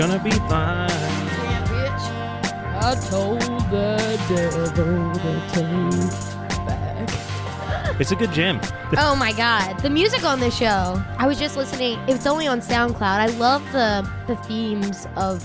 Gonna 0.00 0.22
be 0.24 0.30
fine. 0.30 0.88
I 2.82 2.94
told 3.10 3.40
the 3.70 4.18
devil 4.30 4.66
to 4.72 5.50
take 5.52 6.66
back. 6.66 8.00
It's 8.00 8.10
a 8.10 8.16
good 8.16 8.32
jam. 8.32 8.60
Oh 8.96 9.14
my 9.14 9.32
god, 9.32 9.78
the 9.80 9.90
music 9.90 10.24
on 10.24 10.40
this 10.40 10.56
show. 10.56 11.00
I 11.18 11.26
was 11.26 11.38
just 11.38 11.56
listening. 11.58 11.98
It's 12.08 12.26
only 12.26 12.46
on 12.48 12.60
SoundCloud. 12.62 13.02
I 13.02 13.26
love 13.26 13.62
the 13.72 14.10
the 14.26 14.36
themes 14.48 15.06
of 15.16 15.44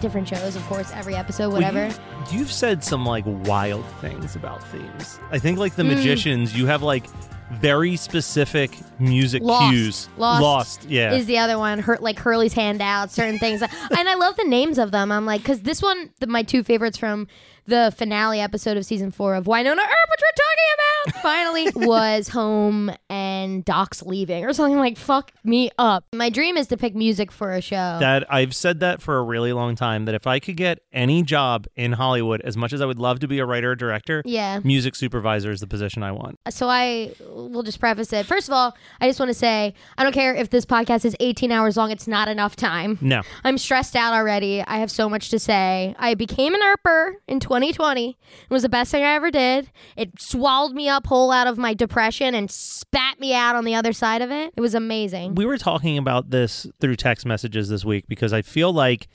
different 0.00 0.28
shows. 0.28 0.54
Of 0.54 0.62
course, 0.66 0.92
every 0.94 1.16
episode, 1.16 1.52
whatever. 1.52 1.88
Well, 1.88 2.32
you, 2.32 2.38
have 2.38 2.52
said 2.52 2.84
some 2.84 3.04
like 3.04 3.24
wild 3.26 3.84
things 4.00 4.36
about 4.36 4.62
themes. 4.68 5.18
I 5.32 5.40
think 5.40 5.58
like 5.58 5.74
the 5.74 5.82
Mm. 5.82 5.96
magicians, 5.96 6.56
you 6.56 6.66
have 6.66 6.82
like 6.84 7.04
very 7.50 7.96
specific 7.96 8.78
music 9.00 9.42
Lost. 9.42 9.70
cues. 9.70 10.08
Lost, 10.16 10.84
yeah. 10.88 11.14
is 11.14 11.26
the 11.26 11.38
other 11.38 11.58
one. 11.58 11.78
hurt 11.78 12.02
like 12.02 12.18
Hurley's 12.18 12.52
handouts, 12.54 13.14
certain 13.14 13.38
things, 13.38 13.62
and 13.96 14.08
I 14.08 14.14
love 14.14 14.36
the 14.36 14.44
names 14.44 14.78
of 14.78 14.90
them. 14.90 15.10
I'm 15.12 15.26
like, 15.26 15.42
because 15.42 15.62
this 15.62 15.82
one, 15.82 16.10
the, 16.20 16.26
my 16.26 16.42
two 16.42 16.62
favorites 16.62 16.98
from 16.98 17.26
the 17.66 17.92
finale 17.98 18.40
episode 18.40 18.78
of 18.78 18.86
season 18.86 19.10
four 19.10 19.34
of 19.34 19.44
Wynonna 19.44 19.72
Earp, 19.76 19.76
which 19.76 20.22
we're 20.22 21.12
talking 21.12 21.12
about, 21.12 21.22
finally 21.22 21.86
was 21.86 22.28
home 22.28 22.90
and 23.10 23.62
Doc's 23.62 24.02
leaving 24.02 24.46
or 24.46 24.54
something 24.54 24.78
like 24.78 24.96
fuck 24.96 25.32
me 25.44 25.70
up. 25.78 26.04
My 26.14 26.30
dream 26.30 26.56
is 26.56 26.66
to 26.68 26.78
pick 26.78 26.94
music 26.94 27.30
for 27.30 27.52
a 27.52 27.60
show. 27.60 27.98
that 28.00 28.24
I've 28.32 28.54
said 28.54 28.80
that 28.80 29.02
for 29.02 29.18
a 29.18 29.22
really 29.22 29.52
long 29.52 29.76
time 29.76 30.06
that 30.06 30.14
if 30.14 30.26
I 30.26 30.38
could 30.38 30.56
get 30.56 30.78
any 30.94 31.22
job 31.22 31.66
in 31.76 31.92
Hollywood, 31.92 32.40
as 32.40 32.56
much 32.56 32.72
as 32.72 32.80
I 32.80 32.86
would 32.86 32.98
love 32.98 33.20
to 33.20 33.28
be 33.28 33.38
a 33.38 33.44
writer 33.44 33.72
or 33.72 33.76
director, 33.76 34.22
Yeah. 34.24 34.60
music 34.64 34.96
supervisor 34.96 35.50
is 35.50 35.60
the 35.60 35.66
position 35.66 36.02
I 36.02 36.12
want. 36.12 36.38
so 36.48 36.68
I 36.70 37.12
will 37.28 37.62
just 37.62 37.80
preface 37.80 38.14
it. 38.14 38.24
First 38.24 38.48
of 38.48 38.54
all, 38.54 38.74
I 39.00 39.08
just 39.08 39.20
want 39.20 39.30
to 39.30 39.34
say 39.34 39.74
I 39.96 40.02
don't 40.02 40.12
care 40.12 40.34
if 40.34 40.50
this 40.50 40.64
podcast 40.64 41.04
is 41.04 41.16
18 41.20 41.52
hours 41.52 41.76
long. 41.76 41.90
It's 41.90 42.08
not 42.08 42.28
enough 42.28 42.56
time. 42.56 42.98
No. 43.00 43.22
I'm 43.44 43.58
stressed 43.58 43.96
out 43.96 44.12
already. 44.12 44.62
I 44.62 44.78
have 44.78 44.90
so 44.90 45.08
much 45.08 45.30
to 45.30 45.38
say. 45.38 45.94
I 45.98 46.14
became 46.14 46.54
an 46.54 46.60
Earper 46.60 47.14
in 47.26 47.40
2020. 47.40 48.10
It 48.10 48.16
was 48.52 48.62
the 48.62 48.68
best 48.68 48.90
thing 48.90 49.04
I 49.04 49.14
ever 49.14 49.30
did. 49.30 49.70
It 49.96 50.20
swallowed 50.20 50.74
me 50.74 50.88
up 50.88 51.06
whole 51.06 51.30
out 51.30 51.46
of 51.46 51.58
my 51.58 51.74
depression 51.74 52.34
and 52.34 52.50
spat 52.50 53.20
me 53.20 53.34
out 53.34 53.56
on 53.56 53.64
the 53.64 53.74
other 53.74 53.92
side 53.92 54.22
of 54.22 54.30
it. 54.30 54.52
It 54.56 54.60
was 54.60 54.74
amazing. 54.74 55.34
We 55.34 55.46
were 55.46 55.58
talking 55.58 55.98
about 55.98 56.30
this 56.30 56.66
through 56.80 56.96
text 56.96 57.26
messages 57.26 57.68
this 57.68 57.84
week 57.84 58.06
because 58.08 58.32
I 58.32 58.42
feel 58.42 58.72
like 58.72 59.08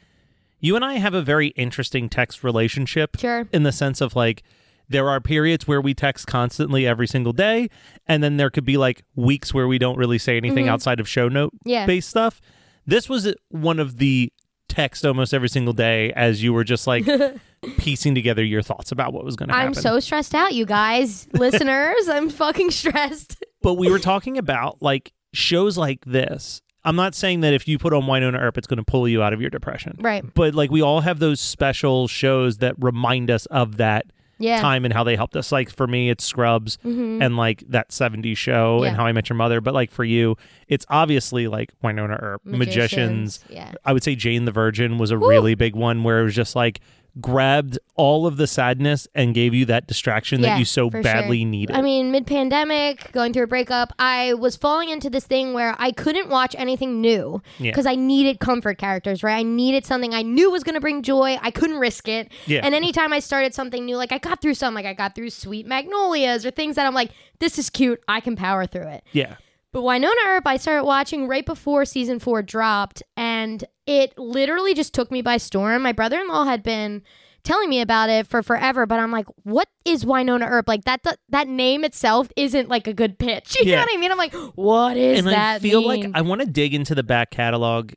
you 0.59 0.75
and 0.75 0.85
I 0.85 0.93
have 0.93 1.13
a 1.13 1.21
very 1.21 1.47
interesting 1.49 2.09
text 2.09 2.43
relationship. 2.43 3.17
Sure. 3.19 3.47
In 3.51 3.63
the 3.63 3.71
sense 3.71 3.99
of 3.99 4.15
like, 4.15 4.43
there 4.89 5.09
are 5.09 5.19
periods 5.21 5.67
where 5.67 5.81
we 5.81 5.93
text 5.93 6.27
constantly 6.27 6.85
every 6.85 7.07
single 7.07 7.33
day, 7.33 7.69
and 8.07 8.23
then 8.23 8.37
there 8.37 8.49
could 8.49 8.65
be 8.65 8.77
like 8.77 9.03
weeks 9.15 9.53
where 9.53 9.67
we 9.67 9.77
don't 9.77 9.97
really 9.97 10.17
say 10.17 10.37
anything 10.37 10.67
outside 10.67 10.99
of 10.99 11.07
show 11.07 11.27
note 11.29 11.53
Mm-hmm. 11.53 11.69
Yeah. 11.69 11.85
based 11.85 12.09
stuff. 12.09 12.41
This 12.85 13.07
was 13.07 13.33
one 13.49 13.79
of 13.79 13.97
the 13.97 14.31
text 14.69 15.05
almost 15.05 15.33
every 15.33 15.49
single 15.49 15.73
day 15.73 16.11
as 16.13 16.41
you 16.43 16.51
were 16.51 16.63
just 16.63 16.87
like 16.87 17.05
piecing 17.77 18.15
together 18.15 18.43
your 18.43 18.61
thoughts 18.61 18.91
about 18.91 19.13
what 19.13 19.23
was 19.23 19.35
going 19.35 19.49
to 19.49 19.53
happen. 19.55 19.67
I'm 19.67 19.73
so 19.73 19.99
stressed 19.99 20.33
out, 20.35 20.53
you 20.53 20.65
guys, 20.65 21.27
listeners. 21.33 22.09
I'm 22.09 22.29
fucking 22.29 22.71
stressed. 22.71 23.43
but 23.61 23.75
we 23.75 23.89
were 23.89 23.99
talking 23.99 24.37
about 24.37 24.81
like 24.81 25.13
shows 25.33 25.77
like 25.77 26.03
this. 26.05 26.61
I'm 26.85 26.97
not 26.97 27.15
saying 27.15 27.39
that 27.41 27.53
if 27.53 27.65
you 27.67 27.77
put 27.77 27.93
on 27.93 28.07
Wine 28.07 28.23
Wynonna 28.23 28.41
Earp, 28.41 28.57
it's 28.57 28.67
going 28.67 28.77
to 28.77 28.83
pull 28.83 29.07
you 29.07 29.23
out 29.23 29.31
of 29.31 29.39
your 29.39 29.49
depression. 29.49 29.95
Right. 29.99 30.25
But 30.33 30.53
like 30.53 30.69
we 30.69 30.81
all 30.81 30.99
have 31.01 31.19
those 31.19 31.39
special 31.39 32.07
shows 32.09 32.57
that 32.57 32.75
remind 32.77 33.31
us 33.31 33.45
of 33.45 33.77
that 33.77 34.07
Yeah. 34.43 34.55
Mm-hmm. 34.57 34.61
time 34.63 34.85
and 34.85 34.93
how 34.93 35.03
they 35.03 35.15
helped 35.15 35.35
us. 35.35 35.51
Like 35.51 35.69
for 35.69 35.87
me, 35.87 36.09
it's 36.09 36.23
Scrubs 36.23 36.77
and 36.83 37.37
like 37.37 37.63
that 37.69 37.89
70s 37.89 38.35
show 38.37 38.81
Yeah. 38.83 38.89
and 38.89 38.97
How 38.97 39.05
I 39.05 39.11
Met 39.11 39.29
Your 39.29 39.37
Mother. 39.37 39.61
But 39.61 39.73
like 39.73 39.91
for 39.91 40.03
you, 40.03 40.35
it's 40.67 40.85
obviously 40.89 41.47
like 41.47 41.71
Wynonna 41.83 42.21
Earp, 42.21 42.45
Magicians. 42.45 43.39
Magicians, 43.39 43.45
yeah. 43.49 43.73
I 43.85 43.93
would 43.93 44.03
say 44.03 44.15
Jane 44.15 44.45
the 44.45 44.51
Virgin 44.51 44.97
was 44.97 45.11
a 45.11 45.17
really 45.17 45.55
big 45.55 45.75
one 45.75 46.03
where 46.03 46.19
it 46.19 46.23
was 46.23 46.35
just 46.35 46.55
like 46.55 46.79
grabbed 47.21 47.77
all 47.95 48.25
of 48.25 48.37
the 48.37 48.47
sadness 48.47 49.07
and 49.13 49.35
gave 49.35 49.53
you 49.53 49.65
that 49.65 49.85
distraction 49.87 50.41
Yeah, 50.41 50.49
that 50.53 50.59
you 50.59 50.65
so 50.65 50.89
badly 50.89 51.39
sure. 51.41 51.47
needed. 51.47 51.75
I 51.75 51.81
mean, 51.81 52.11
mid 52.11 52.25
pandemic, 52.25 53.11
going 53.11 53.33
through 53.33 53.43
a 53.43 53.47
breakup, 53.47 53.93
I 53.99 54.33
was 54.33 54.55
falling 54.55 54.89
into 54.89 55.09
this 55.11 55.25
thing 55.25 55.53
where 55.53 55.75
I 55.77 55.91
couldn't 55.91 56.29
watch 56.29 56.55
anything 56.57 57.01
new 57.01 57.41
Yeah. 57.59 57.71
because 57.71 57.85
I 57.85 57.95
needed 57.95 58.39
comfort 58.39 58.77
characters, 58.79 59.21
right? 59.21 59.35
I 59.37 59.43
needed 59.43 59.85
something 59.85 60.13
I 60.13 60.23
knew 60.23 60.49
was 60.49 60.63
going 60.63 60.75
to 60.75 60.81
bring 60.81 61.03
joy. 61.03 61.37
I 61.41 61.51
couldn't 61.51 61.77
risk 61.77 62.07
it. 62.07 62.31
Yeah. 62.47 62.61
And 62.63 62.73
anytime 62.73 63.13
I 63.13 63.19
started 63.19 63.53
something 63.53 63.85
new, 63.85 63.95
like 63.97 64.11
I 64.11 64.17
got 64.17 64.41
through 64.41 64.55
some, 64.55 64.73
like 64.73 64.85
I 64.87 64.93
got 64.93 65.13
through 65.13 65.29
Sweet 65.29 65.67
Magnolias 65.67 66.45
or 66.45 66.51
things 66.51 66.75
that 66.77 66.87
I'm 66.87 66.95
like, 66.95 67.11
this 67.39 67.59
is 67.59 67.69
cute. 67.69 68.01
I 68.07 68.21
can 68.21 68.35
power 68.35 68.65
through 68.65 68.87
it. 68.87 69.03
yeah. 69.11 69.35
But 69.73 69.81
Wynonna 69.81 70.13
Earp, 70.27 70.47
I 70.47 70.55
started 70.57 70.85
watching 70.85 71.27
right 71.27 71.45
before 71.45 71.83
season 71.83 72.19
four 72.19 72.41
dropped, 72.41 73.03
and 73.17 73.63
it 73.85 74.17
literally 74.17 74.73
just 74.73 74.93
took 74.93 75.11
me 75.11 75.21
by 75.21 75.37
storm. 75.37 75.81
My 75.81 75.91
brother 75.91 76.19
in 76.21 76.27
law 76.29 76.45
had 76.45 76.63
been 76.63 77.01
telling 77.43 77.67
me 77.69 77.81
about 77.81 78.09
it 78.09 78.25
for 78.27 78.41
forever, 78.43 78.85
but 78.85 78.99
I'm 78.99 79.11
like, 79.11 79.25
what 79.43 79.67
is 79.83 80.05
Wynonna 80.05 80.47
Earp? 80.49 80.67
Like 80.69 80.85
that 80.85 81.03
that, 81.03 81.17
that 81.29 81.47
name 81.49 81.83
itself 81.83 82.29
isn't 82.37 82.69
like 82.69 82.87
a 82.87 82.93
good 82.93 83.17
pitch. 83.19 83.57
You 83.61 83.71
Yeah. 83.71 83.77
know 83.77 83.81
what 83.81 83.97
I 83.97 83.99
mean? 83.99 84.11
I'm 84.11 84.17
like, 84.17 84.33
what 84.55 84.95
is 84.95 85.17
and 85.19 85.27
that 85.27 85.55
I 85.55 85.59
feel 85.59 85.81
mean? 85.81 86.01
like 86.03 86.11
I 86.13 86.21
want 86.21 86.41
to 86.41 86.47
dig 86.47 86.73
into 86.73 86.95
the 86.95 87.03
back 87.03 87.31
catalog 87.31 87.91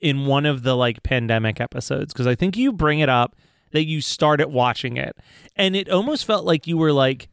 in 0.00 0.26
one 0.26 0.46
of 0.46 0.62
the 0.62 0.76
like 0.76 1.02
pandemic 1.02 1.60
episodes 1.60 2.12
because 2.12 2.26
I 2.28 2.34
think 2.36 2.56
you 2.56 2.72
bring 2.72 3.00
it 3.00 3.08
up 3.08 3.34
that 3.72 3.84
you 3.86 4.00
started 4.00 4.48
watching 4.48 4.96
it 4.96 5.16
and 5.56 5.74
it 5.74 5.88
almost 5.90 6.24
felt 6.24 6.44
like 6.44 6.66
you 6.68 6.78
were 6.78 6.92
like 6.92 7.28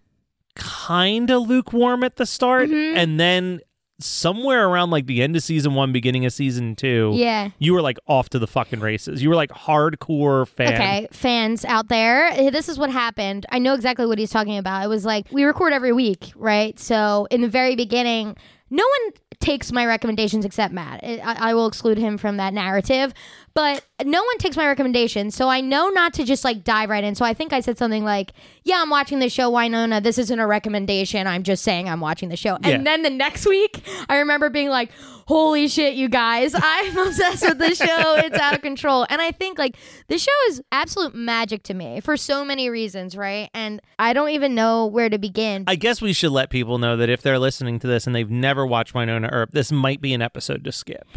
kind 0.55 1.29
of 1.29 1.47
lukewarm 1.47 2.03
at 2.03 2.15
the 2.15 2.25
start 2.25 2.69
Mm-hmm. 2.69 2.97
and 2.97 3.19
then 3.19 3.59
somewhere 3.99 4.67
around 4.67 4.89
like 4.89 5.05
the 5.05 5.21
end 5.21 5.35
of 5.37 5.43
season 5.43 5.73
1 5.73 5.93
beginning 5.93 6.25
of 6.25 6.33
season 6.33 6.75
2 6.75 7.13
yeah. 7.15 7.49
you 7.59 7.73
were 7.73 7.81
like 7.81 7.97
off 8.07 8.27
to 8.29 8.39
the 8.39 8.47
fucking 8.47 8.81
races 8.81 9.23
you 9.23 9.29
were 9.29 9.35
like 9.35 9.49
hardcore 9.51 10.45
fan 10.47 10.73
Okay, 10.73 11.07
fans 11.11 11.63
out 11.63 11.87
there, 11.87 12.27
eh, 12.27 12.49
this 12.49 12.67
is 12.67 12.77
what 12.77 12.89
happened. 12.89 13.45
I 13.49 13.59
know 13.59 13.73
exactly 13.73 14.05
what 14.05 14.17
he's 14.17 14.31
talking 14.31 14.57
about. 14.57 14.83
It 14.83 14.87
was 14.87 15.05
like 15.05 15.27
we 15.31 15.43
record 15.45 15.71
every 15.71 15.93
week, 15.93 16.33
right? 16.35 16.77
So 16.79 17.27
in 17.31 17.39
the 17.41 17.47
very 17.47 17.75
beginning, 17.77 18.35
no 18.69 18.83
one 18.83 19.13
takes 19.39 19.71
my 19.71 19.85
recommendations 19.85 20.43
except 20.43 20.73
Matt. 20.73 21.01
I, 21.03 21.51
I 21.51 21.53
will 21.53 21.67
exclude 21.67 21.97
him 21.97 22.17
from 22.17 22.35
that 22.37 22.53
narrative, 22.53 23.13
but 23.55 23.85
no 24.03 24.21
one 24.21 24.37
takes 24.37 24.57
my 24.57 24.67
recommendations. 24.67 25.33
So 25.33 25.47
I 25.47 25.61
know 25.61 25.87
not 25.87 26.13
to 26.15 26.25
just 26.25 26.43
like 26.43 26.65
dive 26.65 26.89
right 26.89 27.03
in. 27.03 27.15
So 27.15 27.23
I 27.23 27.33
think 27.33 27.53
I 27.53 27.61
said 27.61 27.77
something 27.77 28.03
like, 28.03 28.33
"Yeah, 28.63 28.81
I'm 28.81 28.89
watching 28.89 29.19
the 29.19 29.29
show 29.29 29.49
Wynonna. 29.49 30.03
This 30.03 30.17
isn't 30.17 30.39
a 30.39 30.45
recommendation. 30.45 31.25
I'm 31.25 31.41
just 31.41 31.63
saying 31.63 31.87
I'm 31.87 32.01
watching 32.01 32.27
the 32.27 32.35
show." 32.35 32.57
Yeah. 32.61 32.71
And 32.71 32.85
then 32.85 33.01
the 33.01 33.09
next 33.09 33.47
week, 33.47 33.81
I 34.09 34.17
remember 34.17 34.49
being 34.49 34.67
like, 34.67 34.91
"Holy 35.27 35.69
shit, 35.69 35.95
you 35.95 36.09
guys! 36.09 36.53
I'm 36.61 36.97
obsessed 36.97 37.47
with 37.47 37.57
this 37.57 37.77
show. 37.77 38.15
It's 38.17 38.37
out 38.37 38.55
of 38.55 38.61
control." 38.61 39.07
And 39.09 39.21
I 39.21 39.31
think 39.31 39.57
like 39.57 39.77
this 40.09 40.21
show 40.21 40.49
is 40.49 40.61
absolute 40.73 41.15
magic 41.15 41.63
to 41.63 41.73
me 41.73 42.01
for 42.01 42.17
so 42.17 42.43
many 42.43 42.69
reasons, 42.69 43.15
right? 43.15 43.49
And 43.53 43.81
I 43.97 44.11
don't 44.11 44.29
even 44.29 44.53
know 44.53 44.85
where 44.85 45.09
to 45.09 45.17
begin. 45.17 45.63
I 45.65 45.75
guess 45.75 46.01
we 46.01 46.11
should 46.11 46.31
let 46.31 46.49
people 46.49 46.77
know 46.77 46.97
that 46.97 47.07
if 47.07 47.21
they're 47.21 47.39
listening 47.39 47.79
to 47.79 47.87
this 47.87 48.05
and 48.05 48.13
they've 48.13 48.29
never 48.29 48.65
watched 48.65 48.93
Wynonna 48.93 49.29
Earp, 49.31 49.51
this 49.51 49.71
might 49.71 50.01
be 50.01 50.13
an 50.13 50.21
episode 50.21 50.65
to 50.65 50.73
skip. 50.73 51.07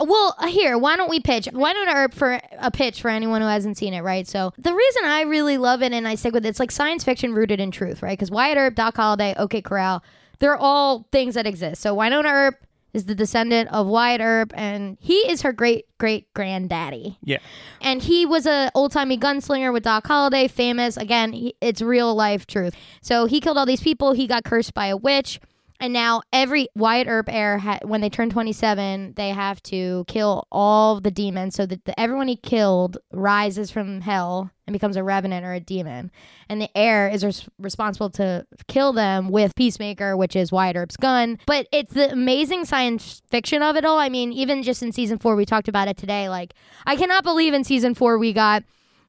Well, 0.00 0.36
uh, 0.38 0.46
here, 0.46 0.78
why 0.78 0.96
don't 0.96 1.10
we 1.10 1.18
pitch? 1.18 1.48
Why 1.52 1.72
don't 1.72 1.88
Earp 1.88 2.14
for 2.14 2.40
a 2.58 2.70
pitch 2.70 3.02
for 3.02 3.08
anyone 3.08 3.40
who 3.40 3.48
hasn't 3.48 3.76
seen 3.78 3.94
it, 3.94 4.02
right? 4.02 4.26
So 4.28 4.52
the 4.56 4.72
reason 4.72 5.04
I 5.04 5.22
really 5.22 5.58
love 5.58 5.82
it 5.82 5.92
and 5.92 6.06
I 6.06 6.14
stick 6.14 6.32
with 6.32 6.46
it, 6.46 6.48
it's 6.48 6.60
like 6.60 6.70
science 6.70 7.02
fiction 7.02 7.34
rooted 7.34 7.58
in 7.58 7.70
truth, 7.70 8.02
right? 8.02 8.16
Because 8.16 8.30
Wyatt 8.30 8.58
Earp, 8.58 8.74
Doc 8.76 8.96
Holliday, 8.96 9.34
OK 9.36 9.60
Corral, 9.62 10.04
they're 10.38 10.56
all 10.56 11.08
things 11.10 11.34
that 11.34 11.46
exist. 11.46 11.82
So 11.82 11.96
Wynonna 11.96 12.32
Earp 12.32 12.64
is 12.92 13.04
the 13.04 13.14
descendant 13.14 13.70
of 13.70 13.86
Wyatt 13.86 14.20
Earp, 14.20 14.52
and 14.56 14.96
he 15.00 15.16
is 15.30 15.42
her 15.42 15.52
great 15.52 15.86
great 15.98 16.32
granddaddy. 16.32 17.18
Yeah. 17.22 17.38
And 17.80 18.02
he 18.02 18.24
was 18.24 18.46
a 18.46 18.70
old 18.74 18.92
timey 18.92 19.18
gunslinger 19.18 19.72
with 19.72 19.82
Doc 19.82 20.06
Holliday, 20.06 20.48
famous. 20.48 20.96
Again, 20.96 21.32
he, 21.32 21.54
it's 21.60 21.82
real 21.82 22.14
life 22.14 22.46
truth. 22.46 22.74
So 23.02 23.26
he 23.26 23.40
killed 23.40 23.58
all 23.58 23.66
these 23.66 23.82
people. 23.82 24.12
He 24.12 24.26
got 24.26 24.44
cursed 24.44 24.74
by 24.74 24.86
a 24.86 24.96
witch. 24.96 25.40
And 25.80 25.92
now 25.92 26.22
every 26.32 26.68
Wyatt 26.74 27.06
Earp 27.06 27.28
heir, 27.28 27.58
ha- 27.58 27.78
when 27.84 28.00
they 28.00 28.10
turn 28.10 28.30
27, 28.30 29.14
they 29.16 29.30
have 29.30 29.62
to 29.64 30.04
kill 30.08 30.46
all 30.50 31.00
the 31.00 31.10
demons 31.10 31.54
so 31.54 31.66
that 31.66 31.84
the, 31.84 31.98
everyone 31.98 32.26
he 32.26 32.36
killed 32.36 32.98
rises 33.12 33.70
from 33.70 34.00
hell 34.00 34.50
and 34.66 34.72
becomes 34.72 34.96
a 34.96 35.04
revenant 35.04 35.46
or 35.46 35.52
a 35.52 35.60
demon. 35.60 36.10
And 36.48 36.60
the 36.60 36.68
heir 36.76 37.08
is 37.08 37.24
res- 37.24 37.48
responsible 37.58 38.10
to 38.10 38.44
kill 38.66 38.92
them 38.92 39.28
with 39.28 39.54
Peacemaker, 39.54 40.16
which 40.16 40.34
is 40.34 40.50
Wyatt 40.50 40.76
Earp's 40.76 40.96
gun. 40.96 41.38
But 41.46 41.68
it's 41.72 41.92
the 41.94 42.10
amazing 42.10 42.64
science 42.64 43.22
fiction 43.30 43.62
of 43.62 43.76
it 43.76 43.84
all. 43.84 43.98
I 43.98 44.08
mean, 44.08 44.32
even 44.32 44.64
just 44.64 44.82
in 44.82 44.90
season 44.90 45.18
four, 45.18 45.36
we 45.36 45.46
talked 45.46 45.68
about 45.68 45.86
it 45.86 45.96
today. 45.96 46.28
Like, 46.28 46.54
I 46.86 46.96
cannot 46.96 47.22
believe 47.22 47.54
in 47.54 47.62
season 47.62 47.94
four 47.94 48.18
we 48.18 48.32
got 48.32 48.64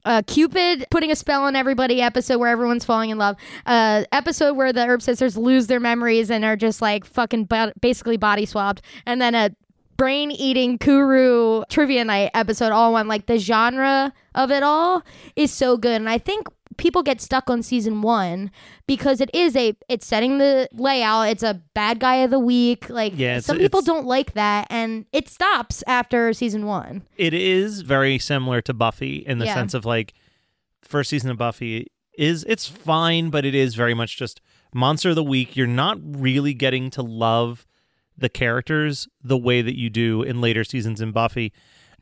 uh, 0.06 0.22
Cupid 0.26 0.86
putting 0.92 1.12
a 1.12 1.16
spell 1.16 1.44
on 1.44 1.56
everybody 1.56 2.02
episode 2.02 2.40
where 2.40 2.50
everyone's 2.50 2.86
falling 2.86 3.10
in 3.10 3.18
love. 3.18 3.36
Uh, 3.66 4.04
episode 4.12 4.54
where 4.56 4.72
the 4.72 4.86
Earp 4.86 5.02
sisters 5.02 5.38
lose 5.38 5.68
their 5.68 5.80
memories 5.80 6.30
and 6.32 6.46
are 6.46 6.56
just 6.56 6.82
like 6.82 7.06
fucking 7.06 7.46
bo- 7.46 7.74
basically 7.82 8.18
body 8.18 8.46
swapped. 8.46 8.82
And 9.06 9.22
then 9.22 9.36
a 9.36 9.52
brain 9.98 10.32
eating 10.32 10.78
Kuru 10.78 11.64
trivia 11.70 12.06
night 12.06 12.32
episode 12.34 12.72
all 12.72 12.94
one. 12.94 13.08
Like 13.08 13.26
the 13.26 13.38
genre 13.38 14.14
of 14.36 14.52
it 14.52 14.64
all 14.64 15.04
is 15.36 15.52
so 15.52 15.78
good. 15.78 15.96
And 15.96 16.10
I 16.10 16.18
think 16.18 16.48
people 16.80 17.04
get 17.04 17.22
stuck 17.22 17.50
on 17.50 17.62
season 17.62 18.02
one 18.02 18.50
because 18.88 19.22
it 19.22 19.30
is 19.34 19.56
a 19.56 19.76
it's 19.88 20.06
setting 20.08 20.38
the 20.40 20.68
layout 20.74 21.28
it's 21.30 21.44
a 21.44 21.62
bad 21.74 22.00
guy 22.00 22.16
of 22.18 22.32
the 22.32 22.40
week 22.40 22.90
like 22.90 23.14
Yeah, 23.16 23.30
it's- 23.38 23.46
some 23.46 23.58
people 23.58 23.80
it's- 23.80 23.86
don't 23.86 24.06
like 24.08 24.34
that 24.34 24.66
and 24.70 25.06
it 25.14 25.28
stops 25.30 25.84
after 25.86 26.34
season 26.34 26.66
one 26.66 27.04
it 27.18 27.34
is 27.34 27.82
very 27.82 28.18
similar 28.18 28.62
to 28.62 28.74
Buffy 28.74 29.18
in 29.18 29.38
the 29.40 29.46
Yeah. 29.46 29.54
sense 29.54 29.74
of 29.74 29.86
like 29.86 30.14
first 30.82 31.10
season 31.10 31.30
of 31.30 31.38
Buffy 31.38 31.88
is 32.18 32.44
it's 32.50 32.68
fine, 32.68 33.30
but 33.30 33.46
it 33.46 33.56
is 33.56 33.76
very 33.76 33.94
much 33.94 34.18
just 34.18 34.42
monster 34.74 35.10
of 35.12 35.16
the 35.16 35.24
week. 35.24 35.56
You're 35.56 35.68
not 35.68 35.98
really 36.02 36.54
getting 36.54 36.90
to 36.92 37.02
love 37.02 37.66
the 38.18 38.28
characters 38.28 39.08
the 39.24 39.38
way 39.38 39.62
that 39.62 39.78
you 39.78 39.90
do 39.90 40.22
in 40.24 40.42
later 40.42 40.64
seasons 40.66 41.00
in 41.00 41.12
Buffy. 41.14 41.54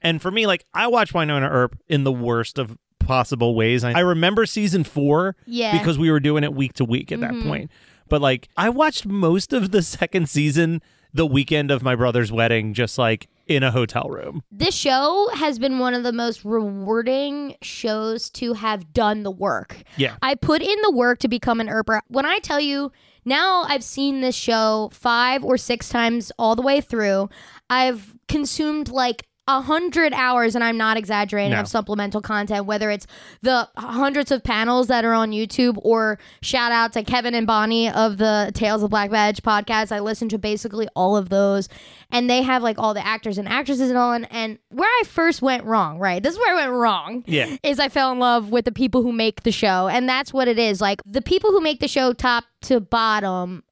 And 0.02 0.20
for 0.22 0.32
me, 0.32 0.48
like 0.48 0.66
I 0.74 0.88
watch 0.88 1.14
Wynonna 1.14 1.48
Earp 1.50 1.78
in 1.88 2.04
the 2.04 2.12
worst 2.12 2.58
of 2.58 2.78
possible 3.08 3.56
ways. 3.56 3.84
I, 3.84 3.94
I 3.94 4.00
remember 4.02 4.46
season 4.46 4.84
four 4.84 5.36
Yeah. 5.46 5.78
because 5.78 5.98
we 5.98 6.12
were 6.12 6.20
doing 6.20 6.44
it 6.44 6.54
week 6.54 6.74
to 6.74 6.86
week 6.86 7.12
at 7.12 7.22
that 7.22 7.32
mm-hmm. 7.32 7.50
point. 7.50 7.72
But 8.10 8.22
like 8.22 8.50
I 8.56 8.70
watched 8.70 9.06
most 9.06 9.54
of 9.54 9.72
the 9.72 9.82
second 9.98 10.30
season 10.30 10.82
the 11.14 11.26
weekend 11.26 11.72
of 11.72 11.82
my 11.82 11.96
brother's 11.96 12.32
wedding, 12.32 12.74
just 12.74 12.98
like 12.98 13.28
in 13.48 13.64
a 13.64 13.72
hotel 13.72 14.10
room. 14.10 14.44
this 14.52 14.76
show 14.76 15.30
has 15.34 15.58
been 15.58 15.80
one 15.80 15.94
of 15.94 16.04
the 16.04 16.12
most 16.12 16.44
rewarding 16.44 17.56
shows 17.62 18.30
to 18.30 18.52
have 18.54 18.92
done 18.94 19.24
the 19.24 19.32
work. 19.32 19.82
Yeah. 19.96 20.18
I 20.22 20.36
put 20.36 20.62
in 20.62 20.78
the 20.84 20.92
work 20.92 21.20
to 21.20 21.30
become 21.30 21.62
an 21.62 21.68
Earper. 21.68 22.02
When 22.10 22.26
I 22.26 22.40
tell 22.40 22.60
you, 22.60 22.92
now 23.24 23.64
I've 23.64 23.86
seen 23.86 24.20
this 24.20 24.36
show 24.36 24.90
five 24.92 25.46
or 25.46 25.58
six 25.58 25.88
times 25.88 26.32
all 26.38 26.58
the 26.58 26.62
way 26.62 26.82
through. 26.82 27.30
I've 27.70 28.14
consumed 28.28 28.90
like 28.90 29.26
a 29.50 29.62
hundred 29.62 30.12
hours, 30.14 30.56
and 30.56 30.64
I'm 30.64 30.76
not 30.78 30.98
exaggerating, 30.98 31.52
No. 31.54 31.62
of 31.62 31.68
supplemental 31.70 32.22
content, 32.22 32.66
whether 32.66 32.92
it's 32.92 33.08
the 33.42 33.70
hundreds 33.78 34.30
of 34.32 34.44
panels 34.44 34.88
that 34.88 35.06
are 35.06 35.14
on 35.14 35.32
YouTube 35.32 35.78
or 35.84 36.20
shout 36.42 36.72
out 36.74 36.92
to 36.94 37.04
Kevin 37.04 37.34
and 37.34 37.48
Bonnie 37.48 37.90
of 37.90 38.18
the 38.18 38.52
Tales 38.54 38.84
of 38.84 38.90
Black 38.90 39.10
Badge 39.10 39.42
podcast. 39.42 39.92
I 39.94 40.00
listen 40.00 40.28
to 40.30 40.38
basically 40.38 40.88
all 40.96 41.16
of 41.16 41.30
those, 41.30 41.70
and 42.12 42.30
they 42.30 42.42
have 42.42 42.62
like 42.62 42.78
all 42.78 42.94
the 42.94 43.06
actors 43.06 43.38
and 43.38 43.48
actresses 43.48 43.90
and 43.90 43.98
all. 43.98 44.12
And, 44.12 44.28
and 44.32 44.60
where 44.70 44.90
I 44.90 45.04
first 45.06 45.42
went 45.42 45.64
wrong, 45.64 45.98
right? 45.98 46.22
This 46.22 46.34
is 46.34 46.40
where 46.40 46.54
I 46.54 46.66
went 46.66 46.72
wrong 46.74 47.24
Yeah. 47.26 47.56
is 47.64 47.80
I 47.80 47.88
fell 47.88 48.12
in 48.12 48.20
love 48.20 48.50
with 48.50 48.66
the 48.66 48.72
people 48.74 49.02
who 49.02 49.14
make 49.14 49.44
the 49.44 49.52
show. 49.54 49.88
And 49.88 50.10
that's 50.10 50.34
what 50.34 50.48
it 50.50 50.60
is. 50.60 50.82
Like 50.82 51.02
the 51.06 51.22
people 51.22 51.52
who 51.52 51.62
make 51.62 51.80
the 51.80 51.88
show 51.88 52.12
top 52.12 52.44
to 52.64 52.82
bottom 52.82 53.64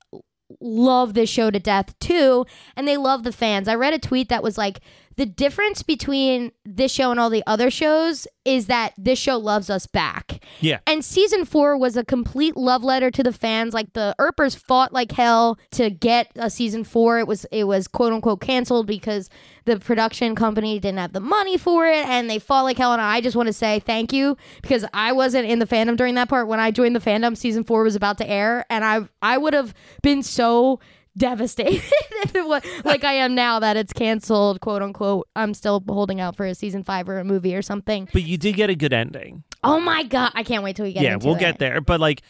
love 0.61 1.15
this 1.15 1.29
show 1.29 1.49
to 1.51 1.59
death 1.59 1.97
too. 1.99 2.45
And 2.75 2.87
they 2.87 2.97
love 2.97 3.23
the 3.23 3.31
fans. 3.31 3.67
I 3.67 3.75
read 3.75 3.93
a 3.93 3.99
tweet 3.99 4.29
that 4.29 4.43
was 4.43 4.57
like, 4.57 4.79
the 5.17 5.25
difference 5.25 5.81
between 5.81 6.51
this 6.65 6.91
show 6.91 7.11
and 7.11 7.19
all 7.19 7.29
the 7.29 7.43
other 7.47 7.69
shows 7.69 8.27
is 8.43 8.67
that 8.67 8.93
this 8.97 9.17
show 9.17 9.37
loves 9.37 9.69
us 9.69 9.87
back. 9.87 10.43
Yeah. 10.59 10.79
And 10.85 11.03
season 11.03 11.45
four 11.45 11.77
was 11.77 11.97
a 11.97 12.03
complete 12.03 12.57
love 12.57 12.83
letter 12.83 13.09
to 13.11 13.23
the 13.23 13.31
fans. 13.31 13.73
Like 13.73 13.93
the 13.93 14.15
Earpers 14.19 14.55
fought 14.55 14.93
like 14.93 15.11
hell 15.11 15.57
to 15.71 15.89
get 15.89 16.31
a 16.35 16.49
season 16.49 16.83
four. 16.83 17.19
It 17.19 17.27
was 17.27 17.45
it 17.51 17.63
was 17.63 17.87
quote 17.87 18.13
unquote 18.13 18.41
canceled 18.41 18.87
because 18.87 19.29
the 19.65 19.79
production 19.79 20.35
company 20.35 20.79
didn't 20.79 20.99
have 20.99 21.13
the 21.13 21.19
money 21.19 21.57
for 21.57 21.87
it, 21.87 22.05
and 22.05 22.29
they 22.29 22.37
fought 22.37 22.63
like 22.63 22.77
hell. 22.77 22.93
And 22.93 23.01
I 23.01 23.21
just 23.21 23.35
want 23.35 23.47
to 23.47 23.53
say 23.53 23.79
thank 23.79 24.13
you 24.13 24.37
because 24.61 24.85
I 24.93 25.11
wasn't 25.11 25.47
in 25.47 25.59
the 25.59 25.65
fandom 25.65 25.97
during 25.97 26.15
that 26.15 26.29
part. 26.29 26.47
When 26.47 26.59
I 26.59 26.71
joined 26.71 26.95
the 26.95 26.99
fandom, 26.99 27.35
season 27.35 27.63
four 27.63 27.83
was 27.83 27.95
about 27.95 28.17
to 28.19 28.29
air, 28.29 28.65
and 28.69 28.85
I 28.85 29.07
I 29.21 29.37
would 29.37 29.53
have 29.53 29.73
been 30.03 30.21
so 30.21 30.79
devastated 31.17 31.81
if 32.23 32.35
it 32.35 32.47
was 32.47 32.61
like 32.83 33.03
I 33.03 33.13
am 33.13 33.35
now 33.35 33.59
that 33.59 33.77
it's 33.77 33.93
canceled, 33.93 34.61
quote 34.61 34.81
unquote. 34.81 35.27
I'm 35.35 35.53
still 35.53 35.83
holding 35.87 36.19
out 36.21 36.35
for 36.35 36.45
a 36.45 36.55
season 36.55 36.83
five 36.83 37.09
or 37.09 37.19
a 37.19 37.23
movie 37.23 37.55
or 37.55 37.61
something. 37.61 38.07
But 38.11 38.23
you 38.23 38.37
did 38.37 38.55
get 38.55 38.69
a 38.69 38.75
good 38.75 38.93
ending. 38.93 39.43
Oh 39.63 39.79
my 39.79 40.03
god, 40.03 40.31
I 40.35 40.43
can't 40.43 40.63
wait 40.63 40.75
till 40.75 40.85
we 40.85 40.93
get 40.93 41.03
yeah, 41.03 41.15
we'll 41.15 41.35
it. 41.35 41.39
get 41.39 41.59
there. 41.59 41.81
But 41.81 41.99
like 41.99 42.21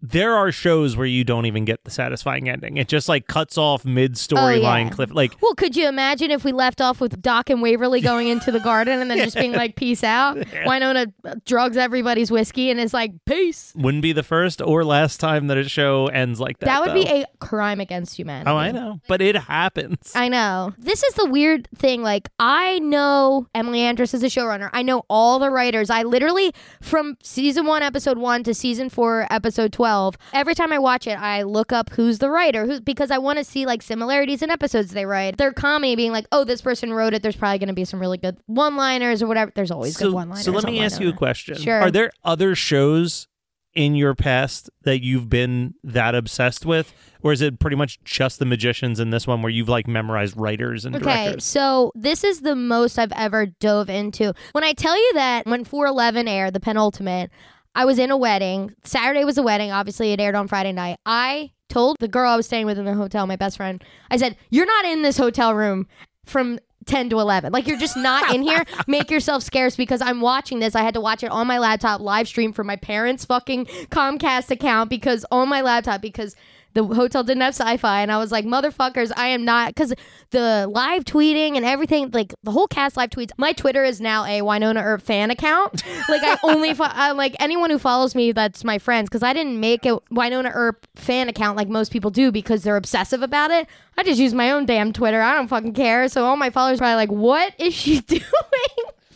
there 0.00 0.34
are 0.34 0.52
shows 0.52 0.96
where 0.96 1.06
you 1.06 1.24
don't 1.24 1.46
even 1.46 1.64
get 1.64 1.82
the 1.84 1.90
satisfying 1.90 2.48
ending. 2.48 2.76
It 2.76 2.86
just 2.88 3.08
like 3.08 3.26
cuts 3.26 3.58
off 3.58 3.84
mid 3.84 4.14
storyline 4.14 4.62
Oh, 4.62 4.76
yeah. 4.84 4.90
cliff. 4.90 5.10
Like 5.12 5.36
Well, 5.40 5.54
could 5.54 5.74
you 5.76 5.88
imagine 5.88 6.30
if 6.30 6.44
we 6.44 6.52
left 6.52 6.80
off 6.80 7.00
with 7.00 7.20
Doc 7.20 7.50
and 7.50 7.60
Waverly 7.60 8.00
going 8.00 8.28
into 8.34 8.52
the 8.52 8.60
garden 8.60 9.00
and 9.00 9.10
then 9.10 9.18
just 9.18 9.36
being 9.36 9.52
like, 9.52 9.74
"Peace 9.76 10.04
out"? 10.04 10.36
Wynonna 10.66 11.12
uh, 11.24 11.34
drugs 11.44 11.76
everybody's 11.76 12.30
whiskey 12.30 12.70
and 12.70 12.78
is 12.78 12.94
like, 12.94 13.12
"Peace." 13.24 13.72
wouldn't 13.74 14.02
be 14.02 14.12
the 14.12 14.22
first 14.22 14.60
or 14.62 14.84
last 14.84 15.18
time 15.18 15.48
that 15.48 15.56
a 15.58 15.64
show 15.68 16.06
ends 16.06 16.38
like 16.40 16.58
that. 16.60 16.66
That 16.66 16.82
would 16.82 16.94
be 16.94 17.08
a 17.08 17.26
crime 17.40 17.80
against 17.80 18.16
humanity. 18.16 18.50
Oh, 18.50 18.56
I 18.56 18.70
know. 18.70 19.00
But 19.08 19.20
it 19.20 19.34
happens. 19.36 20.12
I 20.14 20.28
know. 20.28 20.74
This 20.78 21.02
is 21.02 21.14
the 21.14 21.26
weird 21.26 21.68
thing. 21.76 22.02
Like, 22.02 22.28
I 22.38 22.78
know 22.78 23.46
Emily 23.54 23.80
Andras 23.80 24.14
is 24.14 24.22
a 24.22 24.26
showrunner. 24.26 24.70
I 24.72 24.82
know 24.82 25.02
all 25.08 25.38
the 25.38 25.50
writers. 25.50 25.90
I 25.90 26.02
literally, 26.04 26.52
from 26.80 27.16
season 27.22 27.66
one, 27.66 27.82
episode 27.82 28.18
one 28.18 28.42
to 28.44 28.54
season 28.54 28.88
four, 28.90 29.26
episode 29.30 29.72
12, 29.72 29.87
12. 29.88 30.18
Every 30.34 30.54
time 30.54 30.72
I 30.72 30.78
watch 30.78 31.06
it, 31.06 31.18
I 31.18 31.42
look 31.42 31.72
up 31.72 31.90
who's 31.90 32.18
the 32.18 32.30
writer, 32.30 32.66
who's 32.66 32.80
because 32.80 33.10
I 33.10 33.18
want 33.18 33.38
to 33.38 33.44
see 33.44 33.64
like 33.64 33.82
similarities 33.82 34.42
in 34.42 34.50
episodes 34.50 34.92
they 34.92 35.06
write. 35.06 35.38
Their 35.38 35.52
comedy 35.52 35.96
being 35.96 36.12
like, 36.12 36.26
oh, 36.30 36.44
this 36.44 36.60
person 36.60 36.92
wrote 36.92 37.14
it. 37.14 37.22
There's 37.22 37.36
probably 37.36 37.58
going 37.58 37.68
to 37.68 37.74
be 37.74 37.84
some 37.86 37.98
really 38.00 38.18
good 38.18 38.36
one-liners 38.46 39.22
or 39.22 39.26
whatever. 39.26 39.50
There's 39.54 39.70
always 39.70 39.96
good 39.96 40.12
one-liners. 40.12 40.44
so 40.44 40.52
let 40.52 40.64
me 40.64 40.80
ask 40.80 41.00
you 41.00 41.08
a 41.08 41.12
question. 41.14 41.56
Sure. 41.56 41.80
Are 41.80 41.90
there 41.90 42.10
other 42.22 42.54
shows 42.54 43.28
in 43.74 43.94
your 43.94 44.14
past 44.14 44.68
that 44.82 45.02
you've 45.02 45.28
been 45.28 45.74
that 45.84 46.14
obsessed 46.14 46.66
with? 46.66 46.92
Or 47.22 47.32
is 47.32 47.40
it 47.40 47.58
pretty 47.58 47.76
much 47.76 48.02
just 48.04 48.38
the 48.38 48.44
magicians 48.44 49.00
in 49.00 49.10
this 49.10 49.26
one 49.26 49.42
where 49.42 49.50
you've 49.50 49.68
like 49.68 49.88
memorized 49.88 50.36
writers 50.36 50.84
and 50.84 50.94
Okay, 50.96 51.04
directors? 51.04 51.44
so 51.44 51.92
this 51.94 52.22
is 52.24 52.40
the 52.42 52.54
most 52.54 52.98
I've 52.98 53.12
ever 53.12 53.46
dove 53.46 53.88
into. 53.90 54.34
When 54.52 54.64
I 54.64 54.72
tell 54.72 54.96
you 54.96 55.12
that 55.14 55.46
when 55.46 55.64
411 55.64 56.28
aired, 56.28 56.54
the 56.54 56.60
penultimate, 56.60 57.30
I 57.74 57.84
was 57.84 57.98
in 57.98 58.10
a 58.10 58.16
wedding. 58.16 58.74
Saturday 58.84 59.24
was 59.24 59.38
a 59.38 59.42
wedding. 59.42 59.70
Obviously, 59.70 60.12
it 60.12 60.20
aired 60.20 60.34
on 60.34 60.48
Friday 60.48 60.72
night. 60.72 60.98
I 61.06 61.52
told 61.68 61.96
the 62.00 62.08
girl 62.08 62.30
I 62.30 62.36
was 62.36 62.46
staying 62.46 62.66
with 62.66 62.78
in 62.78 62.84
the 62.84 62.94
hotel, 62.94 63.26
my 63.26 63.36
best 63.36 63.56
friend, 63.56 63.82
I 64.10 64.16
said, 64.16 64.36
You're 64.50 64.66
not 64.66 64.84
in 64.86 65.02
this 65.02 65.16
hotel 65.16 65.54
room 65.54 65.86
from 66.24 66.58
10 66.86 67.10
to 67.10 67.20
11. 67.20 67.52
Like, 67.52 67.66
you're 67.66 67.78
just 67.78 67.96
not 67.96 68.34
in 68.34 68.42
here. 68.42 68.64
Make 68.86 69.10
yourself 69.10 69.42
scarce 69.42 69.76
because 69.76 70.00
I'm 70.00 70.20
watching 70.20 70.58
this. 70.58 70.74
I 70.74 70.82
had 70.82 70.94
to 70.94 71.00
watch 71.00 71.22
it 71.22 71.30
on 71.30 71.46
my 71.46 71.58
laptop, 71.58 72.00
live 72.00 72.26
stream 72.26 72.52
from 72.52 72.66
my 72.66 72.76
parents' 72.76 73.24
fucking 73.24 73.66
Comcast 73.90 74.50
account 74.50 74.90
because 74.90 75.24
on 75.30 75.48
my 75.48 75.60
laptop, 75.60 76.00
because 76.00 76.34
the 76.78 76.94
hotel 76.94 77.24
didn't 77.24 77.42
have 77.42 77.54
Syfy 77.54 77.84
and 77.84 78.12
i 78.12 78.18
was 78.18 78.30
like 78.30 78.44
motherfuckers 78.44 79.10
i 79.16 79.28
am 79.28 79.44
not 79.44 79.68
because 79.74 79.92
the 80.30 80.68
live 80.70 81.04
tweeting 81.04 81.56
and 81.56 81.64
everything 81.64 82.10
like 82.12 82.34
the 82.42 82.50
whole 82.50 82.66
cast 82.68 82.96
live 82.96 83.10
tweets 83.10 83.30
my 83.36 83.52
twitter 83.52 83.84
is 83.84 84.00
now 84.00 84.24
a 84.24 84.40
wynonna 84.40 84.82
earp 84.82 85.02
fan 85.02 85.30
account. 85.30 85.82
Like 86.08 86.22
i 86.22 86.38
only 86.42 86.72
fo- 86.72 86.84
I'm 86.84 87.16
like 87.18 87.36
anyone 87.38 87.68
who 87.70 87.78
follows 87.78 88.14
me 88.14 88.32
that's 88.32 88.64
my 88.64 88.78
friends 88.78 89.08
because 89.08 89.22
i 89.22 89.32
didn't 89.34 89.60
make 89.60 89.84
a 89.84 89.98
wynonna 90.10 90.50
earp 90.54 90.86
fan 90.94 91.28
account 91.28 91.56
like 91.56 91.68
most 91.68 91.92
people 91.92 92.10
do 92.10 92.32
because 92.32 92.62
they're 92.62 92.76
obsessive 92.76 93.22
about 93.22 93.50
it. 93.50 93.66
I 93.96 94.02
just 94.04 94.20
use 94.20 94.32
my 94.32 94.50
own 94.52 94.64
damn 94.64 94.92
twitter. 94.92 95.20
I 95.20 95.34
don't 95.34 95.48
fucking 95.48 95.74
care. 95.74 96.08
So 96.08 96.24
all 96.24 96.36
my 96.36 96.50
followers 96.50 96.78
are 96.78 96.82
probably 96.82 96.94
like 96.94 97.10
what 97.10 97.52
is 97.58 97.74
she 97.74 98.00
doing 98.06 98.22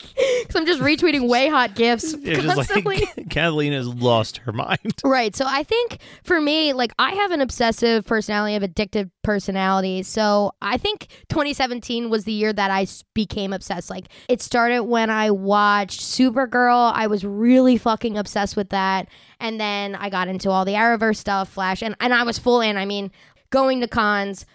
because 0.40 0.56
i'm 0.56 0.66
just 0.66 0.80
retweeting 0.80 1.28
WayHaught 1.28 1.74
gifs 1.74 2.14
It's 2.22 2.42
just 2.42 2.56
constantly 2.56 3.00
like 3.16 3.30
Kathleen 3.30 3.72
has 3.72 3.88
lost 3.88 4.38
her 4.38 4.52
mind. 4.52 4.78
Right. 5.04 5.34
So 5.34 5.44
I 5.46 5.62
think 5.62 5.98
for 6.22 6.40
me, 6.40 6.72
like 6.72 6.92
I 6.98 7.12
have 7.12 7.30
an 7.30 7.40
obsessive 7.40 8.04
personality, 8.04 8.54
of 8.56 8.62
addictive 8.62 9.10
personality. 9.22 10.02
So 10.02 10.52
I 10.60 10.76
think 10.76 11.08
2017 11.28 12.10
was 12.10 12.24
the 12.24 12.32
year 12.32 12.52
that 12.52 12.70
I 12.70 12.86
became 13.14 13.52
obsessed. 13.52 13.90
Like 13.90 14.08
it 14.28 14.40
started 14.40 14.84
when 14.84 15.10
I 15.10 15.30
watched 15.30 16.00
Supergirl. 16.00 16.92
I 16.94 17.06
was 17.06 17.24
really 17.24 17.76
fucking 17.76 18.16
obsessed 18.18 18.56
with 18.56 18.70
that. 18.70 19.08
And 19.40 19.60
then 19.60 19.94
I 19.94 20.10
got 20.10 20.28
into 20.28 20.50
all 20.50 20.64
the 20.64 20.74
Arrowverse 20.74 21.16
stuff, 21.16 21.48
Flash, 21.48 21.82
and, 21.82 21.96
and 22.00 22.14
I 22.14 22.22
was 22.22 22.38
full 22.38 22.60
in. 22.60 22.76
I 22.76 22.84
mean, 22.84 23.10
going 23.50 23.80
to 23.80 23.88
cons, 23.88 24.46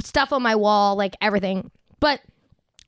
stuff 0.00 0.32
on 0.32 0.42
my 0.42 0.54
wall, 0.54 0.96
like 0.96 1.16
everything. 1.20 1.70
But 2.00 2.20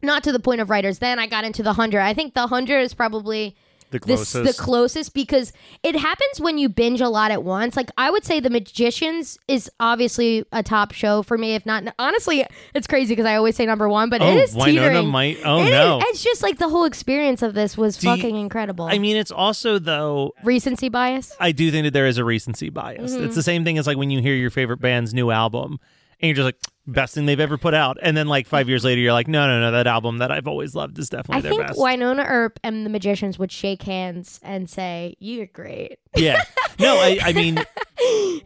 not 0.03 0.23
to 0.25 0.33
the 0.33 0.41
point 0.41 0.61
of 0.61 0.71
writers. 0.71 0.99
Then 0.99 1.19
I 1.19 1.27
got 1.27 1.45
into 1.45 1.63
the 1.63 1.71
100. 1.71 2.01
I 2.01 2.15
think 2.15 2.35
the 2.35 2.41
100 2.43 2.79
is 2.81 2.95
probably 2.95 3.57
The 3.91 3.99
closest. 4.01 4.45
the 4.45 4.53
closest 4.63 5.15
because 5.15 5.53
it 5.83 5.97
happens 5.97 6.41
when 6.41 6.59
you 6.59 6.69
binge 6.69 7.01
a 7.01 7.09
lot 7.09 7.31
at 7.33 7.43
once. 7.43 7.77
Like 7.77 7.91
I 7.99 8.11
would 8.11 8.25
say, 8.25 8.39
The 8.41 8.49
Magicians 8.51 9.37
is 9.49 9.69
obviously 9.81 10.45
a 10.53 10.63
top 10.63 10.93
show 10.93 11.23
for 11.25 11.37
me. 11.37 11.55
If 11.57 11.67
not, 11.67 11.85
honestly, 11.99 12.45
it's 12.75 12.87
crazy 12.87 13.13
because 13.13 13.27
I 13.27 13.35
always 13.35 13.57
say 13.57 13.67
number 13.67 13.89
one, 13.89 14.09
but 14.09 14.23
oh, 14.23 14.27
it 14.31 14.37
is 14.37 14.55
Wynonna 14.55 14.65
teetering. 14.67 15.09
might. 15.09 15.39
Oh 15.45 15.59
It 15.61 15.65
is- 15.65 15.71
no. 15.71 15.99
it's 16.05 16.23
just 16.23 16.41
like 16.43 16.59
the 16.59 16.69
whole 16.69 16.85
experience 16.85 17.43
of 17.43 17.55
this 17.55 17.77
was 17.77 17.97
Do 17.97 18.09
you- 18.09 18.17
fucking 18.17 18.37
incredible. 18.37 18.85
I 18.87 18.99
mean, 18.99 19.17
it's 19.17 19.33
also 19.33 19.79
though. 19.81 20.35
recency 20.45 20.89
bias. 20.89 21.35
I 21.41 21.51
do 21.53 21.71
think 21.73 21.85
that 21.85 21.93
there 21.93 22.07
is 22.07 22.17
a 22.17 22.25
recency 22.25 22.71
bias. 22.71 23.13
Mm-hmm. 23.13 23.25
It's 23.25 23.35
the 23.35 23.43
same 23.43 23.65
thing 23.65 23.77
as 23.77 23.87
like 23.89 23.97
when 23.97 24.11
you 24.11 24.21
hear 24.23 24.35
your 24.37 24.51
favorite 24.51 24.81
band's 24.81 25.13
new 25.13 25.31
album 25.33 25.81
and 26.21 26.29
you're 26.29 26.35
just 26.35 26.45
like 26.45 26.57
best 26.87 27.15
thing 27.15 27.27
they've 27.27 27.39
ever 27.41 27.57
put 27.59 27.75
out, 27.75 27.99
and 28.03 28.17
then 28.17 28.27
like 28.29 28.47
five 28.47 28.69
years 28.69 28.85
later 28.85 29.01
you're 29.01 29.13
like, 29.13 29.29
no, 29.29 29.47
no, 29.47 29.61
no, 29.61 29.71
that 29.73 29.87
album 29.87 30.19
that 30.19 30.31
I've 30.31 30.47
always 30.49 30.75
loved 30.75 30.99
is 30.99 31.09
definitely 31.09 31.39
I 31.39 31.41
their 31.43 31.51
think 31.53 31.67
best. 31.69 31.79
Wynonna 31.79 32.25
Earp 32.29 32.59
and 32.65 32.85
The 32.85 32.91
Magicians 32.91 33.39
would 33.39 33.53
shake 33.53 33.83
hands 33.83 34.41
and 34.43 34.69
say, 34.69 35.15
"You're 35.19 35.47
great," 35.47 35.99
yeah. 36.17 36.43
No, 36.79 36.95
I, 36.97 37.19
I 37.23 37.33
mean, 37.35 37.63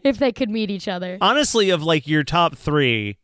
if 0.03 0.17
they 0.17 0.33
could 0.33 0.49
meet 0.49 0.69
each 0.69 0.89
other. 0.89 1.17
honestly, 1.21 1.69
of 1.69 1.83
like 1.83 2.05
your 2.05 2.25
top 2.25 2.57
three, 2.57 3.17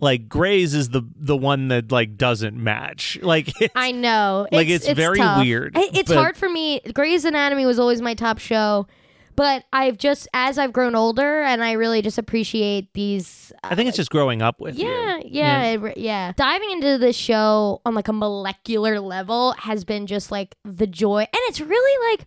like 0.00 0.28
Grey's 0.28 0.74
is 0.74 0.88
the 0.88 1.02
the 1.14 1.36
one 1.36 1.68
that 1.68 1.92
like 1.92 2.16
doesn't 2.16 2.56
match. 2.56 3.18
Like 3.22 3.52
it's, 3.60 3.72
I 3.76 3.92
know. 3.92 4.48
Like, 4.50 4.68
it's 4.68 4.88
very 4.88 5.18
tough. 5.18 5.42
weird, 5.44 5.74
It's 5.76 6.08
but- 6.08 6.16
hard 6.18 6.36
for 6.36 6.48
me. 6.48 6.80
Grey's 6.92 7.24
Anatomy 7.24 7.66
was 7.66 7.78
always 7.78 8.02
my 8.02 8.14
top 8.14 8.38
show, 8.38 8.88
but 9.36 9.64
I've 9.72 9.98
just 9.98 10.28
as 10.34 10.58
I've 10.58 10.72
grown 10.72 10.94
older 10.94 11.42
and 11.42 11.62
I 11.62 11.72
really 11.72 12.02
just 12.02 12.18
appreciate 12.18 12.92
these. 12.92 13.52
uh, 13.62 13.68
I 13.70 13.74
think 13.74 13.88
it's 13.88 13.96
just 13.96 14.10
growing 14.10 14.42
up 14.42 14.60
with 14.60 14.76
yeah, 14.76 15.18
you. 15.18 15.22
yeah, 15.26 15.62
it 15.64 15.98
yeah. 15.98 16.32
Diving 16.36 16.70
into 16.70 16.98
this 16.98 17.16
show 17.16 17.80
on 17.84 17.94
like 17.94 18.08
a 18.08 18.12
molecular 18.12 19.00
level 19.00 19.52
has 19.52 19.84
been 19.84 20.06
just 20.06 20.30
like 20.30 20.56
the 20.64 20.86
joy, 20.86 21.20
and 21.20 21.40
it's 21.48 21.60
really 21.60 22.10
like 22.12 22.26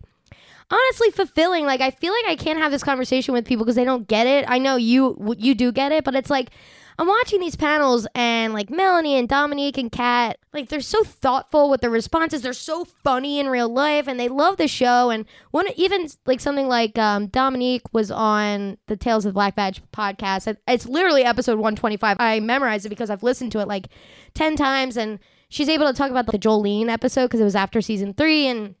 honestly 0.70 1.10
fulfilling. 1.10 1.64
Like 1.66 1.80
I 1.80 1.90
feel 1.90 2.12
like 2.12 2.26
I 2.26 2.36
can't 2.36 2.58
have 2.58 2.72
this 2.72 2.82
conversation 2.82 3.34
with 3.34 3.44
people 3.44 3.64
because 3.64 3.76
they 3.76 3.84
don't 3.84 4.08
get 4.08 4.26
it. 4.26 4.44
I 4.48 4.58
know 4.58 4.76
you 4.76 5.34
you 5.38 5.54
do 5.54 5.72
get 5.72 5.92
it, 5.92 6.04
but 6.04 6.14
it's 6.14 6.30
like 6.30 6.50
I'm 6.98 7.06
watching 7.06 7.40
these 7.40 7.56
panels 7.56 8.06
and 8.14 8.54
like 8.54 8.70
Melanie 8.70 9.18
and 9.18 9.28
Dominique 9.28 9.76
and 9.76 9.92
Kat, 9.92 10.38
like 10.54 10.70
they're 10.70 10.80
so 10.80 11.04
thoughtful 11.04 11.68
with 11.68 11.82
their 11.82 11.90
responses. 11.90 12.40
They're 12.40 12.54
so 12.54 12.84
funny 12.84 13.38
in 13.38 13.48
real 13.48 13.68
life 13.68 14.08
and 14.08 14.18
they 14.18 14.28
love 14.28 14.56
the 14.56 14.66
show. 14.66 15.10
And 15.10 15.26
one 15.50 15.66
even 15.76 16.08
like 16.24 16.40
something 16.40 16.68
like 16.68 16.96
um, 16.98 17.26
Dominique 17.26 17.82
was 17.92 18.10
on 18.10 18.78
the 18.86 18.96
Tales 18.96 19.26
of 19.26 19.30
the 19.30 19.34
Black 19.34 19.54
Badge 19.54 19.82
podcast. 19.92 20.56
It's 20.66 20.86
literally 20.86 21.22
episode 21.22 21.58
125. 21.58 22.16
I 22.18 22.40
memorized 22.40 22.86
it 22.86 22.90
because 22.90 23.10
I've 23.10 23.22
listened 23.22 23.52
to 23.52 23.60
it 23.60 23.68
like 23.68 23.88
10 24.32 24.56
times 24.56 24.96
and 24.96 25.18
she's 25.50 25.68
able 25.68 25.86
to 25.86 25.92
talk 25.92 26.10
about 26.10 26.26
the 26.26 26.38
Jolene 26.38 26.88
episode 26.88 27.26
because 27.26 27.40
it 27.40 27.44
was 27.44 27.56
after 27.56 27.82
season 27.82 28.14
three 28.14 28.46
and 28.46 28.74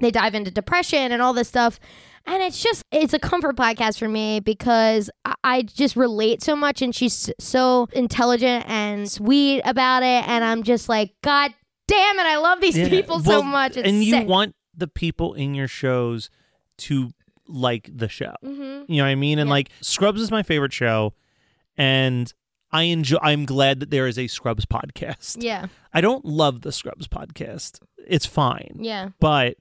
they 0.00 0.10
dive 0.10 0.34
into 0.34 0.50
depression 0.50 1.10
and 1.10 1.22
all 1.22 1.32
this 1.32 1.48
stuff. 1.48 1.80
And 2.26 2.42
it's 2.42 2.62
just, 2.62 2.84
it's 2.92 3.12
a 3.14 3.18
comfort 3.18 3.56
podcast 3.56 3.98
for 3.98 4.08
me 4.08 4.40
because 4.40 5.10
I, 5.24 5.34
I 5.44 5.62
just 5.62 5.96
relate 5.96 6.42
so 6.42 6.54
much 6.54 6.80
and 6.82 6.94
she's 6.94 7.30
so 7.40 7.88
intelligent 7.92 8.64
and 8.68 9.10
sweet 9.10 9.60
about 9.64 10.02
it. 10.02 10.26
And 10.28 10.44
I'm 10.44 10.62
just 10.62 10.88
like, 10.88 11.12
God 11.22 11.52
damn 11.88 12.18
it, 12.18 12.26
I 12.26 12.36
love 12.38 12.60
these 12.60 12.76
Yeah. 12.78 12.88
people 12.88 13.20
so 13.20 13.42
much. 13.42 13.76
It's 13.76 13.88
and 13.88 14.02
you 14.04 14.12
sick. 14.12 14.28
want 14.28 14.54
the 14.74 14.86
people 14.88 15.34
in 15.34 15.54
your 15.54 15.68
shows 15.68 16.30
to 16.78 17.10
like 17.48 17.90
the 17.92 18.08
show. 18.08 18.34
Mhm. 18.44 18.84
You 18.88 18.98
know 18.98 19.02
what 19.04 19.10
I 19.10 19.14
mean? 19.16 19.38
And 19.38 19.48
Yeah. 19.48 19.52
like 19.54 19.70
Scrubs 19.80 20.20
is 20.20 20.30
my 20.30 20.42
favorite 20.42 20.72
show, 20.72 21.12
and 21.76 22.32
I 22.70 22.84
enjoy. 22.84 23.18
I'm 23.20 23.44
glad 23.44 23.80
that 23.80 23.90
there 23.90 24.06
is 24.06 24.18
a 24.18 24.28
Scrubs 24.28 24.64
podcast. 24.64 25.36
Yeah, 25.42 25.66
I 25.92 26.00
don't 26.00 26.24
love 26.24 26.62
the 26.62 26.72
Scrubs 26.72 27.08
podcast. 27.08 27.80
It's 28.06 28.24
fine, 28.26 28.76
yeah. 28.80 29.10
but 29.20 29.56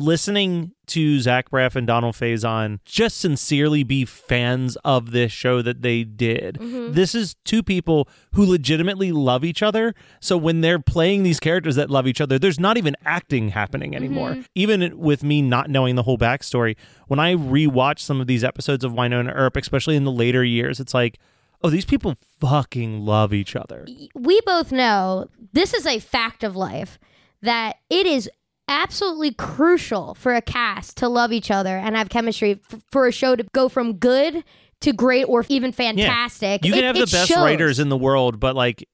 listening 0.00 0.72
to 0.86 1.20
Zach 1.20 1.50
Braff 1.50 1.76
and 1.76 1.86
Donald 1.86 2.16
Faison 2.16 2.80
just 2.84 3.18
sincerely 3.18 3.84
be 3.84 4.04
fans 4.04 4.76
of 4.84 5.12
this 5.12 5.30
show 5.30 5.62
that 5.62 5.82
they 5.82 6.02
did. 6.02 6.56
Mm-hmm. 6.56 6.94
This 6.94 7.14
is 7.14 7.36
two 7.44 7.62
people 7.62 8.08
who 8.34 8.44
legitimately 8.44 9.12
love 9.12 9.44
each 9.44 9.62
other. 9.62 9.94
So 10.20 10.36
when 10.36 10.62
they're 10.62 10.80
playing 10.80 11.22
these 11.22 11.38
characters 11.38 11.76
that 11.76 11.90
love 11.90 12.06
each 12.06 12.20
other, 12.20 12.38
there's 12.38 12.58
not 12.58 12.76
even 12.76 12.96
acting 13.04 13.50
happening 13.50 13.94
anymore. 13.94 14.30
Mm-hmm. 14.30 14.42
Even 14.54 14.98
with 14.98 15.22
me 15.22 15.42
not 15.42 15.70
knowing 15.70 15.94
the 15.94 16.02
whole 16.02 16.18
backstory, 16.18 16.76
when 17.06 17.20
I 17.20 17.34
rewatch 17.34 18.00
some 18.00 18.20
of 18.20 18.26
these 18.26 18.42
episodes 18.42 18.82
of 18.82 18.92
Wynonna 18.92 19.32
Earp, 19.34 19.56
especially 19.56 19.96
in 19.96 20.04
the 20.04 20.12
later 20.12 20.42
years, 20.42 20.80
it's 20.80 20.94
like, 20.94 21.18
oh, 21.62 21.70
these 21.70 21.84
people 21.84 22.16
fucking 22.40 23.04
love 23.04 23.32
each 23.32 23.54
other. 23.54 23.86
we 24.14 24.40
both 24.40 24.72
know 24.72 25.28
this 25.52 25.74
is 25.74 25.86
a 25.86 25.98
fact 25.98 26.42
of 26.42 26.56
life 26.56 26.98
that 27.42 27.76
it 27.88 28.06
is 28.06 28.28
absolutely 28.70 29.32
crucial 29.32 30.14
for 30.14 30.34
a 30.34 30.40
cast 30.40 30.96
to 30.98 31.08
love 31.08 31.32
each 31.32 31.50
other 31.50 31.76
and 31.76 31.96
have 31.96 32.08
chemistry 32.08 32.60
f- 32.72 32.80
for 32.90 33.06
a 33.06 33.12
show 33.12 33.36
to 33.36 33.44
go 33.52 33.68
from 33.68 33.94
good 33.94 34.42
to 34.80 34.92
great 34.94 35.24
or 35.24 35.44
even 35.50 35.72
fantastic. 35.72 36.64
You 36.64 36.72
can 36.72 36.84
It- 36.84 36.86
have 36.86 36.94
the 36.96 37.00
best 37.02 37.28
shows. 37.28 37.36
writers 37.38 37.78
in 37.78 37.88
the 37.90 37.96
world, 37.98 38.40
but 38.40 38.56
like 38.56 38.88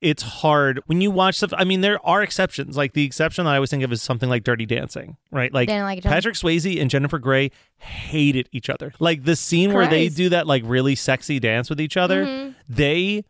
it's 0.00 0.22
hard 0.24 0.80
when 0.86 1.00
you 1.00 1.12
watch 1.12 1.36
stuff. 1.36 1.52
I 1.56 1.62
mean, 1.62 1.80
there 1.80 2.04
are 2.04 2.22
exceptions. 2.24 2.76
Like 2.76 2.92
the 2.92 3.04
exception 3.04 3.44
that 3.44 3.52
I 3.52 3.54
always 3.54 3.70
think 3.70 3.84
of 3.84 3.92
is 3.92 4.02
something 4.02 4.28
like 4.28 4.42
Dirty 4.42 4.66
Dancing, 4.66 5.16
right? 5.30 5.52
Like, 5.54 5.68
like. 5.68 6.02
Patrick 6.02 6.34
Swayze 6.34 6.80
and 6.80 6.90
Jennifer 6.90 7.20
Grey 7.20 7.52
hated 7.78 8.48
each 8.50 8.68
other. 8.68 8.92
Like 8.98 9.22
the 9.24 9.36
scene 9.36 9.72
where 9.72 9.86
they 9.86 10.08
do 10.08 10.28
that 10.30 10.46
like 10.48 10.64
really 10.66 10.96
sexy 10.96 11.38
dance 11.38 11.70
with 11.70 11.80
each 11.80 11.96
other, 11.96 12.26
Mm-hmm. 12.26 12.50
they 12.68 13.24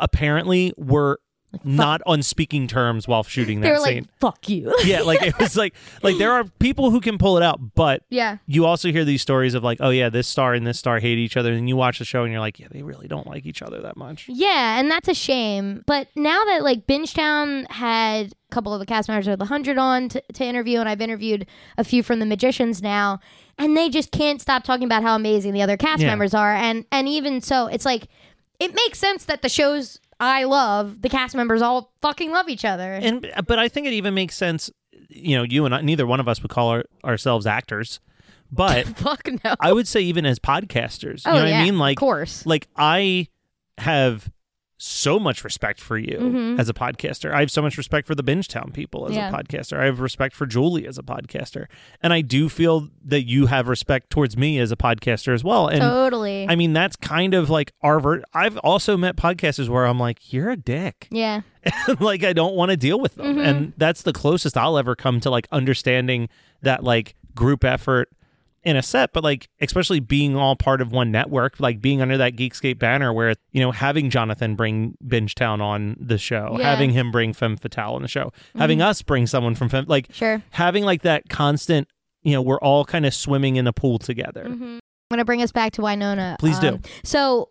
apparently 0.00 0.72
were 0.76 1.18
not 1.62 2.00
on 2.06 2.22
speaking 2.22 2.66
terms 2.66 3.06
while 3.06 3.22
shooting 3.22 3.60
that 3.60 3.70
were 3.72 3.78
like, 3.78 3.94
scene. 3.94 4.08
"Fuck 4.18 4.48
you." 4.48 4.74
yeah, 4.84 5.02
like 5.02 5.22
it 5.22 5.38
was 5.38 5.56
like 5.56 5.74
like 6.02 6.18
there 6.18 6.32
are 6.32 6.44
people 6.58 6.90
who 6.90 7.00
can 7.00 7.18
pull 7.18 7.36
it 7.36 7.42
out, 7.42 7.74
but 7.74 8.02
yeah. 8.10 8.38
you 8.46 8.66
also 8.66 8.90
hear 8.90 9.04
these 9.04 9.22
stories 9.22 9.54
of 9.54 9.62
like, 9.62 9.78
oh 9.80 9.90
yeah, 9.90 10.08
this 10.08 10.26
star 10.26 10.54
and 10.54 10.66
this 10.66 10.78
star 10.78 10.98
hate 10.98 11.18
each 11.18 11.36
other, 11.36 11.52
and 11.52 11.68
you 11.68 11.76
watch 11.76 11.98
the 11.98 12.04
show 12.04 12.22
and 12.24 12.32
you're 12.32 12.40
like, 12.40 12.58
yeah, 12.58 12.68
they 12.70 12.82
really 12.82 13.06
don't 13.08 13.26
like 13.26 13.46
each 13.46 13.62
other 13.62 13.80
that 13.82 13.96
much. 13.96 14.26
Yeah, 14.28 14.78
and 14.78 14.90
that's 14.90 15.08
a 15.08 15.14
shame. 15.14 15.82
But 15.86 16.08
now 16.16 16.44
that 16.44 16.62
like 16.62 16.86
Bingetown 16.86 17.70
had 17.70 18.32
a 18.50 18.54
couple 18.54 18.72
of 18.72 18.80
the 18.80 18.86
cast 18.86 19.08
members 19.08 19.26
of 19.26 19.38
The 19.38 19.44
Hundred 19.46 19.78
on 19.78 20.08
to, 20.10 20.22
to 20.34 20.44
interview, 20.44 20.80
and 20.80 20.88
I've 20.88 21.00
interviewed 21.00 21.46
a 21.78 21.84
few 21.84 22.02
from 22.02 22.18
The 22.20 22.26
Magicians 22.26 22.82
now, 22.82 23.20
and 23.58 23.76
they 23.76 23.88
just 23.88 24.10
can't 24.10 24.40
stop 24.40 24.64
talking 24.64 24.84
about 24.84 25.02
how 25.02 25.14
amazing 25.14 25.52
the 25.52 25.62
other 25.62 25.76
cast 25.76 26.02
Yeah. 26.02 26.08
members 26.08 26.34
are, 26.34 26.54
and 26.54 26.84
and 26.90 27.08
even 27.08 27.40
so, 27.40 27.66
it's 27.66 27.84
like 27.84 28.08
it 28.60 28.72
makes 28.72 28.98
sense 29.00 29.24
that 29.24 29.42
the 29.42 29.48
shows 29.48 29.98
I 30.20 30.44
love, 30.44 31.02
the 31.02 31.08
cast 31.08 31.34
members 31.34 31.62
all 31.62 31.92
fucking 32.02 32.30
love 32.30 32.48
each 32.48 32.64
other. 32.64 32.94
And 32.94 33.30
but 33.46 33.58
I 33.58 33.68
think 33.68 33.86
it 33.86 33.92
even 33.92 34.14
makes 34.14 34.36
sense. 34.36 34.70
You 35.08 35.36
know, 35.36 35.42
you 35.42 35.64
and 35.64 35.74
I, 35.74 35.80
neither 35.80 36.06
one 36.06 36.20
of 36.20 36.28
us 36.28 36.42
would 36.42 36.50
call 36.50 36.68
our, 36.68 36.84
ourselves 37.04 37.46
actors, 37.46 38.00
but 38.50 38.86
Fuck 38.98 39.28
no. 39.44 39.54
I 39.60 39.72
would 39.72 39.88
say 39.88 40.00
even 40.02 40.26
as 40.26 40.38
podcasters, 40.38 41.24
you 41.24 41.32
oh 41.32 41.34
know 41.34 41.40
what 41.42 41.48
yeah, 41.48 41.60
I 41.60 41.64
mean? 41.64 41.78
Like, 41.78 41.98
of 41.98 42.00
course. 42.00 42.46
like 42.46 42.68
I 42.76 43.28
have 43.78 44.30
so 44.76 45.18
much 45.20 45.44
respect 45.44 45.80
for 45.80 45.96
you 45.96 46.56
as 46.58 46.68
a 46.68 46.74
podcaster. 46.74 47.32
I 47.32 47.40
have 47.40 47.50
so 47.50 47.62
much 47.62 47.78
respect 47.78 48.06
for 48.06 48.14
the 48.14 48.24
Bingetown 48.24 48.72
people 48.74 49.04
as 49.06 49.10
Mm-hmm. 49.12 49.18
Yeah. 49.18 49.28
a 49.30 49.32
podcaster. 49.32 49.78
I 49.78 49.84
have 49.84 50.00
respect 50.00 50.34
for 50.34 50.46
Julie 50.46 50.86
as 50.86 50.98
a 50.98 51.02
podcaster, 51.02 51.66
and 52.02 52.12
I 52.12 52.20
do 52.22 52.48
feel 52.48 52.88
that 53.04 53.22
you 53.28 53.46
have 53.46 53.68
respect 53.68 54.10
towards 54.10 54.36
me 54.36 54.58
as 54.58 54.72
a 54.72 54.76
podcaster 54.76 55.32
as 55.32 55.44
well. 55.44 55.68
And 55.68 55.80
Totally. 55.80 56.46
I 56.48 56.56
mean, 56.56 56.72
that's 56.72 56.96
kind 56.96 57.34
of 57.34 57.48
like 57.50 57.72
our. 57.82 58.00
Ver- 58.00 58.22
I've 58.34 58.58
also 58.58 58.96
met 58.96 59.16
podcasters 59.16 59.68
where 59.68 59.84
I'm 59.86 59.98
like, 60.00 60.32
"You're 60.32 60.50
a 60.50 60.56
dick." 60.56 61.06
yeah. 61.12 61.42
like 62.00 62.24
I 62.24 62.32
don't 62.32 62.54
want 62.54 62.70
to 62.72 62.76
deal 62.76 63.00
with 63.00 63.14
them. 63.14 63.26
Mm-hmm. 63.36 63.40
And 63.40 63.72
that's 63.76 64.02
the 64.02 64.12
closest 64.12 64.56
I'll 64.56 64.76
ever 64.76 64.94
come 64.96 65.20
to 65.20 65.30
like 65.30 65.46
understanding 65.52 66.28
that 66.62 66.82
like 66.84 67.14
group 67.34 67.64
effort 67.64 68.10
in 68.64 68.76
a 68.76 68.82
set, 68.82 69.12
but 69.12 69.22
like 69.22 69.48
especially 69.60 70.00
being 70.00 70.34
all 70.36 70.56
part 70.56 70.80
of 70.80 70.90
one 70.92 71.10
network, 71.10 71.60
like 71.60 71.80
being 71.80 72.00
under 72.00 72.16
that 72.16 72.34
Geekscape 72.34 72.78
banner 72.78 73.12
where, 73.12 73.34
you 73.52 73.60
know, 73.60 73.70
having 73.70 74.10
Jonathan 74.10 74.54
bring 74.56 74.96
Bingetown 75.06 75.60
on 75.60 75.96
the 76.00 76.18
show, 76.18 76.36
Yeah. 76.36 76.48
Mm-hmm. 76.50 76.60
having 76.62 76.90
him 76.90 77.10
bring 77.10 77.32
Femme 77.32 77.56
Fatale 77.56 77.94
on 77.94 78.02
the 78.02 78.08
show, 78.08 78.32
having 78.56 78.80
us 78.80 79.02
bring 79.02 79.26
someone 79.26 79.54
from 79.54 79.68
Femme 79.68 79.84
like 79.88 80.08
Sure. 80.12 80.42
having 80.50 80.84
like 80.84 81.02
that 81.02 81.28
constant, 81.28 81.88
you 82.22 82.32
know, 82.32 82.40
we're 82.42 82.58
all 82.60 82.84
kind 82.84 83.04
of 83.06 83.12
swimming 83.14 83.56
in 83.56 83.66
a 83.66 83.72
pool 83.72 83.98
together. 83.98 84.44
Mm-hmm. 84.48 84.78
I'm 85.10 85.16
gonna 85.18 85.24
bring 85.26 85.42
us 85.42 85.52
back 85.52 85.72
to 85.74 85.82
Wynonna. 85.82 86.38
Please 86.38 86.58
do. 86.58 86.68
Um, 86.68 86.80
So, 87.04 87.50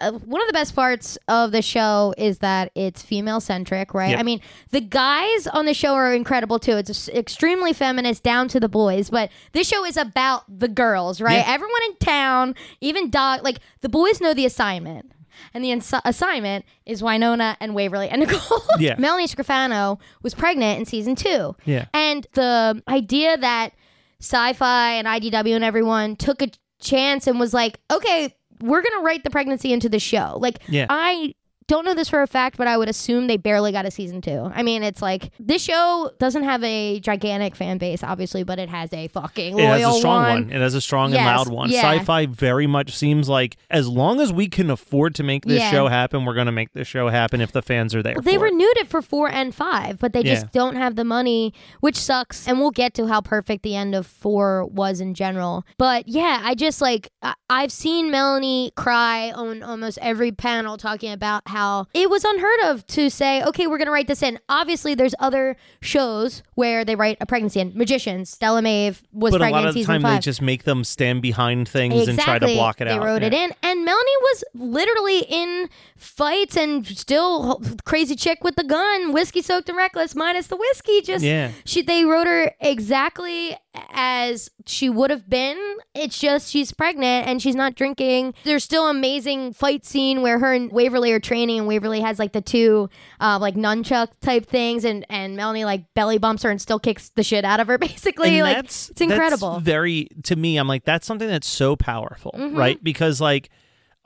uh, 0.00 0.12
one 0.12 0.40
of 0.40 0.46
the 0.46 0.52
best 0.52 0.74
parts 0.74 1.16
of 1.28 1.52
the 1.52 1.62
show 1.62 2.14
is 2.16 2.38
that 2.38 2.70
it's 2.74 3.02
female 3.02 3.40
centric, 3.40 3.94
right? 3.94 4.16
I 4.18 4.22
mean, 4.22 4.40
the 4.70 4.80
guys 4.80 5.46
on 5.46 5.66
the 5.66 5.74
show 5.74 5.94
are 5.94 6.14
incredible 6.14 6.58
too. 6.58 6.76
It's 6.76 7.08
extremely 7.08 7.72
feminist, 7.72 8.22
down 8.22 8.48
to 8.48 8.60
the 8.60 8.68
boys. 8.68 9.10
But 9.10 9.30
this 9.52 9.68
show 9.68 9.84
is 9.84 9.96
about 9.96 10.44
the 10.48 10.68
girls, 10.68 11.20
right? 11.20 11.42
Everyone 11.46 11.82
in 11.86 11.96
town, 11.96 12.54
even 12.80 13.10
dog, 13.10 13.42
like 13.42 13.58
the 13.80 13.88
boys 13.88 14.20
know 14.20 14.34
the 14.34 14.46
assignment. 14.46 15.10
And 15.52 15.64
the 15.64 15.72
ins- 15.72 15.92
assignment 16.04 16.64
is 16.86 17.02
Wynonna 17.02 17.56
and 17.60 17.74
Waverly 17.74 18.08
and 18.08 18.20
Nicole. 18.26 18.62
Yeah. 18.78 18.94
Melanie 18.98 19.26
Scrofano 19.26 19.98
was 20.22 20.32
pregnant 20.32 20.78
in 20.78 20.86
season 20.86 21.16
two. 21.16 21.56
Yeah. 21.64 21.86
And 21.92 22.24
the 22.34 22.80
idea 22.86 23.36
that 23.36 23.72
Syfy 24.20 24.62
and 24.62 25.06
IDW 25.06 25.54
and 25.54 25.64
everyone 25.64 26.16
took 26.16 26.40
a 26.40 26.48
chance 26.80 27.26
and 27.26 27.40
was 27.40 27.52
like, 27.52 27.80
okay, 27.90 28.34
we're 28.60 28.82
gonna 28.82 29.02
write 29.02 29.24
the 29.24 29.30
pregnancy 29.30 29.72
into 29.72 29.88
the 29.88 29.98
show. 29.98 30.38
Like, 30.40 30.60
Yeah. 30.68 30.86
I 30.88 31.34
don't 31.66 31.84
know 31.84 31.94
this 31.94 32.08
for 32.08 32.22
a 32.22 32.26
fact, 32.26 32.56
but 32.56 32.66
I 32.66 32.76
would 32.76 32.88
assume 32.88 33.26
they 33.26 33.36
barely 33.36 33.72
got 33.72 33.86
a 33.86 33.90
season 33.90 34.20
two. 34.20 34.50
I 34.54 34.62
mean, 34.62 34.82
it's 34.82 35.00
like 35.02 35.30
this 35.38 35.62
show 35.62 36.10
doesn't 36.18 36.42
have 36.44 36.62
a 36.64 37.00
gigantic 37.00 37.56
fan 37.56 37.78
base, 37.78 38.02
obviously, 38.02 38.42
but 38.44 38.58
it 38.58 38.68
has 38.68 38.92
a 38.92 39.08
fucking 39.08 39.58
It 39.58 39.66
has 39.66 39.82
a 39.96 39.98
strong 39.98 40.22
one. 40.22 40.42
one. 40.44 40.52
It 40.52 40.60
has 40.60 40.74
a 40.74 40.80
strong 40.80 41.12
Yes, 41.12 41.18
and 41.20 41.26
loud 41.26 41.48
one. 41.48 41.70
yeah. 41.70 41.98
Syfy 41.98 42.28
very 42.28 42.66
much 42.66 42.96
seems 42.96 43.28
like 43.28 43.56
as 43.70 43.88
long 43.88 44.20
as 44.20 44.32
we 44.32 44.48
can 44.48 44.70
afford 44.70 45.14
to 45.16 45.22
make 45.22 45.44
this 45.46 45.60
Yeah. 45.60 45.70
show 45.70 45.88
happen, 45.88 46.24
we're 46.24 46.34
going 46.34 46.46
to 46.46 46.52
make 46.52 46.72
this 46.72 46.86
show 46.88 47.08
happen 47.08 47.40
if 47.40 47.52
the 47.52 47.62
fans 47.62 47.94
are 47.94 48.02
there. 48.02 48.16
They 48.22 48.36
for 48.36 48.46
it. 48.46 48.50
renewed 48.52 48.76
it 48.78 48.88
for 48.88 49.00
four 49.02 49.30
and 49.30 49.54
five, 49.54 49.98
but 49.98 50.12
they 50.12 50.20
Yeah. 50.22 50.34
just 50.34 50.52
don't 50.52 50.76
have 50.76 50.96
the 50.96 51.04
money, 51.04 51.52
which 51.80 51.96
sucks. 51.96 52.46
And 52.46 52.58
we'll 52.60 52.70
get 52.70 52.94
to 52.94 53.06
how 53.06 53.20
perfect 53.20 53.62
the 53.62 53.74
end 53.76 53.94
of 53.94 54.06
four 54.06 54.66
was 54.66 55.00
in 55.00 55.14
general. 55.14 55.64
But 55.78 56.08
yeah, 56.08 56.40
I 56.44 56.54
just 56.54 56.80
like, 56.80 57.08
I- 57.22 57.34
I've 57.48 57.72
seen 57.72 58.10
Melanie 58.10 58.72
cry 58.76 59.30
on 59.32 59.62
almost 59.62 59.98
every 60.02 60.32
panel 60.32 60.76
talking 60.76 61.12
about 61.12 61.42
how 61.54 61.86
it 61.94 62.10
was 62.10 62.24
unheard 62.24 62.60
of 62.64 62.86
to 62.88 63.08
say, 63.08 63.42
okay, 63.44 63.66
we're 63.66 63.78
going 63.78 63.86
to 63.86 63.92
write 63.92 64.08
this 64.08 64.22
in. 64.22 64.38
Obviously, 64.48 64.94
there's 64.94 65.14
other 65.18 65.56
shows 65.80 66.42
where 66.54 66.84
they 66.84 66.96
write 66.96 67.16
a 67.20 67.26
pregnancy 67.26 67.60
in. 67.60 67.72
Magicians, 67.76 68.28
Stella 68.30 68.60
Maeve 68.60 69.02
was 69.12 69.32
but 69.32 69.40
a 69.40 69.50
lot 69.50 69.66
of 69.66 69.74
the 69.74 69.84
time 69.84 70.02
five. 70.02 70.16
they 70.16 70.20
just 70.20 70.42
make 70.42 70.64
them 70.64 70.84
stand 70.84 71.22
behind 71.22 71.68
things 71.68 72.08
and 72.08 72.18
try 72.18 72.38
to 72.38 72.46
block 72.46 72.80
it 72.80 72.84
they 72.84 72.90
out. 72.90 73.00
They 73.00 73.06
wrote 73.06 73.22
it 73.22 73.32
in, 73.32 73.52
and 73.62 73.84
Melanie 73.84 74.16
was 74.20 74.44
literally 74.54 75.20
in 75.20 75.68
fights 75.96 76.56
and 76.56 76.86
still 76.86 77.62
crazy 77.84 78.16
chick 78.16 78.42
with 78.42 78.56
the 78.56 78.64
gun, 78.64 79.12
whiskey 79.12 79.40
soaked 79.42 79.68
and 79.68 79.78
reckless, 79.78 80.14
minus 80.14 80.48
the 80.48 80.56
whiskey. 80.56 81.00
Just 81.02 81.24
Yeah. 81.24 81.52
she 81.64 81.82
they 81.82 82.04
wrote 82.04 82.26
her 82.26 82.52
exactly 82.60 83.56
as 83.92 84.50
she 84.66 84.88
would 84.88 85.10
have 85.10 85.28
been. 85.28 85.58
It's 85.94 86.18
just 86.18 86.50
she's 86.50 86.72
pregnant 86.72 87.26
and 87.26 87.40
she's 87.42 87.54
not 87.56 87.74
drinking. 87.74 88.34
There's 88.44 88.64
still 88.64 88.88
amazing 88.88 89.52
fight 89.52 89.84
scene 89.84 90.22
where 90.22 90.38
her 90.38 90.52
and 90.52 90.70
Waverly 90.72 91.12
are 91.12 91.20
training, 91.20 91.43
and 91.50 91.66
Waverly 91.66 92.00
has 92.00 92.18
like 92.18 92.32
the 92.32 92.40
two 92.40 92.88
uh, 93.20 93.38
like 93.40 93.54
nunchuck 93.54 94.08
type 94.20 94.46
things, 94.46 94.84
and 94.84 95.04
and 95.08 95.36
Melanie 95.36 95.64
like 95.64 95.92
belly 95.94 96.18
bumps 96.18 96.42
her 96.42 96.50
and 96.50 96.60
still 96.60 96.78
kicks 96.78 97.10
the 97.10 97.22
shit 97.22 97.44
out 97.44 97.60
of 97.60 97.66
her. 97.68 97.78
Basically, 97.84 98.38
And 98.40 98.48
like 98.48 98.64
it's 98.64 98.90
incredible. 99.00 99.52
That's 99.54 99.64
very 99.64 100.08
to 100.24 100.36
me. 100.36 100.56
I'm 100.56 100.68
like 100.68 100.84
that's 100.84 101.06
something 101.06 101.28
that's 101.28 101.46
so 101.48 101.76
powerful, 101.76 102.34
Mm-hmm. 102.36 102.56
right? 102.56 102.82
Because 102.82 103.20
like 103.20 103.50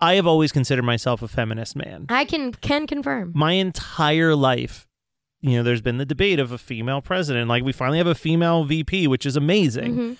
I 0.00 0.14
have 0.14 0.26
always 0.26 0.52
considered 0.52 0.82
myself 0.84 1.22
a 1.22 1.28
feminist 1.28 1.74
man. 1.76 2.06
I 2.08 2.24
can 2.24 2.52
can 2.52 2.86
confirm. 2.86 3.32
My 3.34 3.52
entire 3.52 4.34
life, 4.34 4.86
you 5.40 5.56
know, 5.56 5.62
there's 5.62 5.80
been 5.82 5.98
the 5.98 6.06
debate 6.06 6.38
of 6.38 6.52
a 6.52 6.58
female 6.58 7.00
president. 7.00 7.48
Like 7.48 7.64
we 7.64 7.72
finally 7.72 7.98
have 7.98 8.06
a 8.06 8.14
female 8.14 8.64
VP, 8.64 9.06
which 9.08 9.24
is 9.26 9.36
amazing. 9.36 9.92
Mm-hmm. 9.92 10.12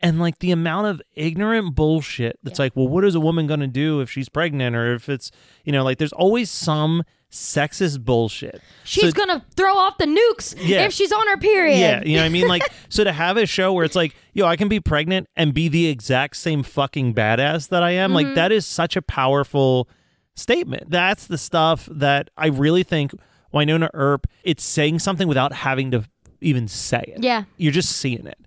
And 0.00 0.20
like 0.20 0.40
the 0.40 0.50
amount 0.50 0.88
of 0.88 1.00
ignorant 1.14 1.74
bullshit 1.74 2.38
that's 2.42 2.58
like, 2.58 2.76
well, 2.76 2.86
what 2.86 3.04
is 3.04 3.14
a 3.14 3.20
woman 3.20 3.46
going 3.46 3.60
to 3.60 3.66
do 3.66 4.00
if 4.00 4.10
she's 4.10 4.28
pregnant 4.28 4.76
or 4.76 4.94
if 4.94 5.08
it's, 5.08 5.30
you 5.64 5.72
know, 5.72 5.82
like 5.82 5.96
there's 5.98 6.12
always 6.12 6.50
some 6.50 7.02
sexist 7.30 8.04
bullshit. 8.04 8.60
She's 8.84 9.04
So- 9.04 9.12
gonna 9.12 9.44
throw 9.56 9.74
off 9.76 9.98
the 9.98 10.04
nukes 10.06 10.54
Yeah. 10.58 10.84
if 10.84 10.92
she's 10.92 11.12
on 11.12 11.26
her 11.28 11.36
period. 11.36 11.78
Yeah, 11.78 12.02
you 12.04 12.16
know 12.16 12.22
what 12.22 12.26
I 12.26 12.28
mean? 12.30 12.46
Like, 12.56 12.62
so 12.88 13.04
to 13.04 13.12
have 13.12 13.36
a 13.36 13.46
show 13.46 13.72
where 13.72 13.84
it's 13.84 13.96
like, 13.96 14.14
yo, 14.32 14.46
I 14.46 14.56
can 14.56 14.68
be 14.68 14.80
pregnant 14.80 15.28
and 15.36 15.52
be 15.52 15.68
the 15.68 15.88
exact 15.88 16.36
same 16.36 16.62
fucking 16.62 17.14
badass 17.14 17.68
that 17.70 17.82
I 17.82 17.92
am, 17.92 18.12
like, 18.14 18.26
mm-hmm. 18.26 18.34
that 18.36 18.52
is 18.52 18.64
such 18.66 18.96
a 18.96 19.02
powerful 19.02 19.88
statement. 20.36 20.90
That's 20.90 21.26
the 21.26 21.38
stuff 21.38 21.88
that 21.90 22.30
I 22.36 22.46
really 22.46 22.82
think 22.84 23.12
Wynonna 23.52 23.90
Earp, 23.94 24.26
it's 24.44 24.62
saying 24.64 25.00
something 25.00 25.26
without 25.26 25.52
having 25.52 25.90
to 25.90 26.04
even 26.40 26.68
say 26.68 27.12
it. 27.16 27.22
Yeah. 27.22 27.44
You're 27.56 27.72
just 27.72 27.92
seeing 27.96 28.26
it. 28.26 28.38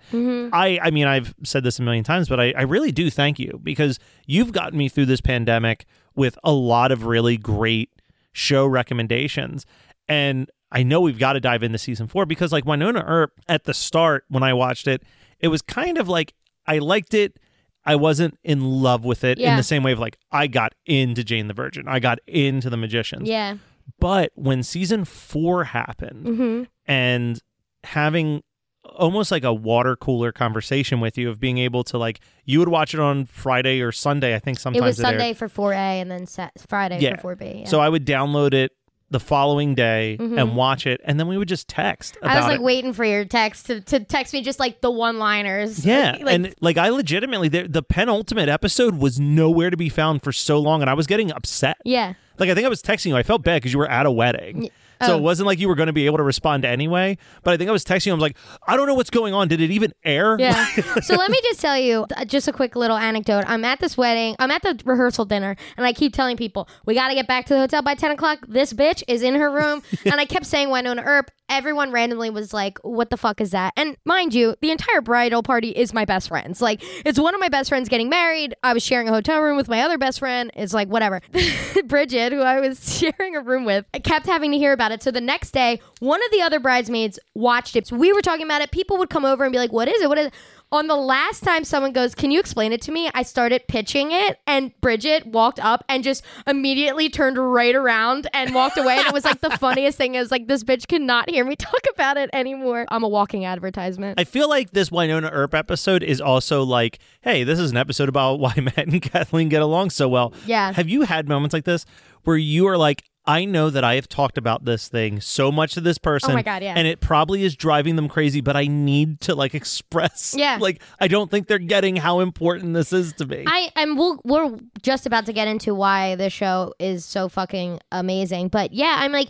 I, 0.54 0.80
I 0.82 0.91
mean, 0.91 1.06
I've 1.08 1.36
said 1.43 1.63
this 1.63 1.80
a 1.80 1.82
million 1.84 2.04
times, 2.04 2.28
but 2.30 2.39
I, 2.39 2.54
I 2.58 2.62
really 2.63 2.91
do 2.91 3.10
thank 3.10 3.38
you 3.39 3.60
because 3.63 3.99
you've 4.25 4.52
gotten 4.52 4.78
me 4.78 4.89
through 4.89 5.06
this 5.06 5.21
pandemic 5.21 5.86
with 6.15 6.38
a 6.43 6.52
lot 6.52 6.91
of 6.91 7.06
really 7.06 7.38
great 7.38 7.89
show 8.34 8.65
recommendations. 8.65 9.65
And 10.08 10.49
I 10.71 10.84
know 10.84 11.02
we've 11.02 11.19
got 11.19 11.34
to 11.34 11.39
dive 11.39 11.63
into 11.63 11.78
season 11.78 12.08
four 12.08 12.25
because, 12.25 12.52
like, 12.52 12.63
Wynonna 12.65 13.04
Earp 13.06 13.34
at 13.47 13.63
the 13.65 13.73
start 13.73 14.25
when 14.30 14.43
I 14.43 14.54
watched 14.54 14.88
it, 14.88 15.04
it 15.39 15.47
was 15.49 15.62
kind 15.62 15.97
of 15.97 16.08
like 16.08 16.34
I 16.65 16.80
liked 16.80 17.13
it. 17.13 17.39
I 17.86 17.95
wasn't 17.95 18.38
in 18.43 18.63
love 18.82 19.06
with 19.06 19.23
it 19.23 19.39
in 19.39 19.58
the 19.58 19.63
same 19.63 19.84
way 19.84 19.93
of 19.93 19.99
like 19.99 20.17
I 20.32 20.47
got 20.47 20.73
into 20.86 21.23
Jane 21.23 21.47
the 21.47 21.54
Virgin. 21.54 21.88
I 21.88 21.99
got 21.99 22.19
into 22.28 22.69
the 22.69 22.78
magicians. 22.78 23.28
Yeah. 23.28 23.58
But 23.99 24.32
when 24.36 24.62
season 24.63 25.06
four 25.06 25.63
happened 25.63 26.25
Mm-hmm. 26.25 26.63
and 26.86 27.39
having 27.84 28.44
almost 28.86 29.32
like 29.32 29.44
a 29.44 29.54
water 29.54 29.96
cooler 29.96 30.32
conversation 30.32 31.00
with 31.00 31.18
you 31.18 31.30
of 31.30 31.39
being 31.39 31.58
able 31.58 31.84
to 31.84 31.98
like 31.98 32.20
you 32.46 32.60
would 32.60 32.70
watch 32.70 32.94
it 32.94 33.00
on 33.00 33.26
Friday 33.26 33.82
or 33.82 33.92
Sunday, 33.92 34.36
I 34.36 34.39
think 34.39 34.58
It 34.58 34.62
sometimes 34.62 34.84
was 34.84 35.00
it 35.00 35.06
aired. 35.06 35.12
Sunday 35.20 35.34
for 35.34 35.48
4A 35.48 36.02
and 36.02 36.10
then 36.10 36.26
Sat- 36.26 36.54
Friday 36.68 37.00
Yeah. 37.00 37.15
for 37.18 37.36
4B. 37.36 37.62
Yeah. 37.62 37.68
So 37.68 37.80
I 37.80 37.88
would 37.89 38.06
download 38.06 38.54
it 38.54 38.72
the 39.12 39.20
following 39.20 39.74
day 39.74 40.18
and 40.20 40.56
watch 40.56 40.86
it 40.86 41.02
and 41.04 41.20
then 41.20 41.28
we 41.28 41.36
would 41.38 41.48
just 41.48 41.68
text 41.68 42.15
about 42.18 42.30
Mm-hmm. 42.30 42.38
I 42.38 42.39
was 42.42 42.48
like 42.48 42.60
it. 42.60 42.63
waiting 42.63 42.94
for 42.94 43.04
your 43.06 43.26
text 43.26 43.65
to, 43.68 43.82
to 43.82 44.00
text 44.02 44.34
me 44.34 44.42
just 44.44 44.60
like 44.60 44.82
the 44.82 44.92
one 44.92 45.18
liners. 45.20 45.84
Yeah, 45.86 46.18
Like, 46.22 46.34
and 46.36 46.56
like 46.62 46.78
I 46.78 46.89
legitimately 46.89 47.48
the, 47.50 47.68
the 47.68 47.82
penultimate 47.84 48.50
episode 48.50 48.96
was 49.00 49.20
nowhere 49.20 49.70
to 49.72 49.78
be 49.78 49.89
found 49.89 50.22
for 50.24 50.32
so 50.32 50.60
long 50.60 50.82
and 50.82 50.89
I 50.89 50.94
was 50.94 51.08
getting 51.08 51.32
upset. 51.32 51.78
yeah. 51.86 52.13
Like 52.38 52.50
I 52.50 52.56
think 52.56 52.65
I 52.65 52.70
was 52.70 52.82
texting 52.82 53.08
you. 53.08 53.18
I 53.18 53.24
felt 53.24 53.44
bad 53.44 53.58
because 53.58 53.74
you 53.74 53.80
were 53.80 53.89
at 53.89 54.06
a 54.06 54.12
wedding. 54.12 54.70
So 55.06 55.14
Oh. 55.14 55.18
it 55.18 55.22
wasn't 55.22 55.48
like 55.48 55.60
you 55.60 55.68
were 55.68 55.76
going 55.76 55.88
to 55.88 55.94
be 55.94 56.06
able 56.06 56.18
to 56.18 56.24
respond 56.24 56.66
anyway. 56.66 57.18
But 57.44 57.54
I 57.54 57.58
think 57.58 57.70
I 57.70 57.72
was 57.72 57.86
texting 57.86 58.08
you. 58.08 58.12
I 58.12 58.16
was 58.16 58.22
like, 58.22 58.38
I 58.68 58.76
don't 58.76 58.88
know 58.88 58.94
what's 58.96 59.10
going 59.10 59.34
on. 59.34 59.48
Did 59.48 59.62
it 59.62 59.72
even 59.72 59.94
air? 60.04 60.36
Yeah. 60.40 60.66
so 61.02 61.16
let 61.16 61.32
me 61.32 61.40
just 61.44 61.62
tell 61.62 61.78
you 61.78 62.06
uh, 62.18 62.26
just 62.26 62.48
a 62.48 62.52
quick 62.52 62.76
little 62.76 62.98
anecdote. 62.98 63.46
I'm 63.48 63.64
at 63.66 63.80
this 63.80 63.96
wedding. 63.98 64.36
I'm 64.40 64.52
at 64.52 64.62
the 64.62 64.80
rehearsal 64.86 65.26
dinner, 65.26 65.56
and 65.78 65.86
I 65.86 65.94
keep 65.94 66.14
telling 66.14 66.38
people 66.38 66.68
we 66.86 66.94
got 66.96 67.08
to 67.10 67.16
get 67.16 67.28
back 67.28 67.46
to 67.48 67.54
the 67.54 67.60
hotel 67.62 67.82
by 67.82 67.96
10 67.96 68.12
o'clock. 68.12 68.40
This 68.48 68.74
bitch 68.74 69.04
is 69.08 69.22
in 69.24 69.36
her 69.36 69.50
room, 69.50 69.82
and 70.06 70.16
I 70.16 70.26
kept 70.26 70.46
saying 70.46 70.70
Wynonna 70.70 71.06
Earp. 71.06 71.32
Everyone 71.52 71.92
randomly 71.92 72.30
was 72.30 72.54
like, 72.54 72.78
"What 72.84 73.10
the 73.10 73.18
fuck 73.18 73.42
is 73.42 73.50
that?" 73.52 73.74
And 73.76 73.98
mind 74.06 74.36
you, 74.36 74.56
the 74.62 74.70
entire 74.70 75.02
bridal 75.02 75.42
party 75.42 75.70
is 75.70 75.94
my 75.96 76.06
best 76.06 76.28
friends. 76.28 76.62
Like, 76.62 76.84
it's 77.06 77.18
one 77.20 77.34
of 77.34 77.40
my 77.42 77.50
best 77.50 77.70
friends 77.70 77.90
getting 77.90 78.08
married. 78.08 78.54
I 78.62 78.74
was 78.74 78.84
sharing 78.84 79.10
a 79.10 79.12
hotel 79.12 79.42
room 79.42 79.58
with 79.58 79.68
my 79.68 79.82
other 79.82 79.98
best 79.98 80.20
friend. 80.20 80.52
It's 80.56 80.76
like 80.76 80.90
whatever. 80.90 81.22
Bridget, 81.86 82.34
who 82.34 82.42
I 82.42 82.60
was 82.60 83.00
sharing 83.00 83.36
a 83.36 83.42
room 83.42 83.66
with, 83.66 83.86
I 83.94 84.00
kept 84.00 84.26
having 84.28 84.52
to 84.52 84.58
hear 84.60 84.74
about 84.74 84.88
it. 84.91 85.04
So 85.04 85.12
the 85.12 85.21
next 85.21 85.52
day, 85.52 85.80
one 85.99 86.23
of 86.23 86.32
the 86.32 86.41
other 86.41 86.60
bridesmaids 86.60 87.19
watched 87.36 87.75
it. 87.75 87.88
So 87.88 87.95
we 87.95 88.12
were 88.13 88.21
talking 88.21 88.45
about 88.45 88.62
it. 88.62 88.71
People 88.71 88.97
would 88.97 89.10
come 89.10 89.25
over 89.25 89.43
and 89.43 89.52
be 89.52 89.60
like, 89.60 89.71
"What 89.71 89.88
is 89.88 90.02
it? 90.02 90.10
What 90.10 90.17
is 90.17 90.28
it?" 90.28 90.34
On 90.71 90.86
the 90.86 90.95
last 90.95 91.43
time 91.43 91.63
someone 91.63 91.93
goes, 91.93 92.13
Can 92.13 92.30
you 92.30 92.39
explain 92.39 92.71
it 92.73 92.82
to 92.84 92.91
me? 92.91 93.10
I 93.15 93.23
started 93.23 93.67
pitching 93.67 94.12
it, 94.12 94.38
and 94.45 94.71
Bridget 94.82 95.25
walked 95.25 95.60
up 95.60 95.84
and 95.89 96.04
just 96.04 96.23
immediately 96.45 97.10
turned 97.10 97.39
right 97.39 97.73
around 97.73 98.28
and 98.36 98.54
walked 98.54 98.78
away. 98.78 98.97
And 98.97 99.08
it 99.08 99.13
was 99.13 99.25
like 99.25 99.41
the 99.41 99.49
funniest 99.58 99.97
thing. 99.97 100.13
It 100.13 100.19
was 100.19 100.30
like, 100.30 100.47
This 100.47 100.63
bitch 100.63 100.88
cannot 100.88 101.28
hear 101.28 101.43
me 101.43 101.56
talk 101.56 101.82
about 101.91 102.17
it 102.17 102.30
anymore. 102.34 102.86
I'm 102.89 103.04
a 103.04 103.08
walking 103.08 103.45
advertisement. 103.45 104.19
I 104.19 104.25
feel 104.25 104.47
like 104.47 104.69
this 104.69 104.91
Wynonna 104.91 105.32
Earp 105.32 105.56
episode 105.56 106.04
is 106.04 106.21
also 106.21 106.62
like, 106.62 106.99
hey, 107.21 107.43
this 107.43 107.58
is 107.58 107.71
an 107.71 107.78
episode 107.78 108.08
about 108.08 108.36
why 108.39 108.54
Matt 108.56 108.78
and 108.78 109.02
Kathleen 109.02 109.49
get 109.49 109.63
along 109.63 109.89
so 109.89 110.08
well. 110.08 110.34
Yeah. 110.45 110.71
Have 110.71 110.88
you 110.88 111.02
had 111.02 111.28
moments 111.28 111.54
like 111.54 111.65
this 111.65 111.88
where 112.25 112.38
you 112.38 112.67
are 112.67 112.78
like, 112.78 113.09
I 113.25 113.45
know 113.45 113.69
that 113.69 113.84
I 113.84 113.95
have 113.95 114.10
talked 114.10 114.38
about 114.38 114.65
this 114.65 114.88
thing 114.88 115.21
so 115.21 115.51
much 115.51 115.73
to 115.73 115.82
this 115.82 115.97
person. 115.97 116.32
Oh 116.32 116.34
my 116.34 116.41
God, 116.41 116.63
yeah. 116.63 116.73
And 116.75 116.88
it 116.88 116.99
probably 116.99 117.43
is 117.43 117.55
driving 117.55 117.95
them 117.95 118.08
crazy, 118.10 118.41
but 118.41 118.55
I 118.55 118.65
need 118.65 119.21
to 119.21 119.36
like 119.36 119.53
express. 119.53 120.36
Yeah. 120.38 120.58
Like, 120.69 120.82
I 120.99 121.08
don't 121.08 121.32
think 121.32 121.47
they're 121.47 121.58
getting 121.58 121.95
how 121.95 122.19
important 122.19 122.73
this 122.73 122.91
is 122.91 123.13
to 123.13 123.25
me. 123.25 123.45
I 123.47 123.71
and 123.75 123.97
we'll, 123.97 124.19
we're 124.23 124.58
just 124.82 125.05
about 125.05 125.25
to 125.27 125.34
get 125.34 125.47
into 125.47 125.73
why 125.73 126.15
the 126.15 126.29
show 126.29 126.73
is 126.79 127.05
so 127.05 127.29
fucking 127.29 127.79
amazing. 127.91 128.49
But 128.49 128.73
yeah, 128.73 128.97
I'm 128.99 129.12
like, 129.12 129.29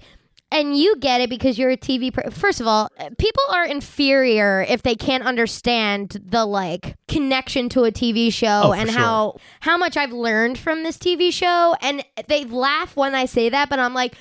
and 0.51 0.77
you 0.77 0.95
get 0.97 1.21
it 1.21 1.29
because 1.29 1.57
you're 1.59 1.69
a 1.71 1.77
TV. 1.77 2.11
Per- 2.13 2.31
First 2.31 2.59
of 2.59 2.67
all, 2.67 2.89
people 3.17 3.43
are 3.51 3.65
inferior 3.65 4.65
if 4.67 4.81
they 4.83 4.95
can't 4.95 5.23
understand 5.23 6.21
the 6.25 6.45
like 6.45 6.95
connection 7.07 7.69
to 7.69 7.83
a 7.83 7.91
TV 7.91 8.31
show 8.33 8.61
Oh, 8.65 8.73
and 8.73 8.89
sure. 8.89 8.99
how 8.99 9.35
how 9.61 9.77
much 9.77 9.95
I've 9.97 10.11
learned 10.11 10.57
from 10.57 10.83
this 10.83 10.97
TV 10.97 11.31
show. 11.31 11.75
And 11.81 12.03
they 12.27 12.45
laugh 12.45 12.95
when 12.95 13.13
I 13.15 13.25
say 13.25 13.49
that, 13.49 13.69
but 13.69 13.79
I'm 13.79 13.93
like. 13.93 14.15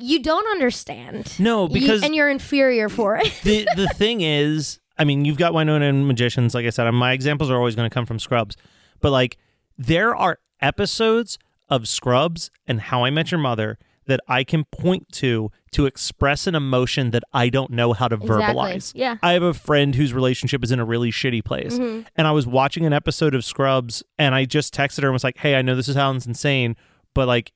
You 0.00 0.22
don't 0.22 0.46
understand. 0.46 1.38
No, 1.38 1.64
You- 1.64 1.68
because- 1.74 2.02
and 2.02 2.14
you're 2.14 2.30
inferior 2.30 2.88
for 2.88 3.16
it. 3.16 3.30
the 3.44 3.68
the 3.76 3.88
thing 3.88 4.22
is, 4.22 4.80
I 4.96 5.04
mean, 5.04 5.26
you've 5.26 5.36
got 5.36 5.52
Wynonna 5.52 5.86
and 5.86 6.06
Magicians. 6.08 6.54
Like 6.54 6.64
I 6.64 6.70
said, 6.70 6.90
my 6.92 7.12
examples 7.12 7.50
are 7.50 7.56
always 7.56 7.74
going 7.76 7.90
to 7.90 7.92
come 7.92 8.06
from 8.06 8.18
Scrubs, 8.18 8.56
but 9.02 9.10
like 9.10 9.36
there 9.76 10.16
are 10.16 10.38
episodes 10.62 11.38
of 11.68 11.86
Scrubs 11.88 12.50
and 12.66 12.80
How 12.80 13.04
I 13.04 13.10
Met 13.10 13.30
Your 13.32 13.40
Mother 13.40 13.78
that 14.06 14.20
I 14.28 14.44
can 14.44 14.64
point 14.64 15.10
to 15.12 15.50
to 15.72 15.86
express 15.86 16.46
an 16.46 16.54
emotion 16.54 17.12
that 17.12 17.22
I 17.32 17.48
don't 17.48 17.70
know 17.70 17.92
how 17.94 18.08
to 18.08 18.16
Exactly. 18.16 18.36
verbalize. 18.36 18.92
Yeah. 18.94 19.16
I 19.22 19.32
have 19.32 19.42
a 19.42 19.54
friend 19.54 19.94
whose 19.94 20.12
relationship 20.12 20.62
is 20.62 20.70
in 20.70 20.78
a 20.80 20.84
really 20.84 21.10
shitty 21.10 21.44
place, 21.44 21.78
Mm-hmm. 21.78 22.02
and 22.16 22.26
I 22.26 22.32
was 22.32 22.46
watching 22.46 22.84
an 22.84 22.92
episode 22.92 23.34
of 23.34 23.44
Scrubs, 23.44 24.02
and 24.18 24.34
I 24.34 24.44
just 24.44 24.74
texted 24.74 25.02
her 25.02 25.08
and 25.08 25.12
was 25.14 25.24
like, 25.24 25.38
"Hey, 25.38 25.54
I 25.54 25.62
know 25.62 25.74
this 25.74 25.88
is 25.88 25.94
sounds 25.94 26.26
insane, 26.26 26.76
but 27.14 27.26
like." 27.28 27.52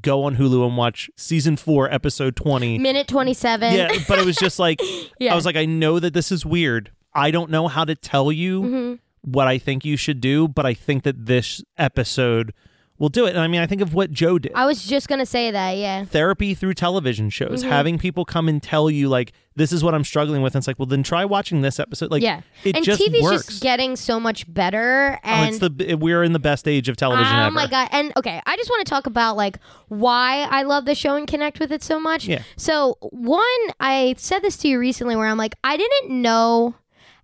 Go 0.00 0.22
on 0.24 0.36
Hulu 0.36 0.64
and 0.64 0.76
watch 0.76 1.10
season 1.16 1.56
four, 1.56 1.92
episode 1.92 2.36
20 2.36 2.78
Minute 2.78 3.08
27. 3.08 3.74
yeah, 3.74 3.90
but 4.06 4.20
it 4.20 4.24
was 4.24 4.36
just 4.36 4.60
like 4.60 4.80
Yeah. 5.18 5.32
I 5.32 5.34
was 5.34 5.44
like, 5.44 5.56
I 5.56 5.64
know 5.64 5.98
that 5.98 6.14
this 6.14 6.30
is 6.30 6.46
weird. 6.46 6.92
I 7.14 7.32
don't 7.32 7.50
know 7.50 7.66
how 7.66 7.84
to 7.84 7.96
tell 7.96 8.30
you 8.30 8.62
Mm-hmm. 8.62 8.94
what 9.22 9.48
I 9.48 9.58
think 9.58 9.84
you 9.84 9.96
should 9.96 10.20
do, 10.20 10.46
but 10.46 10.64
I 10.66 10.74
think 10.74 11.02
that 11.02 11.26
this 11.26 11.64
episode 11.76 12.52
will 12.98 13.08
do 13.08 13.26
it. 13.26 13.30
And 13.30 13.38
I 13.40 13.46
mean, 13.48 13.60
I 13.60 13.66
think 13.66 13.80
of 13.80 13.94
what 13.94 14.10
Joe 14.10 14.38
did. 14.38 14.52
I 14.54 14.66
was 14.66 14.84
just 14.84 15.08
going 15.08 15.18
to 15.20 15.26
say 15.26 15.50
that. 15.50 15.76
Yeah. 15.76 16.04
Therapy 16.04 16.54
through 16.54 16.74
television 16.74 17.30
shows, 17.30 17.60
Mm-hmm. 17.62 17.70
having 17.70 17.98
people 17.98 18.24
come 18.24 18.48
and 18.48 18.62
tell 18.62 18.90
you 18.90 19.08
like 19.08 19.32
this 19.56 19.72
is 19.72 19.82
what 19.82 19.92
I'm 19.94 20.04
struggling 20.04 20.40
with. 20.42 20.54
And 20.54 20.60
it's 20.60 20.68
like, 20.68 20.78
well, 20.78 20.86
then 20.86 21.02
try 21.02 21.24
watching 21.24 21.62
this 21.62 21.80
episode. 21.80 22.10
Like, 22.12 22.22
yeah. 22.22 22.42
it 22.64 22.76
and 22.76 22.84
just 22.84 23.00
TV's 23.02 23.22
works. 23.22 23.46
just 23.46 23.62
getting 23.62 23.96
so 23.96 24.20
much 24.20 24.52
better. 24.52 25.18
oh, 25.24 25.28
And 25.28 25.48
it's 25.50 25.58
the 25.58 25.94
we're 25.96 26.22
in 26.22 26.32
the 26.32 26.38
best 26.38 26.68
age 26.68 26.88
of 26.88 26.96
television 26.96 27.34
Oh 27.34 27.46
ever. 27.46 27.54
my 27.54 27.66
god! 27.66 27.88
And 27.92 28.12
okay, 28.16 28.40
I 28.46 28.56
just 28.56 28.70
want 28.70 28.86
to 28.86 28.90
talk 28.90 29.06
about 29.06 29.36
like 29.36 29.58
why 29.88 30.46
I 30.50 30.62
love 30.62 30.84
the 30.84 30.94
show 30.94 31.16
and 31.16 31.26
connect 31.26 31.58
with 31.60 31.72
it 31.72 31.82
so 31.82 31.98
much. 31.98 32.26
Yeah. 32.26 32.42
So 32.56 32.96
one, 33.00 33.42
I 33.80 34.14
said 34.18 34.40
this 34.40 34.56
to 34.58 34.68
you 34.68 34.78
recently, 34.78 35.16
where 35.16 35.26
I'm 35.26 35.38
like, 35.38 35.54
I 35.64 35.76
didn't 35.76 36.22
know 36.22 36.74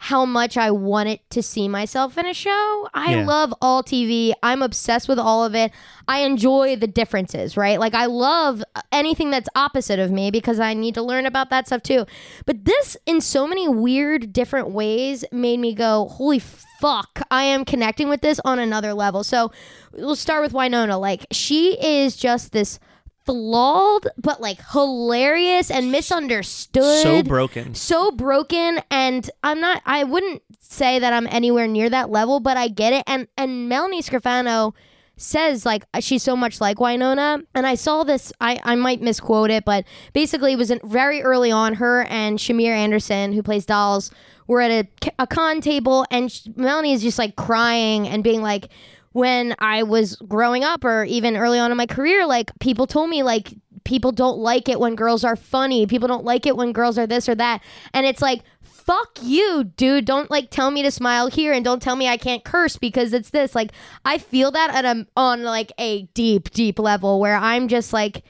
how 0.08 0.26
much 0.26 0.58
I 0.58 0.70
wanted 0.70 1.20
to 1.30 1.42
see 1.42 1.66
myself 1.66 2.18
in 2.18 2.26
a 2.26 2.34
show. 2.34 2.88
I 2.92 3.14
Yeah. 3.14 3.24
love 3.24 3.54
all 3.62 3.82
TV. 3.82 4.34
I'm 4.42 4.60
obsessed 4.60 5.08
with 5.08 5.18
all 5.18 5.42
of 5.42 5.54
it. 5.54 5.72
I 6.06 6.18
enjoy 6.24 6.76
the 6.76 6.86
differences, 6.86 7.56
right? 7.56 7.80
Like 7.80 7.94
I 7.94 8.04
love 8.04 8.62
anything 8.92 9.30
that's 9.30 9.48
opposite 9.56 9.98
of 9.98 10.10
me 10.10 10.30
because 10.30 10.60
I 10.60 10.74
need 10.74 10.92
to 10.96 11.02
learn 11.02 11.24
about 11.24 11.48
that 11.48 11.68
stuff 11.68 11.82
too. 11.82 12.04
But 12.44 12.66
this 12.66 12.98
in 13.06 13.22
so 13.22 13.46
many 13.46 13.66
weird 13.66 14.30
different 14.30 14.72
ways 14.72 15.24
made 15.32 15.58
me 15.58 15.72
go, 15.72 16.06
"Holy 16.08 16.38
fuck, 16.38 17.22
I 17.30 17.44
am 17.44 17.64
connecting 17.64 18.10
with 18.10 18.20
this 18.20 18.38
on 18.44 18.58
another 18.58 18.92
level." 18.92 19.24
So, 19.24 19.52
we'll 19.94 20.16
start 20.16 20.42
with 20.42 20.52
Wynonna. 20.52 21.00
Like 21.00 21.24
she 21.30 21.78
is 21.82 22.14
just 22.14 22.52
this 22.52 22.78
flawed 23.24 24.06
but 24.18 24.40
like 24.40 24.58
hilarious 24.72 25.70
and 25.70 25.90
misunderstood. 25.90 27.02
so 27.02 27.22
broken. 27.22 27.74
so 27.74 28.10
broken 28.10 28.80
and 28.90 29.30
i'm 29.42 29.60
not 29.60 29.80
i 29.86 30.04
wouldn't 30.04 30.42
say 30.60 30.98
that 30.98 31.12
i'm 31.12 31.26
anywhere 31.28 31.66
near 31.66 31.88
that 31.88 32.10
level 32.10 32.40
but 32.40 32.56
i 32.56 32.68
get 32.68 32.92
it. 32.92 33.04
And 33.06 33.28
and 33.36 33.68
melanie 33.68 34.02
scrofano 34.02 34.74
says 35.16 35.64
like 35.64 35.84
uh, 35.94 36.00
she's 36.00 36.22
so 36.22 36.36
much 36.36 36.60
like 36.60 36.78
wynonna. 36.78 37.44
And 37.54 37.66
i 37.66 37.74
saw 37.76 38.04
this 38.04 38.32
i 38.40 38.60
i 38.64 38.74
might 38.74 39.00
misquote 39.00 39.50
it 39.50 39.64
but 39.64 39.84
basically 40.12 40.52
it 40.52 40.58
was 40.58 40.72
very 40.82 41.22
early 41.22 41.50
on 41.52 41.74
her 41.74 42.04
and 42.04 42.38
shamier 42.38 42.74
anderson 42.74 43.32
who 43.32 43.42
plays 43.42 43.64
dolls 43.64 44.10
were 44.46 44.60
at 44.60 44.70
a, 44.70 45.12
a 45.18 45.26
con 45.26 45.60
table 45.60 46.04
and 46.10 46.42
melanie 46.56 46.92
is 46.92 47.02
just 47.02 47.18
like 47.18 47.36
crying 47.36 48.06
and 48.08 48.22
being 48.24 48.42
like 48.42 48.68
when 49.14 49.54
I 49.60 49.84
was 49.84 50.16
growing 50.16 50.64
up 50.64 50.84
or 50.84 51.04
even 51.04 51.36
early 51.36 51.60
on 51.60 51.70
in 51.70 51.76
my 51.76 51.86
career, 51.86 52.26
like 52.26 52.50
people 52.58 52.88
told 52.88 53.08
me 53.08 53.22
like 53.22 53.54
people 53.84 54.10
don't 54.10 54.38
like 54.38 54.68
it 54.68 54.80
when 54.80 54.96
girls 54.96 55.22
are 55.22 55.36
funny. 55.36 55.86
People 55.86 56.08
don't 56.08 56.24
like 56.24 56.46
it 56.46 56.56
when 56.56 56.72
girls 56.72 56.98
are 56.98 57.06
this 57.06 57.28
or 57.28 57.36
that. 57.36 57.62
And 57.92 58.06
it's 58.06 58.20
like, 58.20 58.42
fuck 58.60 59.16
you, 59.22 59.70
dude. 59.76 60.04
Don't 60.04 60.32
like 60.32 60.50
tell 60.50 60.72
me 60.72 60.82
to 60.82 60.90
smile 60.90 61.28
here 61.28 61.52
and 61.52 61.64
don't 61.64 61.80
tell 61.80 61.94
me 61.94 62.08
I 62.08 62.16
can't 62.16 62.42
curse 62.42 62.76
because 62.76 63.12
it's 63.12 63.30
this. 63.30 63.54
Like 63.54 63.70
I 64.04 64.18
feel 64.18 64.50
that 64.50 64.74
at 64.74 64.84
a 64.84 65.06
on 65.16 65.44
like 65.44 65.70
a 65.78 66.02
deep, 66.14 66.50
deep 66.50 66.80
level 66.80 67.20
where 67.20 67.36
I'm 67.36 67.68
just 67.68 67.92
like 67.92 68.24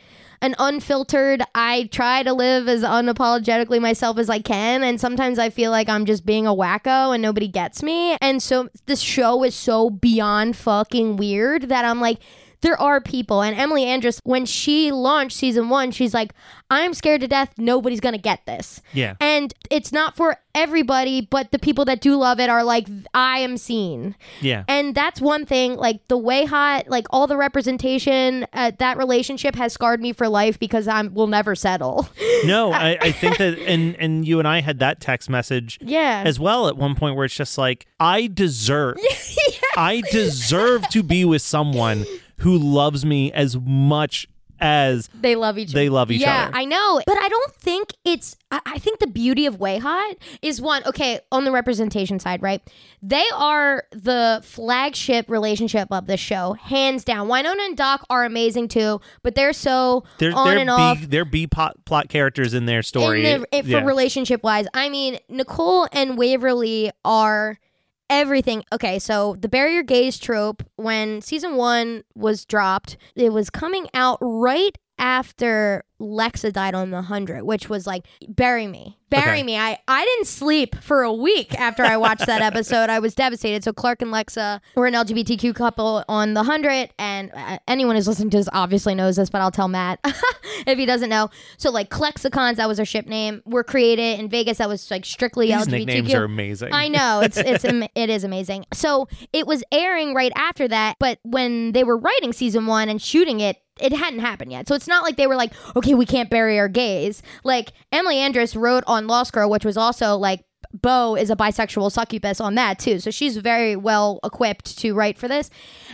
an 0.44 0.54
unfiltered 0.58 1.42
i 1.54 1.88
try 1.90 2.22
to 2.22 2.34
live 2.34 2.68
as 2.68 2.82
unapologetically 2.82 3.80
myself 3.80 4.18
as 4.18 4.28
i 4.28 4.38
can 4.38 4.82
and 4.82 5.00
sometimes 5.00 5.38
i 5.38 5.48
feel 5.48 5.70
like 5.70 5.88
i'm 5.88 6.04
just 6.04 6.26
being 6.26 6.46
a 6.46 6.54
wacko 6.54 7.14
and 7.14 7.22
nobody 7.22 7.48
gets 7.48 7.82
me. 7.82 8.16
And 8.20 8.42
so 8.42 8.68
this 8.84 9.00
show 9.00 9.42
is 9.42 9.54
so 9.54 9.88
beyond 9.88 10.54
fucking 10.54 11.16
weird 11.16 11.70
that 11.70 11.86
i'm 11.86 11.98
like 11.98 12.18
there 12.64 12.80
are 12.80 13.00
people 13.00 13.42
and 13.42 13.56
emily 13.56 13.84
andras 13.84 14.20
when 14.24 14.44
she 14.46 14.90
launched 14.90 15.36
season 15.36 15.68
one 15.68 15.90
she's 15.90 16.14
like 16.14 16.32
i'm 16.70 16.94
scared 16.94 17.20
to 17.20 17.28
death 17.28 17.52
nobody's 17.58 18.00
gonna 18.00 18.18
get 18.18 18.44
this 18.46 18.80
Yeah. 18.92 19.14
and 19.20 19.52
it's 19.70 19.92
not 19.92 20.16
for 20.16 20.36
everybody 20.54 21.20
but 21.30 21.50
the 21.52 21.58
people 21.58 21.84
that 21.84 22.00
do 22.00 22.16
love 22.16 22.40
it 22.40 22.48
are 22.48 22.64
like 22.64 22.88
i 23.12 23.38
am 23.38 23.56
seen 23.58 24.16
Yeah. 24.40 24.64
and 24.66 24.94
that's 24.94 25.20
one 25.20 25.44
thing, 25.46 25.76
like 25.76 26.06
the 26.08 26.18
WayHaught, 26.18 26.88
like 26.88 27.06
all 27.10 27.26
the 27.26 27.36
representation, 27.36 28.46
uh, 28.52 28.72
that 28.78 28.96
relationship 28.96 29.54
has 29.56 29.72
scarred 29.72 30.00
me 30.00 30.12
for 30.12 30.28
life 30.28 30.58
because 30.58 30.86
I'm 30.88 31.12
will 31.12 31.26
never 31.26 31.54
settle. 31.54 32.08
no, 32.44 32.72
I, 32.72 32.96
I 33.00 33.12
think 33.12 33.38
that 33.38 33.58
and 33.58 33.96
and 33.96 34.26
you 34.26 34.38
and 34.38 34.46
I 34.48 34.60
had 34.60 34.78
that 34.78 35.00
text 35.00 35.28
message 35.28 35.78
yeah. 35.82 36.22
as 36.24 36.38
well 36.40 36.68
at 36.68 36.76
one 36.76 36.94
point 36.94 37.16
where 37.16 37.24
it's 37.24 37.34
just 37.34 37.58
like 37.58 37.86
I 38.00 38.28
deserve 38.28 38.96
I 39.76 40.02
deserve 40.10 40.88
to 40.90 41.02
be 41.02 41.24
with 41.24 41.42
someone 41.42 42.06
who 42.44 42.56
loves 42.56 43.04
me 43.04 43.32
as 43.32 43.56
much 43.58 44.28
as 44.60 45.08
they 45.20 45.34
love 45.34 45.58
each 45.58 45.72
They 45.72 45.88
love 45.88 46.10
each 46.10 46.20
yeah, 46.20 46.44
other. 46.44 46.56
I 46.56 46.64
know. 46.64 47.00
But 47.06 47.18
I 47.18 47.28
don't 47.28 47.52
think 47.54 47.92
it's 48.04 48.36
I, 48.50 48.60
I 48.64 48.78
think 48.78 49.00
the 49.00 49.06
beauty 49.08 49.46
of 49.46 49.58
WayHaught 49.58 50.16
is 50.42 50.60
one, 50.60 50.82
okay, 50.86 51.20
on 51.32 51.44
the 51.44 51.50
representation 51.50 52.18
side, 52.20 52.40
right? 52.40 52.62
They 53.02 53.24
are 53.34 53.82
the 53.90 54.40
flagship 54.44 55.28
relationship 55.28 55.88
of 55.90 56.06
the 56.06 56.16
show, 56.16 56.52
hands 56.54 57.02
down. 57.04 57.28
Wynonna 57.28 57.66
and 57.66 57.76
Doc 57.76 58.06
are 58.08 58.24
amazing 58.24 58.68
too, 58.68 59.00
but 59.22 59.34
they're 59.34 59.52
so 59.52 60.04
they're 60.18 60.34
on 60.34 60.46
they're 60.46 60.58
and 60.58 60.68
B, 60.68 60.72
off. 60.72 61.00
they're 61.08 61.24
B 61.24 61.46
plot, 61.46 61.84
plot 61.84 62.08
characters 62.08 62.54
in 62.54 62.66
their 62.66 62.82
story. 62.82 63.26
in 63.26 63.40
the, 63.42 63.48
if 63.58 63.66
Yeah. 63.66 63.80
for 63.80 63.86
relationship 63.86 64.42
wise. 64.42 64.66
I 64.72 64.88
mean, 64.88 65.18
Nicole 65.28 65.88
and 65.92 66.16
Waverly 66.16 66.92
are 67.04 67.58
everything. 68.08 68.64
Okay, 68.72 68.98
so 68.98 69.36
the 69.38 69.48
bury 69.48 69.74
your 69.74 69.82
gays 69.82 70.18
trope, 70.18 70.62
when 70.76 71.20
season 71.20 71.56
one 71.56 72.04
was 72.14 72.44
dropped, 72.44 72.96
it 73.16 73.32
was 73.32 73.50
coming 73.50 73.88
out 73.94 74.18
right 74.20 74.76
after 74.98 75.84
Lexa 76.00 76.52
died 76.52 76.74
on 76.74 76.90
the 76.90 76.96
100, 76.96 77.42
which 77.44 77.68
was 77.68 77.86
like, 77.86 78.04
bury 78.28 78.66
me. 78.66 78.98
Bury 79.10 79.38
Okay. 79.38 79.42
me. 79.44 79.56
I, 79.56 79.78
I 79.86 80.04
didn't 80.04 80.26
sleep 80.26 80.74
for 80.82 81.02
a 81.02 81.12
week 81.12 81.54
after 81.58 81.84
I 81.84 81.96
watched 81.96 82.26
that 82.26 82.42
episode. 82.52 82.90
I 82.90 82.98
was 82.98 83.14
devastated. 83.14 83.62
So 83.62 83.72
Clarke 83.72 84.02
and 84.02 84.10
Lexa 84.12 84.60
were 84.74 84.86
an 84.86 84.94
LGBTQ 84.94 85.54
couple 85.54 86.04
on 86.08 86.34
the 86.34 86.40
100. 86.40 86.90
And 86.98 87.30
uh, 87.32 87.58
anyone 87.68 87.94
who's 87.94 88.08
listening 88.08 88.30
to 88.30 88.38
this 88.38 88.48
obviously 88.52 88.94
knows 88.94 89.14
this, 89.16 89.30
but 89.30 89.40
I'll 89.40 89.52
tell 89.52 89.68
Matt 89.68 90.00
if 90.66 90.76
he 90.78 90.84
doesn't 90.84 91.10
know. 91.10 91.30
So, 91.58 91.70
like, 91.70 91.90
Klexicons, 91.90 92.56
that 92.56 92.66
was 92.68 92.78
our 92.80 92.84
ship 92.84 93.06
name, 93.06 93.40
were 93.46 93.62
created 93.64 94.18
in 94.18 94.28
Vegas. 94.28 94.58
That 94.58 94.68
was 94.68 94.90
like 94.90 95.04
strictly 95.04 95.46
These 95.46 95.66
LGBTQ. 95.66 95.70
nicknames 95.86 96.14
are 96.14 96.24
amazing. 96.24 96.72
I 96.72 96.88
know 96.88 97.20
it's 97.20 97.36
it's 97.36 97.64
am- 97.64 97.84
it 97.94 98.10
is 98.10 98.24
amazing. 98.24 98.66
So 98.72 99.06
it 99.32 99.46
was 99.46 99.62
airing 99.70 100.14
right 100.14 100.32
after 100.34 100.66
that, 100.68 100.96
but 100.98 101.18
when 101.22 101.70
they 101.72 101.84
were 101.84 101.96
writing 101.96 102.32
season 102.32 102.66
one 102.66 102.88
and 102.88 103.00
shooting 103.00 103.38
it, 103.40 103.58
it 103.80 103.92
hadn't 103.92 104.20
happened 104.20 104.52
yet. 104.52 104.68
So 104.68 104.74
it's 104.74 104.88
not 104.88 105.02
like 105.02 105.16
they 105.16 105.26
were 105.26 105.36
like, 105.36 105.52
okay, 105.76 105.94
we 105.94 106.06
can't 106.06 106.30
bury 106.30 106.58
our 106.58 106.68
gays. 106.68 107.22
Like 107.42 107.72
Emily 107.92 108.18
Andras 108.18 108.56
wrote 108.56 108.84
on 108.86 109.06
Lost 109.06 109.32
Girl, 109.32 109.50
which 109.50 109.64
was 109.64 109.76
also 109.76 110.16
like. 110.16 110.44
Bo 110.82 111.14
is 111.14 111.30
a 111.30 111.36
bisexual 111.36 111.92
succubus 111.92 112.40
on 112.40 112.56
that 112.56 112.80
too, 112.80 112.98
so 112.98 113.12
she's 113.12 113.36
very 113.36 113.76
well 113.76 114.18
equipped 114.24 114.76
to 114.78 114.92
write 114.92 115.18
for 115.18 115.28
this. 115.28 115.48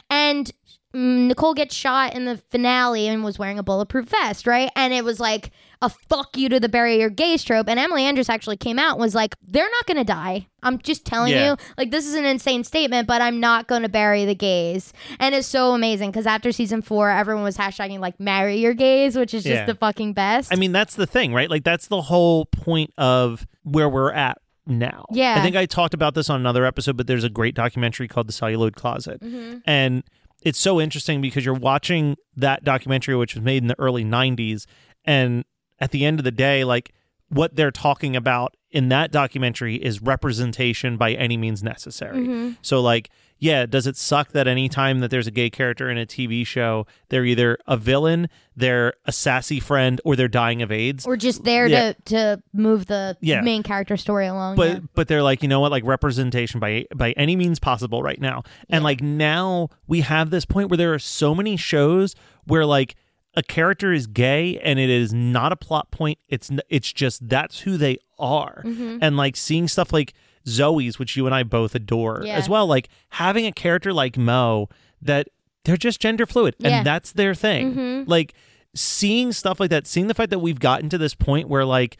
And 0.09 0.51
mm, 0.95 1.27
Nicole 1.27 1.53
gets 1.53 1.75
shot 1.75 2.15
in 2.15 2.25
the 2.25 2.39
finale 2.51 3.07
and 3.07 3.23
was 3.23 3.39
wearing 3.39 3.59
a 3.59 3.63
bulletproof 3.63 4.09
vest, 4.09 4.47
right? 4.47 4.71
And 4.75 4.95
it 4.95 5.05
was 5.05 5.21
like 5.21 5.51
a 5.83 5.89
fuck 5.89 6.37
you 6.37 6.49
to 6.51 6.61
the 6.61 6.69
bury 6.69 6.99
your 6.99 7.09
gays 7.09 7.43
trope. 7.43 7.67
And 7.69 7.81
Emily 7.81 8.05
Andras 8.05 8.29
actually 8.29 8.59
came 8.59 8.79
out 8.79 8.93
and 8.93 9.01
was 9.01 9.15
like, 9.15 9.35
they're 9.43 9.71
not 9.71 9.87
going 9.87 9.97
to 9.97 10.05
die. 10.05 10.47
I'm 10.63 10.79
just 10.79 11.07
telling 11.07 11.33
Yeah. 11.33 11.53
you. 11.53 11.57
Like, 11.79 11.91
this 11.91 12.07
is 12.07 12.15
an 12.15 12.27
insane 12.27 12.65
statement, 12.65 13.09
but 13.09 13.23
I'm 13.23 13.41
not 13.41 13.67
going 13.67 13.81
to 13.83 13.89
bury 13.89 14.27
the 14.27 14.35
gays. 14.35 14.93
And 15.19 15.35
it's 15.35 15.47
so 15.49 15.73
amazing 15.73 16.11
because 16.11 16.27
after 16.27 16.53
season 16.53 16.83
four, 16.83 17.09
everyone 17.11 17.45
was 17.45 17.57
hashtagging, 17.57 17.99
like, 17.99 18.21
marry 18.21 18.57
your 18.59 18.75
gays, 18.75 19.17
which 19.17 19.33
is 19.33 19.43
just 19.43 19.55
Yeah. 19.55 19.65
the 19.65 19.75
fucking 19.75 20.13
best. 20.13 20.53
I 20.53 20.57
mean, 20.57 20.73
that's 20.73 20.97
the 20.97 21.07
thing, 21.07 21.33
right? 21.33 21.49
Like 21.49 21.65
that's 21.65 21.89
the 21.89 22.03
whole 22.03 22.45
point 22.45 22.93
of 22.99 23.47
where 23.63 23.89
we're 23.89 24.13
at 24.13 24.37
now. 24.67 25.07
Yeah. 25.11 25.37
I 25.39 25.43
think 25.43 25.57
I 25.57 25.65
talked 25.65 25.95
about 25.95 26.15
this 26.15 26.29
on 26.29 26.39
another 26.39 26.67
episode, 26.67 26.99
but 26.99 27.07
there's 27.07 27.25
a 27.25 27.31
great 27.31 27.55
documentary 27.55 28.07
called 28.07 28.29
The 28.29 28.33
Celluloid 28.35 28.77
Closet. 28.77 29.21
Mm-hmm. 29.23 29.59
And 29.65 30.05
it's 30.43 30.59
so 30.59 30.79
interesting 30.79 31.23
because 31.23 31.45
you're 31.47 31.55
watching 31.55 32.17
that 32.37 32.65
documentary, 32.65 33.17
which 33.17 33.35
was 33.35 33.43
made 33.43 33.63
in 33.63 33.69
the 33.69 33.79
early 33.79 34.05
90s. 34.05 34.67
And 35.07 35.45
at 35.81 35.91
the 35.91 36.05
end 36.05 36.19
of 36.21 36.25
the 36.25 36.31
day, 36.31 36.65
like 36.65 36.93
what 37.29 37.55
they're 37.57 37.71
talking 37.71 38.17
about 38.17 38.57
in 38.73 38.89
that 38.89 39.11
documentary 39.13 39.77
is 39.77 40.01
representation 40.03 40.97
by 40.97 41.13
any 41.13 41.37
means 41.37 41.63
necessary. 41.63 42.19
Mm-hmm. 42.19 42.51
So, 42.63 42.81
like, 42.81 43.09
yeah, 43.39 43.67
does 43.67 43.87
it 43.87 43.97
suck 43.97 44.33
that 44.33 44.47
anytime 44.47 45.01
that 45.01 45.11
there's 45.11 45.27
a 45.27 45.31
gay 45.31 45.49
character 45.49 45.89
in 45.91 45.97
a 45.97 46.05
TV 46.07 46.47
show, 46.47 46.87
they're 47.09 47.25
either 47.25 47.57
a 47.67 47.77
villain, 47.77 48.29
they're 48.55 48.93
a 49.07 49.13
sassy 49.13 49.59
friend, 49.61 50.01
or 50.05 50.15
they're 50.15 50.29
dying 50.29 50.61
of 50.63 50.71
AIDS? 50.71 51.07
We're 51.07 51.17
just 51.17 51.43
there 51.45 51.67
Yeah. 51.67 51.93
to, 51.93 52.03
to 52.05 52.43
move 52.53 52.87
the 52.87 53.17
Yeah. 53.21 53.41
main 53.41 53.63
character 53.63 53.97
story 53.97 54.27
along. 54.27 54.57
but 54.57 54.69
yeah. 54.71 54.79
but 54.95 55.09
they're 55.09 55.23
like 55.23 55.43
you 55.43 55.49
know 55.49 55.61
what 55.61 55.71
like 55.71 55.85
representation 55.85 56.61
by 56.61 56.85
by 56.95 57.13
any 57.13 57.35
means 57.37 57.59
possible 57.59 58.03
right 58.03 58.21
now 58.21 58.43
and 58.69 58.85
like 58.85 59.01
now 59.01 59.69
we 59.87 60.01
have 60.03 60.31
this 60.31 60.45
point 60.45 60.69
where 60.69 60.77
there 60.77 60.93
are 60.93 60.99
so 60.99 61.35
many 61.35 61.57
shows 61.57 62.15
where 62.45 62.67
like 62.67 62.95
a 63.35 63.43
character 63.43 63.93
is 63.93 64.07
gay 64.07 64.59
and 64.59 64.79
it 64.79 64.91
is 64.91 65.13
not 65.13 65.53
a 65.53 65.57
plot 65.57 65.91
point 65.91 66.19
it's 66.29 66.51
it's 66.69 66.93
just 66.93 67.29
that's 67.29 67.61
who 67.61 67.77
they 67.77 67.97
are 68.19 68.63
Mm-hmm. 68.67 68.99
and 69.01 69.17
like 69.17 69.37
seeing 69.37 69.69
stuff 69.69 69.93
like 69.93 70.13
Zoey's 70.47 70.99
which 70.99 71.17
you 71.17 71.27
and 71.27 71.35
I 71.35 71.43
both 71.45 71.75
adore 71.75 72.23
Yeah. 72.25 72.35
as 72.37 72.49
well 72.49 72.67
like 72.67 72.89
having 73.11 73.47
a 73.47 73.53
character 73.53 73.93
like 73.93 74.17
Mo 74.19 74.69
that 75.03 75.29
they're 75.65 75.77
just 75.77 76.01
gender 76.01 76.27
fluid 76.27 76.55
Yeah. 76.59 76.79
and 76.79 76.87
that's 76.87 77.13
their 77.13 77.35
thing 77.35 77.75
Mm-hmm. 77.75 78.11
like 78.11 78.35
seeing 78.75 79.33
stuff 79.33 79.61
like 79.61 79.71
that 79.71 79.87
seeing 79.87 80.07
the 80.09 80.15
fact 80.15 80.31
that 80.31 80.39
we've 80.41 80.61
gotten 80.61 80.89
to 80.91 80.99
this 80.99 81.15
point 81.15 81.49
where 81.49 81.65
like 81.65 81.97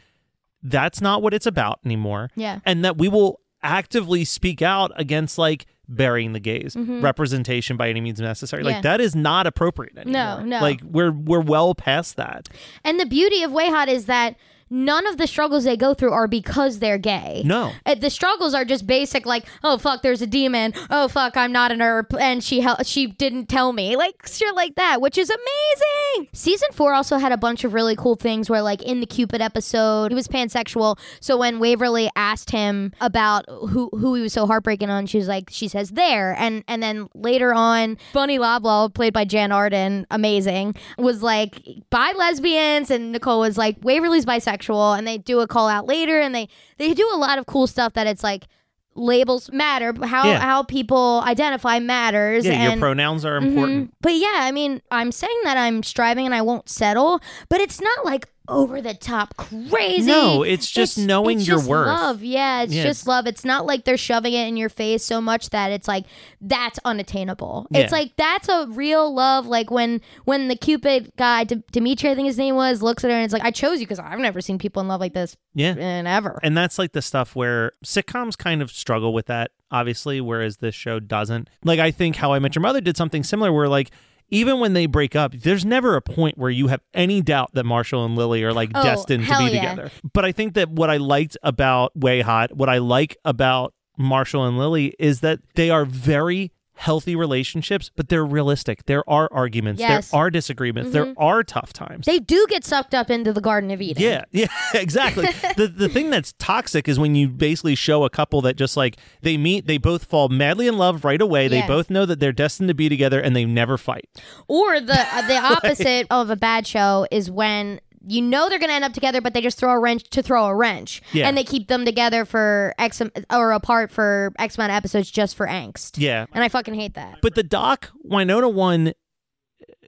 that's 0.63 1.01
not 1.01 1.21
what 1.21 1.33
it's 1.33 1.45
about 1.45 1.79
anymore 1.85 2.29
Yeah. 2.35 2.59
and 2.65 2.83
that 2.85 2.97
we 2.97 3.07
will 3.07 3.39
actively 3.63 4.25
speak 4.25 4.61
out 4.61 4.91
against 4.95 5.37
like 5.37 5.65
burying 5.95 6.33
the 6.33 6.39
gays 6.39 6.75
representation 6.77 7.77
by 7.77 7.89
any 7.89 8.01
means 8.01 8.19
necessary 8.19 8.61
Mm-hmm. 8.63 8.69
Yeah. 8.69 8.75
like 8.75 8.83
that 8.83 9.01
is 9.01 9.15
not 9.15 9.45
appropriate 9.47 9.97
anymore 9.97 10.13
No, 10.39 10.43
no. 10.43 10.59
like 10.61 10.81
we're 10.83 11.11
we're 11.11 11.41
well 11.41 11.75
past 11.75 12.15
that 12.17 12.47
And 12.83 12.99
the 12.99 13.05
beauty 13.05 13.43
of 13.43 13.51
WayHaught 13.51 13.87
is 13.87 14.05
that 14.05 14.35
none 14.71 15.05
of 15.05 15.17
the 15.17 15.27
struggles 15.27 15.65
they 15.65 15.77
go 15.77 15.93
through 15.93 16.11
are 16.11 16.27
because 16.27 16.79
they're 16.79 16.97
gay. 16.97 17.43
no 17.45 17.71
Uh, 17.85 17.93
the 17.95 18.09
struggles 18.09 18.53
are 18.55 18.65
just 18.65 18.87
basic, 18.87 19.25
like, 19.25 19.45
oh 19.63 19.77
fuck, 19.77 20.01
there's 20.01 20.21
a 20.21 20.27
demon. 20.27 20.73
Oh 20.89 21.07
fuck, 21.07 21.35
I'm 21.37 21.51
not 21.51 21.71
an 21.71 21.81
Earp, 21.81 22.13
and 22.19 22.43
she 22.43 22.61
hel- 22.61 22.83
she 22.83 23.07
didn't 23.07 23.47
tell 23.47 23.73
me, 23.73 23.95
like 23.95 24.25
shit 24.25 24.55
like 24.55 24.75
that, 24.75 25.01
which 25.01 25.17
is 25.17 25.29
amazing. 25.29 26.29
Season 26.33 26.69
four 26.71 26.93
also 26.93 27.17
had 27.17 27.31
a 27.31 27.37
bunch 27.37 27.63
of 27.63 27.73
really 27.73 27.95
cool 27.95 28.15
things 28.15 28.49
where, 28.49 28.61
like, 28.61 28.81
in 28.81 28.99
the 29.01 29.05
Cupid 29.05 29.41
episode, 29.41 30.11
he 30.11 30.15
was 30.15 30.27
pansexual. 30.27 30.97
So 31.19 31.37
when 31.37 31.59
Waverly 31.59 32.09
asked 32.15 32.51
him 32.51 32.93
about 33.01 33.45
who 33.49 33.89
who 33.91 34.15
he 34.15 34.21
was 34.21 34.33
so 34.33 34.45
heartbreaking 34.47 34.89
on, 34.89 35.05
she 35.05 35.17
was 35.17 35.27
like, 35.27 35.49
she 35.51 35.67
says 35.67 35.91
there, 35.91 36.35
and 36.37 36.63
and 36.67 36.81
then 36.81 37.09
later 37.13 37.53
on, 37.53 37.97
Bunny 38.13 38.39
Loblaw, 38.39 38.93
played 38.93 39.13
by 39.13 39.25
Jann 39.25 39.51
Arden, 39.51 40.07
amazing, 40.09 40.75
was 40.97 41.21
like, 41.21 41.61
by 41.89 42.13
lesbians, 42.15 42.89
and 42.89 43.11
Nicole 43.11 43.39
was 43.41 43.57
like, 43.57 43.77
Waverly's 43.81 44.25
bisexual, 44.25 44.60
and 44.69 45.07
they 45.07 45.17
do 45.17 45.39
a 45.39 45.47
call 45.47 45.67
out 45.67 45.85
later, 45.87 46.19
and 46.19 46.33
they 46.35 46.47
they 46.77 46.93
do 46.93 47.09
a 47.13 47.17
lot 47.17 47.37
of 47.39 47.45
cool 47.45 47.67
stuff 47.67 47.93
that 47.93 48.07
it's 48.07 48.23
like 48.23 48.45
labels 48.93 49.49
matter 49.53 49.93
how 50.05 50.27
Yeah. 50.27 50.39
how 50.39 50.63
people 50.63 51.23
identify 51.25 51.79
matters 51.79 52.45
yeah 52.45 52.67
your 52.71 52.77
pronouns 52.77 53.23
are 53.23 53.39
Mhm. 53.39 53.47
important 53.47 53.93
but 54.01 54.13
yeah 54.15 54.39
i 54.41 54.51
mean 54.51 54.81
i'm 54.91 55.13
saying 55.13 55.39
that 55.45 55.55
i'm 55.55 55.81
striving 55.81 56.25
and 56.25 56.35
i 56.35 56.41
won't 56.41 56.67
settle 56.67 57.21
but 57.47 57.61
it's 57.61 57.79
not 57.79 58.03
like 58.03 58.27
over 58.51 58.81
the 58.81 58.93
top 58.93 59.35
crazy. 59.37 60.05
No, 60.07 60.43
it's 60.43 60.69
just 60.69 60.97
knowing 60.97 61.39
it's 61.39 61.47
your 61.47 61.57
just 61.57 61.69
worth. 61.69 61.87
love. 61.87 62.23
Yeah 62.23 62.63
it's 62.63 62.73
Yeah. 62.73 62.83
just 62.83 63.07
love. 63.07 63.27
It's 63.27 63.45
not 63.45 63.65
like 63.65 63.85
they're 63.85 63.97
shoving 63.97 64.33
it 64.33 64.47
in 64.47 64.57
your 64.57 64.69
face 64.69 65.03
so 65.03 65.21
much 65.21 65.49
that 65.51 65.71
it's 65.71 65.87
like 65.87 66.05
that's 66.41 66.79
unattainable. 66.85 67.67
It's 67.71 67.91
like 67.91 68.15
that's 68.17 68.49
a 68.49 68.67
real 68.69 69.13
love. 69.13 69.47
Like 69.47 69.71
when 69.71 70.01
when 70.25 70.47
the 70.47 70.55
cupid 70.55 71.11
guy 71.17 71.43
D- 71.43 71.63
dimitri 71.71 72.09
i 72.09 72.15
think 72.15 72.27
his 72.27 72.37
name 72.37 72.55
was 72.55 72.81
looks 72.81 73.03
at 73.03 73.09
her 73.09 73.15
and 73.15 73.23
it's 73.25 73.33
like 73.33 73.43
i 73.43 73.51
chose 73.51 73.79
you 73.79 73.85
because 73.85 73.99
i've 73.99 74.19
never 74.19 74.41
seen 74.41 74.57
people 74.57 74.81
in 74.81 74.87
love 74.87 74.99
like 74.99 75.13
this 75.13 75.35
yeah. 75.53 75.75
and 75.77 76.07
ever. 76.07 76.39
And 76.43 76.55
that's 76.55 76.79
like 76.79 76.93
the 76.93 77.01
stuff 77.01 77.35
where 77.35 77.73
sitcoms 77.85 78.37
kind 78.37 78.61
of 78.61 78.71
struggle 78.71 79.13
with 79.13 79.25
that 79.27 79.51
obviously 79.69 80.21
whereas 80.21 80.57
this 80.57 80.75
show 80.75 80.99
doesn't. 80.99 81.49
Like 81.63 81.79
i 81.79 81.91
think 81.91 82.15
how 82.17 82.33
i 82.33 82.39
met 82.39 82.55
your 82.55 82.61
mother 82.61 82.81
did 82.81 82.97
something 82.97 83.23
similar 83.23 83.51
where 83.51 83.67
like 83.67 83.91
even 84.31 84.59
when 84.59 84.73
they 84.73 84.85
break 84.85 85.15
up 85.15 85.33
there's 85.33 85.63
never 85.65 85.95
a 85.95 86.01
point 86.01 86.37
where 86.37 86.49
you 86.49 86.67
have 86.67 86.81
any 86.93 87.21
doubt 87.21 87.49
that 87.53 87.65
marshall 87.65 88.05
and 88.05 88.15
lily 88.15 88.43
are 88.43 88.53
like 88.53 88.71
Oh, 88.73 88.83
destined 88.83 89.25
to 89.27 89.37
be 89.37 89.43
yeah. 89.45 89.49
together 89.69 89.91
but 90.13 90.25
i 90.25 90.31
think 90.31 90.53
that 90.55 90.69
what 90.69 90.89
i 90.89 90.97
liked 90.97 91.37
about 91.43 91.91
WayHaught 91.99 92.53
what 92.53 92.69
i 92.69 92.77
like 92.79 93.17
about 93.25 93.73
marshall 93.97 94.45
and 94.47 94.57
lily 94.57 94.95
is 94.97 95.19
that 95.19 95.39
they 95.55 95.69
are 95.69 95.85
very 95.85 96.51
healthy 96.81 97.15
relationships 97.15 97.91
but 97.95 98.09
they're 98.09 98.25
realistic 98.25 98.85
there 98.87 99.07
are 99.09 99.29
arguments 99.31 99.79
Yes. 99.79 100.09
there 100.11 100.19
are 100.19 100.29
disagreements 100.29 100.91
there 100.91 101.13
are 101.17 101.43
tough 101.43 101.73
times 101.73 102.05
they 102.05 102.19
do 102.19 102.45
get 102.49 102.63
sucked 102.63 102.95
up 102.95 103.09
into 103.09 103.31
the 103.31 103.41
garden 103.41 103.69
of 103.71 103.81
eden 103.81 104.01
yeah, 104.01 104.23
yeah, 104.31 104.47
exactly. 104.73 105.25
the 105.57 105.67
the 105.67 105.89
thing 105.89 106.09
that's 106.09 106.33
toxic 106.33 106.87
is 106.87 106.97
when 106.99 107.13
you 107.15 107.27
basically 107.29 107.75
show 107.75 108.03
a 108.03 108.09
couple 108.09 108.41
that 108.41 108.55
just 108.55 108.75
like 108.75 108.97
they 109.21 109.37
meet, 109.37 109.67
they 109.67 109.77
both 109.77 110.05
fall 110.05 110.29
madly 110.29 110.67
in 110.67 110.77
love 110.77 111.05
right 111.05 111.21
away. 111.21 111.47
They 111.47 111.61
both 111.67 111.89
know 111.89 112.05
that 112.05 112.19
they're 112.19 112.31
destined 112.31 112.69
to 112.69 112.73
be 112.73 112.89
together 112.89 113.19
and 113.19 113.35
they 113.35 113.45
never 113.45 113.77
fight. 113.77 114.09
Or 114.47 114.79
the 114.79 114.99
uh, 114.99 115.21
the 115.27 115.37
opposite 115.37 116.07
of 116.09 116.29
a 116.29 116.35
bad 116.35 116.65
show 116.65 117.05
is 117.11 117.29
when 117.29 117.79
you 118.07 118.21
know 118.21 118.49
they're 118.49 118.59
going 118.59 118.69
to 118.69 118.75
end 118.75 118.83
up 118.85 118.93
together, 118.93 119.21
but 119.21 119.33
they 119.33 119.41
just 119.41 119.57
throw 119.59 119.71
a 119.71 119.79
wrench 119.79 120.09
to 120.11 120.23
throw 120.23 120.45
a 120.47 120.55
wrench, 120.55 121.01
Yeah. 121.13 121.27
and 121.27 121.37
they 121.37 121.43
keep 121.43 121.67
them 121.67 121.85
together 121.85 122.25
for 122.25 122.73
X 122.79 123.01
or 123.31 123.51
apart 123.51 123.91
for 123.91 124.33
X 124.39 124.57
amount 124.57 124.71
of 124.71 124.75
episodes 124.77 125.11
just 125.11 125.35
for 125.35 125.45
angst. 125.47 125.97
Yeah. 125.97 126.25
and 126.33 126.43
I 126.43 126.49
fucking 126.49 126.73
hate 126.73 126.95
that. 126.95 127.19
But 127.21 127.35
the 127.35 127.43
doc 127.43 127.91
Wynonna 128.07 128.51
one 128.51 128.93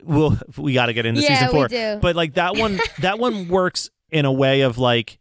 well 0.04 0.38
we 0.58 0.74
got 0.74 0.88
to 0.88 0.94
get 0.94 1.06
into 1.06 1.22
Yeah, 1.22 1.30
season 1.40 1.48
we 1.48 1.54
4. 1.54 1.68
do. 1.70 1.98
But 2.02 2.16
like 2.16 2.34
that 2.36 2.56
one 2.58 2.80
that 3.00 3.20
one 3.20 3.48
works 3.48 3.90
in 4.12 4.26
a 4.26 4.32
way 4.32 4.62
of 4.62 4.78
like 4.78 5.18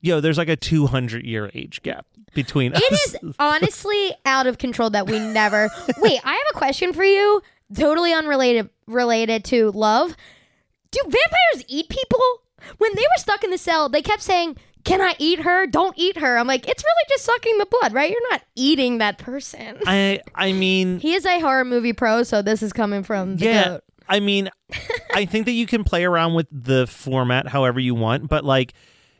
yo, 0.00 0.20
there's 0.20 0.38
like 0.38 0.48
a 0.48 0.56
200 0.56 1.24
year 1.24 1.50
age 1.54 1.82
gap 1.82 2.06
between 2.34 2.72
us. 2.74 2.80
It 2.84 2.92
is 3.24 3.34
honestly 3.38 4.12
out 4.24 4.46
of 4.46 4.58
control 4.58 4.90
that 4.90 5.06
we 5.06 5.18
never. 5.18 5.68
Wait, 5.98 6.20
I 6.24 6.32
have 6.32 6.46
a 6.54 6.58
question 6.58 6.92
for 6.92 7.04
you. 7.04 7.42
Totally 7.74 8.12
unrelated, 8.12 8.70
related 8.86 9.44
to 9.46 9.72
love. 9.72 10.14
Do 10.96 11.02
vampires 11.04 11.64
eat 11.68 11.88
people? 11.88 12.20
When 12.78 12.94
they 12.94 13.02
were 13.02 13.18
stuck 13.18 13.44
in 13.44 13.50
the 13.50 13.58
cell, 13.58 13.88
they 13.88 14.00
kept 14.02 14.22
saying, 14.22 14.56
"Can 14.84 15.00
I 15.02 15.14
eat 15.18 15.40
her? 15.40 15.66
Don't 15.66 15.96
eat 15.98 16.16
her." 16.18 16.38
I'm 16.38 16.46
like, 16.46 16.66
it's 16.68 16.82
really 16.82 17.04
just 17.10 17.24
sucking 17.24 17.58
the 17.58 17.66
blood, 17.66 17.92
right? 17.92 18.10
You're 18.10 18.30
not 18.30 18.42
eating 18.54 18.98
that 18.98 19.18
person. 19.18 19.78
I 19.86 20.20
I 20.34 20.52
mean 20.52 20.98
He 21.00 21.14
is 21.14 21.26
a 21.26 21.38
horror 21.40 21.64
movie 21.64 21.92
pro, 21.92 22.22
so 22.22 22.40
this 22.42 22.62
is 22.62 22.72
coming 22.72 23.02
from 23.02 23.36
the 23.36 23.44
yeah 23.44 23.64
goat. 23.68 23.84
i 24.08 24.20
mean 24.20 24.48
i 25.14 25.24
think 25.26 25.44
that 25.46 25.52
you 25.52 25.66
can 25.66 25.82
play 25.84 26.04
around 26.04 26.34
with 26.34 26.46
the 26.50 26.86
format 26.86 27.48
however 27.48 27.80
you 27.80 27.94
want 27.94 28.28
but 28.28 28.44
like 28.44 28.72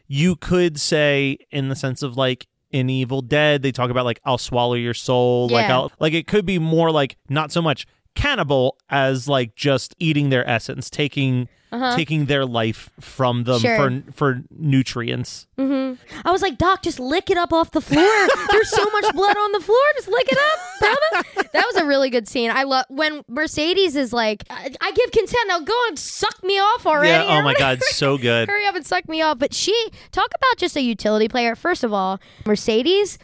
you 0.07 0.37
could 0.37 0.81
say 0.81 1.37
in 1.51 1.69
the 1.69 1.75
sense 1.77 2.03
of 2.03 2.17
like 2.17 2.47
in 2.71 2.89
evil 2.89 3.21
dead 3.21 3.62
they 3.62 3.73
talk 3.73 3.91
about 3.91 4.05
like 4.05 4.21
i'll 4.25 4.39
swallow 4.39 4.75
your 4.75 4.95
soul 4.95 5.49
like 5.49 5.67
i'll 5.69 5.91
like 5.99 6.12
it 6.15 6.27
could 6.29 6.47
be 6.47 6.59
more 6.61 6.91
like 6.93 7.17
not 7.29 7.51
so 7.51 7.61
much 7.61 7.87
cannibal 8.17 8.77
as 8.91 9.29
like 9.29 9.55
just 9.55 9.95
eating 10.01 10.31
their 10.31 10.49
essence, 10.49 10.91
taking 10.91 11.49
taking 11.95 12.25
their 12.25 12.47
life 12.47 12.89
from 13.01 13.45
them 13.45 13.57
Uh-huh. 13.57 13.77
Sure. 13.77 14.03
for 14.07 14.13
for 14.13 14.43
nutrients. 14.59 15.47
I 15.59 16.31
was 16.31 16.41
like, 16.41 16.57
Doc, 16.57 16.83
just 16.83 16.99
lick 16.99 17.29
it 17.29 17.37
up 17.37 17.53
off 17.53 17.71
the 17.73 17.81
floor. 17.83 18.27
There's 18.51 18.71
so 18.71 18.85
much 18.93 19.13
blood 19.15 19.37
on 19.37 19.53
the 19.53 19.61
floor. 19.61 19.79
Just 19.97 20.09
lick 20.09 20.27
it 20.31 20.39
up, 20.39 20.59
brother. 20.81 21.49
That 21.53 21.65
was 21.67 21.77
a 21.77 21.85
really 21.85 22.09
good 22.09 22.27
scene. 22.29 22.51
I 22.51 22.63
love 22.63 22.87
when 22.89 23.23
Mercedes 23.29 23.95
is 23.95 24.13
like, 24.13 24.45
I, 24.49 24.73
I 24.81 24.91
give 24.93 25.11
consent. 25.11 25.43
Now 25.49 25.61
go 25.61 25.79
and 25.89 25.99
suck 25.99 26.43
me 26.43 26.55
off 26.59 26.87
already. 26.87 27.09
Yeah, 27.27 27.39
oh 27.39 27.43
my 27.43 27.53
god, 27.55 27.83
so 27.83 28.17
good. 28.31 28.49
Hurry 28.49 28.65
up 28.67 28.75
and 28.75 28.87
suck 28.87 29.07
me 29.09 29.21
off. 29.21 29.39
But 29.39 29.53
she, 29.53 29.75
talk 30.13 30.31
about 30.35 30.57
just 30.57 30.77
a 30.77 30.81
utility 30.83 31.29
player. 31.29 31.55
First 31.55 31.85
of 31.85 31.93
all, 31.93 32.21
Mercedes 32.47 33.19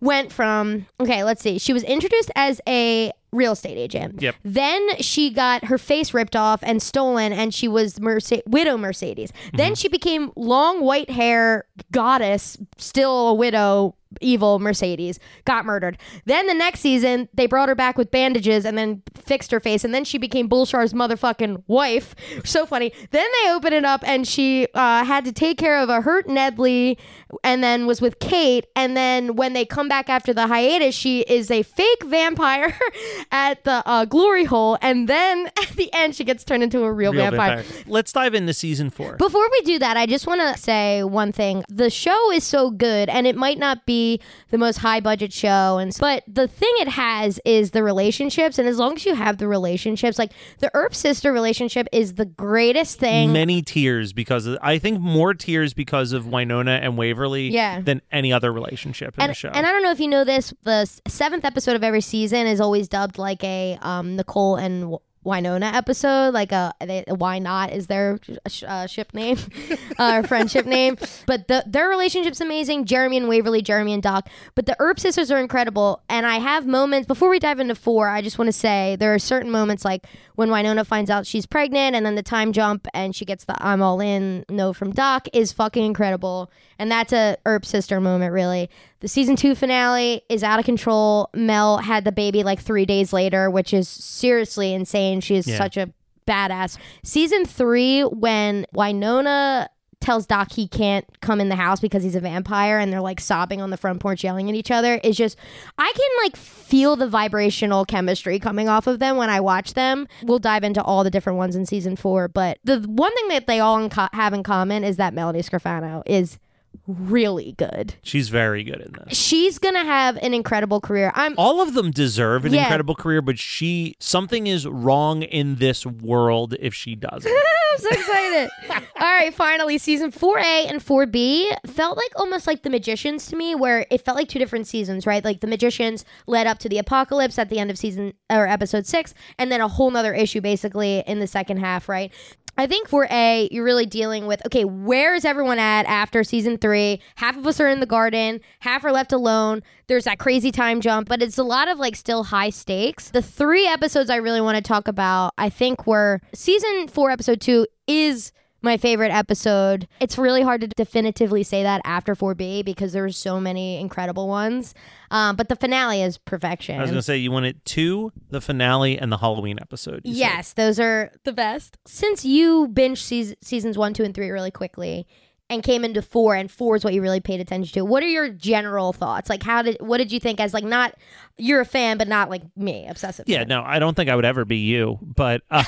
went 0.00 0.30
from, 0.30 0.86
okay, 1.00 1.24
let's 1.24 1.42
see. 1.42 1.58
She 1.58 1.72
was 1.72 1.84
introduced 1.84 2.30
as 2.36 2.60
a 2.68 3.12
real 3.32 3.52
estate 3.52 3.76
agent. 3.76 4.20
Yep. 4.22 4.36
Then 4.44 4.96
she 4.98 5.30
got 5.30 5.64
her 5.66 5.78
face 5.78 6.14
ripped 6.14 6.36
off 6.36 6.60
and 6.62 6.82
stolen, 6.82 7.32
and 7.32 7.52
she 7.52 7.68
was 7.68 8.00
Merce- 8.00 8.42
widow 8.46 8.76
Mercedes. 8.76 9.32
Then 9.52 9.68
mm-hmm. 9.68 9.74
she 9.74 9.88
became 9.88 10.32
long 10.36 10.80
white 10.80 11.10
hair 11.10 11.64
goddess, 11.92 12.56
still 12.76 13.28
a 13.28 13.34
widow, 13.34 13.94
evil 14.20 14.58
Mercedes. 14.58 15.18
Got 15.44 15.64
murdered. 15.64 15.98
Then 16.24 16.46
the 16.46 16.54
next 16.54 16.80
season, 16.80 17.28
they 17.34 17.46
brought 17.46 17.68
her 17.68 17.74
back 17.74 17.96
with 17.98 18.10
bandages 18.10 18.64
and 18.64 18.76
then 18.76 19.02
fixed 19.14 19.50
her 19.50 19.60
face, 19.60 19.84
and 19.84 19.94
then 19.94 20.04
she 20.04 20.18
became 20.18 20.48
Bulshar's 20.48 20.92
motherfucking 20.92 21.62
wife. 21.66 22.14
So 22.44 22.64
funny. 22.66 22.92
Then 23.10 23.26
they 23.42 23.50
opened 23.50 23.74
it 23.74 23.84
up, 23.84 24.02
and 24.06 24.26
she 24.26 24.68
uh, 24.74 25.04
had 25.04 25.24
to 25.26 25.32
take 25.32 25.58
care 25.58 25.78
of 25.78 25.88
a 25.90 26.00
hurt 26.00 26.26
Nedley, 26.28 26.96
and 27.44 27.62
then 27.62 27.86
was 27.86 28.00
with 28.00 28.18
Kate. 28.20 28.66
And 28.74 28.96
then 28.96 29.36
when 29.36 29.52
they 29.52 29.64
come 29.64 29.88
back 29.88 30.08
after 30.08 30.32
the 30.32 30.46
hiatus, 30.46 30.94
she 30.94 31.20
is 31.22 31.50
a 31.50 31.62
fake 31.62 32.04
vampire 32.04 32.78
at 33.32 33.64
the 33.64 33.82
uh, 33.86 34.04
glory 34.06 34.44
hole, 34.44 34.78
and 34.80 35.08
then 35.08 35.46
at 35.58 35.68
the 35.76 35.92
end, 35.92 36.14
she 36.14 36.24
gets 36.24 36.42
turned 36.44 36.62
into 36.62 36.82
a 36.84 36.92
real, 36.92 37.12
Real 37.12 37.30
vampire. 37.30 37.56
vampire. 37.62 37.84
Let's 37.86 38.12
dive 38.12 38.34
into 38.34 38.54
season 38.54 38.88
four. 38.90 39.16
Before 39.16 39.48
we 39.50 39.60
do 39.62 39.78
that, 39.80 39.96
I 39.96 40.06
just 40.06 40.26
want 40.26 40.40
to 40.40 40.56
say 40.60 41.02
one 41.02 41.32
thing. 41.32 41.64
The 41.68 41.90
show 41.90 42.30
is 42.32 42.44
so 42.44 42.70
good, 42.70 43.08
and 43.08 43.26
it 43.26 43.36
might 43.36 43.58
not 43.58 43.84
be 43.84 44.07
the 44.50 44.58
most 44.58 44.78
high 44.78 45.00
budget 45.00 45.32
show, 45.32 45.78
and 45.78 45.94
but 46.00 46.22
the 46.26 46.48
thing 46.48 46.72
it 46.80 46.88
has 46.88 47.40
is 47.44 47.72
the 47.72 47.82
relationships, 47.82 48.58
and 48.58 48.66
as 48.68 48.78
long 48.78 48.94
as 48.96 49.04
you 49.06 49.14
have 49.14 49.38
the 49.38 49.48
relationships, 49.48 50.18
like 50.18 50.32
the 50.60 50.70
Earp 50.74 50.94
sister 50.94 51.32
relationship 51.32 51.86
is 51.92 52.14
the 52.14 52.24
greatest 52.24 52.98
thing. 52.98 53.32
Many 53.32 53.62
tears 53.62 54.12
because 54.12 54.46
of, 54.46 54.58
I 54.62 54.78
think 54.78 55.00
more 55.00 55.34
tears 55.34 55.74
because 55.74 56.12
of 56.12 56.24
Wynonna 56.24 56.78
and 56.82 56.96
Waverly 56.96 57.48
Yeah. 57.48 57.80
than 57.80 58.00
any 58.12 58.32
other 58.32 58.52
relationship 58.52 59.14
in 59.16 59.22
and, 59.22 59.30
the 59.30 59.34
show. 59.34 59.50
and 59.52 59.66
I 59.66 59.72
don't 59.72 59.82
know 59.82 59.90
if 59.90 60.00
you 60.00 60.08
know 60.08 60.24
this, 60.24 60.54
the 60.62 60.86
seventh 61.06 61.44
episode 61.44 61.76
of 61.76 61.82
every 61.84 62.00
season 62.00 62.46
is 62.46 62.60
always 62.60 62.88
dubbed 62.88 63.18
like 63.18 63.42
a 63.44 63.78
um, 63.82 64.16
Nicole 64.16 64.56
and 64.56 64.96
Wynonna 65.28 65.72
episode, 65.72 66.34
like 66.34 66.52
a, 66.52 66.72
they, 66.80 67.04
why 67.08 67.38
not 67.38 67.72
is 67.72 67.86
their 67.86 68.18
sh- 68.48 68.64
uh, 68.66 68.86
ship 68.86 69.12
name, 69.14 69.38
uh, 69.98 70.22
friendship 70.22 70.66
name. 70.66 70.96
But 71.26 71.48
the, 71.48 71.62
their 71.66 71.88
relationship's 71.88 72.40
amazing. 72.40 72.86
Jeremy 72.86 73.18
and 73.18 73.28
Waverly, 73.28 73.62
Jeremy 73.62 73.92
and 73.92 74.02
Doc. 74.02 74.28
But 74.54 74.66
the 74.66 74.76
Earp 74.78 74.98
sisters 74.98 75.30
are 75.30 75.38
incredible. 75.38 76.02
And 76.08 76.26
I 76.26 76.38
have 76.38 76.66
moments 76.66 77.06
before 77.06 77.28
we 77.28 77.38
dive 77.38 77.60
into 77.60 77.74
four. 77.74 78.08
I 78.08 78.22
just 78.22 78.38
want 78.38 78.48
to 78.48 78.52
say 78.52 78.96
there 78.98 79.14
are 79.14 79.18
certain 79.18 79.50
moments 79.50 79.84
like 79.84 80.06
when 80.34 80.50
Wynonna 80.50 80.86
finds 80.86 81.10
out 81.10 81.26
she's 81.26 81.46
pregnant, 81.46 81.96
and 81.96 82.06
then 82.06 82.14
the 82.14 82.22
time 82.22 82.52
jump, 82.52 82.86
and 82.94 83.14
she 83.14 83.24
gets 83.24 83.44
the 83.44 83.56
"I'm 83.58 83.82
all 83.82 84.00
in" 84.00 84.44
no 84.48 84.72
from 84.72 84.92
Doc 84.92 85.26
is 85.32 85.52
fucking 85.52 85.84
incredible. 85.84 86.52
And 86.78 86.92
that's 86.92 87.12
a 87.12 87.36
Earp 87.44 87.66
sister 87.66 88.00
moment, 88.00 88.32
really. 88.32 88.70
The 89.00 89.08
season 89.08 89.34
two 89.34 89.54
finale 89.56 90.22
is 90.28 90.44
out 90.44 90.60
of 90.60 90.64
control. 90.64 91.30
Mel 91.34 91.78
had 91.78 92.04
the 92.04 92.12
baby 92.12 92.44
like 92.44 92.60
three 92.60 92.84
days 92.84 93.12
later, 93.12 93.50
which 93.50 93.74
is 93.74 93.88
seriously 93.88 94.72
insane. 94.72 95.17
She 95.20 95.36
is 95.36 95.46
Yeah. 95.46 95.58
such 95.58 95.76
a 95.76 95.90
badass. 96.26 96.76
Season 97.02 97.44
three, 97.44 98.02
when 98.02 98.66
Wynonna 98.74 99.66
tells 100.00 100.26
Doc 100.26 100.52
he 100.52 100.68
can't 100.68 101.04
come 101.20 101.40
in 101.40 101.48
the 101.48 101.56
house 101.56 101.80
because 101.80 102.04
he's 102.04 102.14
a 102.14 102.20
vampire 102.20 102.78
and 102.78 102.92
they're 102.92 103.00
like 103.00 103.18
sobbing 103.18 103.60
on 103.60 103.70
the 103.70 103.76
front 103.76 103.98
porch 103.98 104.22
yelling 104.22 104.48
at 104.48 104.54
each 104.54 104.70
other 104.70 105.00
is 105.02 105.16
just 105.16 105.36
I 105.76 105.92
can 105.92 106.24
like 106.24 106.36
feel 106.36 106.94
the 106.94 107.08
vibrational 107.08 107.84
chemistry 107.84 108.38
coming 108.38 108.68
off 108.68 108.86
of 108.86 109.00
them 109.00 109.16
when 109.16 109.28
I 109.28 109.40
watch 109.40 109.74
them. 109.74 110.06
We'll 110.22 110.38
dive 110.38 110.62
into 110.62 110.80
all 110.80 111.02
the 111.02 111.10
different 111.10 111.36
ones 111.36 111.56
in 111.56 111.66
season 111.66 111.96
4, 111.96 112.28
but 112.28 112.58
the 112.62 112.78
one 112.86 113.12
thing 113.16 113.28
that 113.30 113.48
they 113.48 113.58
all 113.58 113.76
in 113.82 113.90
co- 113.90 114.06
have 114.12 114.32
in 114.32 114.44
common 114.44 114.84
is 114.84 114.98
that 114.98 115.14
Melanie 115.14 115.42
Scrofano 115.42 116.02
is 116.06 116.38
really 116.86 117.52
good. 117.58 117.94
She's 118.02 118.28
very 118.30 118.64
good 118.64 118.80
in 118.80 118.92
this. 119.04 119.18
She's 119.18 119.58
to 119.74 119.80
have 119.80 120.16
an 120.18 120.32
incredible 120.32 120.80
career. 120.80 121.12
I'm 121.14 121.34
All 121.36 121.60
of 121.60 121.74
them 121.74 121.90
deserve 121.90 122.44
an 122.46 122.54
Yeah. 122.54 122.62
incredible 122.62 122.94
career, 122.94 123.20
but 123.20 123.38
she 123.38 123.94
something 124.00 124.46
is 124.46 124.66
wrong 124.66 125.22
in 125.22 125.56
this 125.56 125.84
world 125.84 126.54
if 126.60 126.74
she 126.74 126.94
doesn't. 126.96 127.30
I'm 127.30 127.78
so 127.78 127.88
excited. 127.90 128.50
All 129.00 129.06
right, 129.06 129.32
finally, 129.34 129.78
season 129.78 130.10
4A 130.10 130.70
and 130.70 130.80
4B 130.80 131.56
felt 131.66 131.96
like 131.96 132.10
almost 132.16 132.46
like 132.46 132.62
The 132.62 132.70
Magicians 132.70 133.26
to 133.26 133.36
me, 133.36 133.54
where 133.54 133.86
it 133.90 134.04
felt 134.04 134.16
like 134.16 134.28
two 134.28 134.38
different 134.38 134.66
seasons, 134.66 135.06
right? 135.06 135.24
Like 135.24 135.40
The 135.40 135.46
Magicians 135.46 136.04
led 136.26 136.46
up 136.46 136.58
to 136.60 136.68
the 136.68 136.78
apocalypse 136.78 137.38
at 137.38 137.50
the 137.50 137.58
end 137.58 137.70
of 137.70 137.78
season 137.78 138.14
or 138.30 138.48
episode 138.48 138.86
six, 138.86 139.12
and 139.38 139.52
then 139.52 139.60
a 139.60 139.68
whole 139.68 139.90
nother 139.90 140.14
issue 140.14 140.40
basically 140.40 141.04
in 141.06 141.20
the 141.20 141.26
second 141.26 141.58
half, 141.58 141.88
right? 141.88 142.12
I 142.58 142.66
think 142.66 142.88
for 142.88 143.06
A, 143.08 143.48
you're 143.52 143.64
really 143.64 143.86
dealing 143.86 144.26
with 144.26 144.44
okay, 144.44 144.64
where 144.64 145.14
is 145.14 145.24
everyone 145.24 145.60
at 145.60 145.86
after 145.86 146.24
season 146.24 146.58
three? 146.58 147.00
Half 147.14 147.36
of 147.36 147.46
us 147.46 147.60
are 147.60 147.68
in 147.68 147.78
the 147.78 147.86
garden, 147.86 148.40
half 148.58 148.84
are 148.84 148.90
left 148.90 149.12
alone. 149.12 149.62
There's 149.86 150.04
that 150.04 150.18
crazy 150.18 150.50
time 150.50 150.80
jump, 150.80 151.08
but 151.08 151.22
it's 151.22 151.38
a 151.38 151.44
lot 151.44 151.68
of 151.68 151.78
like 151.78 151.94
still 151.94 152.24
high 152.24 152.50
stakes. 152.50 153.10
The 153.10 153.22
three 153.22 153.68
episodes 153.68 154.10
I 154.10 154.16
really 154.16 154.40
want 154.40 154.56
to 154.56 154.62
talk 154.62 154.88
about, 154.88 155.34
I 155.38 155.50
think, 155.50 155.86
were 155.86 156.20
season 156.34 156.88
four, 156.88 157.12
episode 157.12 157.40
two 157.40 157.64
is 157.86 158.32
my 158.62 158.76
favorite 158.76 159.12
episode. 159.12 159.86
It's 160.00 160.18
really 160.18 160.42
hard 160.42 160.60
to 160.62 160.66
definitively 160.68 161.42
say 161.42 161.62
that 161.62 161.80
after 161.84 162.14
4B 162.14 162.64
because 162.64 162.92
there's 162.92 163.16
so 163.16 163.40
many 163.40 163.80
incredible 163.80 164.28
ones. 164.28 164.74
Um, 165.10 165.36
but 165.36 165.48
the 165.48 165.56
finale 165.56 166.02
is 166.02 166.18
perfection. 166.18 166.78
I 166.78 166.82
was 166.82 166.90
gonna 166.90 167.02
say 167.02 167.16
you 167.16 167.30
wanted 167.30 167.64
to 167.66 168.12
the 168.30 168.40
finale, 168.40 168.98
and 168.98 169.10
the 169.12 169.18
Halloween 169.18 169.58
episode. 169.60 170.02
you 170.04 170.12
said. 170.14 170.18
Yes, 170.18 170.52
those 170.52 170.78
are 170.80 171.12
the 171.24 171.32
best. 171.32 171.78
Since 171.86 172.24
you 172.24 172.68
binge 172.68 173.02
seas- 173.02 173.34
seasons 173.40 173.78
one, 173.78 173.94
two, 173.94 174.04
and 174.04 174.14
three 174.14 174.30
really 174.30 174.50
quickly 174.50 175.06
and 175.50 175.62
came 175.62 175.84
into 175.84 176.02
four, 176.02 176.34
and 176.34 176.50
four 176.50 176.76
is 176.76 176.84
what 176.84 176.92
you 176.92 177.00
really 177.00 177.20
paid 177.20 177.40
attention 177.40 177.72
to, 177.74 177.84
what 177.84 178.02
are 178.02 178.08
your 178.08 178.28
general 178.28 178.92
thoughts? 178.92 179.30
Like, 179.30 179.42
how 179.42 179.62
did, 179.62 179.78
what 179.80 179.96
did 179.98 180.12
you 180.12 180.20
think 180.20 180.40
as, 180.40 180.52
like, 180.52 180.64
not, 180.64 180.94
you're 181.38 181.60
a 181.60 181.64
fan, 181.64 181.96
but 181.96 182.06
not 182.06 182.28
like 182.28 182.42
me, 182.56 182.86
obsessive? 182.86 183.26
Yeah, 183.28 183.38
fan. 183.38 183.48
no, 183.48 183.62
I 183.64 183.78
don't 183.78 183.94
think 183.94 184.10
I 184.10 184.16
would 184.16 184.26
ever 184.26 184.44
be 184.44 184.58
you, 184.58 184.98
but 185.02 185.40
um, 185.50 185.64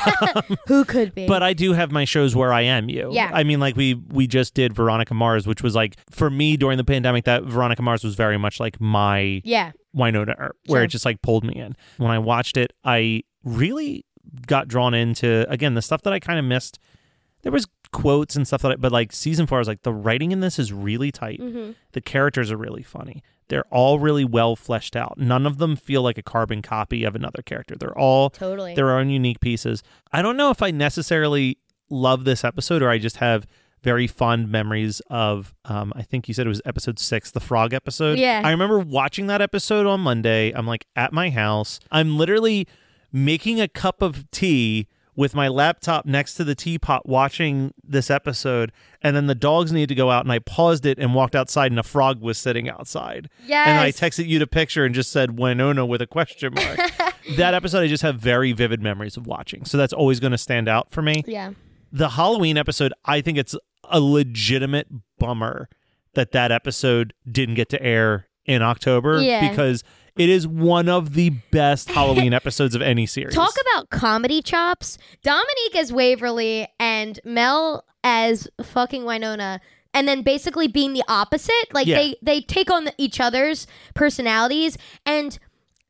Who 0.66 0.84
could 0.84 1.14
be? 1.14 1.26
but 1.26 1.42
I 1.42 1.54
do 1.54 1.72
have 1.72 1.90
my 1.92 2.04
shows 2.04 2.36
where 2.36 2.52
I 2.52 2.62
am 2.62 2.88
you. 2.90 3.08
Yeah. 3.12 3.30
I 3.32 3.42
mean, 3.44 3.58
like 3.60 3.74
we 3.76 3.94
we 3.94 4.26
just 4.26 4.52
did 4.54 4.74
Veronica 4.74 5.14
Mars, 5.14 5.46
which 5.46 5.62
was 5.62 5.74
like 5.74 5.96
for 6.10 6.28
me 6.28 6.56
during 6.56 6.76
the 6.76 6.84
pandemic. 6.84 7.24
That 7.24 7.44
Veronica 7.44 7.82
Mars 7.82 8.04
was 8.04 8.14
very 8.16 8.36
much 8.36 8.60
like 8.60 8.80
my 8.80 9.40
yeah. 9.44 9.72
Wynonna 9.96 10.34
Earp, 10.38 10.56
where 10.66 10.80
Sure. 10.80 10.84
it 10.84 10.88
just 10.88 11.04
like 11.04 11.22
pulled 11.22 11.44
me 11.44 11.54
in. 11.54 11.74
When 11.96 12.10
I 12.10 12.18
watched 12.18 12.56
it, 12.56 12.72
I 12.84 13.22
really 13.44 14.04
got 14.46 14.68
drawn 14.68 14.92
into 14.94 15.48
again 15.50 15.74
the 15.74 15.82
stuff 15.82 16.02
that 16.02 16.12
I 16.12 16.18
kind 16.20 16.38
of 16.38 16.44
missed. 16.44 16.78
There 17.42 17.52
was 17.52 17.66
quotes 17.92 18.36
and 18.36 18.46
stuff 18.46 18.62
that, 18.62 18.72
I, 18.72 18.76
but 18.76 18.92
like 18.92 19.12
season 19.12 19.46
four, 19.46 19.58
I 19.58 19.60
was 19.60 19.68
like, 19.68 19.82
the 19.82 19.92
writing 19.92 20.32
in 20.32 20.40
this 20.40 20.58
is 20.58 20.72
really 20.72 21.10
tight. 21.10 21.40
Mm-hmm. 21.40 21.72
The 21.92 22.00
characters 22.00 22.50
are 22.50 22.56
really 22.56 22.82
funny. 22.82 23.22
They're 23.48 23.66
all 23.70 23.98
really 23.98 24.24
well 24.24 24.54
fleshed 24.54 24.94
out. 24.94 25.18
None 25.18 25.44
of 25.44 25.58
them 25.58 25.74
feel 25.74 26.02
like 26.02 26.16
a 26.18 26.22
carbon 26.22 26.62
copy 26.62 27.02
of 27.04 27.16
another 27.16 27.42
character. 27.42 27.74
They're 27.74 27.98
all 27.98 28.30
Totally. 28.30 28.74
their 28.74 28.96
own 28.96 29.10
unique 29.10 29.40
pieces. 29.40 29.82
I 30.12 30.22
don't 30.22 30.36
know 30.36 30.50
if 30.50 30.62
I 30.62 30.70
necessarily 30.70 31.58
love 31.88 32.24
this 32.24 32.44
episode 32.44 32.80
or 32.82 32.88
I 32.90 32.98
just 32.98 33.16
have 33.16 33.46
very 33.82 34.06
fond 34.06 34.50
memories 34.50 35.00
of 35.08 35.54
um 35.64 35.92
I 35.96 36.02
think 36.02 36.28
you 36.28 36.34
said 36.34 36.44
it 36.46 36.50
was 36.50 36.60
episode 36.66 36.98
6 36.98 37.30
the 37.32 37.40
frog 37.40 37.72
episode. 37.74 38.18
Yeah. 38.18 38.42
I 38.44 38.50
remember 38.50 38.78
watching 38.78 39.26
that 39.28 39.40
episode 39.40 39.86
on 39.86 40.00
Monday. 40.00 40.52
I'm 40.52 40.66
like 40.66 40.86
at 40.94 41.12
my 41.12 41.30
house. 41.30 41.80
I'm 41.90 42.16
literally 42.16 42.68
making 43.12 43.60
a 43.60 43.66
cup 43.66 44.02
of 44.02 44.30
tea 44.30 44.86
with 45.20 45.34
my 45.34 45.48
laptop 45.48 46.06
next 46.06 46.32
to 46.36 46.44
the 46.44 46.54
teapot 46.54 47.04
watching 47.06 47.74
this 47.84 48.10
episode 48.10 48.72
and 49.02 49.14
then 49.14 49.26
the 49.26 49.34
dogs 49.34 49.70
needed 49.70 49.90
to 49.90 49.94
go 49.94 50.10
out 50.10 50.24
and 50.24 50.32
I 50.32 50.38
paused 50.38 50.86
it 50.86 50.98
and 50.98 51.14
walked 51.14 51.36
outside 51.36 51.70
and 51.70 51.78
a 51.78 51.82
frog 51.82 52.22
was 52.22 52.38
sitting 52.38 52.70
outside. 52.70 53.28
Yes. 53.46 53.68
And 53.68 53.78
I 53.78 53.92
texted 53.92 54.26
you 54.26 54.38
the 54.38 54.46
picture 54.46 54.86
and 54.86 54.94
just 54.94 55.12
said 55.12 55.36
Wynonna 55.36 55.86
with 55.86 56.00
a 56.00 56.06
question 56.06 56.54
mark. 56.54 56.78
that 57.36 57.52
episode 57.52 57.82
I 57.82 57.86
just 57.86 58.02
have 58.02 58.16
very 58.18 58.52
vivid 58.52 58.80
memories 58.80 59.18
of 59.18 59.26
watching. 59.26 59.66
So 59.66 59.76
that's 59.76 59.92
always 59.92 60.20
going 60.20 60.32
to 60.32 60.38
stand 60.38 60.68
out 60.70 60.90
for 60.90 61.02
me. 61.02 61.22
yeah. 61.26 61.50
The 61.92 62.08
Halloween 62.08 62.56
episode, 62.56 62.94
I 63.04 63.20
think 63.20 63.36
it's 63.36 63.54
a 63.84 64.00
legitimate 64.00 64.86
bummer 65.18 65.68
that 66.14 66.32
that 66.32 66.50
episode 66.50 67.12
didn't 67.30 67.56
get 67.56 67.68
to 67.70 67.82
air 67.82 68.26
in 68.46 68.62
October 68.62 69.20
Yeah. 69.20 69.50
because 69.50 69.84
it 70.20 70.28
is 70.28 70.46
one 70.46 70.88
of 70.88 71.14
the 71.14 71.30
best 71.50 71.90
Halloween 71.90 72.32
episodes 72.40 72.74
of 72.74 72.82
any 72.82 73.06
series. 73.06 73.34
Talk 73.34 73.54
about 73.72 73.90
comedy 73.90 74.42
chops. 74.42 74.98
Dominique 75.22 75.76
as 75.76 75.92
Waverly 75.92 76.68
and 76.78 77.18
Mel 77.24 77.84
as 78.04 78.48
fucking 78.62 79.02
Wynonna. 79.02 79.60
And 79.92 80.06
then 80.06 80.22
basically 80.22 80.68
being 80.68 80.92
the 80.92 81.02
opposite. 81.08 81.72
Like 81.72 81.86
Yeah. 81.86 81.96
they 81.96 82.16
they 82.22 82.40
take 82.42 82.70
on 82.70 82.90
each 82.98 83.18
other's 83.20 83.66
personalities 83.94 84.78
and 85.04 85.38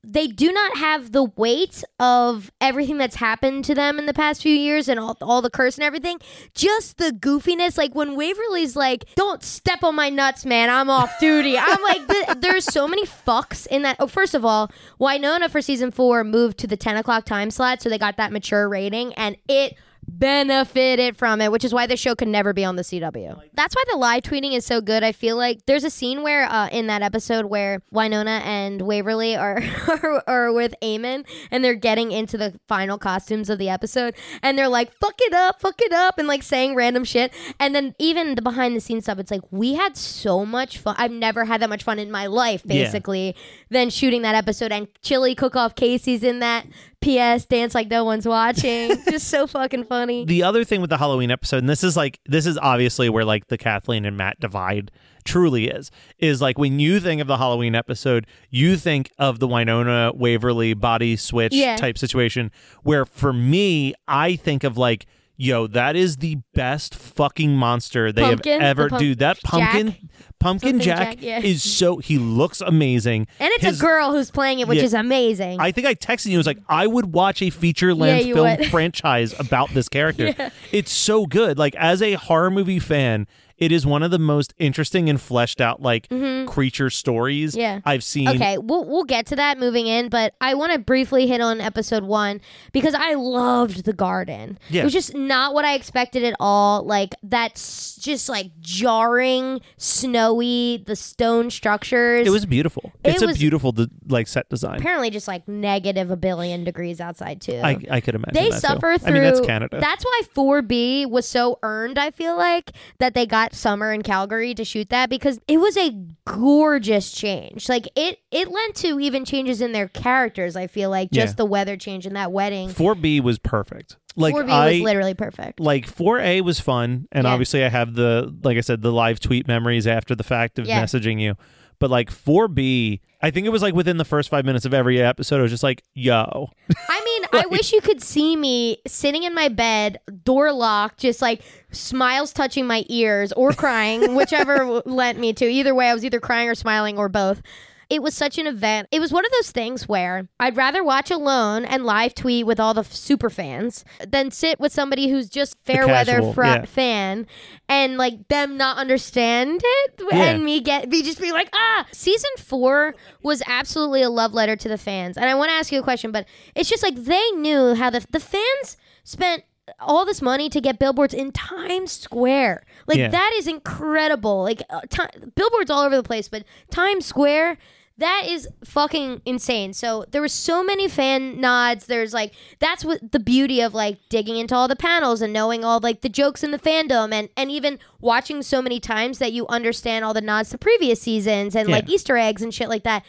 they 0.02 0.26
do 0.26 0.50
not 0.50 0.76
have 0.78 1.12
the 1.12 1.24
weight 1.24 1.84
of 1.98 2.50
everything 2.60 2.96
that's 2.96 3.16
happened 3.16 3.64
to 3.66 3.74
them 3.74 3.98
in 3.98 4.06
the 4.06 4.14
past 4.14 4.42
few 4.42 4.54
years 4.54 4.88
and 4.88 4.98
all, 4.98 5.16
all 5.20 5.42
the 5.42 5.50
curse 5.50 5.76
and 5.76 5.84
everything. 5.84 6.18
Just 6.54 6.96
the 6.96 7.10
goofiness, 7.10 7.76
like 7.76 7.94
when 7.94 8.16
Waverly's 8.16 8.76
like, 8.76 9.04
"Don't 9.14 9.42
step 9.42 9.84
on 9.84 9.94
my 9.94 10.08
nuts, 10.08 10.46
man. 10.46 10.70
I'm 10.70 10.88
off 10.88 11.12
duty." 11.20 11.58
I'm 11.58 11.82
like, 11.82 12.08
th- 12.08 12.38
there's 12.38 12.64
so 12.64 12.88
many 12.88 13.04
fucks 13.04 13.66
in 13.66 13.82
that. 13.82 13.96
Oh, 14.00 14.06
first 14.06 14.34
of 14.34 14.44
all, 14.44 14.70
Wynonna 14.98 15.50
for 15.50 15.60
season 15.60 15.90
four 15.90 16.24
moved 16.24 16.58
to 16.58 16.66
the 16.66 16.76
10 16.76 16.96
o'clock 16.96 17.24
time 17.26 17.50
slot, 17.50 17.82
so 17.82 17.88
they 17.90 17.98
got 17.98 18.16
that 18.16 18.32
mature 18.32 18.68
rating, 18.68 19.12
and 19.14 19.36
it 19.48 19.74
benefited 20.18 21.16
from 21.16 21.40
it, 21.40 21.50
which 21.52 21.64
is 21.64 21.72
why 21.72 21.86
the 21.86 21.96
show 21.96 22.14
could 22.14 22.28
never 22.28 22.52
be 22.52 22.64
on 22.64 22.76
the 22.76 22.82
CW. 22.82 23.40
That's 23.54 23.74
why 23.74 23.82
the 23.90 23.96
live 23.98 24.22
tweeting 24.22 24.52
is 24.52 24.64
so 24.64 24.80
good. 24.80 25.02
I 25.02 25.12
feel 25.12 25.36
like 25.36 25.66
there's 25.66 25.84
a 25.84 25.90
scene 25.90 26.22
where 26.22 26.44
uh, 26.44 26.68
in 26.68 26.86
that 26.88 27.02
episode 27.02 27.46
where 27.46 27.82
Wynonna 27.94 28.40
and 28.42 28.82
Waverly 28.82 29.36
are, 29.36 29.62
are 29.88 30.22
are 30.28 30.52
with 30.52 30.74
Eamon 30.82 31.26
and 31.50 31.62
they're 31.64 31.74
getting 31.74 32.12
into 32.12 32.36
the 32.36 32.58
final 32.68 32.98
costumes 32.98 33.48
of 33.50 33.58
the 33.58 33.68
episode 33.68 34.14
and 34.42 34.58
they're 34.58 34.68
like 34.68 34.92
fuck 34.98 35.14
it 35.20 35.32
up, 35.32 35.60
fuck 35.60 35.80
it 35.80 35.92
up 35.92 36.18
and 36.18 36.26
like 36.28 36.42
saying 36.42 36.74
random 36.74 37.04
shit. 37.04 37.32
And 37.58 37.74
then 37.74 37.94
even 37.98 38.34
the 38.34 38.42
behind 38.42 38.76
the 38.76 38.80
scenes 38.80 39.04
stuff 39.04 39.18
it's 39.18 39.30
like 39.30 39.42
we 39.50 39.74
had 39.74 39.96
so 39.96 40.44
much 40.44 40.78
fun. 40.78 40.94
I've 40.98 41.10
never 41.12 41.44
had 41.44 41.60
that 41.62 41.68
much 41.68 41.84
fun 41.84 41.98
in 41.98 42.10
my 42.10 42.26
life 42.26 42.62
Yeah. 42.64 42.84
basically 42.84 43.36
than 43.70 43.90
shooting 43.90 44.22
that 44.22 44.34
episode 44.34 44.72
and 44.72 44.88
Chili 45.02 45.34
Cook 45.34 45.56
Off 45.56 45.74
Casey's 45.74 46.22
in 46.22 46.40
that 46.40 46.66
PS 47.02 47.44
dance 47.46 47.74
like 47.74 47.88
no 47.88 48.04
one's 48.04 48.26
watching. 48.26 48.90
Just 49.10 49.28
so 49.28 49.46
fucking 49.46 49.84
funny. 49.84 50.24
the 50.24 50.42
other 50.42 50.64
thing 50.64 50.80
with 50.80 50.90
the 50.90 50.98
Halloween 50.98 51.30
episode, 51.30 51.58
and 51.58 51.68
this 51.68 51.82
is 51.84 51.96
like 51.96 52.20
this 52.26 52.46
is 52.46 52.58
obviously 52.58 53.08
where 53.08 53.24
like 53.24 53.46
the 53.48 53.58
Kathleen 53.58 54.04
and 54.04 54.16
Matt 54.16 54.38
divide 54.40 54.90
truly 55.24 55.68
is, 55.68 55.90
is 56.18 56.40
like 56.40 56.56
when 56.58 56.78
you 56.78 56.98
think 57.00 57.20
of 57.20 57.26
the 57.26 57.36
Halloween 57.36 57.74
episode, 57.74 58.26
you 58.48 58.76
think 58.76 59.10
of 59.18 59.38
the 59.38 59.46
Wynonna 59.48 60.14
Waverly 60.16 60.74
body 60.74 61.16
switch 61.16 61.52
Yeah. 61.54 61.76
type 61.76 61.98
situation. 61.98 62.50
Where 62.82 63.04
for 63.04 63.32
me, 63.32 63.94
I 64.08 64.36
think 64.36 64.64
of 64.64 64.78
like, 64.78 65.06
yo, 65.40 65.66
that 65.68 65.96
is 65.96 66.18
the 66.18 66.36
best 66.54 66.94
fucking 66.94 67.54
monster 67.56 68.12
they 68.12 68.22
Pumpkin? 68.22 68.60
have 68.60 68.78
ever. 68.78 68.82
The 68.84 68.88
pump- 68.90 69.00
dude, 69.00 69.18
that 69.20 69.42
pumpkin, 69.42 69.86
Jack? 69.92 70.00
pumpkin 70.38 70.80
Jack, 70.80 70.98
Jack, 71.10 71.16
yeah. 71.22 71.40
is 71.40 71.62
so 71.62 71.96
he 71.98 72.18
looks 72.18 72.60
amazing, 72.60 73.26
And 73.40 73.50
it's 73.54 73.64
His- 73.64 73.80
a 73.80 73.84
girl 73.84 74.12
who's 74.12 74.30
playing 74.30 74.60
it, 74.60 74.68
which 74.68 74.78
Yeah. 74.78 74.84
is 74.84 74.94
amazing. 74.94 75.60
I 75.60 75.72
think 75.72 75.86
I 75.86 75.94
texted 75.94 76.26
you. 76.26 76.36
I 76.36 76.38
was 76.38 76.46
like, 76.46 76.58
I 76.68 76.86
would 76.86 77.12
watch 77.14 77.42
a 77.42 77.50
feature 77.50 77.94
length 77.94 78.26
Yeah, 78.26 78.34
film 78.56 78.64
franchise 78.70 79.34
about 79.40 79.70
this 79.70 79.88
character. 79.88 80.34
It's 80.72 80.92
so 80.92 81.26
good. 81.26 81.58
Like 81.58 81.74
as 81.76 82.02
a 82.02 82.12
horror 82.14 82.50
movie 82.50 82.78
fan, 82.78 83.26
it 83.60 83.70
is 83.70 83.86
one 83.86 84.02
of 84.02 84.10
the 84.10 84.18
most 84.18 84.54
interesting 84.58 85.08
and 85.08 85.20
fleshed 85.20 85.60
out 85.60 85.80
like 85.82 86.08
creature 86.48 86.90
stories 86.90 87.50
Mm-hmm. 87.50 87.60
Yeah. 87.60 87.80
I've 87.84 88.02
seen. 88.04 88.28
okay, 88.28 88.58
we'll 88.58 88.84
we'll 88.84 89.04
get 89.04 89.26
to 89.26 89.36
that 89.36 89.58
moving 89.58 89.86
in, 89.86 90.08
but 90.08 90.34
I 90.40 90.54
want 90.54 90.72
to 90.72 90.78
briefly 90.78 91.26
hit 91.26 91.40
on 91.40 91.60
episode 91.60 92.02
one 92.04 92.40
because 92.72 92.94
I 92.94 93.14
loved 93.14 93.84
the 93.84 93.92
garden. 93.92 94.58
Yeah. 94.68 94.82
It 94.82 94.84
was 94.84 94.92
just 94.92 95.14
not 95.14 95.52
what 95.54 95.64
I 95.64 95.74
expected 95.74 96.24
at 96.24 96.34
all. 96.40 96.82
Like 96.84 97.14
that's 97.22 97.96
just 97.96 98.28
like 98.28 98.50
jarring, 98.60 99.60
snowy, 99.76 100.82
the 100.86 100.96
stone 100.96 101.50
structures. 101.50 102.26
It 102.26 102.30
was 102.30 102.46
beautiful. 102.46 102.92
It 103.04 103.14
it's 103.14 103.22
a 103.22 103.28
beautiful 103.28 103.74
like 104.08 104.28
set 104.28 104.48
design. 104.48 104.78
apparently 104.78 105.10
just 105.10 105.28
like 105.28 105.46
negative 105.46 106.10
a 106.10 106.16
billion 106.16 106.64
degrees 106.64 107.00
outside 107.00 107.40
too. 107.40 107.60
I, 107.62 107.78
I 107.90 108.00
could 108.00 108.14
imagine. 108.14 108.34
they 108.34 108.50
that, 108.50 108.54
too. 108.56 108.60
suffer 108.60 108.98
through. 108.98 109.08
I 109.08 109.12
mean, 109.12 109.22
that's 109.22 109.40
Canada. 109.40 109.78
That's 109.80 110.04
why 110.04 110.22
4B 110.34 111.08
was 111.10 111.26
so 111.26 111.58
earned. 111.62 111.98
I 111.98 112.10
feel 112.10 112.36
like 112.36 112.72
that 112.98 113.14
they 113.14 113.26
got 113.26 113.49
Summer 113.52 113.92
in 113.92 114.02
Calgary 114.02 114.54
to 114.54 114.64
shoot 114.64 114.90
that 114.90 115.10
because 115.10 115.40
it 115.48 115.58
was 115.58 115.76
a 115.76 115.90
gorgeous 116.24 117.12
change. 117.12 117.68
Like 117.68 117.86
it, 117.96 118.18
it 118.30 118.48
lent 118.50 118.74
to 118.76 119.00
even 119.00 119.24
changes 119.24 119.60
in 119.60 119.72
their 119.72 119.88
characters. 119.88 120.56
I 120.56 120.66
feel 120.66 120.90
like 120.90 121.10
just 121.10 121.32
Yeah. 121.32 121.36
the 121.36 121.44
weather 121.44 121.76
change 121.76 122.06
in 122.06 122.14
that 122.14 122.32
wedding. 122.32 122.68
4B 122.70 123.20
was 123.20 123.38
perfect. 123.38 123.96
Like 124.16 124.34
4B 124.34 124.50
I 124.50 124.66
was 124.72 124.80
literally 124.80 125.14
perfect. 125.14 125.60
like 125.60 125.86
4A 125.86 126.42
was 126.42 126.58
fun 126.60 127.06
and 127.12 127.24
Yeah. 127.24 127.32
obviously 127.32 127.64
I 127.64 127.68
have 127.68 127.94
the 127.94 128.34
like 128.42 128.56
I 128.56 128.60
said 128.60 128.82
the 128.82 128.92
live 128.92 129.20
tweet 129.20 129.46
memories 129.46 129.86
after 129.86 130.14
the 130.14 130.24
fact 130.24 130.58
of 130.58 130.66
Yeah. 130.66 130.82
messaging 130.82 131.20
you. 131.20 131.34
But 131.80 131.90
like 131.90 132.10
4B, 132.10 133.00
I 133.20 133.30
think 133.30 133.46
it 133.46 133.50
was 133.50 133.62
like 133.62 133.74
within 133.74 133.96
the 133.96 134.04
first 134.04 134.28
5 134.28 134.44
minutes 134.44 134.64
of 134.64 134.72
every 134.72 135.02
episode 135.02 135.38
I 135.38 135.42
was 135.42 135.50
just 135.50 135.64
like, 135.64 135.82
"Yo." 135.94 136.50
I 136.88 137.04
mean, 137.04 137.28
I 137.42 137.46
wish 137.46 137.72
you 137.72 137.80
could 137.80 138.00
see 138.00 138.36
me 138.36 138.78
sitting 138.86 139.24
in 139.24 139.34
my 139.34 139.48
bed, 139.48 139.98
door 140.24 140.52
locked, 140.52 141.00
just 141.00 141.20
like 141.20 141.42
smiles 141.72 142.32
touching 142.32 142.66
my 142.66 142.84
ears 142.88 143.32
or 143.32 143.52
crying, 143.52 144.14
whichever 144.14 144.82
lent 144.86 145.18
me 145.18 145.32
to. 145.32 145.46
Either 145.46 145.74
way, 145.74 145.88
I 145.88 145.94
was 145.94 146.04
either 146.04 146.20
crying 146.20 146.48
or 146.48 146.54
smiling 146.54 146.98
or 146.98 147.08
both. 147.08 147.42
It 147.90 148.02
was 148.02 148.14
such 148.14 148.38
an 148.38 148.46
event. 148.46 148.86
It 148.92 149.00
was 149.00 149.12
one 149.12 149.26
of 149.26 149.32
those 149.32 149.50
things 149.50 149.88
where 149.88 150.28
I'd 150.38 150.56
rather 150.56 150.82
watch 150.84 151.10
alone 151.10 151.64
and 151.64 151.84
live 151.84 152.14
tweet 152.14 152.46
with 152.46 152.60
all 152.60 152.72
the 152.72 152.80
f- 152.82 152.92
super 152.92 153.28
fans 153.28 153.84
than 154.08 154.30
sit 154.30 154.60
with 154.60 154.72
somebody 154.72 155.08
who's 155.10 155.28
just 155.28 155.56
fair 155.64 155.86
weather 155.88 156.32
fr- 156.32 156.44
yeah. 156.44 156.64
fan 156.66 157.26
and 157.68 157.96
like 157.98 158.28
them 158.28 158.56
not 158.56 158.76
understand 158.78 159.60
it 159.62 160.02
Yeah. 160.12 160.24
and 160.26 160.44
me 160.44 160.60
get 160.60 160.88
me 160.88 161.02
just 161.02 161.20
be 161.20 161.32
like 161.32 161.50
ah 161.52 161.86
season 161.92 162.30
four 162.38 162.94
was 163.22 163.42
absolutely 163.46 164.02
a 164.02 164.08
love 164.10 164.32
letter 164.34 164.54
to 164.56 164.68
the 164.68 164.78
fans 164.78 165.16
and 165.16 165.26
i 165.26 165.34
want 165.34 165.48
to 165.50 165.54
ask 165.54 165.70
you 165.72 165.78
a 165.80 165.82
question 165.82 166.12
but 166.12 166.26
it's 166.54 166.68
just 166.68 166.82
like 166.82 166.94
they 166.96 167.30
knew 167.32 167.74
how 167.74 167.90
the 167.90 168.04
the 168.10 168.20
fans 168.20 168.76
spent 169.04 169.42
all 169.78 170.04
this 170.04 170.20
money 170.22 170.48
to 170.48 170.60
get 170.60 170.80
billboards 170.80 171.14
in 171.14 171.30
Times 171.30 171.92
Square. 171.92 172.64
Like 172.88 172.98
Yeah. 172.98 173.08
that 173.08 173.32
is 173.36 173.46
incredible. 173.46 174.42
Like 174.42 174.62
uh, 174.68 174.80
ti- 174.90 175.28
billboards 175.36 175.70
all 175.70 175.82
over 175.84 175.96
the 175.96 176.02
place, 176.02 176.28
but 176.28 176.42
Times 176.72 177.06
Square 177.06 177.56
that 178.00 178.24
is 178.26 178.48
fucking 178.64 179.22
insane. 179.24 179.72
So 179.72 180.04
there 180.10 180.20
were 180.20 180.28
so 180.28 180.64
many 180.64 180.88
fan 180.88 181.40
nods. 181.40 181.86
There's 181.86 182.12
like 182.12 182.32
that's 182.58 182.84
what 182.84 183.12
the 183.12 183.20
beauty 183.20 183.60
of 183.60 183.72
like 183.74 183.98
digging 184.08 184.36
into 184.36 184.54
all 184.54 184.68
the 184.68 184.76
panels 184.76 185.22
and 185.22 185.32
knowing 185.32 185.64
all 185.64 185.80
like 185.80 186.00
the 186.00 186.08
jokes 186.08 186.42
in 186.42 186.50
the 186.50 186.58
fandom 186.58 187.12
and 187.12 187.28
and 187.36 187.50
even 187.50 187.78
watching 188.00 188.42
so 188.42 188.60
many 188.60 188.80
times 188.80 189.18
that 189.18 189.32
you 189.32 189.46
understand 189.48 190.04
all 190.04 190.12
the 190.14 190.20
nods 190.20 190.50
to 190.50 190.58
previous 190.58 191.00
seasons 191.00 191.54
and 191.54 191.68
Yeah. 191.68 191.76
like 191.76 191.88
Easter 191.88 192.16
eggs 192.16 192.42
and 192.42 192.52
shit 192.52 192.68
like 192.68 192.82
that. 192.84 193.04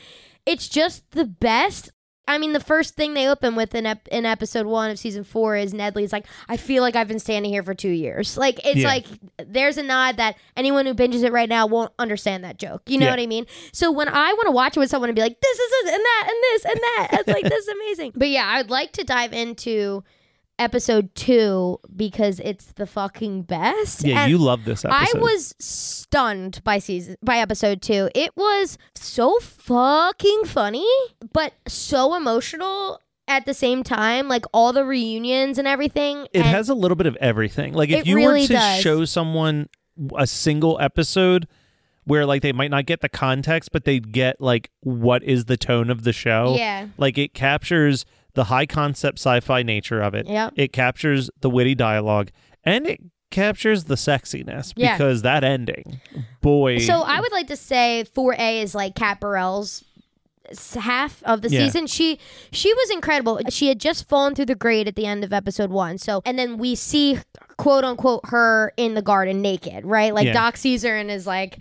It's 0.46 0.68
just 0.70 1.10
the 1.12 1.26
best. 1.26 1.92
I 2.32 2.38
mean, 2.38 2.54
the 2.54 2.60
first 2.60 2.96
thing 2.96 3.14
they 3.14 3.28
open 3.28 3.56
with 3.56 3.76
in, 3.76 3.86
ep- 3.86 4.08
in 4.08 4.26
episode 4.26 4.66
one 4.66 4.90
of 4.92 4.98
season 5.00 5.24
four 5.24 5.56
is 5.56 5.74
Nedley's 5.74 6.12
like, 6.14 6.26
I 6.50 6.58
feel 6.58 6.82
like 6.82 6.96
I've 6.96 7.08
been 7.08 7.20
standing 7.20 7.52
here 7.52 7.64
for 7.64 7.74
two 7.74 7.90
years. 7.90 8.38
Like, 8.38 8.60
it's 8.66 8.78
Yeah. 8.82 8.88
like, 8.88 9.06
there's 9.46 9.78
a 9.78 9.84
nod 9.84 10.18
that 10.18 10.36
anyone 10.58 10.86
who 10.86 10.94
binges 10.94 11.24
it 11.24 11.32
right 11.32 11.50
now 11.50 11.68
won't 11.68 11.92
understand 12.00 12.44
that 12.44 12.58
joke. 12.58 12.82
You 12.88 12.98
know 12.98 13.06
Yeah. 13.08 13.12
what 13.14 13.20
I 13.20 13.28
mean? 13.28 13.46
So 13.74 13.92
when 13.92 14.08
I 14.10 14.34
want 14.34 14.48
to 14.48 14.52
watch 14.52 14.78
it 14.78 14.80
with 14.80 14.90
someone 14.90 15.10
and 15.10 15.16
be 15.16 15.22
like, 15.22 15.40
this 15.42 15.60
is 15.60 15.72
it, 15.86 15.94
and 15.94 16.02
that, 16.04 16.28
and 16.30 16.38
this, 16.44 16.66
and 16.66 16.76
that, 16.80 17.08
it's 17.20 17.28
like, 17.28 17.44
this 17.44 17.64
is 17.64 17.68
amazing. 17.68 18.12
But 18.22 18.30
yeah, 18.30 18.48
I'd 18.48 18.70
like 18.70 18.92
to 18.94 19.04
dive 19.04 19.34
into 19.34 20.04
episode 20.62 21.14
two 21.16 21.80
because 21.96 22.40
it's 22.40 22.74
the 22.74 22.86
fucking 22.86 23.44
best. 23.44 24.06
Yeah, 24.06 24.24
And 24.24 24.32
you 24.32 24.38
love 24.38 24.64
this 24.64 24.86
episode. 24.86 25.18
I 25.18 25.20
was 25.20 25.56
stunned 25.60 26.62
by 26.64 26.80
season 26.80 27.18
by 27.24 27.38
episode 27.38 27.82
two. 27.82 28.10
It 28.16 28.32
was 28.38 28.78
so 28.96 29.40
fucking 29.40 30.46
funny, 30.46 30.88
but 31.34 31.54
so 31.68 32.16
emotional 32.16 33.02
at 33.28 33.46
the 33.46 33.54
same 33.54 33.84
time. 33.84 34.28
Like 34.28 34.46
all 34.54 34.72
the 34.72 34.86
reunions 34.86 35.58
and 35.58 35.68
everything. 35.68 36.28
It 36.34 36.40
and 36.40 36.46
has 36.46 36.70
a 36.70 36.76
little 36.76 36.96
bit 36.96 37.08
of 37.08 37.16
everything. 37.18 37.74
Like 37.74 37.90
if 37.90 38.06
you 38.06 38.16
really 38.16 38.42
were 38.42 38.48
to 38.48 38.54
does. 38.54 38.82
show 38.82 39.06
someone 39.06 39.68
a 40.16 40.28
single 40.28 40.80
episode 40.80 41.48
where 42.06 42.26
like 42.26 42.42
they 42.42 42.52
might 42.52 42.72
not 42.72 42.86
get 42.86 43.02
the 43.02 43.10
context, 43.10 43.72
but 43.72 43.86
they'd 43.86 44.12
get 44.12 44.40
like 44.40 44.70
what 44.82 45.24
is 45.24 45.46
the 45.46 45.58
tone 45.58 45.90
of 45.90 46.04
the 46.04 46.14
show. 46.14 46.56
Yeah. 46.58 46.88
Like 46.98 47.18
it 47.18 47.34
captures 47.34 48.06
the 48.34 48.46
high 48.46 48.66
concept 48.66 49.20
sci-fi 49.20 49.64
nature 49.64 50.02
of 50.02 50.14
it. 50.16 50.28
Yep. 50.28 50.54
It 50.56 50.74
captures 50.74 51.30
the 51.42 51.50
witty 51.50 51.76
dialogue 51.76 52.30
and 52.64 52.86
it 52.88 53.00
captures 53.30 53.86
the 53.86 53.96
sexiness 53.96 54.74
Yeah. 54.76 54.96
because 54.98 55.22
that 55.22 55.44
ending, 55.44 56.00
boy. 56.42 56.80
So 56.80 57.02
I 57.02 57.20
would 57.20 57.32
like 57.32 57.48
to 57.48 57.56
say 57.56 58.06
4A 58.16 58.62
is 58.62 58.76
like 58.76 58.96
Kat 58.96 59.20
Barrell's 59.20 59.84
half 60.76 61.24
of 61.24 61.42
the 61.42 61.50
Yeah. 61.50 61.62
season. 61.66 61.88
She 61.88 62.20
she 62.52 62.74
was 62.74 62.90
incredible. 62.90 63.40
She 63.50 63.68
had 63.70 63.80
just 63.80 64.10
fallen 64.10 64.36
through 64.36 64.48
the 64.48 64.56
grade 64.56 64.88
at 64.88 64.96
the 64.98 65.06
end 65.06 65.24
of 65.24 65.32
episode 65.32 65.70
1. 65.70 65.98
So 65.98 66.22
and 66.26 66.38
then 66.38 66.58
we 66.58 66.76
see 66.76 67.20
quote 67.58 67.86
unquote 67.86 68.22
her 68.26 68.74
in 68.76 68.94
the 68.96 69.02
garden 69.02 69.42
naked, 69.42 69.86
right? 69.86 70.14
Like 70.14 70.26
Yeah. 70.26 70.34
Doc 70.34 70.58
sees 70.58 70.84
her 70.84 70.98
and 70.98 71.10
is 71.10 71.26
like 71.26 71.60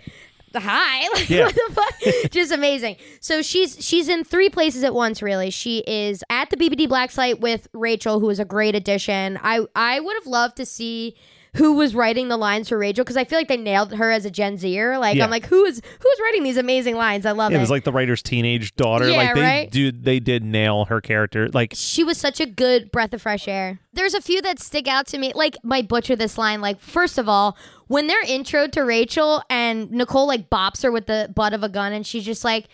hi 0.54 1.08
like 1.14 1.28
Yeah. 1.30 1.44
what 1.46 1.54
the 1.54 1.72
fuck? 1.74 2.30
Just 2.30 2.52
amazing. 2.52 2.96
So 3.20 3.42
she's 3.42 3.76
she's 3.84 4.08
in 4.08 4.24
three 4.24 4.48
places 4.50 4.82
at 4.84 4.94
once 4.94 5.22
really. 5.22 5.50
She 5.50 5.78
is 5.86 6.24
at 6.30 6.50
the 6.50 6.56
bbd 6.56 6.88
black 6.88 7.10
site 7.10 7.40
with 7.40 7.68
rachel 7.72 8.20
who 8.20 8.30
is 8.30 8.40
a 8.40 8.44
great 8.44 8.74
addition. 8.74 9.38
I 9.42 9.60
i 9.76 10.00
would 10.00 10.14
have 10.16 10.26
loved 10.26 10.56
to 10.56 10.66
see 10.66 11.16
who 11.56 11.74
was 11.74 11.94
writing 11.94 12.28
the 12.28 12.36
lines 12.36 12.68
for 12.68 12.78
Rachel 12.78 13.04
because 13.04 13.16
I 13.16 13.24
feel 13.24 13.38
like 13.38 13.48
they 13.48 13.56
nailed 13.56 13.94
her 13.94 14.10
as 14.10 14.24
a 14.24 14.30
Gen 14.30 14.56
Zer. 14.58 14.98
Like 14.98 15.16
Yeah. 15.16 15.24
I'm 15.24 15.30
like, 15.30 15.46
who 15.46 15.64
is 15.64 15.80
who's 16.00 16.20
writing 16.22 16.42
these 16.42 16.56
amazing 16.56 16.96
lines? 16.96 17.26
I 17.26 17.32
love 17.32 17.52
it 17.52 17.56
it. 17.56 17.60
was 17.60 17.70
like 17.70 17.84
the 17.84 17.92
writer's 17.92 18.22
teenage 18.22 18.74
daughter. 18.76 19.08
Yeah, 19.08 19.16
like 19.16 19.34
they 19.34 19.40
right? 19.42 19.70
do 19.70 19.92
they 19.92 20.20
did 20.20 20.44
nail 20.44 20.84
her 20.86 21.00
character. 21.00 21.48
Like 21.48 21.72
she 21.74 22.04
was 22.04 22.18
such 22.18 22.40
a 22.40 22.46
good 22.46 22.90
breath 22.92 23.12
of 23.12 23.22
fresh 23.22 23.48
air. 23.48 23.80
There's 23.92 24.14
a 24.14 24.20
few 24.20 24.40
that 24.42 24.60
stick 24.60 24.86
out 24.86 25.08
to 25.08 25.18
me. 25.18 25.32
Like, 25.34 25.56
my 25.64 25.82
butcher 25.82 26.14
this 26.14 26.38
line. 26.38 26.60
Like, 26.60 26.80
first 26.80 27.18
of 27.18 27.28
all, 27.28 27.58
when 27.88 28.06
they're 28.06 28.24
intro 28.24 28.68
to 28.68 28.82
Rachel 28.82 29.42
and 29.50 29.90
Nicole 29.90 30.28
like 30.28 30.48
bops 30.48 30.84
her 30.84 30.92
with 30.92 31.06
the 31.06 31.28
butt 31.34 31.54
of 31.54 31.64
a 31.64 31.68
gun, 31.68 31.92
and 31.92 32.06
she's 32.06 32.24
just 32.24 32.44
like, 32.44 32.68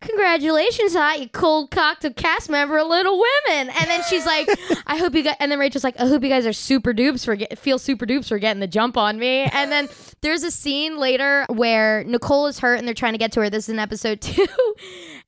congratulations, 0.00 0.94
hot, 0.94 1.20
you 1.20 1.28
cold 1.28 1.70
cocked 1.70 2.04
a 2.04 2.10
cast 2.10 2.50
member 2.50 2.78
of 2.78 2.88
Little 2.88 3.18
Women. 3.18 3.70
And 3.70 3.90
then 3.90 4.02
she's 4.08 4.26
like, 4.26 4.48
I 4.86 4.96
hope 4.96 5.14
you 5.14 5.22
guys, 5.22 5.36
and 5.40 5.52
then 5.52 5.58
Rachel's 5.58 5.84
like, 5.84 5.98
I 6.00 6.06
hope 6.06 6.22
you 6.22 6.28
guys 6.28 6.46
are 6.46 6.52
super 6.52 6.92
dupes 6.92 7.24
for 7.24 7.36
get, 7.36 7.58
feel 7.58 7.78
super 7.78 8.06
dupes 8.06 8.28
for 8.28 8.38
getting 8.38 8.60
the 8.60 8.66
jump 8.66 8.96
on 8.96 9.18
me. 9.18 9.42
And 9.52 9.70
then 9.70 9.88
there's 10.22 10.42
a 10.42 10.50
scene 10.50 10.98
later 10.98 11.46
where 11.48 12.04
Nicole 12.04 12.46
is 12.46 12.58
hurt 12.58 12.78
and 12.78 12.86
they're 12.86 12.94
trying 12.94 13.12
to 13.12 13.18
get 13.18 13.32
to 13.32 13.40
her. 13.40 13.50
This 13.50 13.64
is 13.64 13.70
in 13.70 13.78
episode 13.78 14.20
two. 14.20 14.46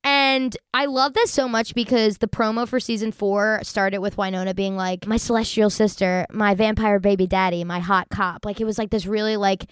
And 0.03 0.55
I 0.73 0.85
love 0.85 1.13
this 1.13 1.31
so 1.31 1.47
much 1.47 1.73
because 1.75 2.17
the 2.17 2.27
promo 2.27 2.67
for 2.67 2.79
season 2.79 3.11
four 3.11 3.59
started 3.63 3.99
with 3.99 4.17
Wynonna 4.17 4.55
being 4.55 4.75
like, 4.75 5.07
my 5.07 5.17
celestial 5.17 5.69
sister, 5.69 6.25
my 6.31 6.55
vampire 6.55 6.99
baby 6.99 7.27
daddy, 7.27 7.63
my 7.63 7.79
hot 7.79 8.09
cop. 8.09 8.43
Like 8.45 8.59
it 8.59 8.65
was 8.65 8.77
like 8.77 8.89
this 8.89 9.05
really 9.05 9.37
like 9.37 9.65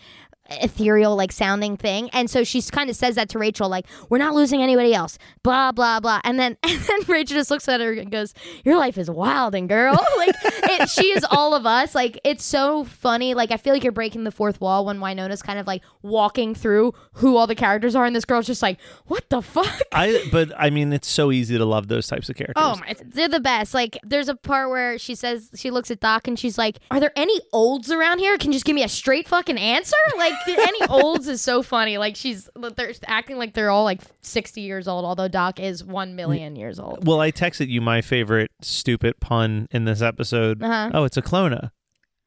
ethereal 0.62 1.16
like 1.16 1.32
sounding 1.32 1.78
thing 1.78 2.10
and 2.12 2.30
so 2.30 2.44
she 2.44 2.62
kind 2.62 2.90
of 2.90 2.96
says 2.96 3.16
that 3.16 3.30
to 3.30 3.40
rachel 3.40 3.70
like 3.70 3.86
we're 4.10 4.18
not 4.18 4.34
losing 4.34 4.62
anybody 4.62 4.94
else 4.94 5.18
blah 5.44 5.72
blah 5.72 6.00
blah 6.00 6.20
and 6.24 6.40
then 6.40 6.58
and 6.64 6.80
then 6.82 7.00
rachel 7.08 7.36
just 7.36 7.52
looks 7.52 7.68
at 7.68 7.80
her 7.80 7.94
and 7.94 8.12
goes 8.12 8.34
your 8.64 8.78
life 8.78 8.98
is 8.98 9.10
wild 9.10 9.56
and 9.56 9.70
girl 9.70 9.94
like 10.18 10.36
it, 10.44 10.90
she 10.90 11.08
is 11.08 11.26
all 11.30 11.54
of 11.54 11.66
us 11.66 11.96
like 11.96 12.20
it's 12.24 12.44
so 12.44 12.84
funny 12.84 13.34
like 13.34 13.52
i 13.52 13.58
feel 13.58 13.74
like 13.74 13.84
you're 13.84 13.92
breaking 13.92 14.24
the 14.24 14.32
fourth 14.32 14.60
wall 14.62 14.86
when 14.86 15.00
wynonna's 15.00 15.42
kind 15.42 15.60
of 15.60 15.68
like 15.68 15.82
walking 16.02 16.56
through 16.56 16.94
who 17.14 17.38
all 17.38 17.48
the 17.48 17.56
characters 17.56 17.96
are 17.96 18.06
and 18.06 18.16
this 18.16 18.26
girl's 18.26 18.48
just 18.48 18.62
like 18.62 18.80
what 19.06 19.30
the 19.30 19.42
fuck 19.42 19.82
I 19.94 20.24
but 20.32 20.52
I 20.58 20.70
mean 20.70 20.94
it's 20.94 21.08
so 21.08 21.32
easy 21.32 21.58
to 21.58 21.66
love 21.66 21.88
those 21.88 22.08
types 22.08 22.30
of 22.30 22.36
characters. 22.36 22.64
Oh 22.64 22.78
my, 22.78 22.96
they're 23.06 23.28
the 23.28 23.40
best. 23.40 23.74
Like, 23.74 23.98
there's 24.04 24.30
a 24.30 24.36
part 24.36 24.70
where 24.70 24.98
she 24.98 25.16
says 25.16 25.50
she 25.56 25.72
looks 25.72 25.92
at 25.92 26.00
Doc 26.00 26.28
and 26.28 26.38
she's 26.38 26.58
like, 26.58 26.80
"Are 26.90 27.00
there 27.00 27.12
any 27.16 27.40
olds 27.52 27.92
around 27.92 28.20
here? 28.20 28.38
Can 28.38 28.52
you 28.52 28.56
just 28.56 28.66
give 28.66 28.76
me 28.76 28.84
a 28.84 28.90
straight 28.90 29.28
fucking 29.28 29.58
answer?" 29.58 29.98
Like, 30.18 30.34
any 30.48 30.88
olds 30.90 31.28
is 31.28 31.42
so 31.42 31.62
funny. 31.62 31.98
Like, 31.98 32.16
she's 32.16 32.50
they're 32.76 32.94
acting 33.06 33.38
like 33.38 33.54
they're 33.54 33.70
all 33.70 33.84
like 33.84 34.02
60 34.22 34.62
years 34.62 34.88
old, 34.88 35.06
although 35.06 35.28
Doc 35.28 35.60
is 35.60 35.84
one 35.84 36.16
million 36.16 36.56
years 36.56 36.80
old. 36.80 37.06
Well, 37.08 37.20
I 37.20 37.32
texted 37.32 37.70
you 37.70 37.82
my 37.82 38.02
favorite 38.02 38.52
stupid 38.62 39.20
pun 39.20 39.68
in 39.72 39.86
this 39.86 40.02
episode. 40.02 40.62
Uh-huh. 40.62 40.92
Oh, 40.94 41.04
it's 41.04 41.18
a 41.18 41.22
clona. 41.22 41.72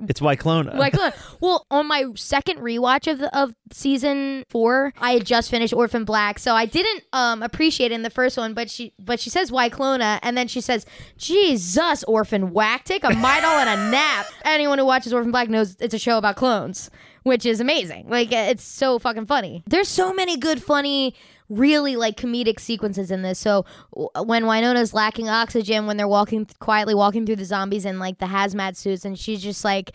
It's 0.09 0.21
Wyclona. 0.21 0.75
Like, 0.75 0.95
look, 0.95 1.15
well, 1.41 1.67
on 1.71 1.87
my 1.87 2.07
second 2.17 2.59
rewatch 2.59 3.11
of 3.11 3.21
the, 3.21 3.39
of 3.39 3.55
season 3.73 4.45
four, 4.49 4.93
I 4.99 5.13
had 5.13 5.25
just 5.25 5.51
finished 5.51 5.73
Orphan 5.73 6.05
Black, 6.05 6.41
so 6.41 6.53
I 6.53 6.67
didn't 6.67 7.05
um 7.13 7.45
appreciate 7.45 7.93
it 7.93 7.95
in 7.95 8.03
the 8.03 8.11
first 8.11 8.37
one. 8.37 8.55
But 8.55 8.69
she 8.69 8.93
but 8.99 9.21
she 9.21 9.31
says 9.31 9.53
Wyclona, 9.53 10.19
and 10.23 10.37
then 10.37 10.49
she 10.49 10.61
says, 10.61 10.85
"Jesus, 11.17 12.03
Orphan 12.05 12.53
Whack, 12.53 12.85
take 12.85 13.05
a 13.05 13.09
Midol 13.09 13.65
and 13.65 13.71
a 13.71 13.91
nap." 13.91 14.27
Anyone 14.45 14.79
who 14.79 14.85
watches 14.85 15.13
Orphan 15.13 15.31
Black 15.31 15.49
knows 15.49 15.77
it's 15.79 15.95
a 15.95 15.99
show 15.99 16.19
about 16.19 16.35
clones, 16.35 16.91
which 17.25 17.45
is 17.45 17.61
amazing. 17.61 18.07
Like, 18.09 18.31
it's 18.33 18.63
so 18.65 18.99
fucking 18.99 19.27
funny. 19.27 19.63
There's 19.67 19.89
so 19.89 20.15
many 20.15 20.37
good, 20.37 20.63
funny 20.63 21.15
really 21.51 21.95
like 21.95 22.17
comedic 22.17 22.59
sequences 22.59 23.11
in 23.11 23.21
this. 23.21 23.39
So 23.39 23.67
w- 23.95 24.09
when 24.25 24.45
Wynonna's 24.45 24.95
lacking 24.95 25.29
oxygen, 25.29 25.87
when 25.87 25.99
they're 25.99 26.09
walking 26.09 26.47
quietly 26.59 26.95
walking 26.95 27.27
through 27.27 27.37
the 27.37 27.45
zombies 27.45 27.85
in 27.85 27.99
like 27.99 28.17
the 28.19 28.25
hazmat 28.27 28.77
suits, 28.77 29.05
and 29.05 29.19
she's 29.19 29.43
just 29.43 29.63
like, 29.63 29.95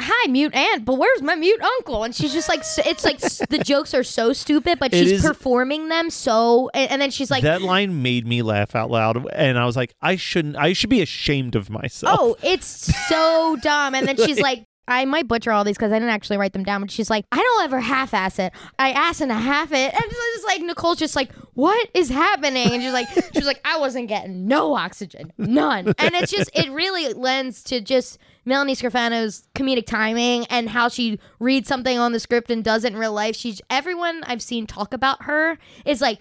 "Hi, 0.00 0.28
mute 0.30 0.54
aunt, 0.54 0.86
but 0.86 0.94
where's 0.94 1.20
my 1.20 1.34
mute 1.34 1.60
uncle?" 1.60 2.04
And 2.04 2.14
she's 2.14 2.32
just 2.32 2.48
like, 2.48 2.60
it's 2.86 3.04
like 3.04 3.18
the 3.20 3.60
jokes 3.62 3.92
are 3.92 4.02
so 4.02 4.32
stupid, 4.32 4.78
but 4.78 4.92
It 4.94 4.98
she's 4.98 5.12
is- 5.12 5.22
performing 5.22 5.90
them 5.90 6.08
so, 6.08 6.70
and, 6.72 6.90
and 6.92 7.02
then 7.02 7.10
she's 7.10 7.30
like, 7.30 7.42
that 7.42 7.60
line 7.60 8.00
made 8.00 8.26
me 8.26 8.40
laugh 8.40 8.74
out 8.74 8.90
loud, 8.90 9.28
and 9.34 9.58
I 9.58 9.66
was 9.66 9.76
like, 9.76 9.94
I 10.00 10.16
shouldn't. 10.16 10.56
I 10.56 10.72
should 10.72 10.90
be 10.90 11.02
ashamed 11.02 11.54
of 11.54 11.68
myself. 11.68 12.18
Oh, 12.18 12.36
it's 12.42 12.66
so 13.08 13.56
dumb. 13.62 13.94
And 13.94 14.08
then 14.08 14.16
she's 14.16 14.40
like, 14.40 14.64
I 14.88 15.04
might 15.04 15.28
butcher 15.28 15.52
all 15.52 15.64
these 15.64 15.76
because 15.76 15.92
I 15.92 15.96
didn't 15.96 16.10
actually 16.10 16.38
write 16.38 16.54
them 16.54 16.64
down, 16.64 16.80
but 16.80 16.90
she's 16.90 17.10
like, 17.10 17.26
I 17.30 17.36
don't 17.36 17.64
ever 17.64 17.78
half 17.78 18.14
ass 18.14 18.38
it. 18.38 18.52
I 18.78 18.92
ass 18.92 19.20
and 19.20 19.30
a 19.30 19.36
half 19.36 19.70
it. 19.70 19.94
And 19.94 20.02
it's 20.04 20.44
like, 20.44 20.62
Nicole's 20.62 20.98
just 20.98 21.14
like, 21.14 21.32
what 21.54 21.88
is 21.94 22.08
happening? 22.08 22.72
And 22.72 22.82
she's 22.82 22.92
like, 22.92 23.08
she's 23.34 23.46
like, 23.46 23.60
I 23.64 23.78
wasn't 23.78 24.08
getting 24.08 24.48
no 24.48 24.74
oxygen, 24.74 25.32
none. 25.36 25.94
And 25.98 26.14
it's 26.14 26.32
just, 26.32 26.50
it 26.54 26.70
really 26.70 27.12
lends 27.12 27.62
to 27.64 27.80
just 27.80 28.18
Melanie 28.44 28.74
Scrofano's 28.74 29.46
comedic 29.54 29.86
timing 29.86 30.46
and 30.46 30.70
how 30.70 30.88
she 30.88 31.20
reads 31.38 31.68
something 31.68 31.98
on 31.98 32.12
the 32.12 32.20
script 32.20 32.50
and 32.50 32.64
does 32.64 32.84
it 32.84 32.92
in 32.94 32.98
real 32.98 33.12
life. 33.12 33.36
She's, 33.36 33.60
everyone 33.68 34.22
I've 34.24 34.42
seen 34.42 34.66
talk 34.66 34.94
about 34.94 35.24
her 35.24 35.58
is 35.84 36.00
like, 36.00 36.18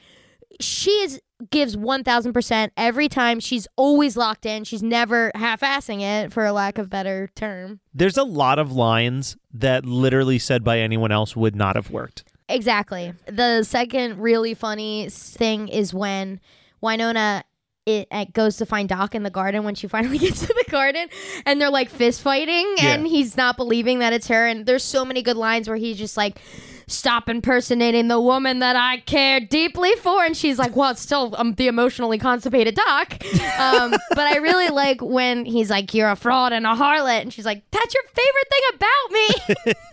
she 0.59 0.91
is 0.91 1.21
gives 1.51 1.75
1000% 1.75 2.71
every 2.77 3.07
time 3.07 3.39
she's 3.39 3.67
always 3.75 4.17
locked 4.17 4.45
in. 4.45 4.63
She's 4.63 4.81
never 4.83 5.31
half-assing 5.35 6.01
it 6.01 6.33
for 6.33 6.45
a 6.45 6.51
lack 6.51 6.77
of 6.77 6.89
better 6.89 7.29
term. 7.35 7.79
There's 7.93 8.17
a 8.17 8.23
lot 8.23 8.57
of 8.59 8.71
lines 8.71 9.37
that 9.53 9.85
literally 9.85 10.39
said 10.39 10.63
by 10.63 10.79
anyone 10.79 11.11
else 11.11 11.35
would 11.35 11.55
not 11.55 11.75
have 11.75 11.91
worked. 11.91 12.23
exactly. 12.49 13.13
The 13.27 13.63
second 13.63 14.19
really 14.19 14.53
funny 14.53 15.09
thing 15.09 15.67
is 15.67 15.93
when 15.93 16.39
wynonna 16.81 17.43
it, 17.85 18.07
it 18.11 18.33
goes 18.33 18.57
to 18.57 18.65
find 18.65 18.89
Doc 18.89 19.15
in 19.15 19.23
the 19.23 19.29
garden 19.29 19.63
when 19.63 19.73
she 19.73 19.87
finally 19.95 20.17
gets 20.17 20.41
to 20.41 20.47
the 20.47 20.65
garden 20.69 21.07
and 21.45 21.59
they're 21.61 21.69
like 21.71 21.89
fist 21.89 22.21
fighting 22.21 22.75
and 22.81 23.07
he's 23.07 23.37
not 23.37 23.55
believing 23.57 23.99
that 23.99 24.11
it's 24.13 24.27
her 24.27 24.45
and 24.45 24.65
there's 24.65 24.83
so 24.83 25.05
many 25.05 25.21
good 25.21 25.37
lines 25.37 25.67
where 25.69 25.77
he's 25.77 25.97
just 25.97 26.17
like 26.17 26.39
stop 26.87 27.29
impersonating 27.29 28.07
the 28.07 28.19
woman 28.19 28.59
that 28.59 28.75
I 28.75 28.97
care 28.97 29.39
deeply 29.39 29.93
for. 29.95 30.23
And 30.23 30.35
she's 30.35 30.57
like 30.57 30.75
well 30.75 30.91
it's 30.91 31.01
still 31.01 31.35
um, 31.37 31.53
the 31.53 31.67
emotionally 31.67 32.17
constipated 32.17 32.75
Doc. 32.75 33.23
Um, 33.59 33.91
but 34.09 34.19
I 34.19 34.37
really 34.37 34.69
like 34.69 35.01
when 35.01 35.45
he's 35.45 35.69
like 35.69 35.93
you're 35.93 36.09
a 36.09 36.15
fraud 36.15 36.53
and 36.53 36.65
a 36.65 36.73
harlot. 36.73 37.21
And 37.21 37.33
she's 37.33 37.45
like 37.45 37.63
that's 37.71 37.93
your 37.93 38.03
favorite 38.03 38.47
thing 38.49 38.61
about 38.75 39.11
me. 39.67 39.73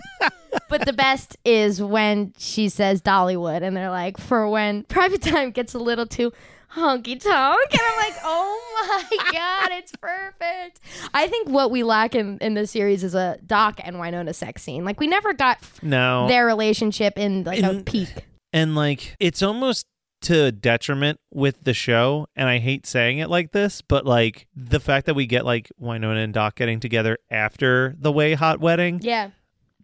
But 0.69 0.87
the 0.87 0.93
best 0.93 1.37
is 1.45 1.83
when 1.83 2.33
she 2.39 2.69
says 2.69 3.03
Dollywood, 3.03 3.63
and 3.63 3.77
they're 3.77 3.91
like, 3.91 4.19
for 4.19 4.49
when 4.49 4.85
private 4.85 5.23
time 5.23 5.51
gets 5.51 5.75
a 5.75 5.79
little 5.79 6.07
too 6.07 6.33
honky 6.75 7.21
tonk. 7.21 7.73
And 7.73 7.81
I'm 7.83 7.97
like, 7.99 8.15
oh 8.25 9.05
my 9.19 9.33
God, 9.33 9.69
it's 9.73 9.93
perfect. 10.01 10.81
I 11.13 11.27
think 11.29 11.49
what 11.49 11.71
we 11.71 11.83
lack 11.83 12.15
in, 12.15 12.39
in 12.39 12.55
this 12.55 12.71
series 12.71 13.05
is 13.05 13.15
a 13.15 13.39
Doc 13.47 13.81
and 13.83 13.97
Wynonna 13.97 14.35
sex 14.35 14.63
scene. 14.63 14.85
Like, 14.85 15.01
we 15.01 15.07
never 15.07 15.33
got 15.33 15.59
No, 15.83 16.27
their 16.29 16.47
relationship 16.47 17.19
in 17.19 17.45
like 17.45 17.63
a 17.63 17.83
peak. 17.85 18.09
and 18.53 18.75
like 18.75 19.17
it's 19.21 19.43
almost 19.43 19.87
to 20.23 20.51
detriment 20.53 21.21
with 21.35 21.65
the 21.65 21.75
show 21.75 22.27
and 22.35 22.49
i 22.49 22.59
hate 22.59 22.87
saying 22.87 23.19
it 23.19 23.29
like 23.29 23.53
this 23.53 23.83
but 23.83 24.07
like 24.07 24.47
the 24.57 24.81
fact 24.81 25.05
that 25.05 25.13
we 25.13 25.27
get 25.27 25.45
like 25.45 25.71
wynonna 25.79 26.25
and 26.25 26.33
doc 26.33 26.55
getting 26.55 26.81
together 26.81 27.19
after 27.31 27.95
the 27.99 28.11
WayHaught 28.11 28.59
wedding 28.59 29.01
Yeah. 29.03 29.31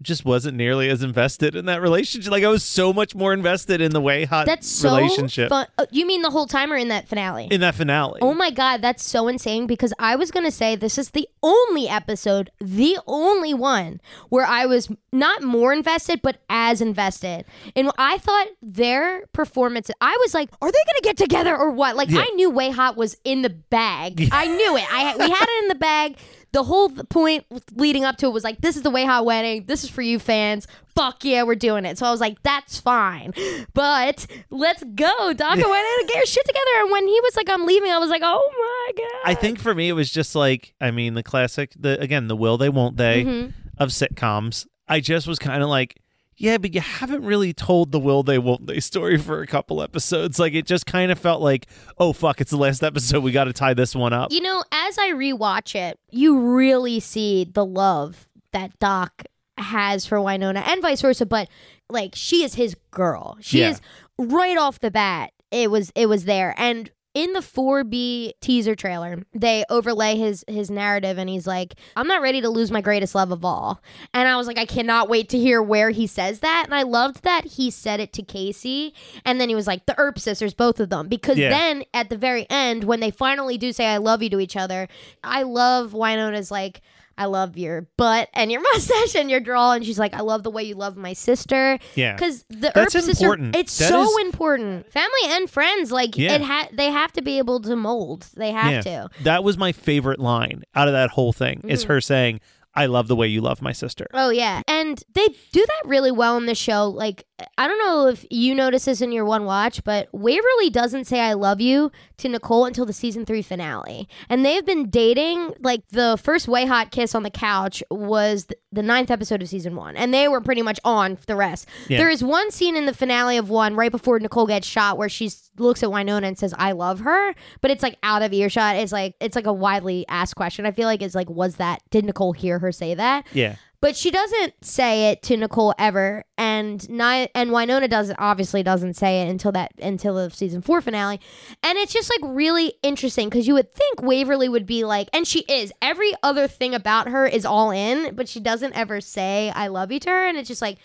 Just 0.03 0.24
wasn't 0.24 0.57
nearly 0.57 0.88
as 0.88 1.03
invested 1.03 1.55
in 1.55 1.66
that 1.66 1.82
relationship 1.82 2.30
like 2.30 2.42
i 2.44 2.48
was 2.48 2.64
so 2.64 2.92
much 2.92 3.14
more 3.14 3.32
invested 3.34 3.80
in 3.82 3.92
the 3.92 4.01
WayHaught 4.01 4.46
That's 4.46 4.66
so 4.66 4.96
relationship 4.96 5.51
fun. 5.51 5.66
Oh, 5.78 5.86
you 5.90 6.07
mean 6.07 6.22
the 6.22 6.30
whole 6.30 6.46
time 6.46 6.72
or 6.72 6.76
in 6.76 6.88
that 6.88 7.07
finale? 7.09 7.48
in 7.51 7.61
that 7.61 7.74
finale 7.74 8.18
Oh 8.22 8.32
my 8.34 8.51
god, 8.51 8.80
that's 8.82 9.05
so 9.05 9.28
insane 9.28 9.66
because 9.66 9.92
I 9.98 10.16
was 10.16 10.30
going 10.30 10.44
to 10.46 10.51
say 10.51 10.74
this 10.74 10.96
is 10.96 11.11
the 11.11 11.28
only 11.42 11.88
episode, 11.88 12.51
the 12.61 12.98
only 13.07 13.53
one 13.55 14.01
where 14.30 14.46
I 14.46 14.66
was 14.66 14.88
not 15.12 15.42
more 15.42 15.72
invested 15.72 16.22
but 16.22 16.38
as 16.48 16.80
invested. 16.80 17.44
And 17.76 17.90
I 17.98 18.18
thought 18.18 18.46
their 18.62 19.26
performance 19.32 19.90
I 20.01 20.16
was 20.20 20.32
like, 20.34 20.48
are 20.62 20.70
they 20.72 20.78
going 20.86 20.96
to 20.96 21.03
get 21.03 21.16
together 21.16 21.57
or 21.57 21.70
what? 21.70 21.96
Like 21.96 22.11
Yeah. 22.11 22.20
I 22.26 22.30
knew 22.34 22.51
WayHaught 22.51 22.96
was 22.96 23.16
in 23.24 23.42
the 23.42 23.51
bag. 23.51 24.28
I 24.32 24.46
knew 24.46 24.76
it. 24.76 24.84
I 24.92 25.16
we 25.16 25.28
had 25.30 25.46
it 25.48 25.62
in 25.64 25.68
the 25.68 25.74
bag. 25.74 26.16
The 26.53 26.64
whole 26.64 26.88
point 26.90 27.44
leading 27.76 28.05
up 28.05 28.16
to 28.18 28.26
it 28.26 28.32
was 28.32 28.42
like, 28.44 28.61
this 28.61 28.76
is 28.76 28.82
the 28.82 28.90
WayHaught 28.90 29.24
wedding. 29.24 29.66
This 29.66 29.84
is 29.84 29.90
for 29.90 30.03
you 30.03 30.18
fans. 30.18 30.66
Fuck 30.96 31.24
yeah, 31.24 31.44
we're 31.44 31.55
doing 31.55 31.84
it. 31.84 31.96
So 31.96 32.07
I 32.07 32.11
was 32.11 32.20
like, 32.20 32.42
that's 32.42 32.80
fine. 32.80 33.32
But 33.72 34.26
let's 34.51 34.82
go. 34.82 35.32
Doc 35.32 35.53
and 35.53 35.62
Wynonna 35.62 36.07
get 36.09 36.16
your 36.16 36.26
shit 36.26 36.44
together. 36.44 36.70
And 36.80 36.90
when 36.90 37.07
he 37.07 37.20
was 37.20 37.36
like, 37.36 37.48
I'm 37.48 37.64
leaving, 37.66 37.90
I 37.92 37.98
was 37.98 38.11
like, 38.11 38.22
oh 38.24 38.51
my 38.53 38.92
God. 39.03 39.20
i 39.30 39.34
think 39.34 39.59
for 39.61 39.74
me 39.74 39.88
it 39.88 39.92
was 39.92 40.11
just 40.11 40.34
like 40.34 40.74
i 40.80 40.90
mean 40.90 41.14
the 41.14 41.22
classic 41.22 41.72
the 41.78 42.01
again 42.01 42.26
the 42.26 42.34
will 42.36 42.59
they 42.59 42.68
won't 42.68 42.96
they 42.96 43.24
Mm-hmm. 43.24 43.51
of 43.78 43.90
sitcoms 43.90 44.66
i 44.88 44.98
just 45.01 45.26
was 45.28 45.38
kind 45.38 45.62
of 45.62 45.68
like 45.68 46.01
yeah 46.41 46.57
but 46.59 46.74
you 46.74 46.80
haven't 46.80 47.22
really 47.24 47.53
told 47.53 47.93
the 47.93 48.01
will 48.01 48.22
they 48.22 48.38
won't 48.38 48.66
they 48.66 48.80
story 48.80 49.18
for 49.18 49.43
a 49.43 49.47
couple 49.47 49.82
episodes 49.82 50.38
like 50.38 50.55
it 50.55 50.66
just 50.66 50.86
kind 50.86 51.12
of 51.12 51.18
felt 51.18 51.41
like 51.43 51.66
oh 51.99 52.12
fuck 52.12 52.41
it's 52.41 52.51
the 52.51 52.57
last 52.57 52.82
episode 52.82 53.22
we 53.22 53.30
got 53.30 53.45
to 53.45 53.53
tie 53.53 53.74
this 53.74 53.95
one 53.95 54.12
up 54.12 54.32
You 54.32 54.41
know, 54.41 54.64
as 54.72 54.99
I 54.99 55.11
rewatch 55.11 55.74
it, 55.74 55.99
you 56.11 56.38
really 56.38 56.99
see 57.01 57.45
the 57.45 57.64
love 57.64 58.26
that 58.53 58.76
Doc 58.78 59.24
has 59.59 60.07
for 60.07 60.18
Wynonna 60.18 60.66
and 60.66 60.80
vice 60.82 61.03
versa, 61.03 61.26
but 61.26 61.49
like 61.91 62.12
she 62.14 62.43
is 62.43 62.55
his 62.55 62.74
girl. 62.91 63.36
She 63.41 63.61
Yeah. 63.61 63.70
is 63.70 63.80
right 64.18 64.57
off 64.57 64.80
the 64.80 64.91
bat. 64.91 65.32
It 65.51 65.70
was 65.70 65.93
it 65.95 66.07
was 66.07 66.24
there. 66.24 66.55
And 66.57 66.91
in 67.12 67.32
the 67.32 67.40
4B 67.40 68.34
teaser 68.40 68.74
trailer, 68.76 69.24
they 69.34 69.64
overlay 69.68 70.16
his 70.16 70.44
his 70.46 70.70
narrative 70.70 71.18
and 71.18 71.28
he's 71.28 71.46
like, 71.46 71.74
I'm 71.96 72.06
not 72.06 72.22
ready 72.22 72.40
to 72.40 72.48
lose 72.48 72.70
my 72.70 72.80
greatest 72.80 73.14
love 73.14 73.32
of 73.32 73.44
all. 73.44 73.82
And 74.14 74.28
I 74.28 74.36
was 74.36 74.46
like, 74.46 74.58
I 74.58 74.64
cannot 74.64 75.08
wait 75.08 75.28
to 75.30 75.38
hear 75.38 75.61
where 75.62 75.90
he 75.90 76.06
says 76.06 76.40
that. 76.40 76.62
And 76.66 76.74
I 76.74 76.82
loved 76.82 77.24
that 77.24 77.44
he 77.44 77.70
said 77.70 77.98
it 78.00 78.12
to 78.14 78.22
Casey. 78.22 78.94
And 79.24 79.40
then 79.40 79.48
he 79.48 79.54
was 79.54 79.66
like, 79.66 79.86
the 79.86 79.98
Earp 79.98 80.18
sisters, 80.18 80.54
both 80.54 80.78
of 80.78 80.88
them. 80.90 81.08
Because 81.08 81.36
Yeah. 81.38 81.50
then 81.50 81.84
at 81.92 82.11
the 82.11 82.16
very 82.16 82.46
end, 82.48 82.84
when 82.84 83.00
they 83.00 83.11
finally 83.11 83.58
do 83.58 83.72
say 83.72 83.86
I 83.86 83.96
love 83.96 84.22
you 84.22 84.30
to 84.30 84.40
each 84.40 84.56
other, 84.56 84.86
I 85.24 85.42
love 85.42 85.92
Wynonna's 85.92 86.50
like, 86.50 86.80
I 87.20 87.26
love 87.26 87.56
your 87.58 87.86
butt 87.96 88.28
and 88.34 88.50
your 88.50 88.60
mustache 88.74 89.14
and 89.14 89.30
your 89.30 89.40
drawl. 89.40 89.72
And 89.72 89.84
she's 89.84 89.98
like, 89.98 90.14
I 90.14 90.20
love 90.20 90.42
the 90.42 90.50
way 90.50 90.62
you 90.64 90.74
love 90.74 90.96
my 90.96 91.12
sister. 91.12 91.78
Yeah. 91.94 92.14
Because 92.14 92.44
the 92.48 92.72
That's 92.74 92.96
Earp 92.96 93.04
sister, 93.04 93.24
important. 93.26 93.54
it's 93.56 93.78
That 93.78 93.90
so 93.90 94.02
is- 94.02 94.24
important. 94.24 94.90
Family 94.90 95.20
and 95.26 95.48
friends, 95.50 95.92
like 95.92 96.16
Yeah. 96.16 96.34
it 96.34 96.40
ha- 96.42 96.68
they 96.72 96.90
have 96.90 97.12
to 97.12 97.22
be 97.22 97.38
able 97.38 97.60
to 97.60 97.76
mold. 97.76 98.26
They 98.34 98.50
have 98.52 98.72
yeah. 98.72 98.80
to. 98.80 99.08
That 99.22 99.44
was 99.44 99.56
my 99.58 99.72
favorite 99.72 100.18
line 100.18 100.62
out 100.74 100.88
of 100.88 100.94
that 100.94 101.10
whole 101.10 101.32
thing 101.32 101.60
is 101.68 101.82
Mm-hmm. 101.82 101.92
her 101.92 102.00
saying, 102.00 102.40
I 102.74 102.86
love 102.86 103.08
the 103.08 103.16
way 103.16 103.26
you 103.26 103.40
love 103.40 103.60
my 103.62 103.72
sister. 103.72 104.06
Oh 104.14 104.30
yeah, 104.30 104.62
and 104.68 105.02
they 105.14 105.26
do 105.52 105.66
that 105.66 105.82
really 105.88 106.12
well 106.12 106.36
in 106.36 106.46
the 106.46 106.54
show. 106.54 106.88
Like 106.88 107.24
I 107.59 107.68
don't 107.68 107.78
know 107.78 108.09
if 108.09 108.24
you 108.30 108.55
notice 108.55 108.84
this 108.84 109.01
in 109.01 109.12
your 109.12 109.24
one 109.24 109.45
watch, 109.45 109.82
but 109.84 110.09
Waverly 110.12 110.70
doesn't 110.70 111.07
say 111.07 111.20
"I 111.20 111.34
love 111.34 111.61
you" 111.61 111.91
to 112.18 112.28
Nicole 112.28 112.64
until 112.64 112.86
the 112.86 112.93
season 112.93 113.24
three 113.24 113.43
finale, 113.43 114.09
and 114.28 114.45
they've 114.45 114.64
been 114.64 114.91
dating. 114.91 115.55
Like 115.61 115.86
the 115.88 116.18
first 116.22 116.47
WayHaught 116.47 116.91
kiss 116.91 117.14
on 117.14 117.22
the 117.22 117.30
couch 117.30 117.82
was 117.91 118.47
the 118.72 118.82
ninth 118.82 119.11
episode 119.11 119.43
of 119.43 119.49
season 119.49 119.76
one, 119.76 119.97
and 119.97 120.12
they 120.14 120.28
were 120.28 120.41
pretty 120.41 120.62
much 120.62 120.78
on 120.84 121.18
the 121.26 121.36
rest. 121.36 121.66
Yeah. 121.88 121.99
There 121.99 122.11
is 122.11 122.22
one 122.22 122.51
scene 122.51 122.76
in 122.76 122.86
the 122.86 122.95
finale 122.95 123.36
of 123.36 123.51
one 123.51 123.74
right 123.74 123.91
before 123.91 124.18
Nicole 124.20 124.47
gets 124.47 124.66
shot 124.66 124.99
where 124.99 125.09
she 125.09 125.30
looks 125.59 125.82
at 125.82 125.88
Wynonna 125.88 126.24
and 126.24 126.38
says 126.38 126.55
"I 126.57 126.72
love 126.72 127.01
her," 127.01 127.34
but 127.61 127.70
it's 127.70 127.82
like 127.82 127.97
out 128.03 128.22
of 128.22 128.32
earshot. 128.32 128.76
It's 128.76 128.93
like 128.93 129.14
it's 129.20 129.36
like 129.36 129.47
a 129.47 129.53
widely 129.53 130.07
asked 130.09 130.36
question. 130.36 130.66
I 130.66 130.72
feel 130.72 130.86
like 130.86 131.03
it's 131.03 131.14
like 131.14 131.28
was 131.30 131.57
that 131.57 131.82
did 131.91 132.05
Nicole 132.05 132.32
hear 132.32 132.59
her 132.59 132.72
say 132.72 132.95
that? 132.95 133.26
Yeah. 133.32 133.57
But 133.82 133.96
she 133.96 134.10
doesn't 134.10 134.62
say 134.62 135.10
it 135.10 135.22
to 135.22 135.38
Nicole 135.38 135.72
ever, 135.78 136.24
and 136.36 136.86
Ni- 136.90 137.30
and 137.34 137.50
Wynonna 137.50 137.88
doesn't 137.88 138.18
obviously 138.18 138.62
doesn't 138.62 138.94
say 138.94 139.22
it 139.22 139.30
until 139.30 139.52
that 139.52 139.72
until 139.80 140.16
the 140.16 140.30
season 140.30 140.60
four 140.60 140.82
finale, 140.82 141.18
and 141.62 141.78
it's 141.78 141.92
just 141.92 142.10
like 142.10 142.34
really 142.34 142.74
interesting 142.82 143.30
because 143.30 143.48
you 143.48 143.54
would 143.54 143.72
think 143.72 144.02
Waverly 144.02 144.50
would 144.50 144.66
be 144.66 144.84
like, 144.84 145.08
and 145.14 145.26
she 145.26 145.40
is. 145.48 145.72
Every 145.80 146.12
other 146.22 146.46
thing 146.46 146.74
about 146.74 147.08
her 147.08 147.26
is 147.26 147.46
all 147.46 147.70
in, 147.70 148.14
but 148.14 148.28
she 148.28 148.38
doesn't 148.40 148.74
ever 148.76 149.00
say 149.00 149.50
"I 149.54 149.68
love 149.68 149.90
you" 149.90 150.00
to 150.00 150.10
her, 150.10 150.28
and 150.28 150.36
it's 150.36 150.48
just 150.48 150.62
like 150.62 150.76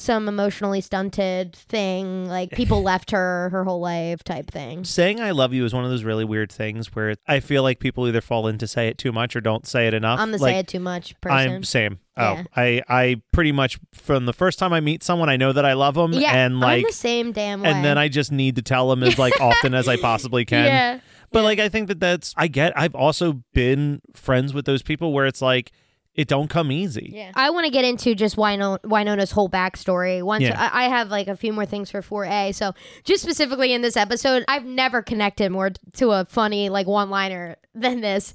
some 0.00 0.28
emotionally 0.28 0.80
stunted 0.80 1.54
thing, 1.54 2.26
like 2.26 2.50
people 2.52 2.82
left 2.90 3.10
her 3.10 3.50
her 3.50 3.64
whole 3.64 3.80
life 3.80 4.24
type 4.24 4.50
thing. 4.50 4.84
Saying 4.84 5.20
I 5.20 5.32
love 5.32 5.52
you 5.52 5.64
is 5.64 5.74
one 5.74 5.84
of 5.84 5.90
those 5.90 6.04
really 6.04 6.24
weird 6.24 6.50
things 6.50 6.94
where 6.94 7.16
I 7.28 7.40
feel 7.40 7.62
like 7.62 7.78
people 7.78 8.08
either 8.08 8.20
fall 8.20 8.46
into 8.46 8.66
say 8.66 8.88
it 8.88 8.98
too 8.98 9.12
much 9.12 9.36
or 9.36 9.40
don't 9.40 9.66
say 9.66 9.86
it 9.86 9.94
enough. 9.94 10.18
I'm 10.18 10.32
the 10.32 10.38
like, 10.38 10.54
say 10.54 10.58
it 10.60 10.68
too 10.68 10.80
much 10.80 11.20
person. 11.20 11.36
I'm 11.54 11.62
same. 11.64 11.98
Oh, 12.16 12.22
Yeah. 12.34 12.44
I 12.56 12.82
I 12.88 13.22
pretty 13.32 13.52
much 13.52 13.78
from 13.92 14.26
the 14.26 14.32
first 14.32 14.58
time 14.58 14.72
I 14.72 14.80
meet 14.80 15.02
someone, 15.02 15.28
I 15.28 15.36
know 15.36 15.52
that 15.52 15.64
I 15.64 15.74
love 15.74 15.94
them, 15.94 16.12
yeah, 16.12 16.34
and 16.34 16.60
like, 16.60 16.78
I'm 16.78 16.82
the 16.88 16.92
same 16.92 17.32
damn 17.32 17.62
way. 17.62 17.68
and 17.70 17.84
then 17.84 17.98
I 17.98 18.08
just 18.08 18.32
need 18.32 18.56
to 18.56 18.62
tell 18.62 18.88
them 18.88 19.02
as 19.02 19.18
like 19.18 19.38
often 19.40 19.74
as 19.74 19.86
I 19.88 19.96
possibly 20.00 20.44
can. 20.44 20.64
yeah. 20.64 21.00
But 21.32 21.44
like, 21.44 21.60
I 21.60 21.68
think 21.68 21.88
that 21.88 22.00
that's 22.00 22.34
I 22.36 22.48
get. 22.48 22.76
I've 22.76 22.94
also 22.94 23.42
been 23.54 24.00
friends 24.14 24.52
with 24.52 24.64
those 24.64 24.82
people 24.82 25.12
where 25.12 25.26
it's 25.26 25.40
like 25.40 25.70
it 26.14 26.28
don't 26.28 26.48
come 26.48 26.72
easy. 26.72 27.10
Yeah. 27.14 27.32
I 27.34 27.50
want 27.50 27.66
to 27.66 27.70
get 27.70 27.84
into 27.84 28.14
just 28.14 28.36
Wynonna, 28.36 28.80
Wynonna's 28.80 29.30
whole 29.30 29.48
backstory. 29.48 30.22
Once 30.22 30.42
Yeah. 30.42 30.60
I, 30.60 30.86
I 30.86 30.88
have 30.88 31.08
like 31.08 31.28
a 31.28 31.36
few 31.36 31.52
more 31.52 31.66
things 31.66 31.90
for 31.90 32.02
4A. 32.02 32.54
So 32.54 32.72
just 33.04 33.22
specifically 33.22 33.72
in 33.72 33.82
this 33.82 33.96
episode, 33.96 34.44
I've 34.48 34.64
never 34.64 35.02
connected 35.02 35.50
more 35.50 35.70
to 35.94 36.10
a 36.10 36.24
funny 36.24 36.68
like 36.68 36.86
one 36.86 37.10
liner 37.10 37.56
than 37.74 38.00
this. 38.00 38.34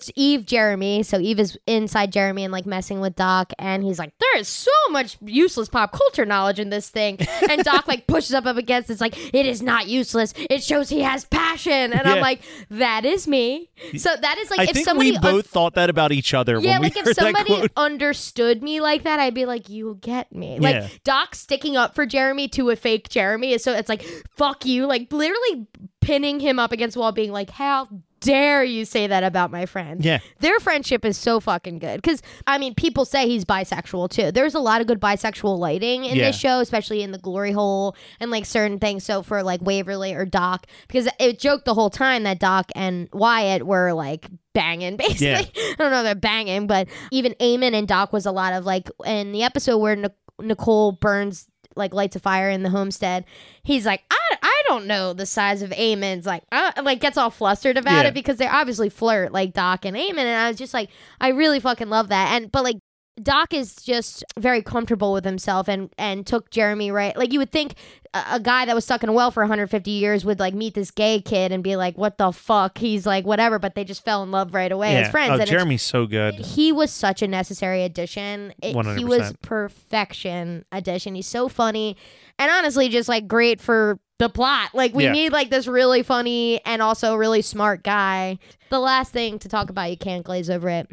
It's 0.00 0.10
Eve 0.16 0.46
Jeremy. 0.46 1.02
So 1.02 1.18
Eve 1.18 1.38
is 1.38 1.58
inside 1.66 2.10
Jeremy 2.10 2.44
and 2.44 2.52
like 2.52 2.64
messing 2.64 3.00
with 3.00 3.16
Doc, 3.16 3.52
and 3.58 3.84
he's 3.84 3.98
like, 3.98 4.14
"There 4.18 4.38
is 4.38 4.48
so 4.48 4.70
much 4.90 5.18
useless 5.20 5.68
pop 5.68 5.92
culture 5.92 6.24
knowledge 6.24 6.58
in 6.58 6.70
this 6.70 6.88
thing." 6.88 7.18
And 7.50 7.62
Doc 7.64 7.86
like 7.86 8.06
pushes 8.06 8.32
up 8.32 8.46
up 8.46 8.56
against. 8.56 8.88
It's 8.88 9.02
like 9.02 9.14
it 9.34 9.44
is 9.44 9.60
not 9.60 9.88
useless. 9.88 10.32
It 10.38 10.62
shows 10.62 10.88
he 10.88 11.00
has 11.00 11.26
passion, 11.26 11.92
and 11.92 12.08
I'm 12.08 12.20
like, 12.20 12.40
"That 12.70 13.04
is 13.04 13.28
me." 13.28 13.68
So 13.98 14.08
that 14.16 14.38
is 14.38 14.50
like 14.50 14.60
I 14.60 14.62
if 14.64 14.70
think 14.70 14.86
somebody 14.86 15.10
we 15.10 15.16
un- 15.16 15.22
both 15.22 15.46
thought 15.46 15.74
that 15.74 15.90
about 15.90 16.12
each 16.12 16.32
other 16.32 16.58
yeah, 16.60 16.78
when 16.78 16.80
we 16.80 16.86
like 16.86 16.96
if 16.96 17.14
somebody 17.14 17.68
understood 17.76 18.62
me 18.62 18.80
like 18.80 19.02
that, 19.02 19.20
I'd 19.20 19.34
be 19.34 19.44
like, 19.44 19.68
"You 19.68 19.98
get 20.00 20.34
me." 20.34 20.58
Like 20.58 20.76
Yeah. 20.76 20.88
Doc 21.04 21.34
sticking 21.34 21.76
up 21.76 21.94
for 21.94 22.06
Jeremy 22.06 22.48
to 22.48 22.70
a 22.70 22.76
fake 22.76 23.10
Jeremy 23.10 23.58
so 23.58 23.74
it's 23.74 23.90
like, 23.90 24.02
"Fuck 24.34 24.64
you!" 24.64 24.86
Like 24.86 25.12
literally 25.12 25.66
pinning 26.00 26.40
him 26.40 26.58
up 26.58 26.72
against 26.72 26.94
the 26.94 27.00
wall, 27.00 27.12
being 27.12 27.32
like, 27.32 27.50
"How 27.50 27.86
dare 28.20 28.62
you 28.62 28.84
say 28.84 29.06
that 29.06 29.22
about 29.24 29.50
my 29.50 29.66
friend?" 29.66 30.04
Yeah. 30.04 30.18
their 30.40 30.58
friendship 30.60 31.04
is 31.04 31.16
so 31.16 31.40
fucking 31.40 31.78
good 31.78 32.00
because 32.02 32.22
I 32.46 32.58
mean, 32.58 32.74
people 32.74 33.04
say 33.04 33.26
he's 33.28 33.44
bisexual 33.44 34.10
too. 34.10 34.30
There's 34.32 34.54
a 34.54 34.60
lot 34.60 34.80
of 34.80 34.86
good 34.86 35.00
bisexual 35.00 35.58
lighting 35.58 36.04
in 36.04 36.16
Yeah. 36.16 36.26
this 36.28 36.38
show, 36.38 36.60
especially 36.60 37.02
in 37.02 37.12
the 37.12 37.18
glory 37.18 37.52
hole 37.52 37.96
and 38.20 38.30
like 38.30 38.46
certain 38.46 38.78
things. 38.78 39.04
So 39.04 39.22
for 39.22 39.42
like 39.42 39.60
Waverly 39.62 40.14
or 40.14 40.24
Doc, 40.24 40.66
because 40.86 41.08
it 41.18 41.38
joked 41.38 41.64
the 41.64 41.74
whole 41.74 41.90
time 41.90 42.22
that 42.24 42.38
Doc 42.38 42.70
and 42.74 43.08
Wyatt 43.12 43.66
were 43.66 43.92
like 43.92 44.26
banging 44.52 44.96
basically. 44.98 45.26
Yeah. 45.26 45.40
I 45.72 45.74
don't 45.78 45.90
know 45.90 46.02
they're 46.02 46.14
banging, 46.14 46.66
but 46.66 46.88
even 47.10 47.34
Eamon 47.40 47.74
and 47.74 47.86
Doc 47.88 48.12
was 48.12 48.26
a 48.26 48.32
lot 48.32 48.52
of 48.52 48.64
like 48.64 48.88
in 49.06 49.32
the 49.32 49.42
episode 49.42 49.78
where 49.78 49.96
Nic- 49.96 50.12
Nicole 50.40 50.92
burns 50.92 51.46
like 51.76 51.94
lights 51.94 52.16
a 52.16 52.20
fire 52.20 52.50
in 52.50 52.62
the 52.64 52.68
homestead. 52.70 53.24
He's 53.62 53.86
like, 53.86 54.02
I, 54.10 54.36
I 54.39 54.39
don't 54.70 54.86
know 54.86 55.12
the 55.12 55.26
size 55.26 55.62
of 55.62 55.70
Eamon's 55.70 56.26
like, 56.26 56.42
uh, 56.52 56.72
like 56.82 57.00
gets 57.00 57.16
all 57.18 57.30
flustered 57.30 57.76
about 57.76 58.02
Yeah. 58.04 58.08
it 58.08 58.14
because 58.14 58.36
they 58.38 58.46
obviously 58.46 58.88
flirt 58.88 59.32
like 59.32 59.52
Doc 59.52 59.84
and 59.84 59.96
Eamon, 59.96 60.18
and 60.18 60.36
I 60.40 60.48
was 60.48 60.56
just 60.58 60.72
like, 60.74 60.90
I 61.20 61.28
really 61.28 61.60
fucking 61.60 61.88
love 61.88 62.08
that. 62.08 62.32
And 62.32 62.50
but 62.50 62.64
like. 62.64 62.76
Doc 63.22 63.52
is 63.52 63.74
just 63.76 64.24
very 64.38 64.62
comfortable 64.62 65.12
with 65.12 65.24
himself 65.24 65.68
and 65.68 65.90
and 65.98 66.26
took 66.26 66.50
Jeremy 66.50 66.90
right. 66.90 67.16
Like 67.16 67.32
you 67.32 67.38
would 67.38 67.52
think 67.52 67.74
a, 68.14 68.22
a 68.32 68.40
guy 68.40 68.64
that 68.64 68.74
was 68.74 68.84
stuck 68.84 69.02
in 69.02 69.08
a 69.08 69.12
well 69.12 69.30
for 69.30 69.42
150 69.42 69.90
years 69.90 70.24
would 70.24 70.38
like 70.40 70.54
meet 70.54 70.74
this 70.74 70.90
gay 70.90 71.20
kid 71.20 71.52
and 71.52 71.62
be 71.62 71.76
like, 71.76 71.98
"What 71.98 72.18
the 72.18 72.32
fuck?" 72.32 72.78
He's 72.78 73.06
like, 73.06 73.24
"Whatever," 73.26 73.58
but 73.58 73.74
they 73.74 73.84
just 73.84 74.04
fell 74.04 74.22
in 74.22 74.30
love 74.30 74.54
right 74.54 74.72
away 74.72 74.96
as 74.96 75.10
friends. 75.10 75.32
Oh, 75.32 75.40
and 75.40 75.46
Jeremy's 75.48 75.82
so 75.82 76.06
good. 76.06 76.34
he 76.34 76.72
was 76.72 76.90
such 76.90 77.22
a 77.22 77.28
necessary 77.28 77.82
addition. 77.84 78.52
It, 78.62 78.68
he 78.70 78.74
100%. 78.74 79.04
was 79.08 79.32
perfection 79.42 80.64
addition. 80.72 81.14
He's 81.14 81.26
so 81.26 81.48
funny 81.48 81.96
and 82.38 82.50
honestly 82.50 82.88
just 82.88 83.08
like 83.08 83.26
great 83.28 83.60
for 83.60 83.98
the 84.18 84.28
plot. 84.28 84.70
Like 84.74 84.94
we 84.94 85.04
Yeah. 85.04 85.12
need 85.12 85.32
like 85.32 85.50
this 85.50 85.66
really 85.66 86.02
funny 86.02 86.60
and 86.64 86.82
also 86.82 87.16
really 87.16 87.42
smart 87.42 87.82
guy. 87.82 88.38
The 88.70 88.78
last 88.80 89.12
thing 89.12 89.38
to 89.40 89.48
talk 89.48 89.70
about, 89.70 89.90
you 89.90 89.96
can't 89.96 90.24
glaze 90.24 90.48
over 90.50 90.68
it, 90.68 90.88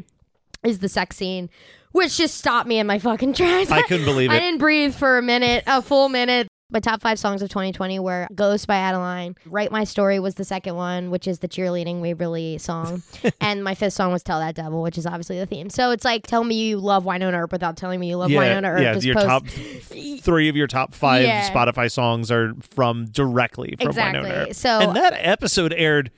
is 0.64 0.78
the 0.80 0.88
sex 0.88 1.16
scene, 1.16 1.48
which 1.92 2.16
just 2.16 2.36
stopped 2.36 2.68
me 2.68 2.78
in 2.78 2.86
my 2.86 2.98
fucking 2.98 3.34
tracks. 3.34 3.70
I 3.70 3.82
couldn't 3.82 4.06
believe 4.06 4.30
it. 4.32 4.34
I 4.34 4.38
didn't 4.38 4.58
breathe 4.58 4.94
for 4.94 5.18
a 5.18 5.22
minute, 5.22 5.64
a 5.66 5.82
full 5.82 6.08
minute. 6.08 6.48
My 6.70 6.80
top 6.80 7.00
five 7.00 7.18
songs 7.18 7.40
of 7.40 7.48
2020 7.48 7.98
were 7.98 8.26
Ghost 8.34 8.66
by 8.66 8.76
Adeline. 8.76 9.36
Write 9.46 9.72
My 9.72 9.84
Story 9.84 10.20
was 10.20 10.34
the 10.34 10.44
second 10.44 10.76
one, 10.76 11.08
which 11.08 11.26
is 11.26 11.38
the 11.38 11.48
cheerleading 11.48 12.02
Waverly 12.02 12.58
song. 12.58 13.02
and 13.40 13.64
my 13.64 13.74
fifth 13.74 13.94
song 13.94 14.12
was 14.12 14.22
Tell 14.22 14.38
That 14.38 14.54
Devil, 14.54 14.82
which 14.82 14.98
is 14.98 15.06
obviously 15.06 15.38
the 15.38 15.46
theme. 15.46 15.70
So 15.70 15.92
it's 15.92 16.04
like, 16.04 16.26
tell 16.26 16.44
me 16.44 16.56
you 16.56 16.76
love 16.78 17.04
Wynonna 17.04 17.32
Earp 17.32 17.52
without 17.52 17.78
telling 17.78 17.98
me 18.00 18.10
you 18.10 18.18
love 18.18 18.30
yeah, 18.30 18.42
Wynonna 18.60 18.68
Earp. 18.68 18.82
yeah. 18.82 18.92
Just 18.92 19.06
Your 19.06 19.14
post- 19.14 19.26
top 19.26 19.46
three 20.20 20.50
of 20.50 20.56
your 20.56 20.66
top 20.66 20.92
five 20.92 21.22
Yeah. 21.22 21.48
Spotify 21.50 21.90
songs 21.90 22.30
are 22.30 22.52
from 22.60 23.06
directly 23.06 23.74
from 23.80 23.88
Exactly. 23.88 24.28
Wynonna. 24.28 24.48
Earp. 24.48 24.54
So- 24.54 24.80
and 24.80 24.94
that 24.94 25.14
episode 25.16 25.72
aired 25.72 26.10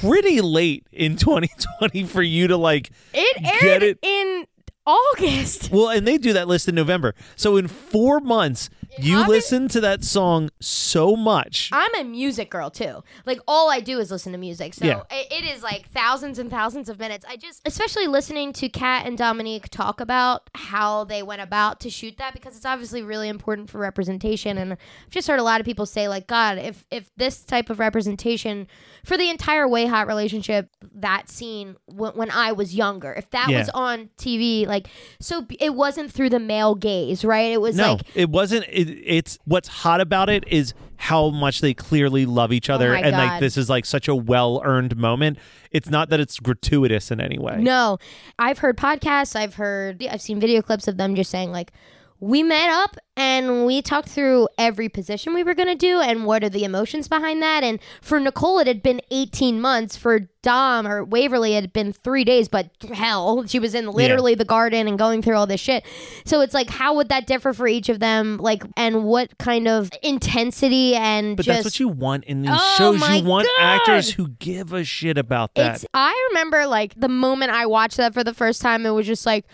pretty 0.00 0.40
late 0.40 0.86
in 0.92 1.16
2020 1.16 2.04
for 2.04 2.22
you 2.22 2.46
to 2.46 2.56
like 2.56 2.90
It 3.12 3.42
get 3.42 3.64
aired 3.64 3.82
it. 3.82 3.98
in 4.02 4.46
August. 4.88 5.70
Well, 5.78 5.90
and 5.90 6.06
they 6.08 6.16
do 6.18 6.32
that 6.32 6.48
list 6.48 6.66
in 6.68 6.74
November. 6.74 7.14
So 7.36 7.56
in 7.56 7.68
four 7.68 8.20
months, 8.20 8.70
you 8.98 9.28
listen 9.28 9.68
to 9.68 9.80
that 9.82 10.02
song 10.02 10.48
so 10.60 11.14
much. 11.14 11.68
I'm 11.72 11.94
a 11.94 12.04
music 12.04 12.50
girl 12.50 12.70
too. 12.70 13.04
Like 13.26 13.38
all 13.46 13.70
I 13.70 13.80
do 13.80 13.98
is 14.00 14.10
listen 14.10 14.32
to 14.32 14.38
music. 14.38 14.74
So 14.74 14.86
Yeah. 14.86 15.02
i- 15.10 15.26
it 15.30 15.44
is 15.44 15.62
like 15.62 15.88
thousands 15.90 16.38
and 16.38 16.50
thousands 16.50 16.88
of 16.88 16.98
minutes. 16.98 17.24
I 17.28 17.36
just, 17.36 17.60
especially 17.66 18.06
listening 18.06 18.52
to 18.54 18.68
Kat 18.68 19.06
and 19.06 19.16
Dominique 19.18 19.68
talk 19.68 20.00
about 20.00 20.48
how 20.54 21.04
they 21.04 21.22
went 21.22 21.42
about 21.42 21.80
to 21.80 21.90
shoot 21.90 22.16
that 22.18 22.32
because 22.32 22.56
it's 22.56 22.64
obviously 22.66 23.02
really 23.02 23.28
important 23.28 23.68
for 23.70 23.78
representation. 23.78 24.56
And 24.58 24.72
I've 24.72 25.10
just 25.10 25.28
heard 25.28 25.38
a 25.38 25.44
lot 25.44 25.60
of 25.60 25.66
people 25.66 25.86
say 25.86 26.08
like, 26.08 26.26
God, 26.26 26.58
if 26.58 26.84
if 26.90 27.10
this 27.16 27.44
type 27.44 27.68
of 27.70 27.78
representation 27.78 28.66
for 29.04 29.16
the 29.16 29.28
entire 29.28 29.66
WayHaught 29.66 30.06
relationship, 30.08 30.70
that 30.94 31.28
scene 31.28 31.76
w- 31.88 32.12
when 32.12 32.30
I 32.30 32.52
was 32.52 32.74
younger, 32.74 33.12
if 33.12 33.28
that 33.30 33.48
Yeah. 33.50 33.58
was 33.60 33.68
on 33.70 34.08
TV, 34.18 34.66
like, 34.66 34.77
so 35.20 35.46
it 35.58 35.74
wasn't 35.74 36.12
through 36.12 36.30
the 36.30 36.38
male 36.38 36.74
gaze, 36.74 37.24
right? 37.24 37.52
It 37.52 37.60
was 37.60 37.76
no, 37.76 37.94
like 37.94 38.02
it 38.14 38.30
wasn't. 38.30 38.66
It, 38.68 38.88
it's 39.04 39.38
what's 39.44 39.68
hot 39.68 40.00
about 40.00 40.28
it 40.28 40.46
is 40.48 40.74
how 40.96 41.30
much 41.30 41.60
they 41.60 41.74
clearly 41.74 42.26
love 42.26 42.52
each 42.52 42.68
oh 42.68 42.74
other, 42.74 42.94
Oh 42.94 43.00
and 43.00 43.12
like 43.12 43.40
this 43.40 43.56
is 43.56 43.70
like 43.70 43.84
such 43.84 44.08
a 44.08 44.14
well 44.14 44.60
earned 44.64 44.96
moment. 44.96 45.38
It's 45.70 45.88
not 45.88 46.10
that 46.10 46.20
it's 46.20 46.38
gratuitous 46.38 47.10
in 47.10 47.20
any 47.20 47.38
way. 47.38 47.58
No, 47.60 47.98
I've 48.38 48.58
heard 48.58 48.76
podcasts. 48.76 49.36
I've 49.36 49.54
heard. 49.54 50.04
I've 50.10 50.22
seen 50.22 50.40
video 50.40 50.62
clips 50.62 50.88
of 50.88 50.96
them 50.96 51.14
just 51.14 51.30
saying 51.30 51.52
like, 51.52 51.72
we 52.20 52.42
met 52.42 52.68
up 52.68 52.96
and 53.16 53.64
we 53.64 53.80
talked 53.82 54.08
through 54.08 54.48
every 54.58 54.88
position 54.88 55.34
we 55.34 55.42
were 55.44 55.54
going 55.54 55.68
to 55.68 55.74
do 55.76 56.00
and 56.00 56.24
what 56.24 56.42
are 56.42 56.48
the 56.48 56.64
emotions 56.64 57.06
behind 57.08 57.42
that. 57.42 57.62
And 57.64 57.78
for 58.00 58.18
Nicole, 58.18 58.58
it 58.58 58.66
had 58.66 58.82
been 58.82 59.00
18 59.10 59.60
months. 59.60 59.96
For 59.96 60.28
Dom 60.42 60.86
or 60.86 61.04
Waverly, 61.04 61.54
it 61.54 61.60
had 61.62 61.72
been 61.72 61.92
three 61.92 62.24
days, 62.24 62.48
but 62.48 62.70
hell, 62.92 63.46
she 63.46 63.58
was 63.58 63.74
in 63.74 63.88
literally 63.90 64.34
the 64.34 64.44
garden 64.44 64.88
and 64.88 64.98
going 64.98 65.22
through 65.22 65.36
all 65.36 65.46
this 65.46 65.60
shit. 65.60 65.84
So 66.24 66.40
it's 66.40 66.54
like, 66.54 66.70
how 66.70 66.94
would 66.94 67.08
that 67.08 67.26
differ 67.26 67.52
for 67.52 67.66
each 67.68 67.88
of 67.88 68.00
them? 68.00 68.36
Like, 68.38 68.62
and 68.76 69.04
what 69.04 69.36
kind 69.38 69.68
of 69.68 69.90
intensity 70.02 70.94
and 70.94 71.36
But 71.36 71.46
just. 71.46 71.56
that's 71.56 71.66
what 71.66 71.80
you 71.80 71.88
want 71.88 72.24
in 72.24 72.42
these 72.42 72.50
Oh 72.52 72.74
shows. 72.78 73.08
You 73.08 73.24
want 73.24 73.46
God. 73.58 73.62
actors 73.62 74.10
who 74.12 74.28
give 74.28 74.72
a 74.72 74.84
shit 74.84 75.18
about 75.18 75.54
that. 75.54 75.76
It's. 75.76 75.86
I 75.94 76.28
remember 76.30 76.66
like 76.66 76.94
the 76.98 77.08
moment 77.08 77.52
I 77.52 77.66
watched 77.66 77.96
that 77.96 78.14
for 78.14 78.22
the 78.24 78.34
first 78.34 78.60
time, 78.62 78.86
it 78.86 78.90
was 78.90 79.06
just 79.06 79.24
like. 79.26 79.44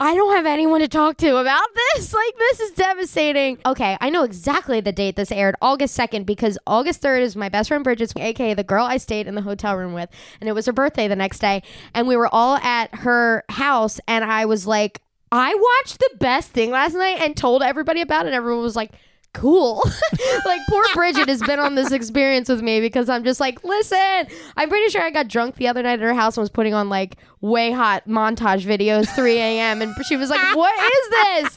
I 0.00 0.14
don't 0.16 0.34
have 0.34 0.44
anyone 0.44 0.80
to 0.80 0.88
talk 0.88 1.16
to 1.18 1.36
about 1.36 1.66
this. 1.74 2.12
Like, 2.24 2.36
this 2.38 2.60
is 2.60 2.70
devastating. 2.72 3.58
Okay, 3.66 3.96
I 4.00 4.08
know 4.08 4.22
exactly 4.22 4.80
the 4.80 4.92
date 4.92 5.16
this 5.16 5.32
aired 5.32 5.56
August 5.60 5.98
2nd 5.98 6.24
because 6.26 6.58
August 6.66 7.02
3rd 7.02 7.20
is 7.22 7.36
my 7.36 7.48
best 7.48 7.68
friend 7.68 7.82
Bridget's, 7.82 8.14
aka 8.16 8.54
the 8.54 8.62
girl 8.62 8.84
I 8.84 8.98
stayed 8.98 9.26
in 9.26 9.34
the 9.34 9.42
hotel 9.42 9.76
room 9.76 9.94
with. 9.94 10.08
And 10.40 10.48
it 10.48 10.52
was 10.52 10.66
her 10.66 10.72
birthday 10.72 11.08
the 11.08 11.16
next 11.16 11.40
day. 11.40 11.62
And 11.92 12.06
we 12.06 12.16
were 12.16 12.28
all 12.32 12.56
at 12.58 12.94
her 12.94 13.44
house. 13.48 14.00
And 14.06 14.24
I 14.24 14.44
was 14.46 14.66
like, 14.66 15.00
I 15.32 15.54
watched 15.54 15.98
the 15.98 16.10
best 16.18 16.50
thing 16.50 16.70
last 16.70 16.94
night 16.94 17.20
and 17.20 17.36
told 17.36 17.62
everybody 17.62 18.00
about 18.00 18.26
it. 18.26 18.28
And 18.28 18.36
everyone 18.36 18.62
was 18.62 18.76
like, 18.76 18.92
cool. 19.34 19.82
like 20.46 20.60
poor 20.68 20.84
Bridget 20.94 21.28
has 21.28 21.42
been 21.42 21.58
on 21.60 21.74
this 21.74 21.92
experience 21.92 22.48
with 22.48 22.62
me 22.62 22.80
because 22.80 23.08
I'm 23.08 23.24
just 23.24 23.40
like, 23.40 23.62
listen, 23.64 24.26
I'm 24.56 24.68
pretty 24.68 24.88
sure 24.90 25.02
I 25.02 25.10
got 25.10 25.28
drunk 25.28 25.56
the 25.56 25.68
other 25.68 25.82
night 25.82 25.94
at 25.94 26.00
her 26.00 26.14
house 26.14 26.36
and 26.36 26.42
was 26.42 26.50
putting 26.50 26.72
on 26.74 26.88
like 26.88 27.16
WayHaught 27.42 28.06
montage 28.06 28.64
videos 28.64 29.06
3 29.14 29.36
a.m. 29.36 29.82
and 29.82 29.94
she 30.06 30.16
was 30.16 30.30
like, 30.30 30.56
what 30.56 30.74
is 30.82 31.08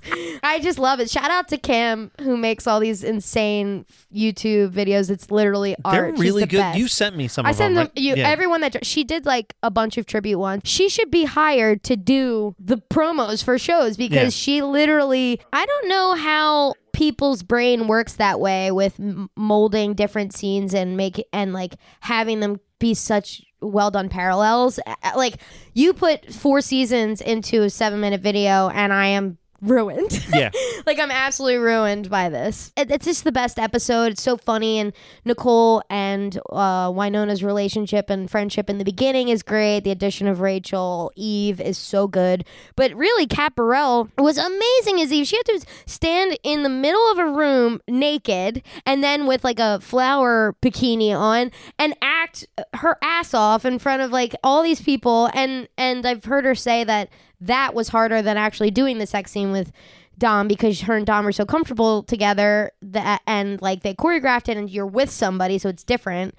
this? 0.02 0.40
I 0.44 0.60
just 0.60 0.80
love 0.80 1.00
it. 1.00 1.10
Shout 1.10 1.32
out 1.32 1.48
to 1.50 1.58
Kim 1.58 2.12
who 2.22 2.36
makes 2.36 2.68
all 2.68 2.80
these 2.82 3.04
insane 3.06 3.86
YouTube 4.14 4.72
videos. 4.72 5.10
It's 5.10 5.32
literally 5.32 5.76
art. 5.86 5.94
They're 5.94 6.06
art. 6.08 6.16
She's 6.18 6.26
really 6.26 6.42
the 6.42 6.48
good. 6.48 6.58
best. 6.58 6.78
You 6.80 6.88
sent 6.90 7.16
me 7.16 7.28
some 7.30 7.46
I 7.46 7.52
of 7.52 7.56
send 7.56 7.78
them. 7.78 7.86
them 7.86 7.92
right? 7.96 8.04
you 8.04 8.16
Yeah. 8.16 8.28
everyone 8.28 8.62
that 8.62 8.86
she 8.86 9.04
did 9.06 9.26
like 9.26 9.56
a 9.64 9.72
bunch 9.72 9.98
of 9.98 10.06
tribute 10.06 10.40
ones. 10.40 10.64
She 10.66 10.90
should 10.90 11.10
be 11.10 11.24
hired 11.24 11.84
to 11.84 11.96
do 11.96 12.56
the 12.60 12.78
promos 12.78 13.44
for 13.44 13.58
shows 13.58 13.96
because 13.96 14.18
Yeah. 14.18 14.30
she 14.30 14.62
literally 14.64 15.40
I 15.54 15.66
don't 15.66 15.88
know 15.88 16.16
how 16.16 16.74
people's 16.98 17.44
brain 17.44 17.88
works 17.88 18.14
that 18.14 18.40
way 18.40 18.72
with 18.72 19.00
molding 19.36 19.94
different 19.94 20.34
scenes 20.34 20.74
and 20.74 20.98
make 20.98 21.24
and 21.32 21.54
like 21.54 21.76
having 22.00 22.40
them 22.40 22.60
be 22.80 22.96
such 22.96 23.44
well 23.62 23.92
done 23.92 24.10
parallels. 24.10 24.80
Like 25.16 25.36
you 25.76 25.94
put 25.94 26.34
four 26.34 26.60
seasons 26.60 27.22
into 27.22 27.62
a 27.62 27.70
7 27.70 28.00
minute 28.00 28.22
video 28.22 28.70
and 28.70 28.92
I 28.92 29.06
am 29.10 29.38
ruined. 29.62 30.26
Yeah. 30.34 30.52
like 30.86 31.00
I'm 31.00 31.12
absolutely 31.12 31.58
ruined 31.58 32.10
by 32.10 32.30
this. 32.30 32.72
It, 32.78 32.92
it's 32.92 33.06
just 33.06 33.24
the 33.24 33.32
best 33.32 33.60
episode. 33.60 34.14
It's 34.14 34.22
so 34.22 34.38
funny, 34.38 34.80
and 34.80 34.94
Nicole 35.26 35.82
and 35.90 36.38
uh, 36.52 36.92
Wynonna's 36.92 37.44
relationship 37.44 38.10
and 38.10 38.30
friendship 38.30 38.70
in 38.70 38.78
the 38.78 38.86
beginning 38.86 39.30
is 39.30 39.44
great. 39.44 39.82
The 39.82 39.92
addition 39.92 40.28
of 40.28 40.42
Rachel, 40.42 41.12
Eve 41.16 41.60
is 41.60 41.78
so 41.78 42.08
good. 42.08 42.46
But 42.76 42.94
really, 42.94 43.26
Kat 43.26 43.56
Barrell 43.56 44.10
was 44.18 44.38
amazing 44.38 45.02
as 45.02 45.12
Eve. 45.12 45.28
She 45.28 45.38
had 45.38 45.46
to 45.46 45.66
stand 45.86 46.38
in 46.44 46.64
the 46.64 46.70
middle 46.70 47.12
of 47.12 47.18
a 47.18 47.28
room 47.28 47.82
naked, 47.88 48.62
and 48.86 49.04
then 49.04 49.26
with 49.26 49.44
like 49.44 49.60
a 49.60 49.80
flower 49.80 50.56
bikini 50.62 51.18
on, 51.18 51.52
and 51.80 51.96
act 52.02 52.46
her 52.76 52.98
ass 53.02 53.34
off 53.34 53.66
in 53.66 53.80
front 53.80 54.02
of 54.02 54.12
like 54.12 54.36
all 54.44 54.62
these 54.64 54.82
people. 54.82 55.30
And 55.34 55.68
and 55.78 56.06
I've 56.06 56.26
heard 56.26 56.46
her 56.46 56.56
say 56.56 56.84
that 56.84 57.10
that 57.42 57.74
was 57.74 57.90
harder 57.90 58.22
than 58.22 58.38
actually 58.38 58.72
doing 58.72 58.98
the 58.98 59.06
sex 59.08 59.32
scene 59.32 59.52
with 59.52 59.72
Dom 60.18 60.48
because 60.48 60.82
her 60.82 60.96
and 60.96 61.06
Dom 61.06 61.28
are 61.28 61.32
so 61.32 61.46
comfortable 61.46 62.02
together 62.04 62.72
that 62.82 63.22
and 63.28 63.62
like 63.62 63.84
they 63.84 63.94
choreographed 63.94 64.50
it 64.50 64.58
and 64.58 64.70
you're 64.70 64.86
with 64.88 65.12
somebody 65.12 65.60
so 65.60 65.70
it's 65.70 65.84
different 65.84 66.34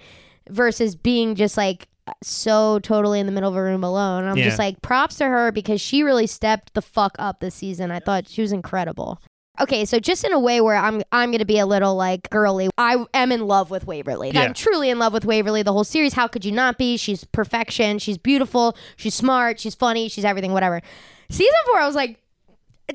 versus 0.50 0.96
being 0.96 1.34
just 1.36 1.56
like 1.56 1.86
so 2.22 2.78
totally 2.80 3.20
in 3.20 3.26
the 3.26 3.32
middle 3.32 3.50
of 3.50 3.54
a 3.56 3.62
room 3.62 3.84
alone. 3.84 4.24
I'm 4.24 4.36
Yeah. 4.36 4.44
just 4.44 4.58
like 4.58 4.80
props 4.82 5.16
to 5.16 5.26
her 5.26 5.52
because 5.52 5.80
she 5.80 6.02
really 6.02 6.26
stepped 6.26 6.72
the 6.74 6.82
fuck 6.82 7.14
up 7.18 7.40
this 7.40 7.54
season. 7.54 7.90
I 7.90 8.00
thought 8.00 8.28
she 8.28 8.40
was 8.42 8.50
incredible. 8.50 9.20
Okay, 9.60 9.84
so 9.84 9.98
just 9.98 10.24
in 10.24 10.32
a 10.32 10.38
way 10.38 10.60
where 10.60 10.76
I'm 10.76 11.02
I'm 11.12 11.30
gonna 11.30 11.44
be 11.44 11.58
a 11.58 11.66
little 11.66 11.94
like 11.94 12.30
girly. 12.30 12.68
I 12.78 13.04
am 13.14 13.32
in 13.32 13.46
love 13.46 13.70
with 13.70 13.86
Waverly. 13.86 14.30
Yeah. 14.30 14.42
I'm 14.42 14.54
truly 14.54 14.90
in 14.90 14.98
love 14.98 15.12
with 15.12 15.24
Waverly. 15.24 15.62
The 15.62 15.72
whole 15.72 15.84
series. 15.84 16.12
How 16.12 16.28
could 16.28 16.44
you 16.44 16.52
not 16.52 16.78
be? 16.78 16.96
She's 16.96 17.24
perfection. 17.24 17.98
She's 17.98 18.18
beautiful. 18.18 18.76
She's 18.96 19.14
smart. 19.14 19.60
She's 19.60 19.74
funny. 19.74 20.08
She's 20.08 20.24
everything. 20.24 20.52
Whatever. 20.52 20.80
Season 21.30 21.52
four, 21.66 21.80
I 21.80 21.86
was 21.86 21.94
like, 21.94 22.18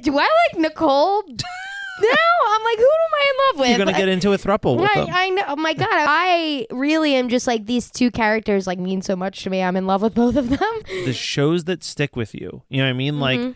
do 0.02 0.18
I 0.18 0.28
like 0.52 0.60
Nicole? 0.60 1.24
no, 2.02 2.10
I'm 2.48 2.64
like, 2.64 2.78
who 2.78 2.84
am 2.84 3.14
I 3.14 3.26
in 3.30 3.38
love 3.38 3.60
with? 3.60 3.70
You're 3.70 3.86
gonna 3.86 3.98
get 3.98 4.10
into 4.10 4.34
a 4.34 4.38
thruple 4.38 4.78
with 4.78 4.92
them. 4.94 5.10
I, 5.12 5.26
I 5.26 5.30
know. 5.30 5.44
Oh 5.50 5.56
my 5.56 5.74
god, 5.74 5.88
I 5.92 6.66
really 6.72 7.14
am 7.14 7.30
just 7.30 7.46
like 7.46 7.66
these 7.66 7.92
two 7.92 8.10
characters 8.10 8.66
like 8.66 8.80
mean 8.80 9.02
so 9.02 9.16
much 9.16 9.44
to 9.44 9.50
me. 9.50 9.62
I'm 9.62 9.76
in 9.76 9.86
love 9.86 10.02
with 10.02 10.16
both 10.16 10.36
of 10.36 10.50
them. 10.50 10.60
the 11.06 11.14
shows 11.14 11.66
that 11.66 11.84
stick 11.84 12.16
with 12.16 12.34
you. 12.34 12.64
You 12.70 12.80
know 12.80 12.86
what 12.86 12.90
I 12.90 12.94
mean? 12.94 13.20
Like, 13.20 13.40
mm-hmm. 13.40 13.52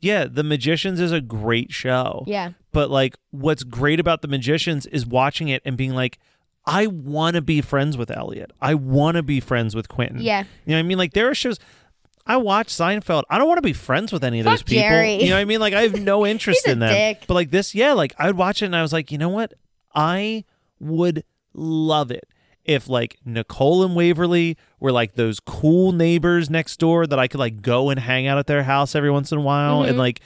Yeah, 0.00 0.26
The 0.30 0.42
Magicians 0.44 1.00
is 1.00 1.12
a 1.12 1.20
great 1.20 1.72
show. 1.72 2.24
Yeah. 2.26 2.52
But 2.72 2.90
like, 2.90 3.16
what's 3.30 3.62
great 3.62 4.00
about 4.00 4.22
The 4.22 4.28
Magicians 4.28 4.86
is 4.86 5.06
watching 5.06 5.48
it 5.48 5.62
and 5.64 5.76
being 5.76 5.94
like, 5.94 6.18
I 6.64 6.88
want 6.88 7.36
to 7.36 7.42
be 7.42 7.60
friends 7.60 7.96
with 7.96 8.10
Elliot. 8.10 8.52
I 8.60 8.74
want 8.74 9.16
to 9.16 9.22
be 9.22 9.40
friends 9.40 9.74
with 9.74 9.88
Quentin. 9.88 10.20
Yeah. 10.20 10.40
You 10.40 10.46
know 10.72 10.74
what 10.74 10.78
I 10.80 10.82
mean? 10.82 10.98
Like, 10.98 11.12
there 11.12 11.28
are 11.30 11.34
shows. 11.34 11.58
I 12.26 12.38
watch 12.38 12.68
Seinfeld. 12.68 13.22
I 13.30 13.38
don't 13.38 13.46
want 13.46 13.58
to 13.58 13.62
be 13.62 13.72
friends 13.72 14.12
with 14.12 14.24
any 14.24 14.40
of 14.40 14.44
those 14.46 14.60
Fuck 14.62 14.66
people. 14.68 14.82
Jerry. 14.82 15.22
You 15.22 15.28
know 15.28 15.36
what 15.36 15.40
I 15.42 15.44
mean? 15.44 15.60
Like, 15.60 15.74
I 15.74 15.82
have 15.82 16.00
no 16.00 16.26
interest 16.32 16.66
in 16.66 16.80
them. 16.80 16.92
dick. 16.92 17.22
But 17.28 17.34
like 17.34 17.50
this, 17.50 17.72
yeah, 17.74 17.92
like 17.92 18.14
I 18.18 18.26
would 18.26 18.36
watch 18.36 18.62
it 18.62 18.66
and 18.66 18.74
I 18.74 18.82
was 18.82 18.92
like, 18.92 19.12
you 19.12 19.18
know 19.18 19.28
what? 19.28 19.54
I 19.94 20.44
would 20.80 21.22
love 21.54 22.10
it 22.10 22.28
if 22.66 22.88
like 22.88 23.16
Nicole 23.24 23.82
and 23.84 23.94
Waverly 23.96 24.56
were 24.80 24.92
like 24.92 25.14
those 25.14 25.40
cool 25.40 25.92
neighbors 25.92 26.50
next 26.50 26.78
door 26.78 27.06
that 27.06 27.18
I 27.18 27.28
could 27.28 27.40
like 27.40 27.62
go 27.62 27.90
and 27.90 27.98
hang 28.00 28.26
out 28.26 28.38
at 28.38 28.46
their 28.46 28.62
house 28.64 28.94
every 28.94 29.10
once 29.10 29.32
in 29.32 29.38
a 29.38 29.40
while 29.42 29.80
Mm-hmm. 29.80 29.90
and 29.90 29.98
like 29.98 30.20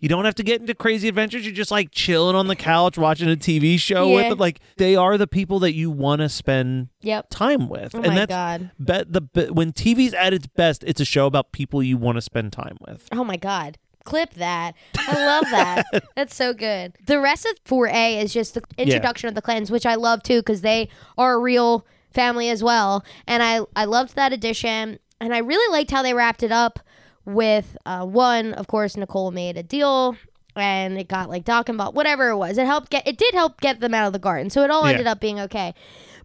you 0.00 0.08
don't 0.08 0.26
have 0.26 0.34
to 0.34 0.42
get 0.42 0.60
into 0.60 0.74
crazy 0.74 1.08
adventures. 1.08 1.46
You're 1.46 1.54
just 1.54 1.70
like 1.70 1.90
chilling 1.90 2.36
on 2.36 2.46
the 2.46 2.56
couch 2.56 2.98
watching 2.98 3.30
a 3.30 3.36
TV 3.36 3.78
show 3.78 4.08
Yeah. 4.08 4.14
with 4.16 4.28
them. 4.30 4.38
Like 4.38 4.60
they 4.76 4.96
are 4.96 5.16
the 5.16 5.26
people 5.26 5.60
that 5.60 5.72
you 5.72 5.90
want 5.90 6.20
to 6.20 6.28
spend 6.28 6.88
Yep. 7.00 7.28
time 7.30 7.68
with. 7.70 7.94
Oh 7.94 7.98
and 8.02 8.08
my 8.08 8.14
that's 8.26 8.28
God. 8.30 8.70
Be- 8.78 9.04
the 9.10 9.20
be- 9.22 9.50
when 9.50 9.72
TV's 9.72 10.12
at 10.12 10.34
its 10.34 10.46
best, 10.46 10.84
it's 10.86 11.00
a 11.00 11.06
show 11.06 11.24
about 11.26 11.52
people 11.52 11.82
you 11.82 11.96
want 11.96 12.16
to 12.16 12.22
spend 12.22 12.52
time 12.52 12.76
with. 12.86 13.08
Oh 13.12 13.24
my 13.24 13.36
god. 13.38 13.78
Clip 14.04 14.34
that. 14.34 14.74
I 14.98 15.14
love 15.26 15.44
that. 15.50 15.86
That's 16.16 16.34
so 16.34 16.52
good. 16.52 16.92
The 17.06 17.18
rest 17.20 17.46
of 17.46 17.62
4A 17.64 18.22
is 18.22 18.32
just 18.32 18.54
the 18.54 18.62
introduction 18.76 19.28
of 19.28 19.34
the 19.34 19.42
clans, 19.42 19.70
which 19.70 19.86
I 19.86 19.94
love 19.94 20.22
too 20.22 20.40
because 20.40 20.60
they 20.60 20.88
are 21.18 21.34
a 21.34 21.38
real 21.38 21.86
family 22.12 22.50
as 22.50 22.62
well. 22.62 23.04
And 23.26 23.42
I 23.42 23.60
I 23.74 23.86
loved 23.86 24.14
that 24.16 24.32
addition, 24.32 24.98
and 25.20 25.34
I 25.34 25.38
really 25.38 25.72
liked 25.72 25.90
how 25.90 26.02
they 26.02 26.14
wrapped 26.14 26.42
it 26.42 26.52
up 26.52 26.78
with 27.24 27.76
uh, 27.86 28.04
one. 28.04 28.52
Of 28.52 28.66
course, 28.66 28.96
Nicole 28.96 29.30
made 29.30 29.56
a 29.56 29.62
deal. 29.62 30.16
And 30.56 30.96
it 30.98 31.08
got 31.08 31.28
like 31.28 31.42
Doc 31.44 31.68
and 31.68 31.76
Bob, 31.76 31.96
whatever 31.96 32.28
it 32.28 32.36
was. 32.36 32.58
It 32.58 32.66
helped 32.66 32.88
get. 32.90 33.08
It 33.08 33.18
did 33.18 33.34
help 33.34 33.60
get 33.60 33.80
them 33.80 33.92
out 33.92 34.06
of 34.06 34.12
the 34.12 34.20
garden, 34.20 34.50
so 34.50 34.62
it 34.62 34.70
all 34.70 34.84
Yeah. 34.84 34.90
ended 34.92 35.08
up 35.08 35.18
being 35.18 35.40
okay. 35.40 35.74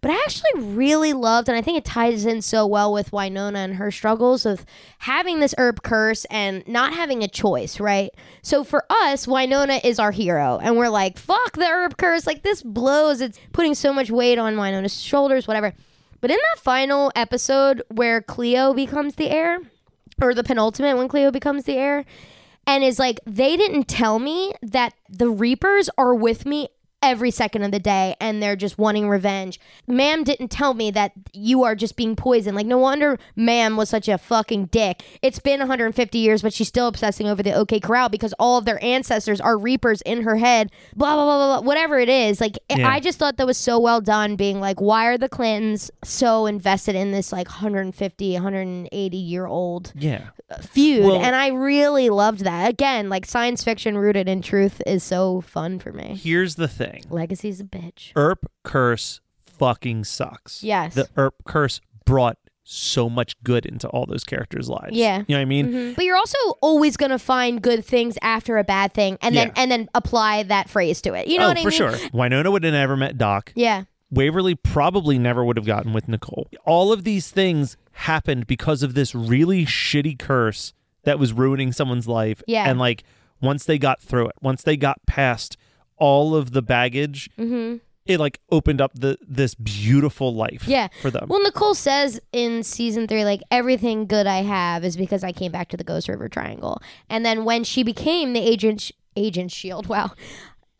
But 0.02 0.12
I 0.12 0.14
actually 0.14 0.62
really 0.62 1.12
loved, 1.12 1.48
and 1.48 1.58
I 1.58 1.60
think 1.60 1.76
it 1.76 1.84
ties 1.84 2.24
in 2.24 2.40
so 2.40 2.66
well 2.66 2.90
with 2.92 3.10
Wynonna 3.10 3.56
and 3.56 3.74
her 3.74 3.90
struggles 3.90 4.46
of 4.46 4.64
having 4.98 5.40
this 5.40 5.54
Earp 5.58 5.82
curse 5.82 6.24
and 6.30 6.66
not 6.66 6.94
having 6.94 7.22
a 7.22 7.28
choice, 7.28 7.78
right? 7.78 8.10
So 8.40 8.64
for 8.64 8.86
us, 8.88 9.26
Wynonna 9.26 9.84
is 9.84 9.98
our 9.98 10.10
hero, 10.10 10.58
and 10.62 10.76
we're 10.78 10.88
like, 10.88 11.18
fuck 11.18 11.52
the 11.52 11.68
Earp 11.68 11.98
curse. 11.98 12.26
Like, 12.26 12.42
this 12.42 12.62
blows. 12.62 13.20
It's 13.20 13.38
putting 13.52 13.74
so 13.74 13.92
much 13.92 14.10
weight 14.10 14.38
on 14.38 14.56
Wynonna's 14.56 15.00
shoulders, 15.00 15.46
whatever. 15.46 15.74
But 16.22 16.30
in 16.30 16.38
that 16.50 16.62
final 16.62 17.12
episode 17.14 17.82
where 17.88 18.22
Cleo 18.22 18.72
becomes 18.72 19.16
the 19.16 19.30
heir, 19.30 19.60
or 20.20 20.34
the 20.34 20.44
penultimate 20.44 20.96
when 20.96 21.08
Cleo 21.08 21.30
becomes 21.30 21.64
the 21.64 21.76
heir, 21.76 22.06
and 22.66 22.84
is 22.84 22.98
like, 22.98 23.20
they 23.26 23.56
didn't 23.56 23.84
tell 23.88 24.18
me 24.18 24.54
that 24.62 24.94
the 25.08 25.30
Reapers 25.30 25.90
are 25.98 26.14
with 26.14 26.46
me 26.46 26.68
every 27.02 27.30
second 27.30 27.62
of 27.62 27.70
the 27.72 27.78
day 27.78 28.14
and 28.20 28.42
they're 28.42 28.56
just 28.56 28.76
wanting 28.78 29.08
revenge. 29.08 29.58
Ma'am 29.86 30.22
didn't 30.22 30.48
tell 30.48 30.74
me 30.74 30.90
that 30.90 31.12
you 31.32 31.62
are 31.64 31.74
just 31.74 31.96
being 31.96 32.14
poisoned. 32.14 32.54
Like, 32.54 32.66
no 32.66 32.76
wonder 32.78 33.18
Ma'am 33.36 33.76
was 33.76 33.88
such 33.88 34.06
a 34.08 34.18
fucking 34.18 34.66
dick. 34.66 35.02
It's 35.22 35.38
been 35.38 35.60
150 35.60 36.18
years, 36.18 36.42
but 36.42 36.52
she's 36.52 36.68
still 36.68 36.86
obsessing 36.88 37.26
over 37.26 37.42
the 37.42 37.54
OK 37.54 37.80
Corral 37.80 38.08
because 38.10 38.34
all 38.38 38.58
of 38.58 38.64
their 38.66 38.82
ancestors 38.84 39.40
are 39.40 39.56
Reapers 39.56 40.02
in 40.02 40.22
her 40.22 40.36
head. 40.36 40.70
Blah, 40.94 41.14
blah, 41.14 41.24
blah, 41.24 41.36
blah, 41.38 41.60
blah. 41.60 41.66
Whatever 41.66 41.98
it 41.98 42.08
is. 42.08 42.40
Like, 42.40 42.58
Yeah. 42.68 42.88
I 42.88 43.00
just 43.00 43.18
thought 43.18 43.36
that 43.38 43.46
was 43.46 43.56
so 43.56 43.78
well 43.78 44.00
done, 44.00 44.36
being 44.36 44.60
like, 44.60 44.80
why 44.80 45.06
are 45.06 45.16
the 45.18 45.28
Clintons 45.28 45.90
so 46.04 46.46
invested 46.46 46.94
in 46.96 47.12
this, 47.12 47.32
like, 47.32 47.48
150, 47.48 48.34
180 48.34 49.16
year 49.16 49.46
old 49.46 49.92
Yeah. 49.96 50.28
feud 50.60 51.04
Well- 51.04 51.20
and 51.22 51.36
i 51.36 51.46
really 51.48 52.10
loved 52.10 52.40
that 52.40 52.68
again 52.68 53.08
like 53.08 53.24
science 53.24 53.62
fiction 53.62 53.96
rooted 53.96 54.28
in 54.28 54.42
truth 54.42 54.82
is 54.86 55.04
so 55.04 55.40
fun 55.42 55.78
for 55.78 55.92
me 55.92 56.18
Here's 56.20 56.56
the 56.56 56.66
thing. 56.68 56.89
Legacy's 57.10 57.60
a 57.60 57.64
bitch 57.64 58.12
Earp 58.16 58.50
curse 58.64 59.20
fucking 59.40 60.04
sucks. 60.04 60.62
Yes. 60.62 60.94
The 60.94 61.08
Earp 61.16 61.44
curse 61.44 61.80
brought 62.04 62.38
so 62.62 63.10
much 63.10 63.40
good 63.42 63.66
into 63.66 63.88
all 63.88 64.06
those 64.06 64.22
characters' 64.22 64.68
lives. 64.68 64.96
Yeah. 64.96 65.18
You 65.26 65.34
know 65.34 65.38
what 65.38 65.42
I 65.42 65.44
mean? 65.44 65.72
Mhm. 65.72 65.96
But 65.96 66.04
you're 66.04 66.16
also 66.16 66.38
always 66.60 66.96
gonna 66.96 67.18
find 67.18 67.60
good 67.60 67.84
things 67.84 68.16
after 68.22 68.58
a 68.58 68.64
bad 68.64 68.92
thing, 68.94 69.18
and 69.20 69.36
then 69.36 69.48
Yeah. 69.48 69.62
and 69.62 69.70
then 69.70 69.88
apply 69.94 70.44
that 70.44 70.68
phrase 70.70 71.02
to 71.02 71.14
it. 71.14 71.26
You 71.26 71.38
know 71.38 71.46
oh, 71.46 71.48
what 71.48 71.58
I 71.58 71.62
for 71.62 71.68
mean? 71.70 71.78
For 71.78 71.98
sure. 71.98 72.10
Wynonna 72.10 72.52
would 72.52 72.62
have 72.64 72.72
never 72.72 72.96
met 72.96 73.18
Doc. 73.18 73.52
Yeah. 73.56 73.84
Waverly 74.10 74.54
probably 74.54 75.18
never 75.18 75.44
would 75.44 75.56
have 75.56 75.66
gotten 75.66 75.92
with 75.92 76.08
Nicole. 76.08 76.48
All 76.64 76.92
of 76.92 77.04
these 77.04 77.30
things 77.30 77.76
happened 77.92 78.46
because 78.46 78.82
of 78.82 78.94
this 78.94 79.14
really 79.14 79.64
shitty 79.66 80.18
curse 80.18 80.72
that 81.04 81.18
was 81.18 81.32
ruining 81.32 81.72
someone's 81.72 82.08
life. 82.08 82.42
Yeah. 82.46 82.68
And 82.68 82.78
like 82.78 83.04
once 83.40 83.64
they 83.64 83.78
got 83.78 84.00
through 84.00 84.28
it, 84.28 84.36
once 84.42 84.62
they 84.62 84.76
got 84.76 85.04
past 85.06 85.56
all 86.00 86.34
of 86.34 86.50
the 86.50 86.62
baggage, 86.62 87.30
Mm-hmm. 87.38 87.76
it 88.06 88.18
like 88.18 88.40
opened 88.50 88.80
up 88.80 88.90
the 88.94 89.16
this 89.26 89.54
beautiful 89.54 90.34
life 90.34 90.64
Yeah. 90.66 90.88
for 91.00 91.10
them. 91.10 91.26
Well, 91.28 91.42
Nicole 91.42 91.74
says 91.74 92.20
in 92.32 92.62
season 92.64 93.06
three, 93.06 93.24
like 93.24 93.42
everything 93.50 94.06
good 94.06 94.26
I 94.26 94.38
have 94.42 94.84
is 94.84 94.96
because 94.96 95.22
I 95.22 95.30
came 95.32 95.52
back 95.52 95.68
to 95.68 95.76
the 95.76 95.84
Ghost 95.84 96.08
River 96.08 96.28
Triangle. 96.28 96.82
And 97.08 97.24
then 97.24 97.44
when 97.44 97.62
she 97.62 97.82
became 97.84 98.32
the 98.32 98.40
agent, 98.40 98.80
sh- 98.80 98.92
agent 99.16 99.52
Shield, 99.52 99.86
wow, 99.94 100.10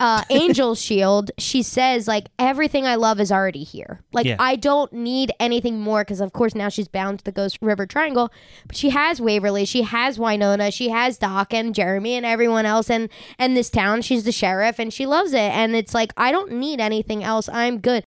uh, 0.01 0.23
Angel 0.31 0.73
Shield, 0.73 1.29
she 1.37 1.61
says 1.61 2.07
like 2.07 2.27
everything 2.39 2.87
I 2.87 2.95
love 2.95 3.19
is 3.19 3.31
already 3.31 3.63
here. 3.63 4.01
Like 4.11 4.25
Yeah. 4.25 4.37
I 4.39 4.55
don't 4.55 4.91
need 4.91 5.31
anything 5.39 5.79
more 5.79 6.01
because 6.03 6.19
of 6.19 6.33
course 6.33 6.55
now 6.55 6.69
she's 6.69 6.87
bound 6.87 7.19
to 7.19 7.25
the 7.25 7.31
Ghost 7.31 7.59
River 7.61 7.85
Triangle. 7.85 8.31
But 8.65 8.75
she 8.75 8.89
has 8.89 9.21
Waverly, 9.21 9.63
she 9.65 9.83
has 9.83 10.17
Wynonna, 10.17 10.73
she 10.73 10.89
has 10.89 11.19
Doc 11.19 11.53
and 11.53 11.75
Jeremy 11.75 12.15
and 12.15 12.25
everyone 12.25 12.65
else, 12.65 12.89
and 12.89 13.09
and 13.37 13.55
this 13.55 13.69
town. 13.69 14.01
She's 14.01 14.23
the 14.23 14.31
sheriff 14.31 14.79
and 14.79 14.91
she 14.91 15.05
loves 15.05 15.33
it. 15.33 15.51
And 15.53 15.75
it's 15.75 15.93
like 15.93 16.13
I 16.17 16.31
don't 16.31 16.53
need 16.53 16.81
anything 16.81 17.23
else. 17.23 17.47
I'm 17.47 17.79
good. 17.79 18.03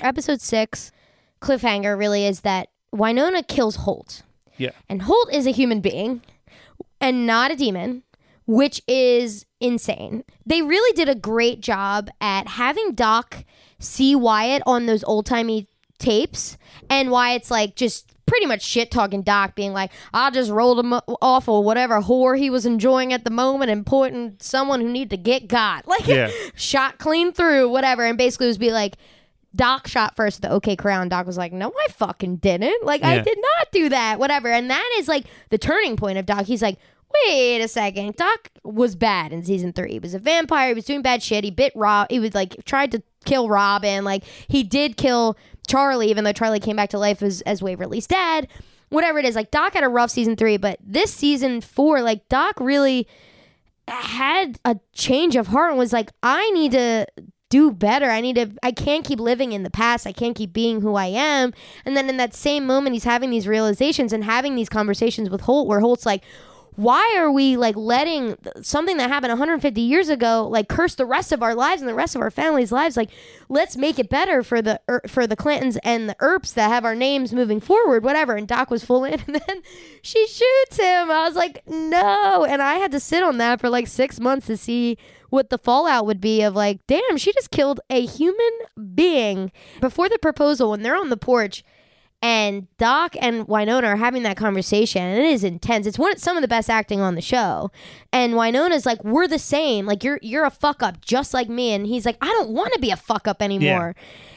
Episode 0.00 0.40
six 0.40 0.90
cliffhanger 1.40 1.96
really 1.96 2.26
is 2.26 2.40
that 2.40 2.70
Wynonna 2.92 3.46
kills 3.46 3.76
Holt. 3.76 4.22
Yeah. 4.56 4.70
And 4.88 5.02
Holt 5.02 5.32
is 5.32 5.46
a 5.46 5.52
human 5.52 5.80
being 5.80 6.22
and 7.00 7.26
not 7.26 7.50
a 7.50 7.56
demon, 7.56 8.02
which 8.46 8.80
is 8.88 9.44
insane. 9.60 10.24
They 10.44 10.62
really 10.62 10.92
did 10.94 11.08
a 11.08 11.14
great 11.14 11.60
job 11.60 12.08
at 12.20 12.48
having 12.48 12.92
Doc 12.94 13.44
see 13.78 14.14
Wyatt 14.14 14.62
on 14.66 14.86
those 14.86 15.04
old 15.04 15.26
timey 15.26 15.66
tapes, 15.98 16.56
and 16.90 17.10
Wyatt's 17.10 17.50
like 17.50 17.74
just 17.76 18.12
pretty 18.26 18.46
much 18.46 18.62
shit 18.62 18.90
talking 18.90 19.22
Doc, 19.22 19.54
being 19.54 19.72
like, 19.72 19.92
I 20.12 20.30
just 20.30 20.50
rolled 20.50 20.80
him 20.80 20.92
off 21.22 21.48
or 21.48 21.62
whatever 21.62 22.00
whore 22.00 22.36
he 22.36 22.50
was 22.50 22.66
enjoying 22.66 23.12
at 23.12 23.22
the 23.24 23.30
moment 23.30 23.70
and 23.70 23.86
pointing 23.86 24.36
someone 24.40 24.80
who 24.80 24.88
needed 24.90 25.10
to 25.10 25.16
get 25.16 25.46
got. 25.46 25.86
Like, 25.88 26.06
Yeah. 26.08 26.30
shot 26.56 26.98
clean 26.98 27.32
through, 27.32 27.68
whatever. 27.70 28.04
And 28.04 28.18
basically 28.18 28.48
was 28.48 28.58
be 28.58 28.72
like, 28.72 28.96
Doc 29.54 29.86
shot 29.86 30.16
first 30.16 30.42
the 30.42 30.50
OK 30.50 30.74
Corral. 30.76 31.08
Doc 31.08 31.26
was 31.26 31.38
like, 31.38 31.50
"No, 31.52 31.72
I 31.86 31.88
fucking 31.92 32.36
didn't. 32.36 32.84
Like, 32.84 33.02
I 33.02 33.20
did 33.20 33.38
not 33.40 33.68
do 33.72 33.88
that. 33.88 34.18
Whatever." 34.18 34.48
And 34.48 34.68
that 34.68 34.96
is 34.98 35.08
like 35.08 35.24
the 35.48 35.56
turning 35.56 35.96
point 35.96 36.18
of 36.18 36.26
Doc. 36.26 36.44
He's 36.44 36.60
like, 36.60 36.78
"Wait 37.14 37.60
a 37.60 37.68
second. 37.68 38.16
Doc 38.16 38.50
was 38.64 38.94
bad 38.94 39.32
in 39.32 39.44
season 39.44 39.72
three. 39.72 39.92
He 39.92 39.98
was 39.98 40.14
a 40.14 40.18
vampire. 40.18 40.68
He 40.68 40.74
was 40.74 40.84
doing 40.84 41.02
bad 41.02 41.22
shit. 41.22 41.44
He 41.44 41.50
bit 41.50 41.72
Rob. 41.74 42.08
He 42.10 42.18
was 42.18 42.34
like 42.34 42.56
tried 42.64 42.92
to 42.92 43.02
kill 43.24 43.48
Robin. 43.48 44.04
Like 44.04 44.24
he 44.48 44.62
did 44.62 44.96
kill 44.96 45.36
Charlie, 45.66 46.10
even 46.10 46.24
though 46.24 46.32
Charlie 46.32 46.60
came 46.60 46.76
back 46.76 46.90
to 46.90 46.98
life 46.98 47.22
as 47.22 47.40
as 47.42 47.62
Waverly's 47.62 48.06
dad. 48.06 48.48
Whatever 48.88 49.18
it 49.18 49.24
is, 49.24 49.34
like 49.34 49.50
Doc 49.50 49.74
had 49.74 49.82
a 49.82 49.88
rough 49.88 50.10
season 50.10 50.36
three, 50.36 50.56
but 50.56 50.78
this 50.80 51.12
season 51.12 51.60
four, 51.60 52.02
like 52.02 52.28
Doc 52.28 52.60
really 52.60 53.08
had 53.88 54.58
a 54.64 54.78
change 54.92 55.36
of 55.36 55.48
heart 55.48 55.70
and 55.70 55.78
was 55.78 55.92
like, 55.92 56.10
I 56.22 56.50
need 56.50 56.72
to 56.72 57.06
do 57.48 57.70
better. 57.70 58.06
I 58.10 58.20
need 58.20 58.36
to, 58.36 58.50
I 58.62 58.72
can't 58.72 59.04
keep 59.04 59.20
living 59.20 59.52
in 59.52 59.62
the 59.62 59.70
past. 59.70 60.06
I 60.06 60.12
can't 60.12 60.34
keep 60.34 60.52
being 60.52 60.80
who 60.80 60.96
I 60.96 61.06
am. 61.06 61.52
And 61.84 61.96
then 61.96 62.08
in 62.08 62.16
that 62.16 62.34
same 62.34 62.66
moment, 62.66 62.94
he's 62.94 63.04
having 63.04 63.30
these 63.30 63.46
realizations 63.46 64.12
and 64.12 64.24
having 64.24 64.56
these 64.56 64.68
conversations 64.68 65.30
with 65.30 65.42
Holt, 65.42 65.68
where 65.68 65.80
Holt's 65.80 66.06
like, 66.06 66.24
why 66.76 67.14
are 67.16 67.30
we 67.30 67.56
like 67.56 67.74
letting 67.74 68.36
something 68.60 68.98
that 68.98 69.08
happened 69.08 69.30
150 69.30 69.80
years 69.80 70.08
ago 70.08 70.46
like 70.46 70.68
curse 70.68 70.94
the 70.94 71.06
rest 71.06 71.32
of 71.32 71.42
our 71.42 71.54
lives 71.54 71.80
and 71.80 71.88
the 71.88 71.94
rest 71.94 72.14
of 72.14 72.20
our 72.22 72.30
families' 72.30 72.70
lives? 72.70 72.96
Like, 72.96 73.10
let's 73.48 73.76
make 73.76 73.98
it 73.98 74.08
better 74.08 74.42
for 74.42 74.60
the 74.62 74.80
Er- 74.88 75.02
for 75.08 75.26
the 75.26 75.36
Clantons 75.36 75.78
and 75.82 76.08
the 76.08 76.16
Earps 76.20 76.52
that 76.52 76.68
have 76.68 76.84
our 76.84 76.94
names 76.94 77.32
moving 77.32 77.60
forward, 77.60 78.04
whatever. 78.04 78.36
And 78.36 78.46
Doc 78.46 78.70
was 78.70 78.84
full 78.84 79.04
in, 79.04 79.14
and 79.26 79.36
then 79.36 79.62
she 80.02 80.26
shoots 80.26 80.76
him. 80.76 81.10
I 81.10 81.26
was 81.26 81.34
like, 81.34 81.62
no, 81.66 82.44
and 82.44 82.62
I 82.62 82.74
had 82.74 82.92
to 82.92 83.00
sit 83.00 83.22
on 83.22 83.38
that 83.38 83.60
for 83.60 83.68
like 83.70 83.86
six 83.86 84.20
months 84.20 84.46
to 84.46 84.56
see 84.56 84.98
what 85.30 85.50
the 85.50 85.58
fallout 85.58 86.06
would 86.06 86.20
be 86.20 86.42
of 86.42 86.54
like, 86.54 86.86
damn, 86.86 87.16
she 87.16 87.32
just 87.32 87.50
killed 87.50 87.80
a 87.90 88.04
human 88.04 88.52
being 88.94 89.50
before 89.80 90.08
the 90.08 90.18
proposal 90.18 90.70
when 90.70 90.82
they're 90.82 90.96
on 90.96 91.08
the 91.08 91.16
porch 91.16 91.64
and 92.22 92.66
Doc 92.78 93.14
and 93.20 93.46
Wynonna 93.46 93.84
are 93.84 93.96
having 93.96 94.22
that 94.22 94.36
conversation, 94.36 95.02
and 95.02 95.18
it 95.22 95.26
is 95.26 95.44
intense. 95.44 95.86
It's 95.86 95.98
one 95.98 96.16
some 96.18 96.36
of 96.36 96.42
the 96.42 96.48
best 96.48 96.70
acting 96.70 97.00
on 97.00 97.14
the 97.14 97.20
show. 97.20 97.70
And 98.12 98.34
Wynonna's 98.34 98.86
like, 98.86 99.02
"We're 99.04 99.28
the 99.28 99.38
same. 99.38 99.86
Like 99.86 100.02
you're 100.02 100.18
you're 100.22 100.44
a 100.44 100.50
fuck 100.50 100.82
up 100.82 101.00
just 101.00 101.34
like 101.34 101.48
me." 101.48 101.72
And 101.72 101.86
he's 101.86 102.06
like, 102.06 102.16
"I 102.20 102.26
don't 102.26 102.50
want 102.50 102.72
to 102.72 102.78
be 102.80 102.90
a 102.90 102.96
fuck 102.96 103.28
up 103.28 103.42
anymore." 103.42 103.94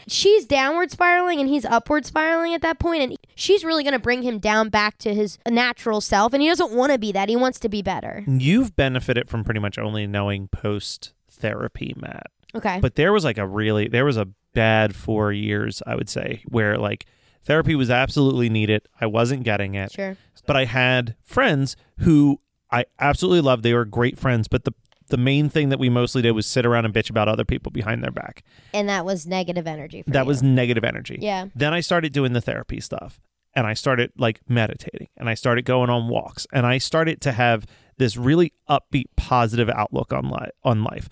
She's 0.07 0.45
downward 0.45 0.89
spiraling 0.91 1.39
and 1.39 1.47
he's 1.47 1.65
upward 1.65 2.05
spiraling 2.05 2.53
at 2.53 2.61
that 2.63 2.79
point, 2.79 3.03
and 3.03 3.17
she's 3.35 3.63
really 3.63 3.83
gonna 3.83 3.99
bring 3.99 4.23
him 4.23 4.39
down 4.39 4.69
back 4.69 4.97
to 4.99 5.13
his 5.13 5.37
natural 5.47 6.01
self. 6.01 6.33
And 6.33 6.41
he 6.41 6.49
doesn't 6.49 6.71
want 6.71 6.91
to 6.91 6.97
be 6.97 7.11
that. 7.13 7.29
He 7.29 7.35
wants 7.35 7.59
to 7.59 7.69
be 7.69 7.81
better. 7.81 8.23
You've 8.27 8.75
benefited 8.75 9.29
from 9.29 9.43
pretty 9.43 9.59
much 9.59 9.77
only 9.77 10.05
knowing 10.05 10.47
post 10.47 11.13
therapy, 11.29 11.93
Matt. 11.95 12.27
Okay. 12.55 12.79
But 12.81 12.95
there 12.95 13.13
was 13.13 13.23
like 13.23 13.37
a 13.37 13.47
really 13.47 13.87
there 13.87 14.05
was 14.05 14.17
a 14.17 14.27
bad 14.53 14.95
four 14.95 15.31
years, 15.31 15.81
I 15.85 15.95
would 15.95 16.09
say, 16.09 16.41
where 16.47 16.77
like 16.77 17.05
therapy 17.43 17.75
was 17.75 17.89
absolutely 17.89 18.49
needed. 18.49 18.87
I 18.99 19.05
wasn't 19.05 19.43
getting 19.43 19.75
it. 19.75 19.91
sure. 19.91 20.17
But 20.45 20.55
I 20.55 20.65
had 20.65 21.15
friends 21.23 21.75
who 21.99 22.39
I 22.71 22.85
absolutely 22.99 23.41
loved. 23.41 23.63
They 23.63 23.73
were 23.73 23.85
great 23.85 24.17
friends, 24.17 24.47
but 24.47 24.63
the 24.63 24.73
the 25.09 25.17
main 25.17 25.49
thing 25.49 25.69
that 25.69 25.79
we 25.79 25.89
mostly 25.89 26.21
did 26.21 26.31
was 26.31 26.45
sit 26.45 26.65
around 26.65 26.85
and 26.85 26.93
bitch 26.93 27.09
about 27.09 27.27
other 27.27 27.43
people 27.43 27.71
behind 27.71 28.03
their 28.03 28.11
back. 28.11 28.43
And 28.73 28.87
that 28.89 29.05
was 29.05 29.25
negative 29.25 29.67
energy. 29.67 30.03
For 30.03 30.11
that 30.11 30.21
you. 30.21 30.27
was 30.27 30.43
negative 30.43 30.83
energy. 30.83 31.17
Yeah. 31.19 31.47
Then 31.55 31.73
I 31.73 31.81
started 31.81 32.13
doing 32.13 32.33
the 32.33 32.41
therapy 32.41 32.79
stuff 32.79 33.19
and 33.55 33.65
I 33.65 33.73
started 33.73 34.11
like 34.17 34.39
meditating 34.47 35.07
and 35.17 35.27
I 35.27 35.33
started 35.33 35.65
going 35.65 35.89
on 35.89 36.07
walks 36.07 36.47
and 36.53 36.65
I 36.65 36.77
started 36.77 37.21
to 37.21 37.31
have 37.31 37.65
this 37.97 38.17
really 38.17 38.53
upbeat 38.69 39.05
positive 39.17 39.69
outlook 39.69 40.13
on 40.13 40.29
life 40.29 40.51
on 40.63 40.83
life. 40.83 41.09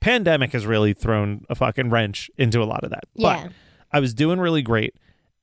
Pandemic 0.00 0.52
has 0.52 0.64
really 0.64 0.94
thrown 0.94 1.44
a 1.50 1.54
fucking 1.54 1.90
wrench 1.90 2.30
into 2.38 2.62
a 2.62 2.64
lot 2.64 2.84
of 2.84 2.90
that. 2.90 3.04
Yeah. 3.14 3.44
But 3.44 3.52
I 3.92 4.00
was 4.00 4.14
doing 4.14 4.38
really 4.38 4.62
great 4.62 4.94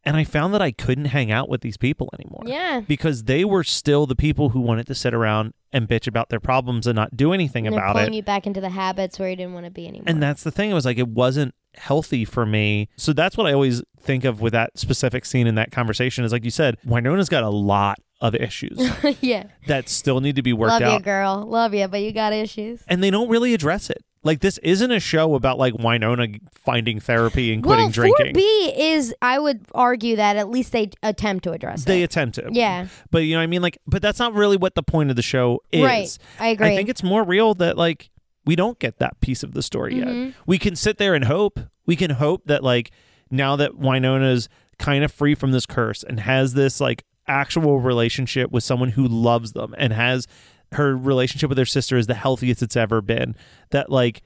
and 0.03 0.15
I 0.15 0.23
found 0.23 0.53
that 0.53 0.61
I 0.61 0.71
couldn't 0.71 1.05
hang 1.05 1.31
out 1.31 1.49
with 1.49 1.61
these 1.61 1.77
people 1.77 2.09
anymore. 2.13 2.43
Yeah. 2.45 2.81
Because 2.81 3.23
they 3.23 3.43
were 3.43 3.63
still 3.63 4.05
the 4.05 4.15
people 4.15 4.49
who 4.49 4.61
wanted 4.61 4.87
to 4.87 4.95
sit 4.95 5.13
around 5.13 5.53
and 5.73 5.87
bitch 5.87 6.07
about 6.07 6.29
their 6.29 6.39
problems 6.39 6.87
and 6.87 6.95
not 6.95 7.17
do 7.17 7.33
anything 7.33 7.67
And 7.67 7.75
they're 7.75 7.83
about 7.83 7.95
pulling 7.97 8.13
it. 8.13 8.17
you 8.17 8.23
back 8.23 8.47
into 8.47 8.61
the 8.61 8.69
habits 8.69 9.19
where 9.19 9.29
you 9.29 9.35
didn't 9.35 9.53
want 9.53 9.65
to 9.65 9.71
be 9.71 9.87
anymore. 9.87 10.05
And 10.07 10.23
that's 10.23 10.43
the 10.43 10.51
thing. 10.51 10.71
It 10.71 10.73
was 10.73 10.85
like 10.85 10.97
it 10.97 11.09
wasn't 11.09 11.53
healthy 11.75 12.23
for 12.25 12.45
me. 12.45 12.87
So 12.95 13.11
that's 13.13 13.35
what 13.35 13.47
I 13.47 13.53
always 13.53 13.83
think 13.99 14.23
of 14.23 14.39
with 14.41 14.53
that 14.53 14.77
specific 14.79 15.25
scene 15.25 15.45
in 15.45 15.55
that 15.55 15.71
conversation. 15.71 16.23
Is 16.23 16.31
like 16.31 16.45
you 16.45 16.51
said, 16.51 16.77
Wynonna's 16.87 17.29
got 17.29 17.43
a 17.43 17.49
lot 17.49 17.99
of 18.21 18.33
issues 18.33 18.79
yeah. 19.21 19.43
that 19.67 19.89
still 19.89 20.21
need 20.21 20.35
to 20.37 20.41
be 20.41 20.53
worked 20.53 20.71
Love 20.71 20.81
you, 20.81 20.87
out, 20.87 21.03
girl. 21.03 21.45
Love 21.45 21.73
you, 21.75 21.87
but 21.87 22.01
you 22.01 22.11
got 22.13 22.33
issues. 22.33 22.81
and 22.87 23.03
they 23.03 23.11
don't 23.11 23.29
really 23.29 23.53
address 23.53 23.89
it. 23.91 24.03
Like 24.27 24.41
this 24.41 24.57
isn't 24.59 24.91
a 24.91 24.99
show 24.99 25.33
about 25.35 25.57
like 25.57 25.73
Wynonna 25.73 26.39
finding 26.53 26.99
therapy 26.99 27.51
and 27.53 27.63
quitting 27.63 27.85
well, 27.85 27.91
drinking. 27.91 28.35
4B 28.35 28.73
is, 28.77 29.15
I 29.21 29.39
would 29.39 29.65
argue 29.73 30.17
that 30.17 30.35
at 30.35 30.49
least 30.49 30.71
they 30.73 30.91
attempt 31.01 31.45
to 31.45 31.51
address 31.53 31.85
They 31.85 32.01
it. 32.01 32.05
attempt 32.05 32.35
to, 32.35 32.49
Yeah. 32.51 32.87
But 33.09 33.19
you 33.19 33.33
know 33.33 33.39
what 33.39 33.43
I 33.43 33.47
mean? 33.47 33.61
Like, 33.61 33.77
but 33.87 34.01
that's 34.01 34.19
not 34.19 34.33
really 34.33 34.57
what 34.57 34.75
the 34.75 34.83
point 34.83 35.09
of 35.09 35.15
the 35.15 35.21
show 35.23 35.63
is. 35.71 35.83
Right. 35.83 36.17
I 36.39 36.47
agree. 36.49 36.67
I 36.67 36.75
think 36.75 36.89
it's 36.89 37.01
more 37.03 37.23
real 37.23 37.53
that 37.55 37.77
like 37.77 38.09
we 38.45 38.55
don't 38.55 38.77
get 38.79 38.99
that 38.99 39.19
piece 39.21 39.41
of 39.43 39.53
the 39.53 39.63
story 39.63 39.95
Mm-hmm. 39.95 40.23
yet. 40.25 40.33
We 40.45 40.57
can 40.59 40.75
sit 40.75 40.97
there 40.99 41.15
and 41.15 41.25
hope. 41.25 41.59
We 41.85 41.95
can 41.95 42.11
hope 42.11 42.43
that 42.45 42.63
like 42.63 42.91
now 43.31 43.55
that 43.55 43.71
Wynonna's 43.79 44.47
kind 44.77 45.03
of 45.03 45.11
free 45.11 45.35
from 45.35 45.51
this 45.51 45.65
curse 45.65 46.03
and 46.03 46.19
has 46.19 46.53
this 46.53 46.79
like 46.79 47.03
actual 47.27 47.79
relationship 47.79 48.51
with 48.51 48.63
someone 48.63 48.89
who 48.89 49.05
loves 49.07 49.51
them 49.53 49.73
and 49.77 49.91
has 49.91 50.27
her 50.73 50.95
relationship 50.95 51.49
with 51.49 51.57
her 51.57 51.65
sister 51.65 51.97
is 51.97 52.07
the 52.07 52.13
healthiest 52.13 52.61
it's 52.61 52.75
ever 52.75 53.01
been. 53.01 53.35
That 53.71 53.89
like 53.89 54.21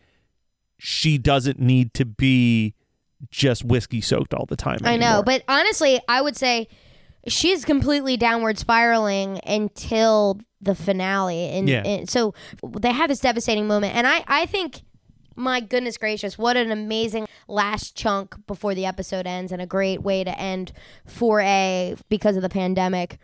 she 0.77 1.17
doesn't 1.17 1.59
need 1.59 1.93
to 1.95 2.05
be 2.05 2.73
just 3.29 3.63
whiskey 3.63 4.01
soaked 4.01 4.33
all 4.33 4.45
the 4.47 4.55
time. 4.55 4.79
I 4.83 4.97
know. 4.97 5.21
But 5.23 5.43
honestly, 5.47 5.99
I 6.07 6.21
would 6.21 6.35
say 6.35 6.67
she's 7.27 7.63
completely 7.65 8.17
downward 8.17 8.57
spiraling 8.57 9.39
until 9.45 10.39
the 10.59 10.73
finale. 10.73 11.49
And, 11.49 11.69
Yeah. 11.69 11.83
and 11.85 12.09
so 12.09 12.33
they 12.79 12.91
have 12.91 13.09
this 13.09 13.19
devastating 13.19 13.67
moment. 13.67 13.95
And 13.95 14.07
I, 14.07 14.23
I 14.27 14.45
think, 14.47 14.81
my 15.35 15.59
goodness 15.59 15.97
gracious, 15.97 16.37
what 16.37 16.57
an 16.57 16.71
amazing 16.71 17.27
last 17.47 17.95
chunk 17.95 18.35
before 18.47 18.73
the 18.73 18.85
episode 18.87 19.27
ends 19.27 19.51
and 19.51 19.61
a 19.61 19.67
great 19.67 20.01
way 20.01 20.23
to 20.23 20.39
end 20.39 20.71
4A 21.07 21.99
because 22.09 22.35
of 22.35 22.41
the 22.41 22.49
pandemic. 22.49 23.19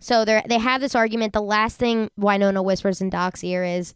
So 0.00 0.24
they 0.24 0.42
they 0.48 0.58
have 0.58 0.80
this 0.80 0.94
argument. 0.94 1.32
The 1.32 1.42
last 1.42 1.76
thing 1.78 2.10
Wynonna 2.18 2.64
whispers 2.64 3.00
in 3.00 3.10
Doc's 3.10 3.42
ear 3.44 3.64
is 3.64 3.94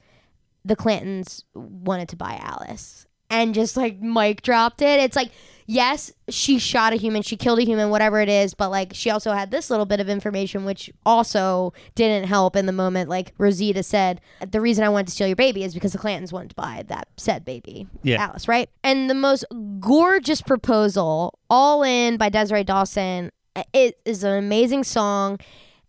the 0.64 0.76
Clantons 0.76 1.42
wanted 1.54 2.08
to 2.10 2.16
buy 2.16 2.40
Alice. 2.42 3.06
and 3.30 3.54
just 3.54 3.76
like 3.76 4.00
mic 4.00 4.42
dropped 4.42 4.82
it. 4.82 5.00
It's 5.00 5.16
like, 5.16 5.30
yes, 5.66 6.12
she 6.28 6.58
shot 6.58 6.92
a 6.92 6.96
human, 6.96 7.22
she 7.22 7.36
killed 7.36 7.58
a 7.60 7.64
human, 7.64 7.88
whatever 7.88 8.20
it 8.20 8.28
is, 8.28 8.52
but 8.54 8.68
like 8.70 8.92
she 8.94 9.08
also 9.10 9.32
had 9.32 9.50
this 9.50 9.70
little 9.70 9.86
bit 9.86 10.00
of 10.00 10.08
information 10.10 10.64
which 10.66 10.90
also 11.06 11.72
didn't 11.94 12.28
help 12.28 12.56
in 12.56 12.66
the 12.66 12.72
moment. 12.72 13.08
Like 13.08 13.32
Rosita 13.38 13.82
said, 13.82 14.20
the 14.46 14.60
reason 14.60 14.84
I 14.84 14.88
wanted 14.90 15.06
to 15.08 15.12
steal 15.14 15.26
your 15.28 15.36
baby 15.36 15.64
is 15.64 15.72
because 15.72 15.92
the 15.92 15.98
Clantons 15.98 16.30
wanted 16.32 16.50
to 16.50 16.56
buy 16.56 16.84
that 16.88 17.08
said 17.16 17.44
baby, 17.44 17.86
Yeah. 18.02 18.22
Alice, 18.22 18.46
right? 18.48 18.68
And 18.84 19.08
the 19.08 19.14
most 19.14 19.44
gorgeous 19.80 20.42
proposal, 20.42 21.38
All 21.48 21.82
In 21.82 22.18
by 22.18 22.28
Desiree 22.28 22.64
Dawson, 22.64 23.32
it 23.72 23.98
is 24.04 24.22
an 24.24 24.36
amazing 24.36 24.84
song. 24.84 25.40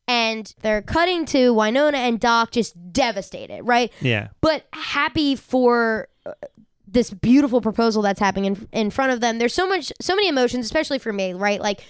And 0.07 0.53
they're 0.61 0.81
cutting 0.81 1.25
to 1.27 1.53
Wynonna 1.53 1.93
and 1.93 2.19
Doc 2.19 2.51
just 2.51 2.75
devastated, 2.91 3.63
right? 3.63 3.91
Yeah. 4.01 4.29
but 4.41 4.65
happy 4.73 5.35
for 5.35 6.07
uh, 6.25 6.33
this 6.87 7.09
beautiful 7.09 7.61
proposal 7.61 8.01
that's 8.01 8.19
happening 8.19 8.45
in, 8.45 8.67
in 8.73 8.89
front 8.91 9.11
of 9.13 9.21
them. 9.21 9.39
There's 9.39 9.53
so 9.53 9.65
much, 9.67 9.91
so 10.01 10.15
many 10.15 10.27
emotions, 10.27 10.65
especially 10.65 10.99
for 10.99 11.13
me, 11.13 11.33
right? 11.33 11.59
Like 11.61 11.83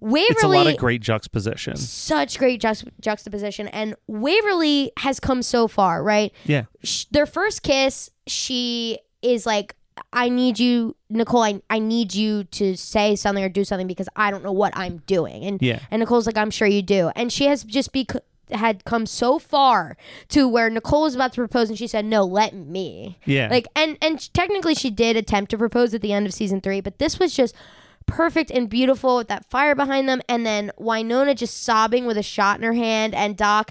Waverly, 0.00 0.26
It's 0.30 0.42
a 0.44 0.48
lot 0.48 0.66
of 0.68 0.76
great 0.76 1.02
juxtaposition. 1.02 1.76
such 1.76 2.38
great 2.38 2.62
juxt- 2.62 2.88
juxtaposition, 3.00 3.66
and 3.68 3.96
Waverly 4.06 4.92
has 4.98 5.18
come 5.18 5.42
so 5.42 5.66
far, 5.66 6.04
right? 6.04 6.32
Yeah. 6.44 6.66
Sh- 6.84 7.06
their 7.10 7.26
first 7.26 7.64
kiss, 7.64 8.08
she 8.28 9.00
is 9.22 9.44
like, 9.44 9.74
I 10.12 10.28
need 10.28 10.58
you, 10.58 10.96
Nicole. 11.10 11.42
I, 11.42 11.60
I 11.70 11.78
need 11.78 12.14
you 12.14 12.44
to 12.44 12.76
say 12.76 13.16
something 13.16 13.42
or 13.44 13.48
do 13.48 13.64
something 13.64 13.86
because 13.86 14.08
I 14.16 14.30
don't 14.30 14.42
know 14.44 14.52
what 14.52 14.72
I'm 14.76 14.98
doing. 15.06 15.44
And 15.44 15.60
Yeah. 15.62 15.80
and 15.90 16.00
Nicole's 16.00 16.26
like, 16.26 16.36
I'm 16.36 16.50
sure 16.50 16.68
you 16.68 16.82
do. 16.82 17.10
And 17.16 17.32
she 17.32 17.46
has 17.46 17.64
just 17.64 17.92
be 17.92 18.06
had 18.50 18.84
come 18.86 19.04
so 19.04 19.38
far 19.38 19.96
to 20.28 20.48
where 20.48 20.70
Nicole 20.70 21.02
was 21.02 21.14
about 21.14 21.32
to 21.34 21.40
propose 21.40 21.68
and 21.68 21.78
she 21.78 21.86
said, 21.86 22.04
No, 22.04 22.24
let 22.24 22.54
me. 22.54 23.18
Yeah. 23.26 23.48
Like 23.50 23.66
and 23.76 23.98
and 24.00 24.32
technically 24.32 24.74
she 24.74 24.90
did 24.90 25.16
attempt 25.16 25.50
to 25.50 25.58
propose 25.58 25.92
at 25.94 26.00
the 26.00 26.12
end 26.12 26.26
of 26.26 26.32
season 26.32 26.60
three, 26.60 26.80
but 26.80 26.98
this 26.98 27.18
was 27.18 27.34
just 27.34 27.54
perfect 28.06 28.50
and 28.50 28.70
beautiful 28.70 29.16
with 29.18 29.28
that 29.28 29.44
fire 29.50 29.74
behind 29.74 30.08
them 30.08 30.22
and 30.30 30.46
then 30.46 30.70
Wynonna 30.80 31.36
just 31.36 31.62
sobbing 31.62 32.06
with 32.06 32.16
a 32.16 32.22
shot 32.22 32.56
in 32.56 32.62
her 32.62 32.72
hand 32.72 33.14
and 33.14 33.36
Doc 33.36 33.70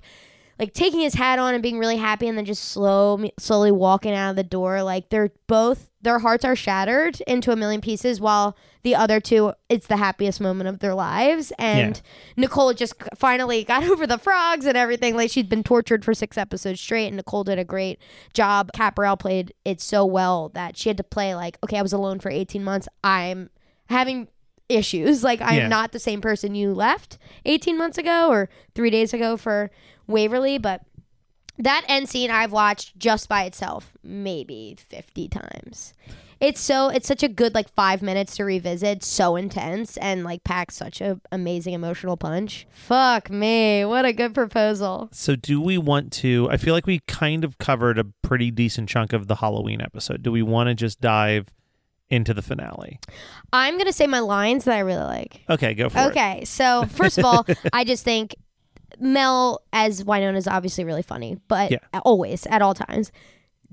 like 0.59 0.73
taking 0.73 0.99
his 1.01 1.13
hat 1.13 1.39
on 1.39 1.53
and 1.53 1.61
being 1.63 1.77
really 1.79 1.97
happy 1.97 2.27
and 2.27 2.37
then 2.37 2.45
just 2.45 2.63
slow 2.65 3.23
slowly 3.37 3.71
walking 3.71 4.13
out 4.13 4.31
of 4.31 4.35
the 4.35 4.43
door 4.43 4.81
like 4.83 5.09
they're 5.09 5.31
both 5.47 5.89
their 6.01 6.19
hearts 6.19 6.45
are 6.45 6.55
shattered 6.55 7.19
into 7.21 7.51
a 7.51 7.55
million 7.55 7.81
pieces 7.81 8.21
while 8.21 8.55
the 8.83 8.95
other 8.95 9.19
two 9.19 9.51
it's 9.67 9.87
the 9.87 9.97
happiest 9.97 10.39
moment 10.39 10.69
of 10.69 10.79
their 10.79 10.93
lives. 10.93 11.51
And 11.59 12.01
nicole 12.37 12.71
just 12.73 12.93
finally 13.15 13.63
got 13.65 13.83
over 13.91 14.07
the 14.07 14.17
frogs 14.19 14.65
and 14.65 14.77
everything. 14.77 15.15
Like 15.15 15.31
she'd 15.31 15.49
been 15.49 15.63
tortured 15.63 16.05
for 16.05 16.13
six 16.13 16.37
episodes 16.37 16.79
straight 16.79 17.07
and 17.07 17.17
nicole 17.17 17.43
did 17.43 17.59
a 17.59 17.65
great 17.65 17.99
job. 18.33 18.69
Kat 18.73 18.95
Barrell 18.95 19.17
played 19.17 19.53
it 19.65 19.81
so 19.81 20.05
well 20.05 20.49
that 20.49 20.77
she 20.77 20.87
had 20.89 20.97
to 20.97 21.03
play 21.03 21.35
like 21.35 21.57
okay 21.63 21.77
i 21.77 21.81
was 21.81 21.93
alone 21.93 22.19
for 22.19 22.29
18 22.29 22.63
months. 22.63 22.87
I'm 23.03 23.49
having 23.89 24.27
issues. 24.69 25.23
Like 25.27 25.41
i'm 25.41 25.55
Yeah. 25.55 25.67
not 25.67 25.91
the 25.91 25.99
same 25.99 26.21
person 26.21 26.55
you 26.55 26.73
left 26.73 27.17
18 27.43 27.77
months 27.77 27.97
ago 27.97 28.29
or 28.29 28.47
three 28.75 28.91
days 28.91 29.13
ago 29.13 29.35
for 29.35 29.71
waverly 30.07 30.57
but 30.57 30.81
that 31.59 31.83
end 31.87 32.07
scene 32.07 32.29
I've 32.29 32.51
watched 32.51 32.97
just 32.97 33.27
by 33.27 33.43
itself 33.43 33.93
maybe 34.03 34.77
50 34.77 35.27
times. 35.27 35.93
It's 36.39 36.61
so 36.61 36.89
it's 36.89 37.07
such 37.07 37.23
a 37.23 37.27
good 37.27 37.55
like 37.55 37.67
5 37.67 38.03
minutes 38.03 38.35
to 38.35 38.45
revisit, 38.45 39.03
so 39.03 39.35
intense 39.35 39.97
and 39.97 40.23
like 40.23 40.43
packs 40.43 40.75
such 40.75 41.01
a 41.01 41.19
amazing 41.31 41.73
emotional 41.73 42.15
punch. 42.15 42.67
Fuck 42.69 43.31
me, 43.31 43.85
what 43.85 44.05
a 44.05 44.13
good 44.13 44.35
proposal. 44.35 45.09
So 45.11 45.35
do 45.35 45.59
we 45.59 45.79
want 45.79 46.11
to 46.13 46.47
I 46.51 46.57
feel 46.57 46.75
like 46.75 46.85
we 46.85 46.99
kind 47.07 47.43
of 47.43 47.57
covered 47.57 47.97
a 47.97 48.05
pretty 48.21 48.51
decent 48.51 48.87
chunk 48.87 49.13
of 49.13 49.27
the 49.27 49.37
Halloween 49.37 49.81
episode. 49.81 50.21
Do 50.21 50.31
we 50.31 50.43
want 50.43 50.69
to 50.69 50.75
just 50.75 51.01
dive 51.01 51.47
into 52.09 52.35
the 52.35 52.43
finale? 52.43 52.99
I'm 53.51 53.73
going 53.73 53.87
to 53.87 53.93
say 53.93 54.05
my 54.05 54.19
lines 54.19 54.65
that 54.65 54.75
I 54.75 54.79
really 54.79 55.03
like. 55.03 55.41
Okay, 55.49 55.73
go 55.73 55.89
for 55.89 55.97
it. 55.97 56.05
Okay, 56.07 56.45
so 56.45 56.85
first 56.91 57.17
of 57.17 57.25
all, 57.25 57.45
I 57.73 57.83
just 57.83 58.03
think 58.03 58.35
Mel 58.99 59.61
as 59.73 60.03
Wynonna 60.03 60.35
is 60.37 60.47
obviously 60.47 60.83
really 60.83 61.01
funny, 61.01 61.37
but 61.47 61.71
Yeah. 61.71 61.79
always 62.03 62.45
at 62.47 62.61
all 62.61 62.73
times. 62.73 63.11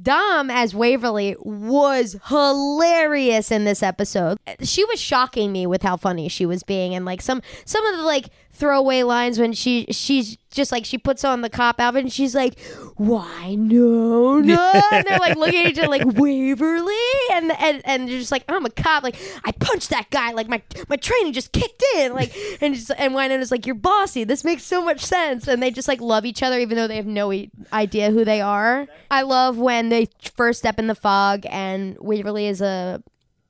Dom 0.03 0.51
as 0.51 0.75
Waverly 0.75 1.37
was 1.41 2.17
hilarious 2.27 3.53
in 3.53 3.65
this 3.65 3.81
episode. 3.83 4.39
She 4.61 4.85
was 4.87 5.01
shocking 5.01 5.53
me 5.53 5.67
with 5.69 5.83
how 5.83 5.97
funny 5.97 6.29
she 6.29 6.47
was 6.47 6.63
being, 6.65 6.95
and 6.95 7.05
like 7.05 7.23
some 7.23 7.41
some 7.65 7.87
of 7.87 7.97
the 7.99 8.03
like 8.03 8.27
throwaway 8.55 9.03
lines 9.03 9.39
when 9.39 9.53
she 9.53 9.87
she's 9.91 10.37
just 10.51 10.71
like 10.71 10.85
she 10.85 10.97
puts 10.97 11.25
on 11.25 11.41
the 11.41 11.51
cop 11.51 11.81
outfit 11.81 12.05
and 12.05 12.13
she's 12.13 12.35
like, 12.35 12.59
"Why 12.97 13.57
no 13.57 14.39
no?" 14.41 14.81
and 14.93 15.05
they're 15.07 15.19
like 15.19 15.37
looking 15.37 15.65
at 15.65 15.71
each 15.71 15.79
other 15.79 15.89
like 15.89 16.05
Waverly, 16.05 16.95
and 17.33 17.53
and 17.53 17.83
and 17.85 18.09
you're 18.09 18.21
just 18.21 18.33
like, 18.33 18.45
"I'm 18.49 18.65
a 18.65 18.71
cop." 18.71 19.03
Like 19.03 19.17
I 19.45 19.53
punched 19.53 19.91
that 19.91 20.11
guy. 20.11 20.33
Like 20.33 20.49
my 20.49 20.63
my 20.89 20.97
training 20.97 21.33
just 21.33 21.53
kicked 21.53 21.83
in. 21.97 22.15
Like 22.15 22.35
and 22.61 22.75
just, 22.75 22.91
and 22.97 23.15
Wynonna's 23.15 23.51
like, 23.51 23.67
"You're 23.67 23.75
bossy. 23.75 24.25
This 24.25 24.45
makes 24.45 24.63
so 24.63 24.83
much 24.85 25.01
sense." 25.01 25.49
And 25.49 25.63
they 25.63 25.71
just 25.71 25.89
like 25.89 26.01
love 26.01 26.25
each 26.25 26.43
other 26.43 26.59
even 26.59 26.77
though 26.77 26.87
they 26.87 26.97
have 26.97 27.07
no 27.07 27.33
e- 27.33 27.51
idea 27.73 28.11
who 28.11 28.25
they 28.25 28.41
are. 28.41 28.87
I 29.11 29.23
love 29.23 29.59
when 29.59 29.89
they 29.89 30.09
first 30.37 30.61
step 30.61 30.79
in 30.79 30.87
the 30.87 30.95
fog 30.95 31.45
and 31.51 31.97
Waverly 32.01 32.47
is 32.47 32.61
a 32.61 33.03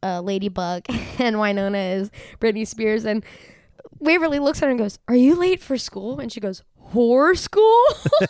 a 0.03 0.21
ladybug 0.21 0.85
and 1.19 1.37
Wynonna 1.37 1.97
is 2.01 2.11
Britney 2.41 2.67
Spears 2.67 3.05
and 3.05 3.25
Waverly 4.01 4.39
looks 4.39 4.63
at 4.63 4.67
her 4.67 4.71
and 4.71 4.79
goes, 4.79 4.99
"Are 5.09 5.17
you 5.17 5.35
late 5.35 5.61
for 5.61 5.79
school?" 5.79 6.21
And 6.21 6.33
she 6.33 6.41
goes, 6.41 6.63
"Whore 6.95 7.37
school." 7.37 7.83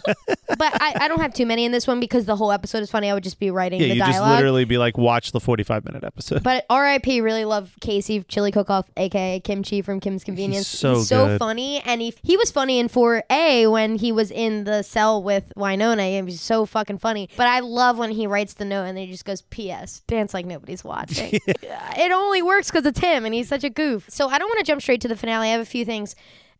but 0.58 0.80
I, 0.82 0.94
I 1.02 1.08
don't 1.08 1.20
have 1.20 1.34
too 1.34 1.46
many 1.46 1.64
in 1.64 1.72
this 1.72 1.86
one 1.86 2.00
because 2.00 2.24
the 2.24 2.36
whole 2.36 2.50
episode 2.52 2.82
is 2.82 2.90
funny. 2.90 3.10
I 3.10 3.14
would 3.14 3.22
just 3.22 3.38
be 3.38 3.50
writing 3.50 3.80
Yeah, 3.80 3.88
the 3.88 3.94
you 3.94 4.00
just 4.00 4.12
dialogue. 4.12 4.36
literally 4.36 4.64
be 4.64 4.78
like, 4.78 4.96
watch 4.98 5.32
the 5.32 5.40
45 5.40 5.84
minute 5.84 6.04
episode. 6.04 6.42
But 6.42 6.64
R.I.P. 6.70 7.20
Really 7.20 7.44
love 7.44 7.74
Casey 7.80 8.22
Chili 8.24 8.50
Cook 8.52 8.70
Off, 8.70 8.86
aka 8.96 9.40
Kimchi 9.40 9.82
from 9.82 10.00
Kim's 10.00 10.24
Convenience. 10.24 10.66
so 10.66 11.02
so 11.02 11.26
good. 11.26 11.38
funny, 11.38 11.80
and 11.84 12.00
he 12.00 12.14
he 12.22 12.36
was 12.36 12.50
funny 12.50 12.78
in 12.78 12.88
4A 12.88 13.70
when 13.70 13.96
he 13.96 14.12
was 14.12 14.30
in 14.30 14.64
the 14.64 14.82
cell 14.82 15.22
with 15.22 15.52
Wynonna. 15.56 16.14
He 16.16 16.22
was 16.22 16.40
so 16.40 16.66
fucking 16.66 16.98
funny. 16.98 17.28
But 17.36 17.46
I 17.48 17.60
love 17.60 17.98
when 17.98 18.10
he 18.10 18.26
writes 18.26 18.54
the 18.54 18.64
note 18.64 18.84
and 18.84 18.96
then 18.96 19.06
he 19.06 19.12
just 19.12 19.24
goes, 19.24 19.42
"P.S. 19.42 20.02
Dance 20.06 20.32
like 20.34 20.46
nobody's 20.46 20.84
watching." 20.84 21.38
it 21.46 22.12
only 22.12 22.42
works 22.42 22.70
because 22.70 22.86
it's 22.86 23.00
him, 23.00 23.24
and 23.24 23.34
he's 23.34 23.48
such 23.48 23.64
a 23.64 23.70
goof. 23.70 24.06
So 24.08 24.28
I 24.28 24.38
don't 24.38 24.48
want 24.48 24.60
to 24.60 24.64
jump 24.64 24.80
straight 24.82 25.00
to 25.02 25.08
the 25.08 25.16
finale. 25.16 25.48
I 25.48 25.52
have 25.52 25.60
a 25.60 25.64
few 25.64 25.84
things. 25.84 26.14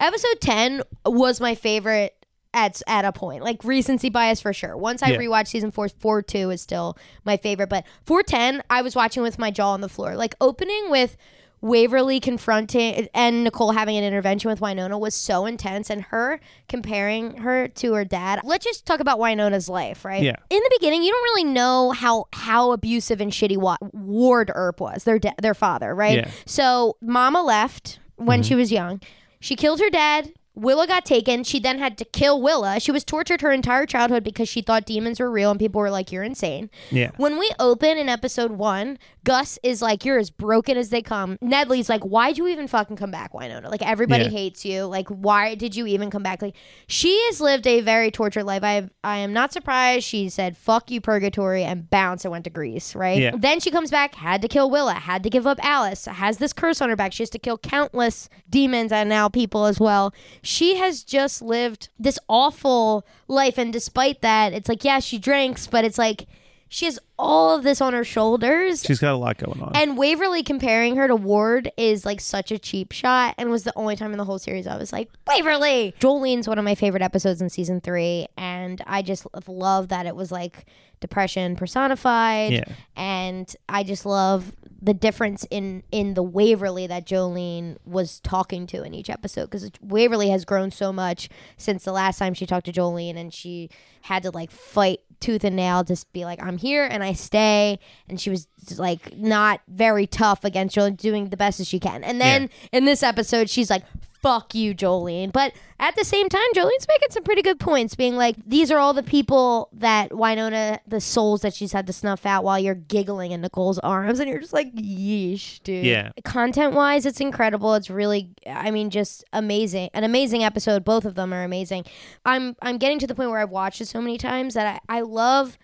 Episode 0.05 0.39
10 0.41 0.83
was 1.07 1.41
my 1.41 1.55
favorite 1.55 2.15
at 2.53 2.83
at 2.87 3.07
a 3.07 3.13
point. 3.13 3.43
Like 3.43 3.65
recency 3.65 4.11
bias 4.11 4.39
for 4.39 4.53
sure. 4.53 4.77
Once 4.77 5.03
I 5.03 5.13
Yeah. 5.13 5.17
rewatched 5.17 5.49
season 5.49 5.71
four, 5.71 5.89
four 5.89 6.21
two 6.21 6.51
is 6.51 6.61
still 6.61 6.99
my 7.25 7.39
favorite. 7.39 7.71
But 7.71 7.87
four 8.05 8.23
ten, 8.23 8.63
I 8.69 8.83
was 8.83 8.95
watching 8.95 9.23
with 9.23 9.39
my 9.39 9.51
jaw 9.51 9.71
on 9.73 9.81
the 9.81 9.89
floor. 9.89 10.15
Like 10.15 10.35
opening 10.43 10.91
with 10.91 11.17
Waverly 11.63 12.21
confronting 12.21 13.09
and 13.15 13.45
Nicole 13.45 13.73
having 13.73 13.97
an 13.97 14.05
intervention 14.05 14.51
with 14.51 14.61
Wynonna 14.61 15.01
was 15.01 15.15
so 15.15 15.47
intense, 15.47 15.89
and 15.89 16.03
her 16.03 16.39
comparing 16.69 17.39
her 17.39 17.69
to 17.69 17.95
her 17.95 18.05
dad. 18.05 18.41
Let's 18.45 18.67
just 18.67 18.85
talk 18.85 19.01
about 19.01 19.19
Wynonna's 19.19 19.71
life, 19.71 20.05
right? 20.05 20.23
Yeah. 20.23 20.37
In 20.51 20.59
the 20.59 20.77
beginning, 20.79 21.03
you 21.03 21.13
don't 21.13 21.23
really 21.23 21.45
know 21.45 21.93
how 21.93 22.27
how 22.35 22.73
abusive 22.73 23.23
and 23.23 23.33
shitty 23.33 23.57
Wa- 23.57 23.79
Ward 23.95 24.53
Earp 24.55 24.83
was, 24.83 25.05
their 25.05 25.19
da- 25.19 25.33
their 25.41 25.55
father, 25.55 25.95
right? 25.95 26.19
Yeah. 26.19 26.31
So 26.45 26.99
Mama 27.01 27.43
left 27.43 28.01
when 28.17 28.41
mm-hmm. 28.41 28.49
she 28.49 28.55
was 28.55 28.71
young. 28.71 29.01
She 29.45 29.57
killed 29.57 29.81
her 29.81 29.91
dad. 29.91 30.33
Willa 30.55 30.87
got 30.87 31.05
taken. 31.05 31.43
She 31.45 31.59
then 31.59 31.79
had 31.79 31.99
to 31.99 32.05
kill 32.05 32.41
Willa. 32.41 32.79
She 32.79 32.93
was 32.93 33.03
tortured 33.05 33.41
her 33.41 33.51
entire 33.51 33.87
childhood 33.87 34.23
because 34.23 34.49
she 34.49 34.63
thought 34.63 34.87
demons 34.87 35.19
were 35.19 35.31
real 35.31 35.51
and 35.51 35.59
people 35.59 35.81
were 35.81 35.91
like, 35.91 36.13
You're 36.13 36.23
insane. 36.23 36.71
Yeah. 36.91 37.11
When 37.17 37.39
we 37.39 37.51
open 37.59 37.99
in 37.99 38.09
episode 38.09 38.53
one, 38.53 38.99
Gus 39.25 39.59
is 39.63 39.83
like, 39.83 40.05
You're 40.05 40.19
as 40.19 40.31
broken 40.31 40.77
as 40.77 40.91
they 40.91 41.03
come. 41.03 41.39
Nedley's 41.43 41.89
like, 41.89 42.03
Why'd 42.03 42.39
you 42.39 42.47
even 42.49 42.69
fucking 42.69 42.97
come 42.97 43.11
back, 43.11 43.33
Wynonna? 43.33 43.69
Like, 43.71 43.83
everybody 43.83 44.25
Yeah. 44.25 44.31
hates 44.31 44.65
you. 44.65 44.85
Like, 44.85 45.09
why 45.09 45.55
did 45.57 45.75
you 45.75 45.87
even 45.87 46.11
come 46.11 46.23
back? 46.23 46.41
Like, 46.41 46.55
she 46.87 47.21
has 47.27 47.41
lived 47.41 47.67
a 47.67 47.81
very 47.81 48.11
tortured 48.13 48.45
life. 48.45 48.63
I, 48.63 48.89
I 49.03 49.19
am 49.19 49.33
not 49.33 49.53
surprised. 49.53 50.05
She 50.05 50.29
said, 50.29 50.57
Fuck 50.57 50.91
you, 50.91 51.01
purgatory, 51.01 51.65
and 51.65 51.91
bounced 51.91 52.25
and 52.25 52.33
went 52.33 52.45
to 52.45 52.51
Greece, 52.51 52.95
right? 52.95 53.21
Yeah. 53.21 53.33
Then 53.37 53.59
she 53.59 53.71
comes 53.73 53.91
back, 53.91 54.15
had 54.15 54.41
to 54.43 54.49
kill 54.49 54.71
Willa, 54.71 54.95
had 54.95 55.23
to 55.25 55.31
give 55.31 55.47
up 55.49 55.59
Alice, 55.65 56.05
has 56.05 56.39
this 56.39 56.53
curse 56.53 56.81
on 56.81 56.89
her 56.91 56.97
back. 56.97 57.13
She 57.13 57.23
has 57.25 57.31
to 57.31 57.39
kill 57.41 57.59
countless 57.59 58.29
demons 58.49 58.93
and 58.93 59.09
now 59.09 59.29
people 59.29 59.65
as 59.67 59.81
well. 59.81 60.15
She 60.45 60.77
has 60.77 61.03
just 61.03 61.41
lived 61.43 61.89
this 61.99 62.19
awful 62.29 63.05
life. 63.27 63.59
And 63.59 63.73
despite 63.73 64.21
that, 64.21 64.53
it's 64.53 64.69
like, 64.69 64.85
yeah, 64.85 65.01
she 65.01 65.19
drinks, 65.19 65.67
but 65.67 65.85
it's 65.85 65.99
like 65.99 66.27
she 66.69 66.87
has 66.87 66.99
all 67.19 67.57
of 67.57 67.63
this 67.63 67.81
on 67.81 67.93
her 67.93 68.05
shoulders. 68.05 68.83
She's 68.83 68.99
got 68.99 69.15
a 69.15 69.17
lot 69.17 69.39
going 69.39 69.61
on. 69.63 69.73
And 69.75 69.97
Waverly 69.97 70.43
comparing 70.43 70.97
her 70.97 71.07
to 71.07 71.15
Ward 71.17 71.71
is 71.77 72.05
like 72.05 72.21
such 72.21 72.51
a 72.51 72.59
cheap 72.59 72.93
shot 72.93 73.35
and 73.39 73.51
was 73.51 73.65
the 73.65 73.73
only 73.77 73.97
time 73.97 74.13
in 74.13 74.19
the 74.19 74.25
whole 74.25 74.39
series 74.39 74.67
I 74.67 74.77
was 74.77 74.93
like, 74.93 75.09
Waverly! 75.27 75.95
Jolene's 76.01 76.49
one 76.49 76.59
of 76.59 76.65
my 76.65 76.75
favorite 76.75 77.03
episodes 77.03 77.41
in 77.41 77.49
season 77.49 77.81
three. 77.81 78.27
And 78.37 78.83
I 78.87 79.03
just 79.03 79.27
love 79.47 79.89
that 79.89 80.07
it 80.07 80.17
was 80.17 80.33
like 80.33 80.67
depression 81.01 81.55
personified. 81.55 82.53
Yeah. 82.53 82.65
And 82.97 83.55
I 83.69 83.85
just 83.85 84.07
love 84.07 84.53
the 84.83 84.95
difference 84.95 85.47
in 85.51 85.83
in 85.91 86.15
the 86.15 86.23
Waverly 86.23 86.87
that 86.87 87.07
Jolene 87.07 87.77
was 87.87 88.21
talking 88.21 88.67
to 88.69 88.83
in 88.83 88.93
each 88.93 89.09
episode 89.09 89.47
because 89.47 89.71
Waverly 89.81 90.29
has 90.29 90.45
grown 90.45 90.71
so 90.71 90.93
much 90.93 91.31
since 91.57 91.85
the 91.85 91.93
last 91.93 92.19
time 92.19 92.35
she 92.35 92.45
talked 92.45 92.67
to 92.67 92.73
Jolene 92.73 93.17
and 93.17 93.33
she 93.33 93.71
had 94.03 94.23
to 94.25 94.31
like 94.31 94.51
fight 94.51 95.01
tooth 95.25 95.43
and 95.43 95.57
nail 95.57 95.83
just 95.83 96.13
be 96.13 96.25
like 96.27 96.43
I'm 96.43 96.59
here 96.59 96.85
and 96.85 97.03
I 97.03 97.15
stay. 97.15 97.79
And 98.09 98.21
she 98.21 98.29
was 98.29 98.47
like 98.77 99.17
not 99.17 99.61
very 99.69 100.07
tough 100.07 100.45
against 100.45 100.77
Jolene 100.77 100.99
doing 100.99 101.31
the 101.31 101.37
best 101.37 101.61
as 101.61 101.67
she 101.67 101.81
can. 101.81 102.05
And 102.05 102.21
then 102.21 102.51
in 102.73 102.85
this 102.85 103.03
episode 103.03 103.49
she's 103.49 103.71
like 103.71 103.85
fuck 104.25 104.55
you, 104.55 104.75
Jolene. 104.75 105.31
But 105.31 105.53
at 105.79 105.97
the 105.97 106.05
same 106.05 106.31
time, 106.31 106.47
Jolene's 106.55 106.89
making 106.89 107.11
some 107.11 107.25
pretty 107.25 107.43
good 107.43 107.61
points, 107.61 107.95
being 107.95 108.17
like, 108.17 108.37
these 108.47 108.71
are 108.71 108.79
all 108.79 108.95
the 108.95 109.03
people 109.03 109.69
that 109.75 110.11
Wynonna, 110.13 110.79
the 110.89 110.99
souls 110.99 111.43
that 111.43 111.53
she's 111.53 111.73
had 111.73 111.87
to 111.89 111.93
snuff 111.93 112.25
out 112.25 112.43
while 112.43 112.59
you're 112.59 112.75
giggling 112.75 113.33
in 113.33 113.43
Nicole's 113.43 113.79
arms. 113.81 114.21
And 114.21 114.31
you're 114.31 114.41
just 114.41 114.55
like, 114.55 114.75
yeesh, 114.75 115.63
dude. 115.63 115.85
Yeah. 115.85 116.11
Content 116.25 116.73
wise, 116.73 117.05
it's 117.05 117.21
incredible. 117.21 117.75
It's 117.75 117.91
really, 117.91 118.31
I 118.47 118.71
mean, 118.71 118.89
just 118.89 119.25
amazing. 119.35 119.91
An 119.93 120.05
amazing 120.05 120.43
episode. 120.43 120.87
Both 120.87 121.05
of 121.05 121.17
them 121.17 121.35
are 121.35 121.45
amazing. 121.45 121.85
I'm, 122.25 122.57
I'm 122.63 122.79
getting 122.79 122.99
to 123.01 123.07
the 123.07 123.15
point 123.15 123.29
where 123.29 123.41
I've 123.41 123.51
watched 123.51 123.83
it 123.83 123.89
so 123.89 124.01
many 124.01 124.17
times 124.17 124.55
that 124.55 124.81
I, 124.89 124.99
I 124.99 125.01
love 125.03 125.59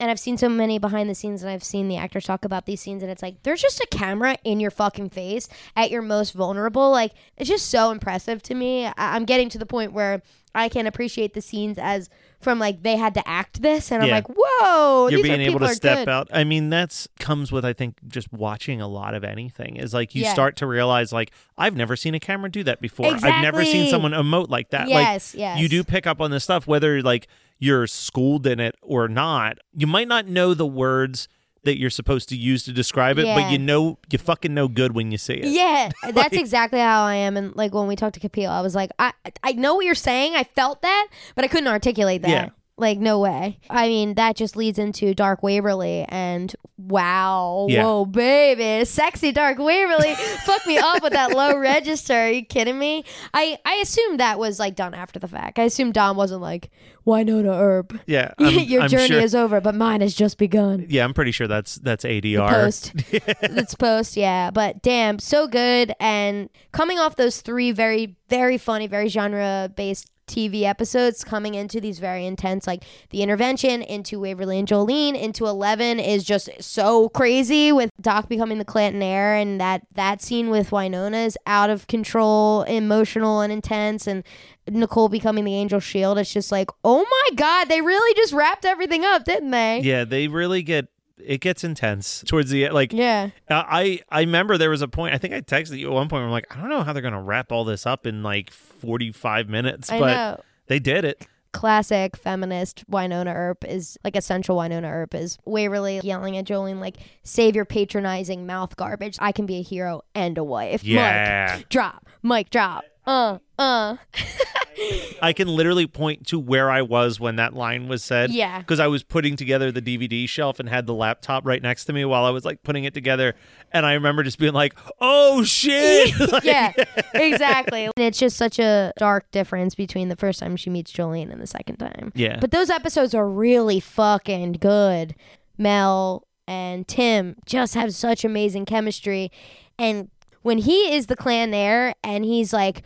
and 0.00 0.10
I've 0.10 0.18
seen 0.18 0.36
so 0.38 0.48
many 0.48 0.78
behind 0.78 1.08
the 1.10 1.14
scenes 1.14 1.42
and 1.42 1.50
I've 1.50 1.62
seen 1.62 1.86
the 1.88 1.96
actors 1.98 2.24
talk 2.24 2.44
about 2.44 2.66
these 2.66 2.80
scenes 2.80 3.02
and 3.02 3.12
it's 3.12 3.22
like 3.22 3.42
there's 3.42 3.60
just 3.62 3.80
a 3.80 3.86
camera 3.90 4.36
in 4.44 4.58
your 4.58 4.70
fucking 4.70 5.10
face 5.10 5.48
at 5.76 5.90
your 5.90 6.02
most 6.02 6.32
vulnerable. 6.32 6.90
Like 6.90 7.12
it's 7.36 7.48
just 7.48 7.68
so 7.68 7.90
impressive 7.90 8.42
to 8.44 8.54
me. 8.54 8.86
I- 8.86 8.92
I'm 8.96 9.24
getting 9.26 9.48
to 9.50 9.58
the 9.58 9.66
point 9.66 9.92
where 9.92 10.22
I 10.52 10.68
can 10.68 10.86
appreciate 10.88 11.34
the 11.34 11.40
scenes 11.40 11.78
as 11.78 12.10
from 12.40 12.58
like 12.58 12.82
they 12.82 12.96
had 12.96 13.14
to 13.14 13.28
act 13.28 13.62
this 13.62 13.92
and 13.92 14.02
I'm 14.02 14.08
Yeah. 14.08 14.14
like, 14.16 14.26
whoa, 14.34 15.06
You're 15.08 15.18
these 15.18 15.22
being 15.22 15.38
are, 15.40 15.42
able 15.44 15.52
people 15.52 15.66
to 15.68 15.72
are 15.72 15.74
step 15.76 15.98
good. 15.98 16.08
out. 16.08 16.28
I 16.32 16.42
mean, 16.44 16.70
that's 16.70 17.06
comes 17.20 17.52
with 17.52 17.64
I 17.64 17.72
think 17.74 17.96
just 18.08 18.32
watching 18.32 18.80
a 18.80 18.88
lot 18.88 19.14
of 19.14 19.22
anything. 19.22 19.76
Is 19.76 19.92
like 19.94 20.14
you 20.14 20.22
Yeah. 20.22 20.32
start 20.32 20.56
to 20.56 20.66
realize 20.66 21.12
like 21.12 21.30
I've 21.58 21.76
never 21.76 21.94
seen 21.94 22.14
a 22.14 22.20
camera 22.20 22.50
do 22.50 22.64
that 22.64 22.80
before. 22.80 23.06
I've 23.14 23.42
never 23.42 23.64
seen 23.64 23.90
someone 23.90 24.12
emote 24.12 24.48
like 24.48 24.70
that. 24.70 24.88
Yes, 24.88 25.34
like 25.34 25.40
yes. 25.40 25.60
you 25.60 25.68
do 25.68 25.84
pick 25.84 26.06
up 26.06 26.20
on 26.20 26.30
this 26.30 26.42
stuff 26.42 26.66
whether 26.66 27.00
like 27.02 27.28
you're 27.60 27.86
schooled 27.86 28.46
in 28.48 28.58
it 28.58 28.74
or 28.82 29.06
not. 29.06 29.58
You 29.72 29.86
might 29.86 30.08
not 30.08 30.26
know 30.26 30.54
the 30.54 30.66
words 30.66 31.28
that 31.62 31.78
you're 31.78 31.90
supposed 31.90 32.28
to 32.30 32.36
use 32.36 32.64
to 32.64 32.72
describe 32.72 33.18
it, 33.18 33.26
Yeah. 33.26 33.34
but 33.38 33.52
you 33.52 33.58
know 33.58 33.98
you 34.10 34.16
fucking 34.18 34.54
know 34.54 34.66
good 34.66 34.94
when 34.94 35.12
you 35.12 35.18
see 35.18 35.34
it. 35.34 35.44
Yeah, 35.48 35.90
that's 36.12 36.34
exactly 36.34 36.80
how 36.80 37.04
I 37.04 37.16
am. 37.16 37.36
And 37.36 37.54
like 37.54 37.74
when 37.74 37.86
we 37.86 37.96
talked 37.96 38.14
to 38.14 38.20
Capil, 38.20 38.48
I 38.48 38.62
was 38.62 38.74
like, 38.74 38.90
I 38.98 39.12
I 39.42 39.52
know 39.52 39.74
what 39.74 39.84
you're 39.84 39.94
saying. 39.94 40.34
I 40.34 40.44
felt 40.44 40.80
that, 40.82 41.08
but 41.34 41.44
I 41.44 41.48
couldn't 41.48 41.68
articulate 41.68 42.22
that. 42.22 42.30
Yeah. 42.30 42.48
Like 42.80 42.98
no 42.98 43.18
way. 43.20 43.58
I 43.68 43.88
mean, 43.88 44.14
that 44.14 44.36
just 44.36 44.56
leads 44.56 44.78
into 44.78 45.14
Dark 45.14 45.42
Waverly, 45.42 46.06
and 46.08 46.54
wow, 46.78 47.66
Yeah. 47.68 47.84
whoa, 47.84 48.04
baby, 48.06 48.84
sexy 48.86 49.32
Dark 49.32 49.58
Waverly, 49.58 50.14
fuck 50.44 50.66
me 50.66 50.78
up 50.78 51.02
with 51.02 51.12
that 51.12 51.30
low 51.32 51.56
register. 51.58 52.14
Are 52.14 52.30
you 52.30 52.44
kidding 52.44 52.78
me? 52.78 53.04
I 53.34 53.58
I 53.64 53.74
assumed 53.76 54.20
that 54.20 54.38
was 54.38 54.58
like 54.58 54.76
done 54.76 54.94
after 54.94 55.18
the 55.18 55.28
fact. 55.28 55.58
I 55.58 55.64
assumed 55.64 55.94
Dom 55.94 56.16
wasn't 56.16 56.40
like, 56.40 56.70
why 57.04 57.22
no 57.22 57.42
to 57.42 57.52
herb? 57.52 58.00
Yeah, 58.06 58.32
Your 58.38 58.82
I'm 58.82 58.88
journey 58.88 59.08
sure- 59.08 59.20
is 59.20 59.34
over, 59.34 59.60
but 59.60 59.74
mine 59.74 60.00
has 60.00 60.14
just 60.14 60.38
begun. 60.38 60.86
Yeah, 60.88 61.04
I'm 61.04 61.14
pretty 61.14 61.32
sure 61.32 61.46
that's 61.46 61.76
that's 61.76 62.04
ADR. 62.04 62.48
Post. 62.50 62.92
it's 63.12 63.74
post, 63.74 64.16
yeah. 64.16 64.50
But 64.50 64.82
damn, 64.82 65.18
so 65.18 65.46
good. 65.46 65.92
And 66.00 66.48
coming 66.72 66.98
off 66.98 67.16
those 67.16 67.40
three 67.42 67.72
very, 67.72 68.16
very 68.28 68.58
funny, 68.58 68.86
very 68.86 69.08
genre 69.08 69.70
based 69.76 70.10
TV 70.30 70.62
episodes, 70.62 71.24
coming 71.24 71.54
into 71.54 71.80
these 71.80 71.98
very 71.98 72.24
intense, 72.24 72.66
like 72.66 72.84
the 73.10 73.22
intervention 73.22 73.82
into 73.82 74.20
Waverly 74.20 74.58
and 74.58 74.68
Jolene, 74.68 75.20
into 75.20 75.46
Eleven 75.46 76.00
is 76.00 76.24
just 76.24 76.50
so 76.60 77.08
crazy 77.10 77.72
with 77.72 77.90
Doc 78.00 78.28
becoming 78.28 78.58
the 78.58 78.64
Clanton 78.64 79.02
heir, 79.02 79.34
and 79.34 79.60
that 79.60 79.82
that 79.94 80.22
scene 80.22 80.48
with 80.50 80.70
Wynonna 80.70 81.26
is 81.26 81.36
out 81.46 81.70
of 81.70 81.86
control, 81.86 82.62
emotional 82.62 83.40
and 83.40 83.52
intense, 83.52 84.06
and 84.06 84.24
Nicole 84.68 85.08
becoming 85.08 85.44
the 85.44 85.54
Angel 85.54 85.80
Shield. 85.80 86.18
It's 86.18 86.32
just 86.32 86.52
like, 86.52 86.70
oh 86.84 87.04
my 87.04 87.36
god, 87.36 87.68
they 87.68 87.80
really 87.80 88.14
just 88.14 88.32
wrapped 88.32 88.64
everything 88.64 89.04
up, 89.04 89.24
didn't 89.24 89.50
they? 89.50 89.80
Yeah, 89.80 90.04
they 90.04 90.28
really 90.28 90.62
get 90.62 90.88
it 91.24 91.40
gets 91.40 91.64
intense 91.64 92.22
towards 92.26 92.50
the 92.50 92.64
end. 92.66 92.74
Like 92.74 92.92
Yeah. 92.92 93.30
I 93.48 94.00
I 94.08 94.20
remember 94.20 94.58
there 94.58 94.70
was 94.70 94.82
a 94.82 94.88
point. 94.88 95.14
I 95.14 95.18
think 95.18 95.34
I 95.34 95.40
texted 95.40 95.78
you 95.78 95.88
at 95.88 95.92
one 95.92 96.08
point. 96.08 96.20
Where 96.20 96.26
I'm 96.26 96.30
like, 96.32 96.54
I 96.56 96.60
don't 96.60 96.70
know 96.70 96.82
how 96.82 96.92
they're 96.92 97.02
gonna 97.02 97.22
wrap 97.22 97.52
all 97.52 97.64
this 97.64 97.86
up 97.86 98.06
in 98.06 98.22
like 98.22 98.50
45 98.50 99.48
minutes, 99.48 99.90
I 99.90 99.98
but 99.98 100.14
know. 100.14 100.40
they 100.66 100.78
did 100.78 101.04
it. 101.04 101.26
classic 101.52 102.16
feminist 102.16 102.88
Wynonna 102.88 103.34
Earp 103.34 103.64
is 103.64 103.98
like 104.04 104.14
essential 104.16 104.56
Wynonna 104.56 104.90
Earp 104.90 105.14
is 105.14 105.36
Waverly 105.44 106.00
yelling 106.04 106.36
at 106.36 106.44
Jolene 106.44 106.78
like 106.80 106.96
save 107.24 107.56
your 107.56 107.64
patronizing 107.64 108.46
mouth 108.46 108.76
garbage. 108.76 109.16
I 109.20 109.32
can 109.32 109.46
be 109.46 109.56
a 109.56 109.62
hero 109.62 110.02
and 110.14 110.38
a 110.38 110.44
wife. 110.44 110.84
Yeah. 110.84 111.56
Mic 111.56 111.68
drop. 111.68 112.06
Mike 112.22 112.50
drop. 112.50 112.84
Uh 113.06 113.38
uh. 113.58 113.96
I 115.22 115.32
can 115.32 115.48
literally 115.48 115.86
point 115.86 116.26
to 116.28 116.38
where 116.38 116.70
I 116.70 116.82
was 116.82 117.20
when 117.20 117.36
that 117.36 117.54
line 117.54 117.88
was 117.88 118.02
said. 118.02 118.30
Yeah. 118.30 118.58
because 118.60 118.80
I 118.80 118.86
was 118.86 119.02
putting 119.02 119.36
together 119.36 119.70
the 119.70 119.82
DVD 119.82 120.28
shelf 120.28 120.60
and 120.60 120.68
had 120.68 120.86
the 120.86 120.94
laptop 120.94 121.46
right 121.46 121.62
next 121.62 121.84
to 121.86 121.92
me 121.92 122.04
while 122.04 122.24
I 122.24 122.30
was 122.30 122.44
like 122.44 122.62
putting 122.62 122.84
it 122.84 122.94
together, 122.94 123.34
and 123.72 123.84
I 123.84 123.94
remember 123.94 124.22
just 124.22 124.38
being 124.38 124.52
like, 124.54 124.78
"Oh 125.00 125.44
shit!" 125.44 126.14
Like, 126.30 126.44
yeah, 126.44 126.72
exactly. 127.14 127.84
And 127.84 127.92
it's 127.96 128.18
just 128.18 128.36
such 128.36 128.58
a 128.58 128.92
dark 128.98 129.30
difference 129.30 129.74
between 129.74 130.08
the 130.08 130.16
first 130.16 130.38
time 130.40 130.56
she 130.56 130.70
meets 130.70 130.92
Jolene 130.92 131.32
and 131.32 131.40
the 131.40 131.46
second 131.46 131.76
time. 131.76 132.12
Yeah. 132.14 132.38
But 132.40 132.50
those 132.52 132.70
episodes 132.70 133.14
are 133.14 133.28
really 133.28 133.80
fucking 133.80 134.52
good. 134.54 135.14
Mel 135.58 136.26
and 136.46 136.86
Tim 136.88 137.36
just 137.46 137.74
have 137.74 137.94
such 137.94 138.24
amazing 138.24 138.64
chemistry. 138.64 139.30
And 139.78 140.10
when 140.42 140.58
he 140.58 140.94
is 140.94 141.06
the 141.06 141.16
clan 141.16 141.50
there 141.50 141.94
and 142.02 142.24
he's 142.24 142.52
like 142.52 142.82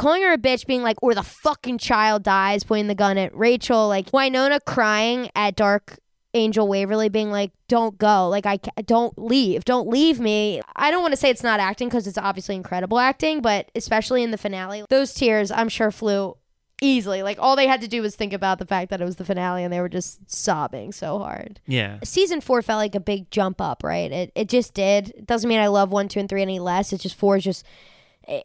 calling 0.00 0.22
her 0.22 0.32
a 0.32 0.38
bitch, 0.38 0.66
being 0.66 0.82
like, 0.82 1.02
or 1.02 1.14
the 1.14 1.22
fucking 1.22 1.78
child 1.78 2.22
dies, 2.22 2.64
pointing 2.64 2.88
the 2.88 2.94
gun 2.94 3.18
at 3.18 3.36
Rachel, 3.36 3.88
like 3.88 4.10
Wynonna 4.12 4.60
crying 4.64 5.30
at 5.34 5.56
Dark 5.56 5.98
Angel 6.32 6.66
Waverly 6.66 7.08
being 7.08 7.30
like, 7.30 7.50
"Don't 7.68 7.98
go, 7.98 8.28
like 8.28 8.46
I 8.46 8.58
ca- 8.58 8.70
don't 8.84 9.18
leave, 9.18 9.64
don't 9.64 9.88
leave 9.88 10.20
me." 10.20 10.60
I 10.76 10.90
don't 10.90 11.02
want 11.02 11.12
to 11.12 11.16
say 11.16 11.28
it's 11.28 11.42
not 11.42 11.58
acting 11.60 11.88
because 11.88 12.06
it's 12.06 12.18
obviously 12.18 12.54
incredible 12.54 12.98
acting, 12.98 13.40
but 13.40 13.70
especially 13.74 14.22
in 14.22 14.30
the 14.30 14.38
finale, 14.38 14.84
those 14.88 15.12
tears 15.12 15.50
I'm 15.50 15.68
sure 15.68 15.90
flew 15.90 16.36
easily. 16.80 17.22
Like 17.22 17.38
all 17.40 17.56
they 17.56 17.66
had 17.66 17.80
to 17.80 17.88
do 17.88 18.00
was 18.00 18.14
think 18.14 18.32
about 18.32 18.58
the 18.58 18.66
fact 18.66 18.90
that 18.90 19.00
it 19.00 19.04
was 19.04 19.16
the 19.16 19.24
finale, 19.24 19.64
and 19.64 19.72
they 19.72 19.80
were 19.80 19.88
just 19.88 20.30
sobbing 20.30 20.92
so 20.92 21.18
hard. 21.18 21.60
yeah, 21.66 21.98
Season 22.04 22.40
four 22.40 22.62
felt 22.62 22.78
like 22.78 22.94
a 22.94 23.00
big 23.00 23.30
jump 23.30 23.60
up, 23.60 23.82
right? 23.82 24.10
It 24.10 24.32
it 24.36 24.48
just 24.48 24.72
did. 24.72 25.10
It 25.10 25.26
doesn't 25.26 25.48
mean 25.48 25.60
I 25.60 25.66
love 25.66 25.90
one, 25.90 26.08
two, 26.08 26.20
and 26.20 26.28
three 26.28 26.42
any 26.42 26.58
less. 26.60 26.92
It's 26.92 27.02
just 27.02 27.16
four 27.16 27.36
is 27.36 27.44
just 27.44 27.66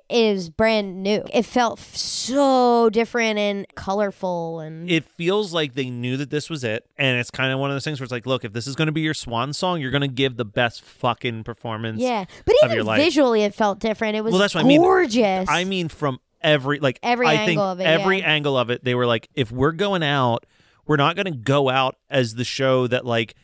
is 0.10 0.50
brand 0.50 1.04
new. 1.04 1.24
It 1.34 1.44
felt 1.44 1.80
so 1.80 2.90
different 2.90 3.38
and 3.38 3.66
colorful 3.76 4.60
and 4.60 4.90
it 4.90 5.06
feels 5.06 5.54
like 5.54 5.74
they 5.74 5.90
knew 5.90 6.18
that 6.18 6.30
this 6.30 6.50
was 6.50 6.64
it, 6.64 6.86
and 6.98 7.20
it's 7.20 7.30
kind 7.30 7.52
of 7.54 7.60
one 7.60 7.70
of 7.70 7.76
those 7.76 7.84
things 7.84 8.00
where 8.00 8.06
it's 8.06 8.12
like, 8.12 8.26
look, 8.26 8.44
if 8.44 8.54
this 8.54 8.68
is 8.68 8.76
going 8.76 8.88
to 8.88 8.92
be 8.92 9.02
your 9.02 9.14
swan 9.14 9.54
song, 9.54 9.82
you're 9.82 9.92
going 9.92 10.02
to 10.02 10.08
give 10.08 10.38
the 10.38 10.46
best 10.46 10.84
fucking 10.84 11.44
performance. 11.44 12.02
Yeah, 12.02 12.26
but 12.46 12.56
even 12.64 12.86
visually, 12.86 13.44
it 13.44 13.54
felt 13.54 13.80
different. 13.80 14.16
It 14.16 14.24
was 14.24 14.32
Well, 14.32 14.40
that's 14.40 14.56
what 14.56 14.66
I 14.66 14.68
mean. 14.68 14.82
gorgeous. 14.82 15.48
I 15.50 15.64
mean, 15.66 15.90
from 15.90 16.20
every 16.42 16.80
like 16.80 17.00
Every 17.04 17.28
I 17.28 17.38
think 17.38 17.50
angle 17.50 17.66
of 17.66 17.80
it, 17.80 17.84
every 17.86 18.20
yeah. 18.20 18.26
angle 18.26 18.58
of 18.58 18.70
it, 18.70 18.84
they 18.84 18.96
were 18.96 19.06
like, 19.06 19.30
if 19.36 19.52
we're 19.52 19.72
going 19.72 20.04
out, 20.04 20.46
we're 20.88 20.98
not 20.98 21.16
going 21.16 21.26
to 21.26 21.32
go 21.38 21.70
out 21.70 21.98
as 22.10 22.36
the 22.36 22.44
show 22.44 22.88
that 22.88 23.06
like 23.06 23.36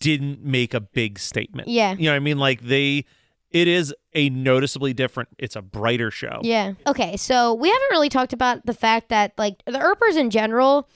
didn't 0.00 0.44
make 0.44 0.74
a 0.74 0.80
big 0.80 1.18
statement. 1.18 1.68
Yeah. 1.68 1.92
you 1.92 2.04
know 2.04 2.10
what 2.12 2.16
I 2.16 2.20
mean? 2.20 2.38
Like 2.38 2.60
they, 2.62 3.04
it 3.50 3.68
is 3.68 3.94
a 4.14 4.28
noticeably 4.30 4.92
different. 4.92 5.28
It's 5.38 5.56
a 5.56 5.62
brighter 5.62 6.10
show. 6.10 6.40
yeah. 6.42 6.72
Okay, 6.86 7.16
so 7.16 7.54
we 7.54 7.68
haven't 7.68 7.88
really 7.90 8.08
talked 8.08 8.32
about 8.32 8.66
the 8.66 8.74
fact 8.74 9.08
that 9.10 9.32
like 9.38 9.62
the 9.66 9.78
Earpers 9.78 10.16
in 10.16 10.30
general 10.30 10.88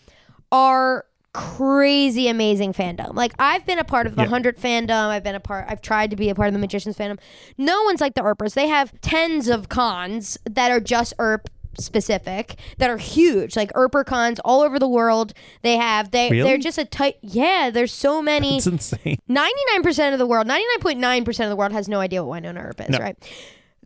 are 0.53 1.07
crazy 1.33 2.27
amazing 2.29 2.73
fandom. 2.73 3.15
Like 3.15 3.33
I've 3.39 3.65
been 3.65 3.79
a 3.79 3.85
part 3.85 4.07
of 4.09 4.17
the 4.17 4.23
Yeah. 4.23 4.27
100 4.29 4.59
fandom. 4.59 5.09
I've 5.11 5.23
been 5.23 5.37
a 5.37 5.41
part 5.41 5.65
I've 5.69 5.81
tried 5.81 6.11
to 6.11 6.17
be 6.17 6.29
a 6.29 6.35
part 6.35 6.49
of 6.49 6.55
the 6.55 6.59
Magicians 6.59 6.97
fandom. 6.97 7.19
No 7.57 7.83
one's 7.85 8.01
like 8.01 8.15
the 8.15 8.23
Earpers 8.25 8.55
They 8.55 8.67
have 8.67 8.93
tens 9.01 9.47
of 9.49 9.69
cons 9.69 10.39
that 10.45 10.71
are 10.73 10.81
just 10.81 11.15
Earp 11.21 11.49
specific 11.79 12.57
that 12.79 12.91
are 12.91 12.97
huge 12.99 13.57
like 13.57 13.73
EarperCons 13.73 14.39
all 14.45 14.61
over 14.63 14.79
the 14.79 14.89
world 14.89 15.33
they 15.63 15.77
have 15.77 16.11
they 16.11 16.29
Really? 16.31 16.43
they're 16.49 16.59
just 16.59 16.79
a 16.79 16.85
tight 16.85 17.17
yeah 17.23 17.71
there's 17.71 17.93
so 17.93 18.21
many 18.21 18.57
It's 18.57 18.67
insane. 18.67 19.19
99% 19.29 20.13
of 20.13 20.19
the 20.19 20.27
world, 20.27 20.47
99.9% 20.47 21.29
of 21.45 21.49
the 21.51 21.57
world 21.57 21.73
has 21.73 21.89
no 21.89 22.01
idea 22.01 22.23
what 22.25 22.43
Wynonna 22.43 22.65
Earp 22.65 22.81
is, 22.81 22.89
No. 22.91 22.99
right? 22.99 23.17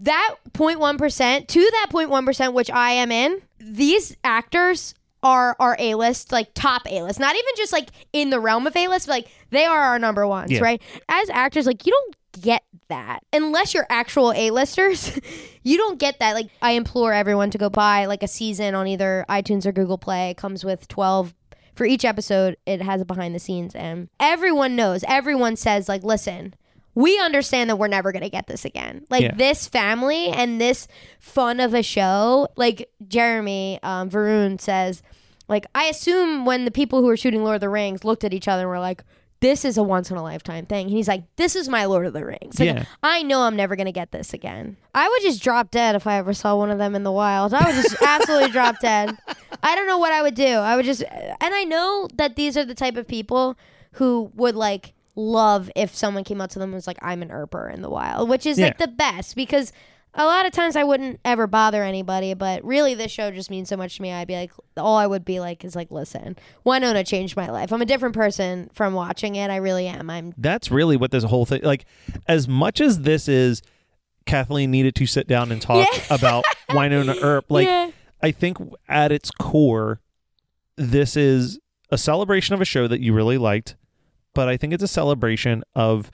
That 0.00 0.34
0.1%, 0.52 1.46
to 1.48 1.60
that 1.60 1.86
0.1%, 1.92 2.52
which 2.52 2.70
I 2.70 2.90
am 2.92 3.12
in, 3.12 3.40
these 3.58 4.16
actors 4.24 4.94
are 5.22 5.56
are 5.58 5.76
A-list, 5.78 6.32
like 6.32 6.48
top 6.54 6.82
A-list. 6.90 7.18
Not 7.20 7.34
even 7.34 7.50
just 7.56 7.72
like 7.72 7.90
in 8.12 8.28
the 8.30 8.40
realm 8.40 8.66
of 8.66 8.76
A-list, 8.76 9.06
but 9.06 9.12
like 9.14 9.28
they 9.50 9.64
are 9.64 9.80
our 9.80 9.98
number 9.98 10.26
ones, 10.26 10.50
Yeah. 10.50 10.60
right? 10.60 10.82
As 11.08 11.30
actors, 11.30 11.66
like 11.66 11.86
you 11.86 11.92
don't 11.92 12.42
get 12.42 12.62
that 12.88 13.20
unless 13.32 13.74
you're 13.74 13.86
actual 13.88 14.32
A-listers. 14.32 15.18
you 15.62 15.76
don't 15.76 15.98
get 15.98 16.18
that. 16.20 16.34
Like 16.34 16.48
I 16.62 16.72
implore 16.72 17.12
everyone 17.12 17.50
to 17.50 17.58
go 17.58 17.70
buy 17.70 18.06
like 18.06 18.22
a 18.22 18.28
season 18.28 18.74
on 18.74 18.86
either 18.86 19.24
iTunes 19.28 19.66
or 19.66 19.72
Google 19.72 19.98
Play. 19.98 20.30
It 20.30 20.36
comes 20.36 20.64
with 20.64 20.88
12 20.88 21.34
for 21.74 21.84
each 21.84 22.04
episode 22.04 22.56
it 22.66 22.80
has 22.80 23.00
a 23.00 23.04
behind 23.04 23.34
the 23.34 23.38
scenes 23.40 23.74
and 23.74 24.08
everyone 24.20 24.76
knows 24.76 25.02
everyone 25.08 25.56
says 25.56 25.88
like 25.88 26.04
listen 26.04 26.54
we 26.94 27.18
understand 27.18 27.68
that 27.68 27.76
we're 27.76 27.88
never 27.88 28.12
going 28.12 28.22
to 28.22 28.30
get 28.30 28.46
this 28.46 28.64
again. 28.64 29.04
Like 29.10 29.22
Yeah. 29.22 29.34
this 29.34 29.66
family 29.66 30.28
and 30.28 30.60
this 30.60 30.86
fun 31.18 31.58
of 31.58 31.74
a 31.74 31.82
show, 31.82 32.46
like 32.56 32.88
Jeremy 33.08 33.80
um, 33.82 34.08
Varun 34.10 34.60
says, 34.60 35.02
like, 35.48 35.66
I 35.74 35.86
assume 35.86 36.46
when 36.46 36.64
the 36.64 36.70
people 36.70 37.00
who 37.00 37.06
were 37.06 37.16
shooting 37.16 37.42
Lord 37.42 37.56
of 37.56 37.60
the 37.60 37.68
Rings 37.68 38.04
looked 38.04 38.24
at 38.24 38.32
each 38.32 38.48
other 38.48 38.62
and 38.62 38.70
were 38.70 38.78
like, 38.78 39.02
this 39.44 39.62
is 39.62 39.76
a 39.76 39.82
once 39.82 40.10
in 40.10 40.16
a 40.16 40.22
lifetime 40.22 40.64
thing. 40.64 40.86
And 40.86 40.96
he's 40.96 41.06
like, 41.06 41.24
this 41.36 41.54
is 41.54 41.68
my 41.68 41.84
Lord 41.84 42.06
of 42.06 42.14
the 42.14 42.24
Rings. 42.24 42.58
Like, 42.58 42.66
Yeah. 42.66 42.84
I 43.02 43.22
know 43.22 43.42
I'm 43.42 43.56
never 43.56 43.76
going 43.76 43.84
to 43.84 43.92
get 43.92 44.10
this 44.10 44.32
again. 44.32 44.78
I 44.94 45.06
would 45.06 45.20
just 45.20 45.42
drop 45.42 45.70
dead 45.70 45.94
if 45.94 46.06
I 46.06 46.16
ever 46.16 46.32
saw 46.32 46.56
one 46.56 46.70
of 46.70 46.78
them 46.78 46.94
in 46.94 47.02
the 47.02 47.12
wild. 47.12 47.52
I 47.52 47.62
would 47.66 47.74
just 47.74 47.94
absolutely 48.02 48.50
drop 48.52 48.80
dead. 48.80 49.14
I 49.62 49.74
don't 49.74 49.86
know 49.86 49.98
what 49.98 50.12
I 50.12 50.22
would 50.22 50.34
do. 50.34 50.46
I 50.46 50.76
would 50.76 50.86
just, 50.86 51.02
and 51.02 51.36
I 51.54 51.64
know 51.64 52.08
that 52.14 52.36
these 52.36 52.56
are 52.56 52.64
the 52.64 52.74
type 52.74 52.96
of 52.96 53.06
people 53.06 53.58
who 53.92 54.30
would 54.34 54.56
like 54.56 54.94
love 55.14 55.70
if 55.76 55.94
someone 55.94 56.24
came 56.24 56.40
up 56.40 56.48
to 56.50 56.58
them 56.58 56.70
and 56.70 56.74
was 56.74 56.86
like, 56.86 56.98
I'm 57.02 57.20
an 57.20 57.28
Earper 57.28 57.70
in 57.72 57.82
the 57.82 57.90
wild, 57.90 58.30
which 58.30 58.46
is 58.46 58.58
like 58.58 58.78
the 58.78 58.88
best 58.88 59.36
because 59.36 59.72
a 60.16 60.24
lot 60.24 60.46
of 60.46 60.52
times 60.52 60.76
I 60.76 60.84
wouldn't 60.84 61.18
ever 61.24 61.46
bother 61.46 61.82
anybody, 61.82 62.34
but 62.34 62.64
really 62.64 62.94
this 62.94 63.10
show 63.10 63.30
just 63.30 63.50
means 63.50 63.68
so 63.68 63.76
much 63.76 63.96
to 63.96 64.02
me. 64.02 64.12
I'd 64.12 64.28
be 64.28 64.36
like, 64.36 64.52
all 64.76 64.96
I 64.96 65.06
would 65.06 65.24
be 65.24 65.40
like 65.40 65.64
is 65.64 65.74
like, 65.74 65.90
listen, 65.90 66.36
Wynonna 66.64 67.06
changed 67.06 67.36
my 67.36 67.48
life. 67.50 67.72
I'm 67.72 67.82
a 67.82 67.86
different 67.86 68.14
person 68.14 68.70
from 68.74 68.94
watching 68.94 69.34
it. 69.34 69.50
I 69.50 69.56
really 69.56 69.88
am. 69.88 70.08
I'm 70.10 70.32
That's 70.38 70.70
really 70.70 70.96
what 70.96 71.10
this 71.10 71.24
whole 71.24 71.46
thing 71.46 71.62
like. 71.62 71.84
As 72.28 72.46
much 72.46 72.80
as 72.80 73.00
this 73.00 73.28
is, 73.28 73.62
Kathleen 74.26 74.70
needed 74.70 74.94
to 74.96 75.06
sit 75.06 75.26
down 75.26 75.50
and 75.50 75.60
talk 75.60 75.86
Yeah. 75.92 76.02
about 76.14 76.44
Wynonna 76.70 77.20
Earp. 77.22 77.46
Like, 77.50 77.66
Yeah. 77.66 77.90
I 78.22 78.30
think 78.30 78.56
at 78.88 79.12
its 79.12 79.30
core, 79.30 80.00
this 80.76 81.16
is 81.16 81.58
a 81.90 81.98
celebration 81.98 82.54
of 82.54 82.60
a 82.60 82.64
show 82.64 82.86
that 82.88 83.00
you 83.00 83.12
really 83.12 83.36
liked, 83.36 83.76
but 84.32 84.48
I 84.48 84.56
think 84.56 84.72
it's 84.72 84.82
a 84.82 84.88
celebration 84.88 85.62
of 85.74 86.10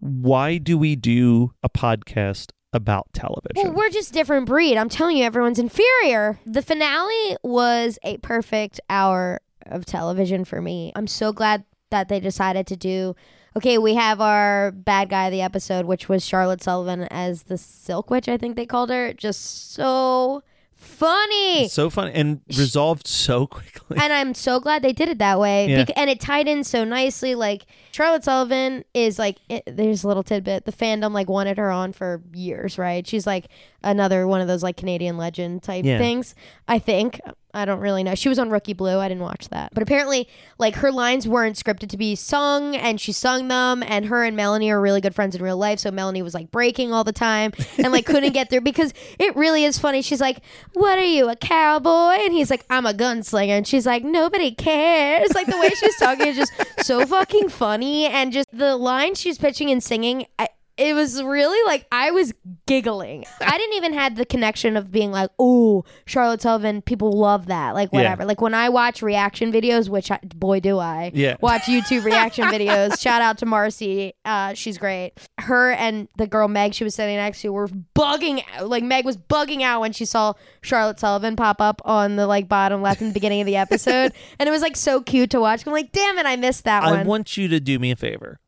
why 0.00 0.58
do 0.58 0.78
we 0.78 0.96
do 0.96 1.52
a 1.62 1.68
podcast 1.68 2.52
about 2.72 3.12
television? 3.12 3.68
Well, 3.68 3.72
we're 3.72 3.90
just 3.90 4.12
different 4.12 4.46
breed. 4.46 4.76
I'm 4.76 4.88
telling 4.88 5.16
you, 5.16 5.24
everyone's 5.24 5.58
inferior. 5.58 6.38
The 6.46 6.62
finale 6.62 7.36
was 7.42 7.98
a 8.02 8.18
perfect 8.18 8.80
hour 8.90 9.40
of 9.66 9.84
television 9.84 10.44
for 10.44 10.60
me. 10.60 10.92
I'm 10.94 11.06
so 11.06 11.32
glad 11.32 11.64
that 11.90 12.08
they 12.08 12.20
decided 12.20 12.66
to 12.68 12.76
do. 12.76 13.16
Okay, 13.56 13.78
we 13.78 13.94
have 13.94 14.20
our 14.20 14.70
bad 14.72 15.08
guy 15.08 15.26
of 15.26 15.32
the 15.32 15.42
episode, 15.42 15.86
which 15.86 16.08
was 16.08 16.24
Charlotte 16.24 16.62
Sullivan 16.62 17.08
as 17.10 17.44
the 17.44 17.58
Silk 17.58 18.10
Witch. 18.10 18.28
I 18.28 18.36
think 18.36 18.56
they 18.56 18.66
called 18.66 18.90
her. 18.90 19.12
Just 19.14 19.72
so 19.72 20.42
funny. 20.78 21.68
so 21.68 21.90
funny 21.90 22.12
and 22.14 22.40
resolved 22.56 23.06
so 23.06 23.46
quickly. 23.46 23.98
and 24.00 24.12
I'm 24.12 24.32
so 24.34 24.60
glad 24.60 24.82
they 24.82 24.92
did 24.92 25.08
it 25.08 25.18
that 25.18 25.38
way. 25.38 25.68
Yeah. 25.68 25.84
Bec- 25.84 25.96
and 25.96 26.08
it 26.08 26.20
tied 26.20 26.48
in 26.48 26.64
so 26.64 26.84
nicely. 26.84 27.34
Like 27.34 27.66
Charlotte 27.92 28.24
Sullivan 28.24 28.84
is 28.94 29.18
like, 29.18 29.38
it, 29.48 29.64
there's 29.66 30.04
a 30.04 30.08
little 30.08 30.22
tidbit. 30.22 30.64
The 30.64 30.72
fandom 30.72 31.12
like 31.12 31.28
wanted 31.28 31.58
her 31.58 31.70
on 31.70 31.92
for 31.92 32.22
years, 32.32 32.78
right? 32.78 33.06
She's 33.06 33.26
like 33.26 33.48
another 33.82 34.26
one 34.26 34.40
of 34.40 34.48
those 34.48 34.62
like 34.62 34.76
Canadian 34.76 35.16
legend 35.16 35.62
type 35.62 35.84
Yeah. 35.84 35.98
things. 35.98 36.34
I 36.66 36.78
think. 36.78 37.20
I 37.54 37.64
don't 37.64 37.80
really 37.80 38.02
know. 38.02 38.14
She 38.14 38.28
was 38.28 38.38
on 38.38 38.50
Rookie 38.50 38.74
Blue. 38.74 38.98
I 38.98 39.08
didn't 39.08 39.22
watch 39.22 39.48
that. 39.48 39.72
But 39.72 39.82
apparently, 39.82 40.28
like 40.58 40.76
her 40.76 40.92
lines 40.92 41.26
weren't 41.26 41.56
scripted 41.56 41.88
to 41.88 41.96
be 41.96 42.14
sung, 42.14 42.76
and 42.76 43.00
she 43.00 43.10
sung 43.12 43.48
them. 43.48 43.82
And 43.86 44.06
her 44.06 44.22
and 44.22 44.36
Melanie 44.36 44.70
are 44.70 44.80
really 44.80 45.00
good 45.00 45.14
friends 45.14 45.34
in 45.34 45.42
real 45.42 45.56
life. 45.56 45.78
So 45.78 45.90
Melanie 45.90 46.22
was 46.22 46.34
like 46.34 46.50
breaking 46.50 46.92
all 46.92 47.04
the 47.04 47.12
time 47.12 47.52
and 47.78 47.90
like 47.90 48.04
couldn't 48.04 48.32
get 48.32 48.50
through 48.50 48.60
because 48.62 48.92
it 49.18 49.34
really 49.34 49.64
is 49.64 49.78
funny. 49.78 50.02
She's 50.02 50.20
like, 50.20 50.40
"What 50.74 50.98
are 50.98 51.04
you, 51.04 51.28
a 51.30 51.36
cowboy?" 51.36 52.18
And 52.20 52.32
he's 52.32 52.50
like, 52.50 52.64
"I'm 52.68 52.84
a 52.86 52.92
gunslinger." 52.92 53.48
And 53.48 53.66
she's 53.66 53.86
like, 53.86 54.04
"Nobody 54.04 54.52
cares." 54.52 55.32
Like 55.34 55.46
the 55.46 55.58
way 55.58 55.70
she's 55.70 55.96
talking 55.96 56.26
is 56.26 56.36
just 56.36 56.52
so 56.82 57.06
fucking 57.06 57.48
funny, 57.48 58.06
and 58.06 58.32
just 58.32 58.48
the 58.52 58.76
lines 58.76 59.20
she's 59.20 59.38
pitching 59.38 59.70
and 59.70 59.82
singing. 59.82 60.26
I, 60.38 60.48
it 60.78 60.94
was 60.94 61.22
really 61.22 61.58
like 61.66 61.86
I 61.92 62.10
was 62.12 62.32
giggling. 62.66 63.24
I 63.40 63.58
didn't 63.58 63.74
even 63.76 63.92
have 63.94 64.14
the 64.16 64.24
connection 64.24 64.76
of 64.76 64.90
being 64.92 65.10
like, 65.10 65.30
"Oh, 65.38 65.84
Charlotte 66.06 66.40
Sullivan, 66.40 66.82
people 66.82 67.12
love 67.12 67.46
that." 67.46 67.74
Like 67.74 67.90
Yeah. 67.92 67.98
whatever. 67.98 68.24
Like 68.24 68.40
when 68.40 68.54
I 68.54 68.68
watch 68.68 69.02
reaction 69.02 69.52
videos, 69.52 69.88
which 69.88 70.10
I, 70.10 70.18
boy 70.22 70.60
do 70.60 70.78
I. 70.78 71.10
Yeah. 71.14 71.36
Watch 71.40 71.62
YouTube 71.62 72.04
reaction 72.04 72.44
videos. 72.48 73.00
Shout 73.00 73.20
out 73.22 73.38
to 73.38 73.46
Marcy. 73.46 74.14
Uh, 74.24 74.54
she's 74.54 74.78
great. 74.78 75.12
Her 75.38 75.72
and 75.72 76.08
the 76.16 76.26
girl 76.26 76.48
Meg 76.48 76.74
she 76.74 76.84
was 76.84 76.94
sitting 76.94 77.16
next 77.16 77.42
to 77.42 77.52
were 77.52 77.68
bugging 77.68 78.42
out. 78.56 78.68
Like 78.68 78.84
Meg 78.84 79.04
was 79.04 79.16
bugging 79.16 79.62
out 79.62 79.80
when 79.80 79.92
she 79.92 80.04
saw 80.04 80.34
Charlotte 80.62 81.00
Sullivan 81.00 81.36
pop 81.36 81.60
up 81.60 81.82
on 81.84 82.16
the 82.16 82.26
like 82.26 82.48
bottom 82.48 82.82
left 82.82 83.00
in 83.00 83.08
the 83.08 83.14
beginning 83.14 83.40
of 83.40 83.46
the 83.46 83.56
episode, 83.56 84.12
and 84.38 84.48
it 84.48 84.52
was 84.52 84.62
like 84.62 84.76
so 84.76 85.00
cute 85.02 85.30
to 85.30 85.40
watch. 85.40 85.66
I'm 85.66 85.72
like, 85.72 85.92
damn 85.92 86.18
it, 86.18 86.26
I 86.26 86.36
missed 86.36 86.64
that 86.64 86.84
I 86.84 86.90
one. 86.90 86.98
I 87.00 87.02
want 87.02 87.36
you 87.36 87.48
to 87.48 87.58
do 87.60 87.78
me 87.78 87.90
a 87.90 87.96
favor 87.96 88.38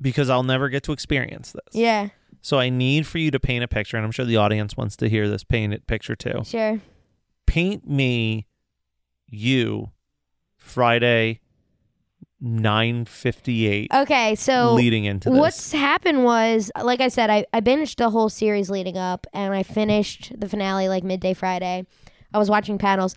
because 0.00 0.30
I'll 0.30 0.42
never 0.42 0.68
get 0.68 0.82
to 0.84 0.92
experience 0.92 1.52
this. 1.52 1.74
yeah, 1.74 2.08
So 2.40 2.58
I 2.58 2.68
need 2.68 3.06
for 3.06 3.18
you 3.18 3.30
to 3.30 3.40
paint 3.40 3.64
a 3.64 3.68
picture, 3.68 3.96
and 3.96 4.04
I'm 4.06 4.12
sure 4.12 4.24
the 4.24 4.36
audience 4.36 4.76
wants 4.76 4.96
to 4.96 5.08
hear 5.08 5.28
this 5.28 5.44
painted 5.44 5.86
picture 5.86 6.14
too. 6.16 6.42
sure. 6.44 6.80
Paint 7.46 7.88
me 7.88 8.46
you 9.26 9.90
Friday 10.56 11.40
nine 12.40 13.04
fifty 13.04 13.66
eight 13.66 13.90
Okay, 13.92 14.34
so 14.36 14.74
leading 14.74 15.04
into 15.04 15.28
this. 15.30 15.38
What's 15.38 15.72
happened 15.72 16.24
was, 16.24 16.70
like 16.80 17.00
I 17.00 17.08
said, 17.08 17.30
I, 17.30 17.44
I 17.52 17.60
binged 17.60 17.96
the 17.96 18.10
whole 18.10 18.28
series 18.28 18.70
leading 18.70 18.96
up, 18.96 19.26
and 19.32 19.52
I 19.54 19.62
finished 19.62 20.32
the 20.38 20.48
finale 20.48 20.88
like 20.88 21.02
midday 21.04 21.34
Friday. 21.34 21.84
I 22.32 22.38
was 22.38 22.48
watching 22.50 22.78
panels. 22.78 23.14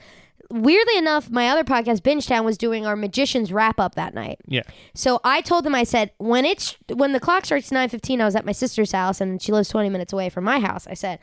Weirdly 0.51 0.97
enough, 0.97 1.29
my 1.29 1.49
other 1.49 1.63
podcast, 1.63 2.03
Binge 2.03 2.27
Town, 2.27 2.45
was 2.45 2.57
doing 2.57 2.85
our 2.85 2.95
magicians 2.95 3.51
wrap 3.51 3.79
up 3.79 3.95
that 3.95 4.13
night. 4.13 4.39
yeah. 4.47 4.63
So 4.93 5.19
I 5.23 5.41
told 5.41 5.63
them, 5.63 5.73
I 5.73 5.83
said, 5.83 6.11
when 6.17 6.45
it's 6.45 6.75
when 6.93 7.13
the 7.13 7.19
clock 7.19 7.45
strikes 7.45 7.71
nine 7.71 7.89
fifteen, 7.89 8.21
I 8.21 8.25
was 8.25 8.35
at 8.35 8.45
my 8.45 8.51
sister's 8.51 8.91
house, 8.91 9.21
and 9.21 9.41
she 9.41 9.51
lives 9.51 9.69
twenty 9.69 9.89
minutes 9.89 10.13
away 10.13 10.29
from 10.29 10.43
my 10.43 10.59
house. 10.59 10.85
I 10.87 10.93
said, 10.93 11.19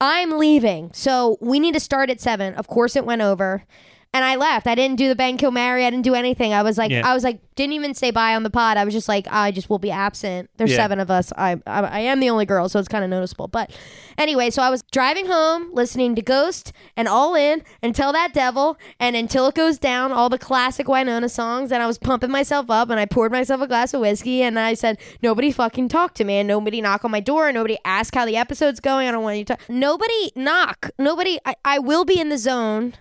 I'm 0.00 0.38
leaving, 0.38 0.90
so 0.94 1.36
we 1.40 1.60
need 1.60 1.74
to 1.74 1.80
start 1.80 2.08
at 2.08 2.20
seven. 2.20 2.54
Of 2.54 2.66
course, 2.68 2.96
it 2.96 3.04
went 3.04 3.20
over. 3.22 3.64
And 4.12 4.24
I 4.24 4.34
left. 4.34 4.66
I 4.66 4.74
didn't 4.74 4.96
do 4.96 5.06
the 5.08 5.14
bang 5.14 5.36
kill 5.36 5.52
Mary. 5.52 5.84
I 5.86 5.90
didn't 5.90 6.02
do 6.02 6.14
anything. 6.14 6.52
I 6.52 6.62
was 6.64 6.76
like, 6.76 6.90
Yeah. 6.90 7.08
I 7.08 7.14
was 7.14 7.22
like, 7.22 7.38
didn't 7.54 7.74
even 7.74 7.94
say 7.94 8.10
bye 8.10 8.34
on 8.34 8.42
the 8.42 8.50
pod. 8.50 8.76
I 8.76 8.84
was 8.84 8.92
just 8.92 9.08
like, 9.08 9.28
I 9.30 9.52
just 9.52 9.70
will 9.70 9.78
be 9.78 9.92
absent. 9.92 10.50
There's 10.56 10.72
Yeah. 10.72 10.78
seven 10.78 10.98
of 10.98 11.12
us. 11.12 11.32
I, 11.38 11.52
I 11.64 11.80
I 11.82 12.00
am 12.00 12.18
the 12.18 12.28
only 12.28 12.44
girl, 12.44 12.68
so 12.68 12.80
it's 12.80 12.88
kind 12.88 13.04
of 13.04 13.10
noticeable. 13.10 13.46
But 13.46 13.70
anyway, 14.18 14.50
so 14.50 14.62
I 14.62 14.70
was 14.70 14.82
driving 14.90 15.26
home, 15.26 15.70
listening 15.72 16.16
to 16.16 16.22
Ghost 16.22 16.72
and 16.96 17.06
All 17.06 17.36
In 17.36 17.62
until 17.84 18.12
that 18.12 18.34
devil 18.34 18.76
and 18.98 19.14
until 19.14 19.46
it 19.46 19.54
goes 19.54 19.78
down, 19.78 20.10
all 20.10 20.28
the 20.28 20.38
classic 20.38 20.88
Wynonna 20.88 21.30
songs. 21.30 21.70
And 21.70 21.80
I 21.80 21.86
was 21.86 21.96
pumping 21.98 22.32
myself 22.32 22.68
up, 22.68 22.90
and 22.90 22.98
I 22.98 23.06
poured 23.06 23.30
myself 23.30 23.60
a 23.60 23.68
glass 23.68 23.94
of 23.94 24.00
whiskey, 24.00 24.42
and 24.42 24.58
I 24.58 24.74
said, 24.74 24.98
nobody 25.22 25.52
fucking 25.52 25.88
talk 25.88 26.14
to 26.14 26.24
me, 26.24 26.34
and 26.38 26.48
nobody 26.48 26.80
knock 26.80 27.04
on 27.04 27.12
my 27.12 27.20
door, 27.20 27.46
and 27.46 27.54
nobody 27.54 27.78
ask 27.84 28.12
how 28.12 28.26
the 28.26 28.36
episode's 28.36 28.80
going. 28.80 29.06
I 29.06 29.12
don't 29.12 29.22
want 29.22 29.38
you 29.38 29.44
to. 29.44 29.58
Nobody 29.68 30.32
knock. 30.34 30.90
Nobody. 30.98 31.38
I, 31.44 31.54
I 31.64 31.78
will 31.78 32.04
be 32.04 32.18
in 32.18 32.28
the 32.28 32.38
zone. 32.38 32.94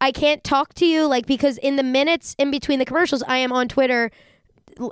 I 0.00 0.12
can't 0.12 0.42
talk 0.42 0.74
to 0.74 0.86
you 0.86 1.06
like 1.06 1.26
because 1.26 1.58
in 1.58 1.76
the 1.76 1.82
minutes 1.82 2.34
in 2.38 2.50
between 2.50 2.78
the 2.78 2.84
commercials, 2.84 3.22
I 3.24 3.38
am 3.38 3.52
on 3.52 3.68
Twitter 3.68 4.10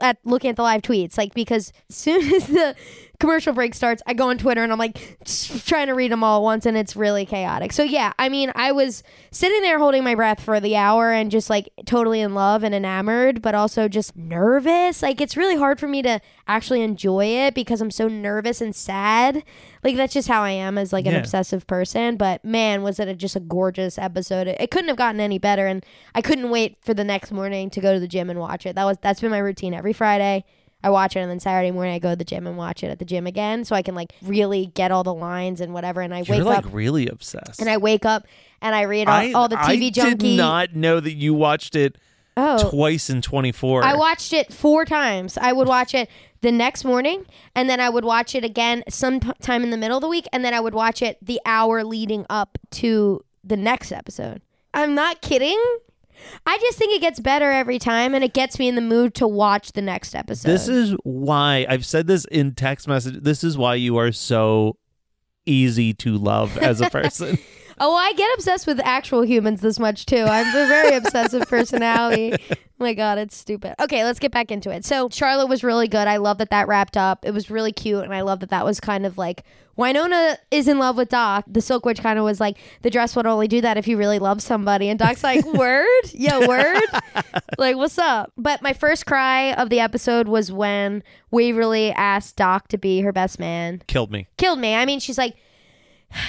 at 0.03 0.19
looking 0.25 0.51
at 0.51 0.57
the 0.57 0.63
live 0.63 0.83
tweets. 0.83 1.17
Like 1.17 1.35
because 1.35 1.73
soon 1.89 2.23
as 2.35 2.47
the 2.49 2.77
commercial 3.21 3.53
break 3.53 3.75
starts, 3.75 4.03
I 4.07 4.15
go 4.15 4.29
on 4.31 4.39
Twitter 4.39 4.63
and 4.63 4.71
I'm 4.73 4.79
like 4.79 5.19
trying 5.67 5.89
to 5.89 5.93
read 5.95 6.13
them 6.13 6.23
all 6.23 6.39
at 6.39 6.43
once, 6.45 6.67
and 6.67 6.77
it's 6.77 6.95
really 6.95 7.27
chaotic. 7.27 7.73
So 7.73 7.83
yeah, 7.83 8.13
I 8.19 8.29
mean, 8.29 8.53
I 8.55 8.71
was 8.73 9.03
sitting 9.31 9.61
there 9.63 9.79
holding 9.79 10.05
my 10.05 10.15
breath 10.15 10.41
for 10.41 10.61
the 10.61 10.77
hour 10.77 11.11
and 11.11 11.31
just 11.31 11.51
like 11.51 11.69
totally 11.85 12.21
in 12.21 12.35
love 12.35 12.63
and 12.63 12.75
enamored, 12.75 13.43
but 13.43 13.55
also 13.55 13.89
just 13.89 14.17
nervous. 14.17 15.03
Like 15.03 15.21
it's 15.21 15.37
really 15.37 15.57
hard 15.57 15.81
for 15.81 15.89
me 15.89 16.01
to 16.03 16.21
actually 16.47 16.83
enjoy 16.83 17.27
it 17.27 17.55
because 17.55 17.81
I'm 17.81 17.91
so 17.91 18.07
nervous 18.09 18.61
and 18.61 18.75
sad. 18.75 19.43
Like 19.83 19.97
that's 19.97 20.15
just 20.15 20.29
how 20.29 20.43
I 20.43 20.51
am 20.51 20.79
as 20.79 20.93
like 20.93 21.07
an 21.07 21.13
Yeah. 21.13 21.19
obsessive 21.19 21.67
person. 21.67 22.17
But 22.17 22.45
man, 22.45 22.83
was 22.83 23.01
it 23.01 23.09
a, 23.09 23.15
just 23.15 23.37
a 23.37 23.41
gorgeous 23.41 23.99
episode. 23.99 24.47
It, 24.47 24.61
it 24.61 24.71
couldn't 24.71 24.89
have 24.89 24.97
gotten 24.97 25.21
any 25.21 25.39
better, 25.39 25.67
and 25.67 25.85
I 26.15 26.23
couldn't 26.23 26.51
wait 26.51 26.77
for 26.83 26.95
the 26.95 27.05
next 27.05 27.33
morning 27.33 27.69
to 27.71 27.81
go 27.81 27.93
to 27.95 28.01
the 28.01 28.09
gym 28.09 28.31
and 28.31 28.39
watch 28.39 28.65
it. 28.65 28.77
That 28.77 28.85
was 28.85 28.97
that's 29.03 29.21
been 29.21 29.31
my 29.33 29.39
routine 29.39 29.75
every 29.75 29.93
Friday. 29.93 30.45
I 30.83 30.91
watch 30.91 31.17
it, 31.17 31.21
and 31.21 31.31
then 31.31 31.41
Saturday 31.41 31.71
morning 31.73 31.95
I 31.95 31.99
go 31.99 32.11
to 32.11 32.17
the 32.17 32.25
gym 32.25 32.47
and 32.47 32.57
watch 32.57 32.85
it 32.85 32.89
at 32.89 32.99
the 33.01 33.05
gym 33.05 33.27
again, 33.27 33.65
so 33.65 33.75
I 33.75 33.83
can 33.83 33.95
like 33.97 34.13
really 34.23 34.67
get 34.67 34.91
all 34.93 35.03
the 35.03 35.15
lines 35.15 35.61
and 35.61 35.75
whatever. 35.75 36.01
And 36.01 36.15
I 36.15 36.21
You're 36.21 36.37
wake 36.39 36.45
like 36.47 36.67
up 36.67 36.73
really 36.73 37.09
obsessed. 37.09 37.61
and 37.61 37.69
I 37.69 37.77
wake 37.79 38.05
up 38.05 38.27
and 38.63 38.75
I 38.75 38.83
read 38.83 39.09
all, 39.09 39.15
I- 39.15 39.33
all 39.33 39.49
the 39.49 39.57
TV 39.57 39.87
I 39.87 39.91
junkie. 39.91 40.17
did 40.31 40.37
not 40.37 40.75
know 40.77 41.01
that 41.01 41.15
you 41.15 41.35
watched 41.35 41.75
it 41.75 41.97
oh, 42.37 42.71
twice 42.71 43.11
in 43.11 43.23
24. 43.23 43.83
I 43.83 43.95
watched 43.97 44.33
it 44.33 44.53
four 44.53 44.85
times. 44.85 45.37
I 45.37 45.53
would 45.53 45.67
watch 45.67 45.95
it 45.95 46.09
the 46.43 46.53
next 46.53 46.85
morning, 46.85 47.27
and 47.57 47.69
then 47.69 47.81
I 47.81 47.89
would 47.89 48.05
watch 48.05 48.37
it 48.37 48.45
again 48.45 48.85
sometime 48.89 49.65
in 49.65 49.71
the 49.71 49.77
middle 49.77 49.97
of 49.97 50.03
the 50.03 50.09
week, 50.09 50.27
and 50.33 50.45
then 50.45 50.55
I 50.55 50.61
would 50.61 50.75
watch 50.75 51.03
it 51.03 51.19
the 51.21 51.41
hour 51.45 51.83
leading 51.83 52.25
up 52.31 52.57
to 52.73 53.25
the 53.43 53.57
next 53.57 53.91
episode. 53.91 54.43
I'm 54.73 54.95
not 54.95 55.21
kidding. 55.23 55.61
I 56.47 56.59
just 56.59 56.79
think 56.79 56.95
it 56.95 57.01
gets 57.01 57.21
better 57.21 57.51
every 57.51 57.79
time, 57.79 58.15
and 58.15 58.23
it 58.25 58.33
gets 58.35 58.59
me 58.59 58.69
in 58.69 58.75
the 58.75 58.81
mood 58.81 59.15
to 59.17 59.29
watch 59.29 59.73
the 59.73 59.83
next 59.83 60.15
episode. 60.15 60.49
This 60.49 60.69
is 60.69 60.95
why 61.05 61.67
I've 61.69 61.85
said 61.87 62.07
this 62.07 62.25
in 62.27 62.55
text 62.55 62.89
message. 62.89 63.23
This 63.23 63.45
is 63.45 63.57
why 63.59 63.75
you 63.75 63.97
are 63.99 64.13
so 64.13 64.77
easy 65.47 65.95
to 65.95 66.17
love 66.17 66.57
as 66.59 66.81
a 66.81 66.91
person. 66.91 67.39
Oh, 67.81 67.91
well, 67.91 67.99
I 67.99 68.13
get 68.13 68.33
obsessed 68.35 68.67
with 68.67 68.81
actual 68.81 69.23
humans 69.23 69.61
this 69.61 69.79
much 69.79 70.07
too. 70.07 70.25
I'm 70.25 70.49
a 70.49 70.67
very 70.67 70.97
obsessive 70.97 71.43
personality. 71.49 72.35
Oh 72.51 72.85
my 72.85 72.95
god, 72.95 73.19
it's 73.19 73.37
stupid. 73.37 73.75
Okay, 73.81 74.05
let's 74.05 74.19
get 74.19 74.33
back 74.33 74.51
into 74.51 74.71
it. 74.71 74.85
So 74.85 75.09
Charlotte 75.11 75.49
was 75.49 75.65
really 75.65 75.89
good. 75.89 76.07
I 76.09 76.17
love 76.19 76.39
that 76.39 76.51
that 76.51 76.69
wrapped 76.69 76.97
up. 76.97 77.25
It 77.25 77.33
was 77.33 77.51
really 77.51 77.73
cute, 77.73 78.05
and 78.05 78.15
I 78.15 78.21
love 78.21 78.41
that 78.41 78.51
that 78.51 78.65
was 78.65 78.81
kind 78.81 79.05
of 79.05 79.19
like 79.19 79.45
Wynonna 79.79 80.37
is 80.51 80.67
in 80.67 80.79
love 80.79 80.97
with 80.97 81.09
Doc. 81.09 81.45
The 81.47 81.61
Silk 81.61 81.87
Witch 81.87 82.01
kind 82.01 82.19
of 82.19 82.25
was 82.25 82.41
like 82.41 82.59
the 82.83 82.91
dress 82.91 83.15
would 83.15 83.27
only 83.27 83.47
do 83.47 83.61
that 83.61 83.77
if 83.77 83.87
you 83.87 83.97
really 83.97 84.19
love 84.19 84.43
somebody, 84.43 84.89
and 84.89 84.99
Doc's 84.99 85.23
like, 85.23 85.45
"Word, 85.55 85.87
yeah, 86.13 86.47
word." 86.47 86.83
like, 87.59 87.77
what's 87.77 87.99
up? 87.99 88.33
But 88.37 88.61
my 88.61 88.73
first 88.73 89.07
cry 89.07 89.53
of 89.55 89.71
the 89.71 89.81
episode 89.81 90.27
was 90.27 90.51
when 90.51 91.05
Waverly 91.31 91.93
asked 91.93 92.37
Doc 92.37 92.69
to 92.69 92.79
be 92.79 93.01
her 93.03 93.13
best 93.13 93.39
man. 93.39 93.83
Killed 93.87 94.11
me. 94.11 94.27
Killed 94.37 94.59
me. 94.59 94.75
I 94.75 94.85
mean, 94.85 94.99
she's 94.99 95.19
like 95.19 95.37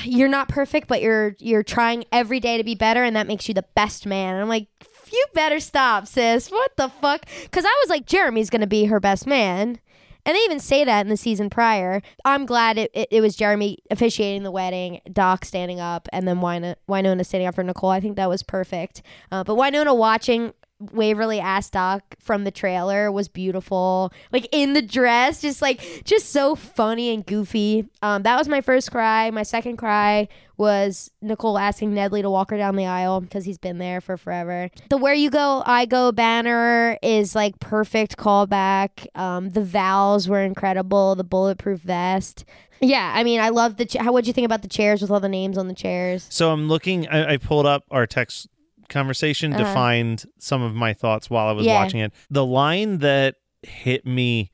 you're 0.04 0.30
not 0.30 0.50
perfect, 0.50 0.88
but 0.88 1.02
you're 1.02 1.36
you're 1.40 1.64
trying 1.64 2.06
every 2.12 2.40
day 2.40 2.58
to 2.58 2.64
be 2.64 2.76
better, 2.76 3.04
and 3.04 3.16
that 3.16 3.28
makes 3.28 3.48
you 3.48 3.54
the 3.54 3.66
best 3.76 4.06
man. 4.06 4.36
And 4.36 4.44
I'm 4.44 4.50
like, 4.50 4.68
you 5.12 5.26
better 5.34 5.60
stop, 5.60 6.08
sis. 6.08 6.50
What 6.50 6.76
the 6.78 6.90
fuck? 6.90 7.26
Because 7.44 7.66
I 7.66 7.80
was 7.82 7.90
like, 7.90 8.06
Jeremy's 8.06 8.50
gonna 8.50 8.68
be 8.68 8.86
her 8.86 9.00
best 9.00 9.26
man. 9.26 9.80
And 10.26 10.36
they 10.36 10.42
even 10.42 10.60
say 10.60 10.84
that 10.84 11.02
in 11.02 11.10
the 11.10 11.18
season 11.18 11.50
prior. 11.50 12.02
I'm 12.26 12.46
glad 12.46 12.78
it, 12.78 12.92
it, 12.94 13.08
it 13.10 13.22
was 13.22 13.36
Jeremy 13.36 13.80
officiating 13.90 14.44
the 14.44 14.52
wedding, 14.52 15.00
Doc 15.12 15.46
standing 15.46 15.80
up, 15.80 16.08
and 16.12 16.28
then 16.28 16.38
Wynonna, 16.38 16.76
Wynonna 16.88 17.26
standing 17.26 17.48
up 17.48 17.56
for 17.56 17.64
Nicole. 17.64 17.90
I 17.90 18.00
think 18.00 18.18
that 18.18 18.30
was 18.30 18.44
perfect. 18.44 19.02
Uh, 19.32 19.44
but 19.44 19.56
Wynonna 19.56 19.96
watching 19.98 20.54
Waverly 20.80 21.40
ass 21.40 21.70
Doc 21.70 22.04
from 22.20 22.46
the 22.46 22.52
trailer 22.52 23.12
was 23.12 23.28
beautiful. 23.28 24.14
Like 24.32 24.48
in 24.52 24.74
the 24.74 24.82
dress, 24.82 25.42
just 25.42 25.62
like 25.62 25.82
just 26.06 26.30
so 26.32 26.56
funny 26.56 27.14
and 27.14 27.26
goofy. 27.26 27.86
Um, 28.02 28.24
that 28.24 28.38
was 28.38 28.48
my 28.48 28.62
first 28.62 28.90
cry. 28.92 29.30
My 29.32 29.44
second 29.44 29.78
cry 29.78 30.30
was 30.56 31.12
Nicole 31.22 31.58
asking 31.58 31.94
Nedley 31.94 32.22
to 32.22 32.30
walk 32.30 32.50
her 32.52 32.58
down 32.58 32.76
the 32.76 32.86
aisle 32.86 33.20
because 33.22 33.46
he's 33.46 33.58
been 33.58 33.78
there 33.78 34.00
for 34.02 34.16
forever. 34.16 34.70
The 34.90 34.98
"Where 34.98 35.14
You 35.14 35.30
Go, 35.30 35.64
I 35.66 35.86
Go" 35.86 36.12
banner 36.14 36.98
is 37.02 37.36
like 37.36 37.60
perfect 37.60 38.16
callback. 38.18 39.08
Um, 39.18 39.50
the 39.50 39.64
vows 39.64 40.30
were 40.30 40.42
incredible. 40.42 41.16
The 41.16 41.24
bulletproof 41.26 41.82
vest. 41.82 42.46
Yeah, 42.82 43.12
I 43.14 43.26
mean, 43.26 43.42
I 43.42 43.50
love 43.50 43.76
the. 43.76 43.86
Cha- 43.86 44.04
How 44.04 44.14
would 44.14 44.26
you 44.28 44.32
think 44.32 44.46
about 44.46 44.62
the 44.62 44.70
chairs 44.70 45.02
with 45.02 45.12
all 45.12 45.20
the 45.20 45.28
names 45.28 45.58
on 45.58 45.68
the 45.68 45.74
chairs? 45.74 46.26
So 46.30 46.52
I'm 46.52 46.70
looking. 46.70 47.06
I, 47.10 47.34
I 47.34 47.38
pulled 47.38 47.66
up 47.66 47.84
our 47.92 48.08
text 48.08 48.48
conversation 48.90 49.52
to 49.52 49.64
find 49.66 50.24
some 50.40 50.62
of 50.62 50.74
my 50.76 50.94
thoughts 50.94 51.30
while 51.30 51.48
I 51.48 51.52
was 51.54 51.66
Uh-huh. 51.66 51.76
Yeah. 51.76 51.84
watching 51.84 52.00
it. 52.02 52.14
The 52.30 52.46
line 52.46 52.98
that 53.00 53.36
hit 53.64 54.06
me 54.06 54.52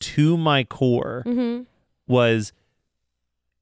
to 0.00 0.36
my 0.36 0.64
core 0.64 1.22
Mm-hmm. 1.26 1.62
was, 2.06 2.52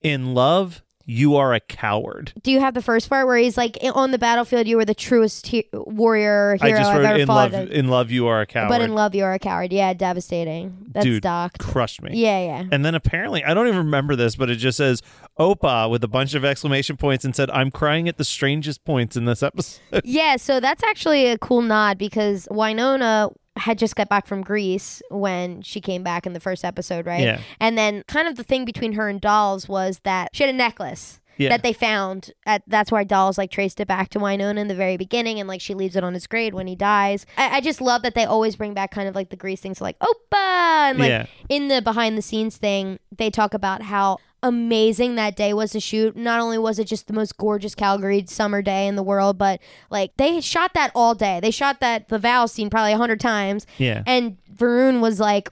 "In 0.02 0.34
love, 0.34 0.82
you 1.06 1.36
are 1.36 1.54
a 1.54 1.60
coward." 1.60 2.32
Do 2.42 2.50
you 2.52 2.60
have 2.60 2.74
the 2.74 2.82
first 2.82 3.08
part 3.08 3.26
where 3.26 3.38
he's 3.38 3.56
like 3.56 3.78
on 3.94 4.10
the 4.10 4.18
battlefield? 4.18 4.66
You 4.66 4.76
were 4.76 4.84
the 4.84 4.94
truest 4.94 5.46
he- 5.46 5.68
warrior 5.72 6.50
or 6.50 6.58
I 6.60 6.66
hero 6.66 6.80
just 6.80 6.92
wrote, 6.92 7.04
ever 7.04 7.18
"In 7.20 7.26
fought. 7.26 7.52
love, 7.52 7.70
in 7.70 7.88
love, 7.88 8.10
you 8.10 8.26
are 8.26 8.40
a 8.42 8.46
coward." 8.46 8.68
but 8.68 8.80
in 8.82 8.94
love, 8.94 9.14
you 9.14 9.24
are 9.24 9.32
a 9.32 9.38
coward. 9.38 9.72
Yeah, 9.72 9.94
devastating. 9.94 10.76
That's 10.92 11.04
Dude, 11.04 11.22
Doc. 11.22 11.58
crushed 11.58 12.02
me. 12.02 12.10
Yeah, 12.14 12.40
yeah. 12.44 12.64
And 12.70 12.84
then 12.84 12.94
apparently, 12.94 13.44
I 13.44 13.54
don't 13.54 13.66
even 13.68 13.78
remember 13.78 14.16
this, 14.16 14.36
but 14.36 14.50
it 14.50 14.56
just 14.56 14.76
says 14.78 15.02
Opa 15.38 15.90
with 15.90 16.02
a 16.02 16.08
bunch 16.08 16.34
of 16.34 16.44
exclamation 16.44 16.96
points 16.96 17.24
and 17.24 17.36
said, 17.36 17.50
I'm 17.50 17.70
crying 17.70 18.08
at 18.08 18.16
the 18.16 18.24
strangest 18.24 18.84
points 18.84 19.16
in 19.16 19.26
this 19.26 19.42
episode. 19.42 19.80
Yeah, 20.04 20.36
so 20.36 20.58
that's 20.60 20.82
actually 20.82 21.26
a 21.26 21.38
cool 21.38 21.62
nod 21.62 21.98
because 21.98 22.48
Wynonna 22.50 23.34
had 23.56 23.78
just 23.78 23.96
got 23.96 24.08
back 24.08 24.26
from 24.26 24.42
Greece 24.42 25.02
when 25.10 25.62
she 25.62 25.80
came 25.80 26.02
back 26.02 26.26
in 26.26 26.32
the 26.32 26.40
first 26.40 26.64
episode, 26.64 27.06
right? 27.06 27.22
Yeah. 27.22 27.40
And 27.60 27.76
then 27.76 28.02
kind 28.08 28.28
of 28.28 28.36
the 28.36 28.42
thing 28.44 28.64
between 28.64 28.92
her 28.92 29.08
and 29.08 29.20
Dolls 29.20 29.68
was 29.68 30.00
that 30.04 30.30
she 30.32 30.42
had 30.44 30.54
a 30.54 30.56
necklace. 30.56 31.20
Yeah. 31.38 31.50
That 31.50 31.62
they 31.62 31.74
found 31.74 32.32
at 32.46 32.62
that's 32.66 32.90
why 32.90 33.04
Dolls 33.04 33.36
like 33.36 33.50
traced 33.50 33.78
it 33.78 33.86
back 33.86 34.08
to 34.10 34.18
Wynonna 34.18 34.56
in 34.56 34.68
the 34.68 34.74
very 34.74 34.96
beginning 34.96 35.38
and 35.38 35.46
like 35.46 35.60
she 35.60 35.74
leaves 35.74 35.94
it 35.94 36.02
on 36.02 36.14
his 36.14 36.26
grave 36.26 36.54
when 36.54 36.66
he 36.66 36.74
dies. 36.74 37.26
I, 37.36 37.56
I 37.56 37.60
just 37.60 37.82
love 37.82 38.00
that 38.04 38.14
they 38.14 38.24
always 38.24 38.56
bring 38.56 38.72
back 38.72 38.90
kind 38.90 39.06
of 39.06 39.14
like 39.14 39.28
the 39.28 39.36
Greece 39.36 39.60
things 39.60 39.78
like 39.82 39.98
Opa 39.98 40.32
and 40.32 40.98
like 40.98 41.10
Yeah. 41.10 41.26
in 41.50 41.68
the 41.68 41.82
behind 41.82 42.16
the 42.16 42.22
scenes 42.22 42.56
thing, 42.56 42.98
they 43.14 43.28
talk 43.28 43.52
about 43.52 43.82
how 43.82 44.16
amazing 44.42 45.16
that 45.16 45.36
day 45.36 45.52
was 45.52 45.72
to 45.72 45.80
shoot. 45.80 46.16
Not 46.16 46.40
only 46.40 46.58
was 46.58 46.78
it 46.78 46.86
just 46.86 47.06
the 47.06 47.12
most 47.12 47.36
gorgeous 47.36 47.74
Calgary 47.74 48.24
summer 48.28 48.62
day 48.62 48.86
in 48.86 48.96
the 48.96 49.02
world, 49.02 49.38
but 49.38 49.60
like 49.90 50.16
they 50.16 50.40
shot 50.40 50.74
that 50.74 50.90
all 50.94 51.14
day. 51.14 51.40
They 51.40 51.50
shot 51.50 51.80
that 51.80 52.08
the 52.08 52.18
vow 52.18 52.46
scene 52.46 52.70
probably 52.70 52.92
a 52.92 52.98
hundred 52.98 53.20
times. 53.20 53.66
Yeah. 53.78 54.02
And 54.06 54.36
Varun 54.54 55.00
was 55.00 55.20
like, 55.20 55.50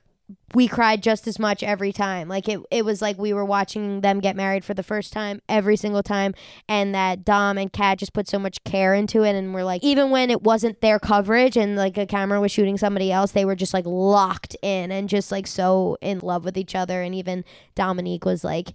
we 0.54 0.68
cried 0.68 1.02
just 1.02 1.26
as 1.26 1.38
much 1.38 1.62
every 1.62 1.92
time. 1.92 2.28
Like 2.28 2.48
it, 2.48 2.60
it 2.70 2.84
was 2.84 3.02
like 3.02 3.18
we 3.18 3.32
were 3.32 3.44
watching 3.44 4.00
them 4.00 4.20
get 4.20 4.36
married 4.36 4.64
for 4.64 4.74
the 4.74 4.82
first 4.82 5.12
time 5.12 5.42
every 5.48 5.76
single 5.76 6.02
time, 6.02 6.34
and 6.68 6.94
that 6.94 7.24
Dom 7.24 7.58
and 7.58 7.72
Kat 7.72 7.98
just 7.98 8.12
put 8.12 8.28
so 8.28 8.38
much 8.38 8.62
care 8.64 8.94
into 8.94 9.24
it, 9.24 9.34
and 9.34 9.52
we're 9.52 9.64
like, 9.64 9.82
even 9.82 10.10
when 10.10 10.30
it 10.30 10.42
wasn't 10.42 10.80
their 10.80 10.98
coverage 10.98 11.56
and 11.56 11.76
like 11.76 11.98
a 11.98 12.06
camera 12.06 12.40
was 12.40 12.52
shooting 12.52 12.78
somebody 12.78 13.10
else, 13.10 13.32
they 13.32 13.44
were 13.44 13.56
just 13.56 13.74
like 13.74 13.86
locked 13.86 14.56
in 14.62 14.92
and 14.92 15.08
just 15.08 15.32
like 15.32 15.46
so 15.46 15.96
in 16.00 16.20
love 16.20 16.44
with 16.44 16.56
each 16.56 16.74
other. 16.74 17.02
And 17.02 17.14
even 17.14 17.44
Dominique 17.74 18.24
was 18.24 18.44
like, 18.44 18.70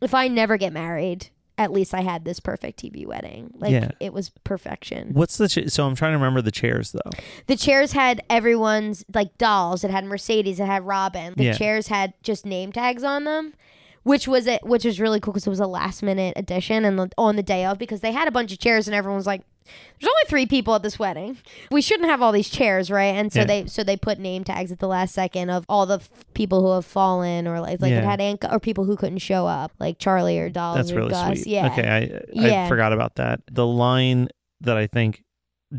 if 0.00 0.14
I 0.14 0.28
never 0.28 0.56
get 0.56 0.72
married, 0.72 1.30
at 1.60 1.70
least 1.72 1.92
I 1.92 2.00
had 2.00 2.24
this 2.24 2.40
perfect 2.40 2.80
TV 2.82 3.06
wedding. 3.06 3.50
Like 3.54 3.70
Yeah. 3.72 3.90
it 4.00 4.14
was 4.14 4.30
perfection. 4.44 5.10
What's 5.12 5.36
the 5.36 5.46
so 5.48 5.86
I'm 5.86 5.94
trying 5.94 6.12
to 6.12 6.16
remember 6.18 6.40
the 6.40 6.50
chairs 6.50 6.92
though. 6.92 7.10
The 7.48 7.56
chairs 7.56 7.92
had 7.92 8.22
everyone's 8.30 9.04
like 9.12 9.36
dolls. 9.36 9.84
It 9.84 9.90
had 9.90 10.06
Mercedes. 10.06 10.58
It 10.58 10.64
had 10.66 10.86
Robin. 10.86 11.34
The 11.36 11.44
Yeah. 11.44 11.52
chairs 11.52 11.88
had 11.88 12.14
just 12.22 12.46
name 12.46 12.72
tags 12.72 13.04
on 13.04 13.24
them, 13.24 13.52
which 14.02 14.26
was 14.28 14.46
it. 14.46 14.62
Which 14.64 14.84
was 14.84 15.00
really 15.00 15.20
cool 15.20 15.32
because 15.32 15.46
it 15.46 15.50
was 15.50 15.60
a 15.60 15.66
last 15.66 16.02
minute 16.02 16.34
addition 16.36 16.84
and 16.84 16.98
the- 16.98 17.10
on 17.18 17.36
the 17.36 17.42
day 17.42 17.64
of 17.64 17.78
because 17.78 18.00
they 18.00 18.12
had 18.12 18.28
a 18.28 18.30
bunch 18.30 18.52
of 18.52 18.58
chairs 18.58 18.88
and 18.88 18.94
everyone 18.94 19.16
was 19.16 19.26
like, 19.26 19.42
"There's 19.64 20.08
only 20.08 20.28
three 20.28 20.46
people 20.46 20.74
at 20.74 20.82
this 20.82 20.98
wedding. 20.98 21.36
We 21.70 21.82
shouldn't 21.82 22.08
have 22.08 22.22
all 22.22 22.32
these 22.32 22.48
chairs, 22.50 22.90
right?" 22.90 23.14
And 23.14 23.32
so 23.32 23.40
Yeah. 23.40 23.44
they 23.46 23.66
so 23.66 23.84
they 23.84 23.96
put 23.96 24.18
name 24.18 24.44
tags 24.44 24.72
at 24.72 24.78
the 24.78 24.88
last 24.88 25.14
second 25.14 25.50
of 25.50 25.64
all 25.68 25.86
the 25.86 25.96
f- 25.98 26.08
people 26.34 26.60
who 26.62 26.70
have 26.72 26.86
fallen 26.86 27.46
or 27.46 27.60
like 27.60 27.80
like 27.82 27.92
it 27.92 28.02
had 28.04 28.20
Anka 28.20 28.50
or 28.52 28.58
people 28.60 28.84
who 28.84 28.96
couldn't 28.96 29.18
show 29.18 29.46
up 29.46 29.72
like 29.78 29.98
Charlie 29.98 30.38
or 30.38 30.48
Dolls 30.48 30.76
That's 30.76 30.90
or 30.92 30.96
really 30.96 31.10
Gus. 31.10 31.42
sweet. 31.42 31.46
Yeah. 31.52 31.66
Okay, 31.66 31.88
I 31.88 31.98
I 32.42 32.46
Yeah. 32.48 32.68
forgot 32.68 32.92
about 32.92 33.16
that. 33.16 33.40
The 33.50 33.66
line 33.66 34.28
that 34.60 34.76
I 34.76 34.86
think 34.86 35.22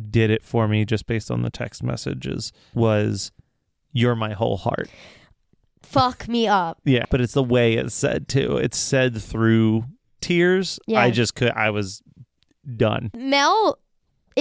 did 0.10 0.31
it 0.31 0.43
for 0.43 0.68
me 0.68 0.85
just 0.85 1.06
based 1.06 1.30
on 1.30 1.41
the 1.41 1.49
text 1.49 1.84
messages 1.84 2.53
was 2.73 3.31
you're 3.91 4.15
my 4.15 4.31
whole 4.34 4.56
heart. 4.57 4.89
Fuck 5.91 6.27
me 6.27 6.47
up. 6.47 6.80
Yeah, 6.85 7.05
but 7.09 7.22
it's 7.22 7.34
the 7.34 7.43
way 7.43 7.73
it's 7.73 7.93
said 7.93 8.27
too. 8.27 8.57
It's 8.57 8.77
said 8.77 9.22
through 9.22 9.85
tears. 10.22 10.80
Yeah. 10.88 11.01
I 11.01 11.11
just 11.11 11.35
could 11.35 11.51
I 11.51 11.69
was 11.69 12.01
done. 12.77 13.11
Mel 13.15 13.77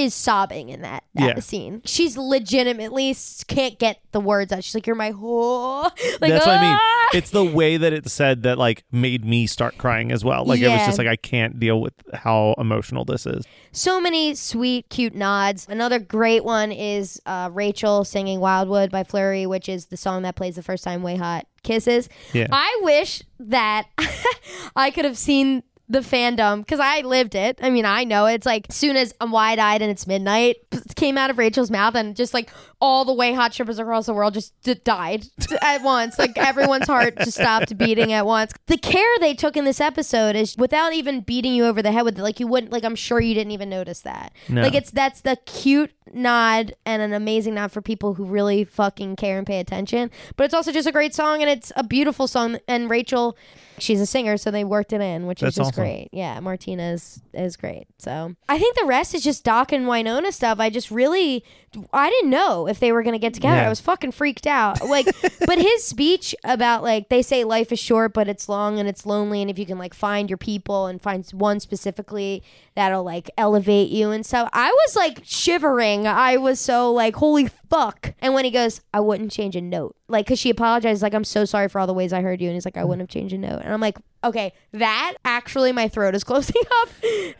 is 0.04 0.14
sobbing 0.14 0.68
in 0.68 0.82
that, 0.82 1.04
that 1.14 1.36
Yeah. 1.36 1.40
scene. 1.40 1.82
She's 1.84 2.16
legitimately 2.16 3.10
s- 3.10 3.44
can't 3.46 3.78
get 3.78 4.00
the 4.12 4.20
words 4.20 4.52
out. 4.52 4.64
She's 4.64 4.74
like, 4.74 4.86
"You're 4.86 4.96
my 4.96 5.12
whore." 5.12 5.84
Like, 6.20 6.30
That's 6.32 6.46
what 6.46 6.58
I 6.58 6.60
mean. 6.60 6.76
"Ah!" 6.80 7.08
It's 7.14 7.30
the 7.30 7.44
way 7.44 7.76
that 7.76 7.92
it's 7.92 8.12
said 8.12 8.42
that 8.44 8.58
like 8.58 8.84
made 8.92 9.24
me 9.24 9.46
start 9.46 9.78
crying 9.78 10.12
as 10.12 10.24
well. 10.24 10.44
Like 10.44 10.60
it 10.60 10.68
was 10.68 10.78
Yeah. 10.78 10.86
just 10.86 10.98
like 10.98 11.06
I 11.06 11.16
can't 11.16 11.58
deal 11.58 11.80
with 11.80 11.94
how 12.14 12.54
emotional 12.58 13.04
this 13.04 13.26
is. 13.26 13.44
so 13.72 14.00
many 14.00 14.34
sweet, 14.34 14.88
cute 14.88 15.14
nods. 15.14 15.66
Another 15.68 15.98
great 16.00 16.44
one 16.44 16.72
is 16.72 17.20
uh, 17.26 17.50
Rachel 17.52 18.04
singing 18.04 18.40
"Wildwood" 18.40 18.90
by 18.90 19.04
Fleurie, 19.04 19.46
which 19.46 19.68
is 19.68 19.86
the 19.86 19.96
song 19.96 20.22
that 20.22 20.34
plays 20.36 20.56
the 20.56 20.62
first 20.62 20.82
time 20.84 21.02
WayHaught 21.02 21.42
kisses. 21.62 22.08
Yeah. 22.32 22.46
I 22.50 22.80
wish 22.82 23.22
that 23.38 23.86
I 24.76 24.90
could 24.90 25.04
have 25.04 25.18
seen 25.18 25.62
the 25.90 25.98
fandom 26.00 26.60
because 26.60 26.78
I 26.80 27.00
lived 27.00 27.34
it. 27.34 27.58
I 27.60 27.68
mean, 27.68 27.84
I 27.84 28.04
know 28.04 28.26
it's 28.26 28.46
like 28.46 28.66
soon 28.70 28.96
as 28.96 29.12
I'm 29.20 29.32
wide 29.32 29.58
eyed 29.58 29.82
and 29.82 29.90
it's 29.90 30.06
midnight 30.06 30.56
p- 30.70 30.78
came 30.94 31.18
out 31.18 31.30
of 31.30 31.36
Rachel's 31.36 31.70
mouth 31.70 31.96
and 31.96 32.14
just 32.14 32.32
like 32.32 32.48
all 32.80 33.04
the 33.04 33.12
WayHaught 33.12 33.52
strippers 33.52 33.78
across 33.78 34.06
the 34.06 34.14
world 34.14 34.34
just 34.34 34.54
d- 34.62 34.74
died 34.84 35.24
at 35.62 35.82
once. 35.82 36.18
Like 36.18 36.38
everyone's 36.38 36.86
heart 36.86 37.18
just 37.18 37.34
stopped 37.34 37.76
beating 37.76 38.12
at 38.12 38.24
once. 38.24 38.52
The 38.66 38.78
care 38.78 39.18
they 39.18 39.34
took 39.34 39.56
in 39.56 39.64
this 39.64 39.80
episode 39.80 40.36
is 40.36 40.56
without 40.56 40.92
even 40.92 41.22
beating 41.22 41.54
you 41.54 41.64
over 41.66 41.82
the 41.82 41.90
head 41.90 42.02
with 42.02 42.18
it. 42.18 42.22
Like 42.22 42.38
you 42.38 42.46
wouldn't. 42.46 42.72
Like 42.72 42.84
I'm 42.84 42.96
sure 42.96 43.20
you 43.20 43.34
didn't 43.34 43.50
even 43.50 43.68
notice 43.68 44.00
that. 44.02 44.32
No. 44.48 44.62
Like 44.62 44.74
it's 44.74 44.92
that's 44.92 45.22
the 45.22 45.36
cute 45.44 45.90
nod 46.12 46.74
and 46.84 47.02
an 47.02 47.12
amazing 47.12 47.54
nod 47.54 47.72
for 47.72 47.80
people 47.80 48.14
who 48.14 48.24
really 48.24 48.64
fucking 48.64 49.16
care 49.16 49.38
and 49.38 49.46
pay 49.46 49.60
attention. 49.60 50.10
But 50.36 50.44
it's 50.44 50.54
also 50.54 50.72
just 50.72 50.88
a 50.88 50.92
great 50.92 51.14
song 51.14 51.40
and 51.42 51.50
it's 51.50 51.72
a 51.76 51.84
beautiful 51.84 52.26
song. 52.26 52.58
And 52.68 52.90
Rachel, 52.90 53.36
she's 53.78 54.00
a 54.00 54.06
singer, 54.06 54.36
so 54.36 54.50
they 54.50 54.64
worked 54.64 54.92
it 54.92 55.00
in, 55.00 55.26
which 55.26 55.40
That's 55.40 55.54
is 55.54 55.56
just 55.56 55.68
awesome. 55.72 55.84
great. 55.84 56.08
Yeah, 56.12 56.38
Martinez 56.40 57.22
is 57.32 57.56
great. 57.56 57.86
So 57.98 58.34
I 58.48 58.58
think 58.58 58.76
the 58.76 58.86
rest 58.86 59.14
is 59.14 59.22
just 59.22 59.44
Doc 59.44 59.72
and 59.72 59.86
Wynonna 59.86 60.32
stuff. 60.32 60.60
I 60.60 60.70
just 60.70 60.90
really, 60.90 61.44
I 61.92 62.10
didn't 62.10 62.30
know 62.30 62.66
if 62.66 62.80
they 62.80 62.92
were 62.92 63.02
gonna 63.02 63.18
get 63.18 63.34
together. 63.34 63.56
Yeah. 63.56 63.66
I 63.66 63.68
was 63.68 63.80
fucking 63.80 64.12
freaked 64.12 64.46
out. 64.46 64.80
Like, 64.86 65.06
but 65.46 65.58
his 65.58 65.84
speech 65.86 66.34
about 66.44 66.82
like 66.82 67.08
they 67.08 67.22
say 67.22 67.44
life 67.44 67.72
is 67.72 67.78
short, 67.78 68.12
but 68.12 68.28
it's 68.28 68.48
long 68.48 68.78
and 68.78 68.88
it's 68.88 69.06
lonely, 69.06 69.40
and 69.40 69.50
if 69.50 69.58
you 69.58 69.66
can 69.66 69.78
like 69.78 69.94
find 69.94 70.28
your 70.28 70.38
people 70.38 70.86
and 70.86 71.00
find 71.00 71.28
one 71.30 71.60
specifically 71.60 72.42
that'll 72.80 73.04
like 73.04 73.30
elevate 73.36 73.90
you 73.90 74.10
and 74.10 74.24
stuff. 74.24 74.48
I 74.54 74.70
was 74.70 74.96
like 74.96 75.20
shivering. 75.24 76.06
I 76.06 76.38
was 76.38 76.58
so 76.58 76.90
like, 76.92 77.16
holy 77.16 77.46
fuck. 77.46 78.14
And 78.20 78.32
when 78.32 78.46
he 78.46 78.50
goes, 78.50 78.80
I 78.94 79.00
wouldn't 79.00 79.32
change 79.32 79.54
a 79.54 79.60
note. 79.60 79.96
Like 80.10 80.26
because 80.26 80.38
she 80.38 80.50
apologized 80.50 81.02
like 81.02 81.14
i'm 81.14 81.24
so 81.24 81.44
sorry 81.44 81.68
for 81.68 81.78
all 81.80 81.86
the 81.86 81.94
ways 81.94 82.12
i 82.12 82.20
heard 82.20 82.40
you 82.40 82.48
and 82.48 82.54
he's 82.54 82.64
like 82.64 82.76
i 82.76 82.84
wouldn't 82.84 83.00
have 83.02 83.08
changed 83.08 83.32
a 83.34 83.38
note. 83.38 83.60
And 83.62 83.72
i'm 83.72 83.80
like 83.80 83.96
okay 84.22 84.52
that 84.72 85.14
actually 85.24 85.72
my 85.72 85.88
throat 85.88 86.14
is 86.14 86.24
closing 86.30 86.60
up 86.82 86.88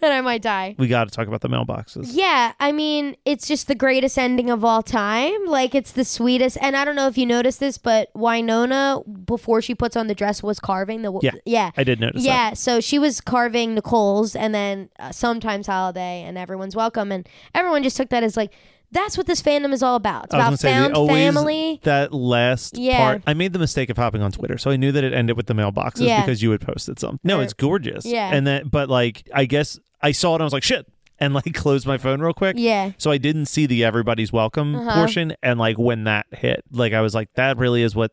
and 0.03 0.13
i 0.13 0.21
might 0.23 0.41
die. 0.41 0.75
We 0.79 0.89
got 0.89 1.05
to 1.09 1.11
talk 1.15 1.27
about 1.29 1.41
the 1.43 1.49
mailboxes. 1.49 2.11
yeah 2.13 2.53
i 2.61 2.73
mean 2.73 3.17
it's 3.25 3.47
just 3.49 3.67
the 3.69 3.75
greatest 3.75 4.19
ending 4.19 4.49
of 4.51 4.65
all 4.65 4.83
time. 4.83 5.45
Like 5.47 5.75
it's 5.75 5.93
the 5.93 6.05
sweetest 6.05 6.57
and 6.63 6.77
i 6.77 6.85
don't 6.85 6.97
know 6.97 7.07
if 7.09 7.19
you 7.19 7.27
noticed 7.27 7.61
this 7.61 7.77
but 7.77 8.09
wynonna 8.15 9.03
before 9.27 9.61
she 9.61 9.75
puts 9.75 9.97
on 9.97 10.07
the 10.07 10.15
dress 10.15 10.43
was 10.43 10.61
carving 10.61 11.03
the 11.03 11.19
Yeah. 11.23 11.33
yeah. 11.45 11.71
I 11.77 11.85
did 11.85 12.01
notice 12.01 12.25
yeah, 12.25 12.55
so 12.55 12.81
she 12.81 12.99
was 12.99 13.21
carving 13.21 13.75
Nicole's 13.75 14.35
and 14.37 14.55
then 14.55 14.89
uh, 14.99 15.13
sometimes 15.13 15.67
holiday 15.67 16.23
and 16.23 16.39
everyone's 16.39 16.77
welcome 16.77 17.13
and 17.13 17.29
everyone 17.55 17.83
just 17.83 17.97
took 17.97 18.11
that 18.11 18.23
as 18.23 18.37
like 18.37 18.53
that's 18.93 19.17
what 19.17 19.27
this 19.27 19.41
fandom 19.43 19.73
is 19.73 19.83
all 19.83 19.97
about. 19.97 20.25
It's. 20.27 20.35
About 20.35 20.59
say, 20.59 20.71
found 20.73 20.95
always, 20.95 21.13
family. 21.35 21.81
That 21.85 22.13
last 22.13 22.77
Yeah. 22.79 22.99
part, 22.99 23.23
I 23.27 23.35
made 23.35 23.53
the 23.53 23.59
mistake 23.59 23.91
of 23.91 23.97
hopping 23.97 24.23
on 24.23 24.33
Twitter, 24.33 24.59
so 24.59 24.71
I 24.71 24.77
knew 24.77 24.93
that 24.93 25.05
it 25.05 25.13
ended 25.13 25.37
with 25.37 25.47
the 25.47 25.55
mailboxes 25.55 26.07
Yeah. 26.07 26.21
because 26.23 26.43
you 26.43 26.51
had 26.51 26.61
posted 26.61 26.99
some. 26.99 27.21
No, 27.25 27.41
it's 27.41 27.53
gorgeous. 27.53 28.05
Yeah. 28.05 28.31
and 28.33 28.47
then 28.47 28.69
but 28.69 28.89
like 28.89 29.29
I 29.35 29.45
guess 29.45 29.79
I 30.03 30.13
saw 30.13 30.33
it, 30.33 30.37
and 30.37 30.43
I 30.43 30.45
was 30.45 30.53
like, 30.53 30.63
shit, 30.63 30.87
and 31.19 31.35
like 31.35 31.53
closed 31.55 31.87
my 31.87 31.99
phone 31.99 32.21
real 32.21 32.33
quick. 32.33 32.57
Yeah. 32.59 32.93
So 32.99 33.11
I 33.11 33.19
didn't 33.19 33.47
see 33.47 33.67
the 33.67 33.85
everybody's 33.85 34.33
welcome 34.33 34.75
Uh-huh. 34.75 34.95
portion, 34.95 35.35
and 35.43 35.59
like 35.61 35.79
when 35.79 36.05
that 36.05 36.27
hit, 36.33 36.65
like 36.73 36.93
I 36.93 37.01
was 37.01 37.15
like, 37.15 37.29
that 37.35 37.59
really 37.59 37.83
is 37.83 37.95
what 37.95 38.13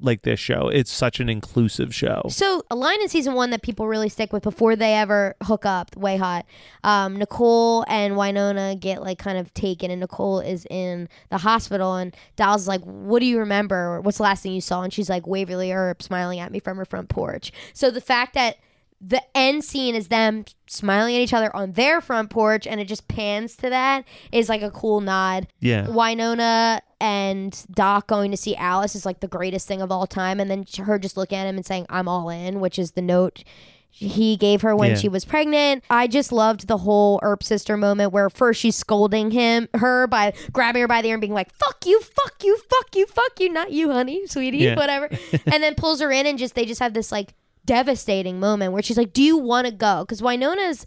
like 0.00 0.22
this 0.22 0.40
show. 0.40 0.68
It's 0.68 0.90
such 0.90 1.20
an 1.20 1.28
inclusive 1.28 1.94
show. 1.94 2.22
So 2.28 2.62
a 2.70 2.74
line 2.74 3.00
in 3.00 3.08
season 3.08 3.34
one 3.34 3.50
that 3.50 3.62
people 3.62 3.86
really 3.86 4.08
stick 4.08 4.32
with 4.32 4.42
before 4.42 4.76
they 4.76 4.94
ever 4.94 5.34
hook 5.42 5.64
up, 5.64 5.92
WayHaught. 5.92 6.42
Um, 6.82 7.16
Nicole 7.16 7.84
and 7.88 8.14
Wynonna 8.14 8.78
get 8.78 9.02
like 9.02 9.18
kind 9.18 9.38
of 9.38 9.52
taken, 9.54 9.90
and 9.90 10.00
Nicole 10.00 10.40
is 10.40 10.66
in 10.68 11.08
the 11.30 11.38
hospital, 11.38 11.94
and 11.94 12.14
Dallas 12.36 12.62
is 12.62 12.68
like, 12.68 12.82
"What 12.82 13.20
do 13.20 13.26
you 13.26 13.38
remember? 13.38 14.00
What's 14.00 14.18
the 14.18 14.24
last 14.24 14.42
thing 14.42 14.52
you 14.52 14.60
saw?" 14.60 14.82
And 14.82 14.92
she's 14.92 15.08
like, 15.08 15.26
"Waverly 15.26 15.72
Earp 15.72 16.02
smiling 16.02 16.40
at 16.40 16.52
me 16.52 16.58
from 16.58 16.76
her 16.76 16.84
front 16.84 17.08
porch." 17.08 17.52
So 17.72 17.90
the 17.90 18.00
fact 18.00 18.34
that 18.34 18.56
the 19.00 19.22
end 19.34 19.64
scene 19.64 19.94
is 19.94 20.08
them 20.08 20.44
smiling 20.66 21.14
at 21.14 21.20
each 21.20 21.34
other 21.34 21.54
on 21.54 21.72
their 21.72 22.00
front 22.00 22.30
porch, 22.30 22.66
and 22.66 22.80
it 22.80 22.86
just 22.88 23.06
pans 23.08 23.54
to 23.56 23.68
that 23.70 24.04
is 24.32 24.48
like 24.48 24.62
a 24.62 24.70
cool 24.70 25.00
nod. 25.00 25.46
Yeah. 25.60 25.86
Wynonna 25.86 26.80
and 27.00 27.66
Doc 27.70 28.06
going 28.06 28.30
to 28.30 28.36
see 28.36 28.56
Alice 28.56 28.94
is 28.94 29.04
like 29.04 29.20
the 29.20 29.28
greatest 29.28 29.68
thing 29.68 29.82
of 29.82 29.92
all 29.92 30.06
time, 30.06 30.40
and 30.40 30.50
then 30.50 30.64
her 30.84 30.98
just 30.98 31.16
looking 31.16 31.36
at 31.38 31.46
him 31.46 31.56
and 31.56 31.66
saying, 31.66 31.86
"I'm 31.90 32.08
all 32.08 32.30
in," 32.30 32.60
which 32.60 32.78
is 32.78 32.92
the 32.92 33.02
note 33.02 33.44
he 33.96 34.36
gave 34.36 34.62
her 34.62 34.74
when 34.74 34.90
Yeah. 34.90 34.96
she 34.96 35.08
was 35.08 35.24
pregnant. 35.24 35.84
I 35.88 36.08
just 36.08 36.32
loved 36.32 36.66
the 36.66 36.78
whole 36.78 37.20
Earp 37.22 37.44
sister 37.44 37.76
moment 37.76 38.10
where 38.12 38.28
first 38.28 38.60
she's 38.60 38.74
scolding 38.74 39.30
him, 39.30 39.68
her 39.74 40.08
by 40.08 40.32
grabbing 40.52 40.80
her 40.82 40.88
by 40.88 41.00
the 41.00 41.08
ear 41.08 41.14
and 41.14 41.20
being 41.20 41.32
like, 41.34 41.52
"Fuck 41.54 41.86
you, 41.86 42.00
fuck 42.00 42.42
you, 42.42 42.56
fuck 42.56 42.96
you, 42.96 43.06
fuck 43.06 43.38
you, 43.38 43.52
not 43.52 43.70
you, 43.70 43.92
honey, 43.92 44.26
sweetie, 44.26 44.58
Yeah. 44.58 44.74
whatever," 44.76 45.08
and 45.46 45.62
then 45.62 45.74
pulls 45.76 46.00
her 46.00 46.10
in 46.10 46.26
and 46.26 46.38
just 46.38 46.54
they 46.56 46.64
just 46.64 46.80
have 46.80 46.94
this 46.94 47.12
like 47.12 47.34
devastating 47.66 48.38
moment 48.40 48.72
where 48.72 48.82
she's 48.82 48.98
like, 48.98 49.12
"Do 49.12 49.22
you 49.22 49.36
want 49.36 49.66
to 49.66 49.72
go?" 49.72 50.04
Because 50.04 50.20
Wynonna's 50.20 50.84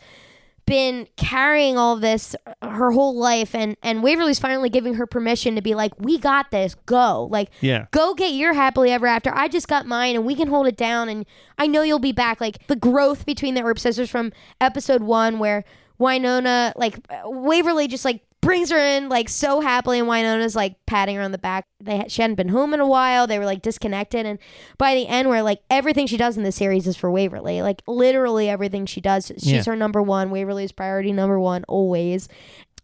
been 0.65 1.07
carrying 1.15 1.77
all 1.77 1.95
this 1.95 2.35
her 2.61 2.91
whole 2.91 3.15
life 3.17 3.55
and 3.55 3.77
and 3.81 4.03
Waverly's 4.03 4.37
finally 4.37 4.69
giving 4.69 4.95
her 4.95 5.07
permission 5.07 5.55
to 5.55 5.61
be 5.61 5.73
like 5.73 5.93
we 5.97 6.17
got 6.17 6.51
this 6.51 6.75
go 6.85 7.29
like 7.31 7.49
Yeah. 7.61 7.85
go 7.91 8.13
get 8.13 8.33
your 8.33 8.51
happily 8.51 8.91
ever 8.91 9.07
after 9.07 9.33
I 9.33 9.47
just 9.47 9.69
got 9.69 9.85
mine 9.85 10.17
and 10.17 10.25
we 10.25 10.35
can 10.35 10.49
hold 10.49 10.67
it 10.67 10.75
down 10.75 11.07
and 11.07 11.25
I 11.57 11.67
know 11.67 11.83
you'll 11.83 11.99
be 11.99 12.11
back 12.11 12.41
like 12.41 12.67
the 12.67 12.75
growth 12.75 13.25
between 13.25 13.53
the 13.53 13.61
Earp 13.63 13.79
sisters 13.79 14.09
from 14.09 14.33
episode 14.59 15.01
1 15.03 15.39
where 15.39 15.63
Wynonna 16.01 16.73
like 16.75 16.99
Waverly 17.23 17.87
just 17.87 18.03
like 18.03 18.19
brings 18.41 18.69
her 18.69 18.77
in 18.77 19.09
like 19.09 19.27
so 19.29 19.59
happily 19.61 19.99
and 19.99 20.07
Wynonna's 20.07 20.55
like 20.55 20.75
patting 20.85 21.15
her 21.15 21.21
on 21.21 21.31
the 21.31 21.37
back. 21.37 21.65
They 21.79 22.05
she 22.07 22.21
hadn't 22.21 22.35
been 22.35 22.49
home 22.49 22.73
in 22.73 22.79
a 22.79 22.87
while. 22.87 23.27
They 23.27 23.39
were 23.39 23.45
like 23.45 23.61
disconnected 23.61 24.25
and 24.25 24.39
by 24.77 24.93
the 24.95 25.07
end 25.07 25.27
where 25.29 25.41
like 25.41 25.61
everything 25.69 26.07
she 26.07 26.17
does 26.17 26.37
in 26.37 26.43
the 26.43 26.51
series 26.51 26.87
is 26.87 26.95
for 26.95 27.09
Waverly. 27.11 27.61
Like 27.61 27.81
literally 27.87 28.47
everything 28.49 28.85
she 28.85 29.01
does 29.01 29.27
she's 29.37 29.45
Yeah. 29.47 29.63
her 29.65 29.75
number 29.75 30.01
one. 30.01 30.29
Waverly's 30.29 30.71
priority 30.71 31.11
number 31.11 31.39
one 31.39 31.63
always. 31.67 32.29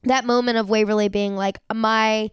That 0.03 0.25
moment 0.25 0.57
of 0.57 0.69
Waverly 0.69 1.07
being 1.07 1.35
like 1.35 1.59
my 1.73 2.29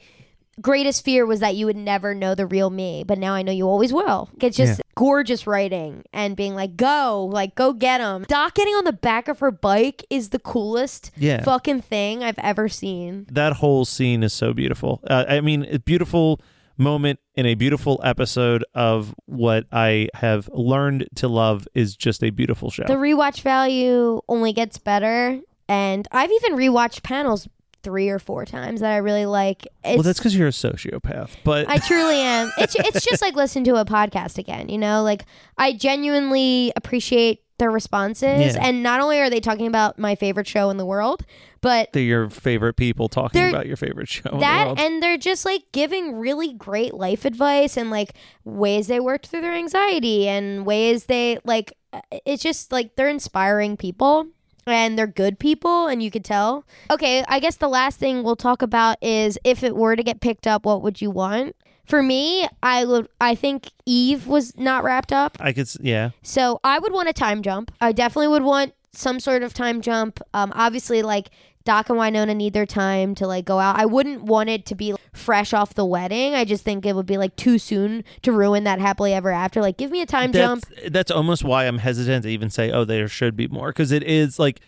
greatest 0.60 1.04
fear 1.04 1.24
was 1.26 1.40
that 1.40 1.54
you 1.56 1.66
would 1.66 1.76
never 1.76 2.14
know 2.14 2.34
the 2.34 2.46
real 2.46 2.70
me 2.70 3.04
but 3.06 3.18
now 3.18 3.32
I 3.34 3.42
know 3.42 3.52
you 3.52 3.66
always 3.68 3.92
will 3.92 4.28
it's 4.40 4.56
just 4.56 4.78
Yeah. 4.78 4.82
gorgeous 4.94 5.46
writing 5.46 6.02
and 6.12 6.36
being 6.36 6.54
like 6.54 6.76
go 6.76 7.28
like 7.32 7.54
go 7.54 7.72
get 7.72 8.00
him 8.00 8.24
Doc 8.28 8.54
getting 8.54 8.74
on 8.74 8.84
the 8.84 8.92
back 8.92 9.28
of 9.28 9.38
her 9.40 9.50
bike 9.50 10.04
is 10.10 10.30
the 10.30 10.38
coolest 10.38 11.10
Yeah. 11.16 11.42
fucking 11.42 11.80
thing 11.82 12.22
I've 12.22 12.38
ever 12.38 12.68
seen 12.68 13.26
that 13.32 13.54
whole 13.54 13.84
scene 13.84 14.22
is 14.22 14.32
so 14.32 14.52
beautiful. 14.52 15.00
Uh, 15.08 15.24
I 15.28 15.40
mean, 15.40 15.64
a 15.70 15.78
beautiful 15.78 16.40
moment 16.76 17.18
in 17.34 17.44
a 17.46 17.54
beautiful 17.54 18.00
episode 18.02 18.64
of 18.74 19.14
what 19.26 19.64
I 19.70 20.08
have 20.14 20.48
learned 20.52 21.08
to 21.16 21.28
love 21.28 21.68
is 21.74 21.94
just 21.94 22.22
a 22.24 22.30
beautiful 22.30 22.70
show. 22.70 22.84
the 22.86 22.94
rewatch 22.94 23.42
value 23.42 24.20
only 24.28 24.52
gets 24.52 24.78
better 24.78 25.40
and 25.68 26.08
I've 26.10 26.30
even 26.32 26.52
rewatched 26.56 27.02
panels 27.02 27.48
three 27.82 28.08
or 28.10 28.18
four 28.18 28.44
times 28.44 28.80
that 28.80 28.92
I 28.92 28.98
really 28.98 29.26
like 29.26 29.66
it's, 29.84 29.96
well, 29.96 30.02
that's 30.02 30.18
because 30.18 30.36
you're 30.36 30.48
a 30.48 30.50
sociopath. 30.50 31.30
But 31.44 31.68
I 31.68 31.78
truly 31.78 32.14
am. 32.20 32.50
It's 32.58 32.74
it's 32.76 33.04
just 33.04 33.22
like 33.22 33.34
listening 33.36 33.64
to 33.64 33.76
a 33.76 33.84
podcast 33.84 34.38
again, 34.38 34.68
you 34.68 34.78
know? 34.78 35.02
Like 35.02 35.24
I 35.58 35.72
genuinely 35.72 36.72
appreciate 36.76 37.42
their 37.58 37.70
responses 37.70 38.54
Yeah. 38.54 38.58
and 38.66 38.82
not 38.82 39.00
only 39.02 39.20
are 39.20 39.28
they 39.28 39.38
talking 39.40 39.66
about 39.66 39.98
my 39.98 40.14
favorite 40.14 40.46
show 40.46 40.70
in 40.70 40.78
the 40.78 40.86
world, 40.86 41.26
but 41.60 41.92
they're 41.92 42.02
your 42.02 42.30
favorite 42.30 42.72
people 42.74 43.08
talking 43.10 43.50
about 43.50 43.66
your 43.66 43.76
favorite 43.76 44.08
show. 44.08 44.38
that 44.40 44.78
and 44.78 45.02
they're 45.02 45.18
just 45.18 45.44
like 45.44 45.64
giving 45.72 46.16
really 46.16 46.54
great 46.54 46.94
life 46.94 47.26
advice 47.26 47.76
and 47.76 47.90
like 47.90 48.14
ways 48.44 48.86
they 48.86 48.98
worked 48.98 49.26
through 49.26 49.42
their 49.42 49.52
anxiety 49.52 50.26
and 50.26 50.64
ways 50.64 51.04
they 51.04 51.38
like 51.44 51.74
uh, 51.92 52.00
it's 52.24 52.42
just 52.42 52.72
like 52.72 52.96
they're 52.96 53.10
inspiring 53.10 53.76
people 53.76 54.26
and 54.66 54.98
they're 54.98 55.06
good 55.06 55.38
people 55.38 55.86
and 55.86 56.02
you 56.02 56.10
could 56.10 56.24
tell 56.24 56.64
okay 56.90 57.24
i 57.28 57.38
guess 57.40 57.56
the 57.56 57.68
last 57.68 57.98
thing 57.98 58.22
we'll 58.22 58.36
talk 58.36 58.62
about 58.62 58.96
is 59.02 59.38
if 59.44 59.62
it 59.62 59.74
were 59.76 59.96
to 59.96 60.02
get 60.02 60.20
picked 60.20 60.46
up 60.46 60.64
what 60.66 60.82
would 60.82 61.00
you 61.00 61.10
want 61.10 61.54
for 61.84 62.02
me 62.02 62.46
i 62.62 62.84
would 62.84 63.08
i 63.20 63.34
think 63.34 63.70
eve 63.86 64.26
was 64.26 64.56
not 64.56 64.84
wrapped 64.84 65.12
up 65.12 65.36
I 65.40 65.52
could, 65.52 65.62
s- 65.62 65.78
yeah. 65.80 66.10
so 66.22 66.60
I 66.62 66.78
would 66.78 66.92
want 66.92 67.08
a 67.08 67.12
time 67.12 67.42
jump. 67.42 67.72
I 67.80 67.92
definitely 67.92 68.28
would 68.28 68.42
want 68.44 68.74
some 68.92 69.18
sort 69.20 69.42
of 69.42 69.54
time 69.54 69.80
jump. 69.80 70.20
Um, 70.34 70.52
obviously, 70.54 71.02
like 71.02 71.30
Doc 71.64 71.90
and 71.90 71.98
Wynonna 71.98 72.34
need 72.34 72.52
their 72.52 72.66
time 72.66 73.14
to 73.16 73.26
like 73.26 73.44
go 73.44 73.58
out. 73.58 73.78
I 73.78 73.84
wouldn't 73.86 74.22
want 74.22 74.48
it 74.48 74.64
to 74.66 74.74
be 74.74 74.94
fresh 75.12 75.52
off 75.52 75.74
the 75.74 75.84
wedding. 75.84 76.34
I 76.34 76.44
just 76.44 76.64
think 76.64 76.86
it 76.86 76.96
would 76.96 77.06
be 77.06 77.18
like 77.18 77.36
too 77.36 77.58
soon 77.58 78.04
to 78.22 78.32
ruin 78.32 78.64
that 78.64 78.80
happily 78.80 79.12
ever 79.12 79.30
after. 79.30 79.60
Like, 79.60 79.76
give 79.76 79.90
me 79.90 80.00
a 80.00 80.06
time 80.06 80.32
jump. 80.32 80.66
That's, 80.68 80.90
that's 80.90 81.10
almost 81.10 81.44
why 81.44 81.66
I'm 81.66 81.78
hesitant 81.78 82.22
to 82.24 82.30
even 82.30 82.48
say, 82.50 82.70
oh, 82.70 82.84
there 82.84 83.08
should 83.08 83.36
be 83.36 83.46
more. 83.48 83.68
Because 83.68 83.92
it 83.92 84.02
is 84.02 84.38
like, 84.38 84.60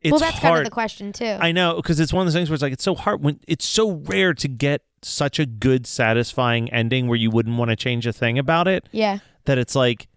it's 0.00 0.10
well, 0.10 0.20
that's 0.20 0.38
hard. 0.38 0.42
kind 0.42 0.58
of 0.58 0.64
the 0.64 0.70
question 0.70 1.12
too. 1.12 1.36
I 1.40 1.52
know 1.52 1.76
because 1.76 1.98
it's 2.00 2.12
one 2.12 2.22
of 2.22 2.26
those 2.26 2.38
things 2.38 2.50
where 2.50 2.54
it's 2.54 2.62
like 2.62 2.74
it's 2.74 2.84
so 2.84 2.94
hard 2.94 3.22
when 3.22 3.40
it's 3.48 3.64
so 3.64 3.92
rare 3.92 4.34
to 4.34 4.48
get 4.48 4.82
such 5.02 5.38
a 5.38 5.46
good, 5.46 5.86
satisfying 5.86 6.70
ending 6.72 7.06
where 7.08 7.16
you 7.16 7.30
wouldn't 7.30 7.56
want 7.56 7.70
to 7.70 7.76
change 7.76 8.06
a 8.06 8.12
thing 8.12 8.38
about 8.38 8.68
it. 8.68 8.86
yeah, 8.92 9.18
That 9.44 9.56
it's 9.56 9.74
like 9.74 10.08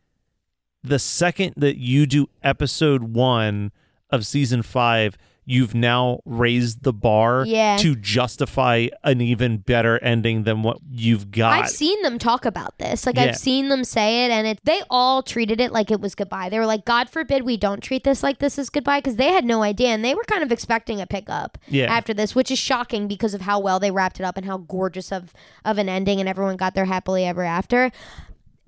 the 0.83 0.99
second 0.99 1.53
that 1.57 1.77
you 1.77 2.05
do 2.05 2.27
episode 2.43 3.03
one 3.03 3.71
of 4.09 4.25
season 4.25 4.61
five, 4.61 5.17
you've 5.49 5.73
now 5.73 6.19
raised 6.25 6.83
the 6.83 6.91
bar 6.91 7.45
Yeah. 7.47 7.77
to 7.77 7.95
justify 7.95 8.87
an 9.05 9.21
even 9.21 9.57
better 9.59 9.97
ending 10.03 10.43
than 10.43 10.61
what 10.61 10.79
you've 10.91 11.31
got. 11.31 11.53
I've 11.53 11.69
seen 11.69 12.01
them 12.01 12.19
talk 12.19 12.43
about 12.45 12.77
this. 12.79 13.05
Like 13.05 13.15
Yeah. 13.15 13.23
I've 13.23 13.37
seen 13.37 13.69
them 13.69 13.85
say 13.85 14.25
it, 14.25 14.29
and 14.31 14.45
it 14.45 14.59
they 14.65 14.81
all 14.89 15.23
treated 15.23 15.61
it 15.61 15.71
like 15.71 15.89
it 15.89 16.01
was 16.01 16.15
goodbye. 16.15 16.49
They 16.49 16.59
were 16.59 16.65
like, 16.65 16.83
"God 16.83 17.09
forbid 17.09 17.43
we 17.43 17.55
don't 17.55 17.81
treat 17.81 18.03
this 18.03 18.21
like 18.21 18.39
this 18.39 18.59
is 18.59 18.69
goodbye," 18.69 18.99
because 18.99 19.15
they 19.15 19.31
had 19.31 19.45
no 19.45 19.63
idea, 19.63 19.87
and 19.87 20.03
they 20.03 20.13
were 20.13 20.25
kind 20.25 20.43
of 20.43 20.51
expecting 20.51 20.99
a 20.99 21.07
pickup 21.07 21.57
Yeah. 21.69 21.85
after 21.85 22.13
this, 22.13 22.35
which 22.35 22.51
is 22.51 22.59
shocking 22.59 23.07
because 23.07 23.33
of 23.33 23.41
how 23.41 23.57
well 23.57 23.79
they 23.79 23.89
wrapped 23.89 24.19
it 24.19 24.23
up 24.23 24.35
and 24.35 24.45
how 24.45 24.57
gorgeous 24.57 25.13
of 25.13 25.33
of 25.63 25.77
an 25.77 25.87
ending, 25.87 26.19
and 26.19 26.27
everyone 26.27 26.57
got 26.57 26.75
their 26.75 26.85
happily 26.85 27.25
ever 27.25 27.43
after. 27.45 27.89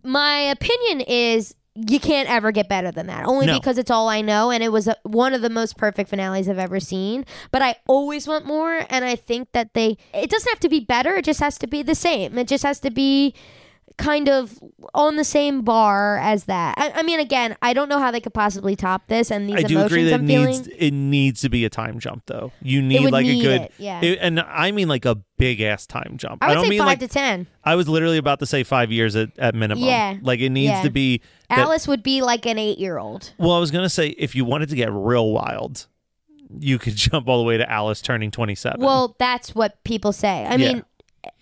My 0.03 0.38
opinion 0.39 1.01
is. 1.01 1.56
You 1.88 1.99
can't 1.99 2.30
ever 2.30 2.51
get 2.51 2.68
better 2.68 2.91
than 2.91 3.07
that, 3.07 3.26
only 3.26 3.45
No. 3.45 3.57
because 3.60 3.77
it's 3.77 3.91
all 3.91 4.10
I 4.10 4.22
know, 4.22 4.51
and 4.51 4.64
it 4.64 4.72
was 4.72 4.88
a, 4.88 4.95
one 5.03 5.34
of 5.34 5.41
the 5.41 5.49
most 5.49 5.77
perfect 5.77 6.10
finales 6.10 6.49
I've 6.49 6.57
ever 6.60 6.80
seen. 6.80 7.26
But 7.51 7.61
I 7.61 7.76
always 7.88 8.27
want 8.27 8.45
more, 8.45 8.85
and 8.89 9.06
I 9.06 9.15
think 9.15 9.51
that 9.53 9.73
they. 9.73 9.97
It 10.14 10.30
doesn't 10.30 10.49
have 10.49 10.60
to 10.61 10.69
be 10.69 10.80
better; 10.80 11.15
it 11.15 11.26
just 11.26 11.39
has 11.39 11.57
to 11.60 11.68
be 11.68 11.81
the 11.84 11.95
same. 11.95 12.38
It 12.38 12.47
just 12.47 12.64
has 12.64 12.80
to 12.81 12.91
be 12.91 13.34
kind 13.99 14.27
of 14.30 14.57
on 14.95 15.17
the 15.17 15.23
same 15.23 15.61
bar 15.61 16.17
as 16.17 16.45
that. 16.45 16.73
I, 16.77 16.91
I 16.99 17.03
mean, 17.03 17.19
again, 17.19 17.55
I 17.61 17.73
don't 17.73 17.89
know 17.89 17.99
how 17.99 18.09
they 18.09 18.19
could 18.19 18.34
possibly 18.34 18.76
top 18.76 19.05
this, 19.07 19.30
and 19.30 19.47
these 19.47 19.57
I 19.57 19.61
do 19.63 19.76
emotions 19.76 19.91
agree 19.91 20.03
that 20.05 20.11
it 20.11 20.13
I'm 20.21 20.27
feeling. 20.27 20.45
needs 20.47 20.67
it 20.69 20.91
needs 20.91 21.41
to 21.41 21.49
be 21.49 21.65
a 21.65 21.69
time 21.69 21.99
jump 21.99 22.23
though. 22.26 22.51
You 22.63 22.81
need 22.81 23.03
would 23.03 23.11
like 23.13 23.26
need 23.27 23.41
a 23.41 23.43
good 23.43 23.61
it, 23.61 23.73
yeah. 23.77 24.01
it- 24.01 24.17
and 24.21 24.39
I 24.39 24.71
mean 24.71 24.88
like 24.88 25.05
a 25.05 25.15
big 25.38 25.61
ass 25.61 25.85
time 25.85 26.15
jump. 26.17 26.41
I 26.43 26.47
would 26.47 26.53
don't 26.55 26.63
say 26.63 26.69
mean 26.71 26.80
five 26.80 26.88
like 26.88 26.99
to 27.01 27.07
ten. 27.07 27.45
I 27.63 27.76
was 27.76 27.88
literally 27.88 28.17
about 28.17 28.39
to 28.39 28.45
say 28.47 28.63
five 28.63 28.91
years 28.91 29.15
at, 29.15 29.38
at 29.38 29.53
minimum. 29.53 29.84
Yeah. 29.84 30.15
like 30.23 30.39
it 30.39 30.49
needs 30.49 30.71
Yeah. 30.71 30.81
to 30.84 30.89
be. 30.89 31.21
that- 31.49 31.59
Alice 31.59 31.88
would 31.88 32.01
be 32.01 32.21
like 32.21 32.45
an 32.47 32.57
eight-year-old. 32.57 33.34
well, 33.38 33.51
I 33.51 33.59
was 33.59 33.69
gonna 33.69 33.89
say 33.89 34.07
if 34.17 34.34
you 34.34 34.43
wanted 34.45 34.69
to 34.69 34.76
get 34.76 34.89
real 34.91 35.31
wild, 35.31 35.85
you 36.59 36.80
could 36.80 36.95
jump 37.05 37.27
all 37.27 37.38
the 37.38 37.43
way 37.45 37.57
to 37.57 37.69
Alice 37.71 38.01
turning 38.01 38.31
twenty 38.31 38.55
seven. 38.55 38.81
Well, 38.81 39.15
that's 39.19 39.53
what 39.53 39.84
people 39.84 40.13
say. 40.13 40.45
I 40.45 40.55
Yeah. 40.55 40.73
mean, 40.73 40.85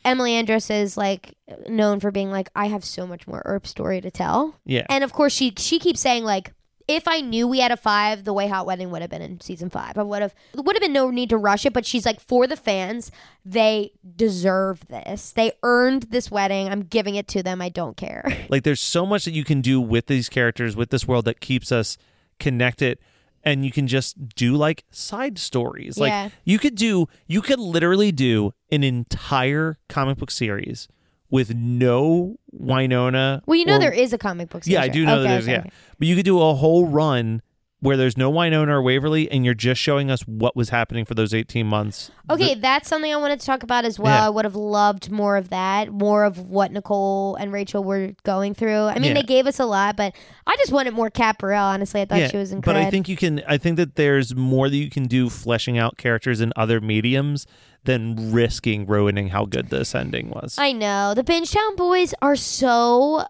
Emily 0.04 0.34
Andras 0.34 0.70
is 0.70 0.98
like 0.98 1.36
known 1.68 2.00
for 2.00 2.12
being 2.12 2.32
like, 2.32 2.50
I 2.56 2.68
have 2.68 2.84
so 2.84 3.06
much 3.06 3.28
more 3.28 3.42
Earp 3.46 3.68
story 3.68 4.02
to 4.02 4.12
tell. 4.12 4.56
Yeah. 4.66 4.86
And 4.90 5.04
of 5.04 5.14
course, 5.14 5.34
she 5.34 5.54
she 5.58 5.80
keeps 5.80 6.00
saying 6.00 6.24
like, 6.24 6.54
if 6.88 7.08
I 7.08 7.20
knew 7.20 7.48
we 7.48 7.60
had 7.60 7.72
a 7.72 7.78
five, 7.78 8.24
the 8.24 8.34
WayHaught 8.34 8.66
Wedding 8.66 8.92
would 8.92 9.02
have 9.02 9.10
been 9.10 9.22
in 9.22 9.42
season 9.42 9.70
five. 9.70 9.98
I 9.98 10.04
would 10.04 10.22
have 10.22 10.34
would 10.56 10.76
have 10.76 10.82
been 10.82 10.94
no 10.94 11.10
need 11.10 11.30
to 11.30 11.38
rush 11.38 11.66
it. 11.66 11.74
But 11.74 11.86
she's 11.86 12.06
like, 12.06 12.22
for 12.22 12.48
the 12.48 12.56
fans, 12.56 13.12
they 13.44 13.92
deserve 14.16 14.88
this. 14.88 15.34
They 15.34 15.52
earned 15.64 16.04
this 16.04 16.32
wedding. 16.32 16.70
I'm 16.70 16.84
giving 16.84 17.16
it 17.16 17.28
to 17.30 17.44
them. 17.44 17.62
I 17.62 17.70
don't 17.70 17.98
care. 17.98 18.24
Like 18.50 18.64
there's 18.64 18.82
so 18.82 19.06
much 19.06 19.26
that 19.26 19.32
you 19.32 19.44
can 19.44 19.60
do 19.60 19.82
with 19.82 20.06
these 20.06 20.30
characters, 20.30 20.76
with 20.76 20.90
this 20.90 21.06
world 21.06 21.26
that 21.26 21.42
keeps 21.42 21.70
us 21.70 21.98
connected. 22.40 22.98
And 23.44 23.64
you 23.66 23.72
can 23.72 23.88
just 23.88 24.36
do 24.36 24.56
like 24.56 24.84
side 24.92 25.38
stories. 25.40 25.98
Like 25.98 26.32
you 26.44 26.60
could 26.60 26.76
do 26.76 27.08
you 27.28 27.42
could 27.42 27.60
literally 27.60 28.12
do 28.12 28.54
an 28.72 28.84
entire 28.84 29.78
comic 29.88 30.18
book 30.18 30.32
series 30.32 30.88
with 31.30 31.54
no 31.56 32.38
Wynonna. 32.54 33.42
Well, 33.46 33.56
you 33.58 33.66
know 33.66 33.76
or- 33.76 33.80
there 33.80 33.92
is 33.92 34.12
a 34.14 34.18
comic 34.18 34.50
book. 34.50 34.64
Series. 34.64 34.74
Yeah, 34.74 34.82
I 34.82 34.88
do 34.90 35.06
know 35.06 35.14
Okay, 35.20 35.24
that 35.24 35.30
there's 35.30 35.44
okay, 35.46 35.52
yeah. 35.54 35.60
okay. 35.60 35.70
But 36.00 36.08
you 36.08 36.16
could 36.16 36.26
do 36.26 36.42
a 36.42 36.54
whole 36.54 36.88
run 36.88 37.42
where 37.80 37.96
there's 37.96 38.18
no 38.18 38.32
Wynonna 38.32 38.70
or 38.70 38.82
Waverly 38.82 39.30
and 39.30 39.46
you're 39.46 39.54
just 39.54 39.80
showing 39.80 40.10
us 40.10 40.22
what 40.24 40.56
was 40.56 40.70
happening 40.70 41.06
for 41.06 41.14
those 41.14 41.32
18 41.32 41.68
months. 41.68 42.10
Okay, 42.28 42.56
that's 42.56 42.90
something 42.90 43.14
I 43.14 43.18
wanted 43.18 43.40
to 43.40 43.46
talk 43.46 43.62
about 43.62 43.86
as 43.86 44.00
well. 44.00 44.16
Yeah. 44.16 44.26
I 44.26 44.30
would 44.30 44.46
have 44.46 44.56
loved 44.56 45.12
more 45.12 45.38
of 45.38 45.50
that, 45.50 45.92
more 45.92 46.24
of 46.24 46.40
what 46.50 46.72
Nicole 46.72 47.36
and 47.36 47.54
Rachel 47.54 47.84
were 47.84 48.14
going 48.24 48.56
through. 48.56 48.86
I 48.86 48.96
mean, 48.96 49.10
Yeah. 49.10 49.22
they 49.22 49.24
gave 49.24 49.46
us 49.46 49.60
a 49.60 49.66
lot, 49.66 49.96
but 49.96 50.16
I 50.48 50.56
just 50.58 50.72
wanted 50.72 50.96
more 50.96 51.12
Kat 51.12 51.38
Barrell. 51.38 51.66
Honestly, 51.66 52.02
I 52.02 52.06
thought 52.06 52.32
she 52.32 52.38
was 52.38 52.52
incredible. 52.52 52.84
But. 52.84 52.88
I 52.88 52.90
think 52.90 53.08
you 53.08 53.16
can 53.16 53.44
I 53.48 53.58
think 53.60 53.78
that 53.78 53.96
there's 53.96 54.36
more 54.36 54.70
that 54.70 54.76
you 54.76 54.90
can 54.90 55.04
do 55.06 55.30
fleshing 55.30 55.78
out 55.78 55.98
characters 55.98 56.42
in 56.42 56.54
other 56.56 56.82
mediums 56.82 57.46
than 57.84 58.32
risking 58.34 58.88
ruining 58.88 59.30
how 59.30 59.46
good 59.46 59.70
this 59.70 59.94
ending 59.94 60.30
was. 60.32 60.56
I 60.58 60.72
know 60.72 61.14
the 61.14 61.24
Bingetown 61.24 61.78
boys 61.78 62.14
are 62.24 62.36
so 62.36 63.26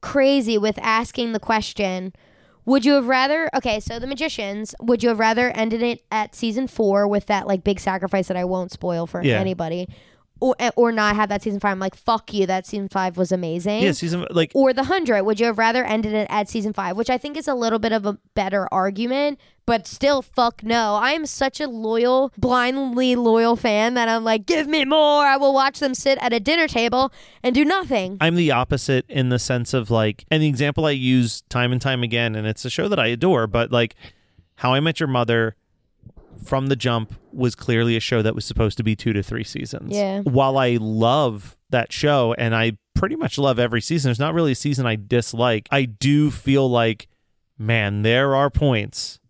crazy 0.00 0.56
with 0.56 0.78
asking 0.80 1.32
the 1.32 1.40
question. 1.40 2.12
Would 2.66 2.84
you 2.84 2.92
have 2.94 3.06
rather? 3.08 3.48
Okay, 3.54 3.80
so 3.80 3.98
the 3.98 4.06
magicians. 4.06 4.74
Would 4.80 5.02
you 5.02 5.08
have 5.08 5.18
rather 5.18 5.50
ended 5.50 5.82
it 5.82 6.02
at 6.10 6.34
season 6.34 6.66
four 6.68 7.08
with 7.08 7.26
that 7.26 7.46
like 7.46 7.64
big 7.64 7.80
sacrifice 7.80 8.28
that 8.28 8.36
I 8.36 8.44
won't 8.44 8.70
spoil 8.70 9.06
for 9.06 9.22
Yeah. 9.22 9.38
anybody, 9.38 9.88
or 10.40 10.56
eh, 10.58 10.70
or 10.76 10.92
not 10.92 11.16
have 11.16 11.28
that 11.28 11.42
season 11.42 11.60
five? 11.60 11.72
I'm 11.72 11.78
like, 11.78 11.94
fuck 11.94 12.32
you. 12.32 12.46
That 12.46 12.66
season 12.66 12.88
five 12.88 13.16
was 13.16 13.32
amazing. 13.32 13.82
yeah, 13.82 13.92
season 13.92 14.26
like 14.30 14.52
or 14.54 14.72
the 14.72 14.84
hundred. 14.84 15.22
Would 15.24 15.40
you 15.40 15.46
have 15.46 15.58
rather 15.58 15.84
ended 15.84 16.12
it 16.12 16.26
at 16.30 16.48
season 16.48 16.72
five? 16.72 16.96
Which 16.96 17.10
I 17.10 17.18
think 17.18 17.36
is 17.36 17.46
a 17.48 17.54
little 17.54 17.78
bit 17.78 17.92
of 17.92 18.06
a 18.06 18.18
better 18.34 18.68
argument, 18.72 19.38
but 19.66 19.86
still, 19.86 20.22
fuck 20.22 20.62
no. 20.64 20.96
I 20.96 21.12
am 21.12 21.26
such 21.26 21.60
a 21.60 21.68
loyal, 21.68 22.32
blindly 22.36 23.14
loyal 23.14 23.54
fan 23.56 23.94
that 23.94 24.08
I'm 24.08 24.24
like, 24.24 24.46
give 24.46 24.66
me 24.66 24.84
more. 24.84 25.24
I 25.24 25.36
will 25.36 25.54
watch 25.54 25.78
them 25.78 25.94
sit 25.94 26.18
at 26.20 26.32
a 26.32 26.40
dinner 26.40 26.66
table 26.66 27.12
and 27.42 27.54
do 27.54 27.64
nothing. 27.64 28.16
I'm 28.20 28.34
the 28.34 28.50
opposite 28.50 29.04
in 29.08 29.28
the 29.28 29.38
sense 29.38 29.72
of 29.72 29.90
like, 29.90 30.24
and 30.30 30.42
the 30.42 30.48
example 30.48 30.86
I 30.86 30.90
use 30.90 31.42
time 31.42 31.70
and 31.70 31.80
time 31.80 32.02
again, 32.02 32.34
and 32.34 32.46
it's 32.46 32.64
a 32.64 32.70
show 32.70 32.88
that 32.88 32.98
I 32.98 33.06
adore, 33.08 33.46
but 33.46 33.70
like 33.70 33.94
How 34.56 34.74
I 34.74 34.80
Met 34.80 34.98
Your 34.98 35.06
Mother 35.08 35.54
from 36.44 36.66
the 36.68 36.76
jump 36.76 37.14
was 37.32 37.54
clearly 37.54 37.96
a 37.96 38.00
show 38.00 38.22
that 38.22 38.34
was 38.34 38.44
supposed 38.44 38.76
to 38.78 38.82
be 38.82 38.96
two 38.96 39.12
to 39.12 39.22
three 39.22 39.44
seasons. 39.44 39.92
Yeah. 39.94 40.20
While 40.20 40.58
I 40.58 40.78
love 40.80 41.56
that 41.70 41.92
show 41.92 42.34
and 42.38 42.54
I 42.54 42.78
pretty 42.94 43.16
much 43.16 43.38
love 43.38 43.58
every 43.58 43.80
season, 43.80 44.08
there's 44.08 44.18
not 44.18 44.34
really 44.34 44.52
a 44.52 44.56
season 44.56 44.86
I 44.86 44.96
dislike. 44.96 45.68
I 45.70 45.84
do 45.84 46.30
feel 46.30 46.68
like, 46.68 47.08
man, 47.58 48.02
there 48.02 48.34
are 48.34 48.50
points 48.50 49.20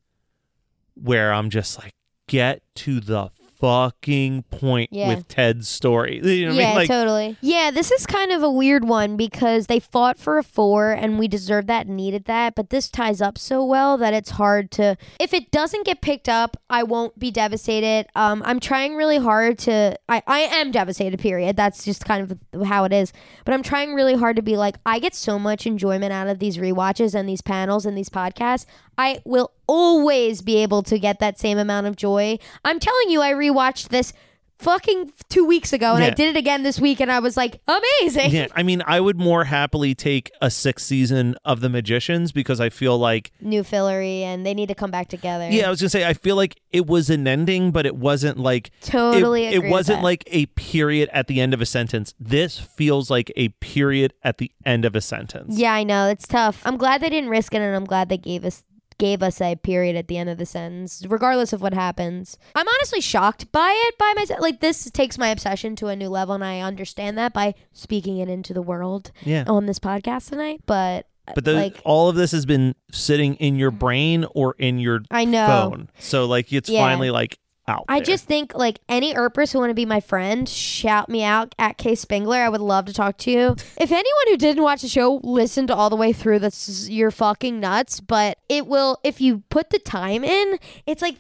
where 0.94 1.32
I'm 1.32 1.51
just 1.51 1.78
like, 1.78 1.94
get 2.27 2.62
to 2.77 3.01
the 3.01 3.31
fucking 3.61 4.43
point 4.45 4.91
Yeah. 4.93 5.09
with 5.09 5.28
Ted's 5.28 5.69
story. 5.69 6.20
You 6.41 6.47
know 6.47 6.55
what 6.55 6.59
I 6.59 6.62
yeah, 6.62 6.69
mean? 6.69 6.77
Like, 6.77 6.89
totally. 6.89 7.37
Yeah, 7.43 7.70
this 7.70 7.91
is 7.91 8.07
kind 8.07 8.32
of 8.32 8.43
a 8.43 8.51
weird 8.51 8.85
one 8.85 9.16
because 9.16 9.66
they 9.66 9.78
fought 9.78 10.19
for 10.19 10.39
a 10.39 10.43
four 10.43 10.93
and 10.93 11.19
we 11.19 11.28
deserved 11.28 11.66
that 11.69 11.87
and 11.87 11.97
needed 11.97 12.24
that, 12.24 12.55
but 12.55 12.70
this 12.70 12.89
ties 12.89 13.20
up 13.20 13.37
so 13.37 13.65
well 13.65 13.99
that 13.99 14.15
it's 14.15 14.31
hard 14.31 14.70
to. 14.73 14.97
If 15.19 15.35
it 15.35 15.51
doesn't 15.51 15.85
get 15.85 16.01
picked 16.01 16.28
up, 16.28 16.57
I 16.70 16.82
won't 16.82 17.19
be 17.19 17.31
devastated. 17.31 18.07
Um, 18.15 18.43
I'm 18.47 18.61
trying 18.61 18.95
really 18.97 19.19
hard 19.19 19.59
to. 19.61 19.97
I, 20.09 20.23
I 20.27 20.41
am 20.41 20.70
devastated, 20.70 21.19
period. 21.20 21.57
That's 21.57 21.85
just 21.85 22.05
kind 22.05 22.39
of 22.55 22.66
how 22.66 22.85
it 22.85 22.93
is. 22.93 23.12
But 23.45 23.53
I'm 23.55 23.62
trying 23.62 23.93
really 23.95 24.15
hard 24.15 24.37
to 24.37 24.43
be 24.43 24.57
like, 24.57 24.77
I 24.87 24.99
get 24.99 25.15
so 25.15 25.39
much 25.39 25.66
enjoyment 25.66 26.12
out 26.12 26.28
of 26.28 26.39
these 26.39 26.57
rewatches 26.57 27.15
and 27.15 27.28
these 27.28 27.43
panels 27.43 27.85
and 27.85 27.99
these 27.99 28.09
podcasts. 28.09 28.65
I 29.01 29.22
will 29.24 29.52
always 29.66 30.43
be 30.43 30.56
able 30.59 30.82
to 30.82 30.98
get 30.98 31.20
that 31.20 31.39
same 31.39 31.56
amount 31.56 31.86
of 31.86 31.97
joy. 31.97 32.39
I'm 32.66 32.78
telling 32.78 33.09
you, 33.09 33.22
I 33.22 33.32
rewatched 33.32 33.89
this 33.89 34.12
fucking 34.59 35.10
two 35.31 35.44
weeks 35.47 35.72
ago 35.72 35.94
and 35.94 36.05
I 36.05 36.10
did 36.10 36.28
it 36.28 36.39
again 36.39 36.62
this 36.62 36.78
week 36.78 37.01
and 37.01 37.10
I 37.10 37.20
was 37.20 37.35
like, 37.35 37.60
amazing. 37.66 38.31
yeah, 38.31 38.47
I 38.55 38.62
mean, 38.62 38.82
I 38.86 39.01
would 39.01 39.18
more 39.18 39.44
happily 39.44 39.94
take 39.94 40.31
a 40.43 40.51
sixth 40.51 40.85
season 40.85 41.35
of 41.47 41.60
The 41.60 41.70
Magicians 41.70 42.31
because 42.31 42.60
I 42.60 42.68
feel 42.68 42.98
like, 42.98 43.32
New 43.40 43.62
Fillory 43.62 44.20
and 44.20 44.44
they 44.44 44.52
need 44.52 44.68
to 44.68 44.74
come 44.74 44.90
back 44.90 45.09
together. 45.09 45.48
yeah, 45.51 45.66
I 45.66 45.70
was 45.70 45.81
gonna 45.81 45.89
say, 45.89 46.06
I 46.06 46.12
feel 46.12 46.36
like 46.36 46.60
it 46.72 46.86
was 46.86 47.09
an 47.09 47.27
ending, 47.27 47.70
but 47.70 47.86
it 47.86 47.97
wasn't 47.97 48.39
like 48.39 48.70
Totally 48.82 49.47
It, 49.47 49.64
it 49.64 49.70
wasn't 49.70 50.02
like 50.02 50.24
a 50.27 50.44
period 50.47 51.09
at 51.12 51.27
the 51.27 51.40
end 51.40 51.55
of 51.55 51.62
a 51.62 51.66
sentence. 51.66 52.12
This 52.20 52.59
feels 52.59 53.09
like 53.10 53.32
a 53.36 53.48
period 53.60 54.12
at 54.22 54.36
the 54.36 54.52
end 54.66 54.85
of 54.85 54.94
a 54.94 55.01
sentence. 55.01 55.56
Yeah, 55.56 55.72
I 55.72 55.85
know. 55.85 56.09
It's 56.09 56.27
tough. 56.27 56.60
I'm 56.66 56.77
glad 56.77 57.01
they 57.01 57.09
didn't 57.09 57.31
risk 57.31 57.55
it 57.55 57.62
and 57.62 57.74
I'm 57.74 57.86
glad 57.86 58.10
they 58.10 58.18
gave 58.18 58.44
us 58.44 58.62
gave 59.01 59.22
us 59.22 59.40
a 59.40 59.56
period 59.56 59.97
at 59.97 60.06
the 60.06 60.16
end 60.18 60.31
of 60.31 60.39
the 60.39 60.47
sentence, 60.47 61.05
regardless 61.09 61.52
of 61.52 61.60
what 61.60 61.74
happens. 61.74 62.39
I'm 62.55 62.68
honestly 62.68 63.01
shocked 63.01 63.51
by 63.51 63.72
it 63.89 63.98
by 63.98 64.12
myself. 64.14 64.40
Like 64.40 64.60
this 64.60 64.89
takes 64.93 65.18
my 65.18 65.28
obsession 65.28 65.74
to 65.77 65.89
a 65.89 65.97
new 65.97 66.09
level 66.09 66.35
and 66.36 66.44
I 66.44 66.60
understand 66.60 67.18
that 67.18 67.32
by 67.32 67.55
speaking 67.72 68.18
it 68.18 68.28
into 68.28 68.55
the 68.55 68.62
world 68.62 69.10
Yeah. 69.24 69.44
on 69.48 69.66
this 69.66 69.78
podcast 69.81 70.28
tonight. 70.28 70.60
But 70.66 71.06
But 71.35 71.44
the, 71.44 71.55
like 71.55 71.81
all 71.85 72.09
of 72.09 72.14
this 72.16 72.31
has 72.32 72.47
been 72.47 72.74
sitting 72.93 73.35
in 73.36 73.56
your 73.56 73.72
mm. 73.72 73.78
brain 73.78 74.27
or 74.35 74.55
in 74.59 74.78
your 74.78 75.01
I 75.10 75.24
know. 75.24 75.47
phone. 75.47 75.89
So 75.98 76.27
like 76.27 76.52
it's 76.52 76.68
Yeah. 76.68 76.81
finally 76.81 77.10
like 77.10 77.39
out. 77.70 77.84
I 77.88 77.98
there. 77.98 78.05
just 78.05 78.26
think 78.26 78.55
like 78.55 78.80
any 78.88 79.14
Earpers 79.14 79.52
who 79.52 79.60
want 79.60 79.70
to 79.70 79.74
be 79.74 79.86
my 79.86 80.01
friend, 80.01 80.48
shout 80.48 81.09
me 81.09 81.22
out 81.22 81.55
at 81.59 81.78
K 81.78 81.94
Spengler. 81.94 82.38
I 82.38 82.48
would 82.48 82.60
love 82.60 82.84
to 82.86 82.92
talk 82.92 83.16
to 83.18 83.30
you. 83.30 83.56
if 83.80 83.90
anyone 83.90 84.26
who 84.26 84.36
didn't 84.36 84.62
watch 84.62 84.82
the 84.82 84.88
show 84.88 85.20
listened 85.22 85.70
all 85.70 85.88
the 85.88 85.97
way 85.97 86.12
through, 86.12 86.40
that's 86.40 86.88
you're 86.88 87.10
fucking 87.10 87.60
nuts. 87.60 88.01
But 88.01 88.38
it 88.48 88.66
will 88.66 88.98
if 89.05 89.20
you 89.20 89.44
put 89.48 89.70
the 89.70 89.78
time 89.78 90.24
in. 90.24 90.59
It's 90.86 91.02
like 91.02 91.16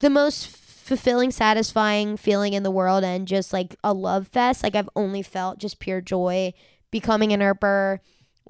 the 0.00 0.10
most 0.10 0.48
fulfilling, 0.48 1.30
satisfying 1.30 2.16
feeling 2.16 2.52
in 2.52 2.62
the 2.62 2.70
world, 2.70 3.04
and 3.04 3.26
just 3.26 3.52
like 3.52 3.76
a 3.82 3.94
love 3.94 4.28
fest. 4.28 4.62
Like 4.62 4.74
I've 4.74 4.90
only 4.94 5.22
felt 5.22 5.58
just 5.58 5.78
pure 5.78 6.00
joy 6.00 6.52
becoming 6.90 7.32
an 7.32 7.40
Earper. 7.40 8.00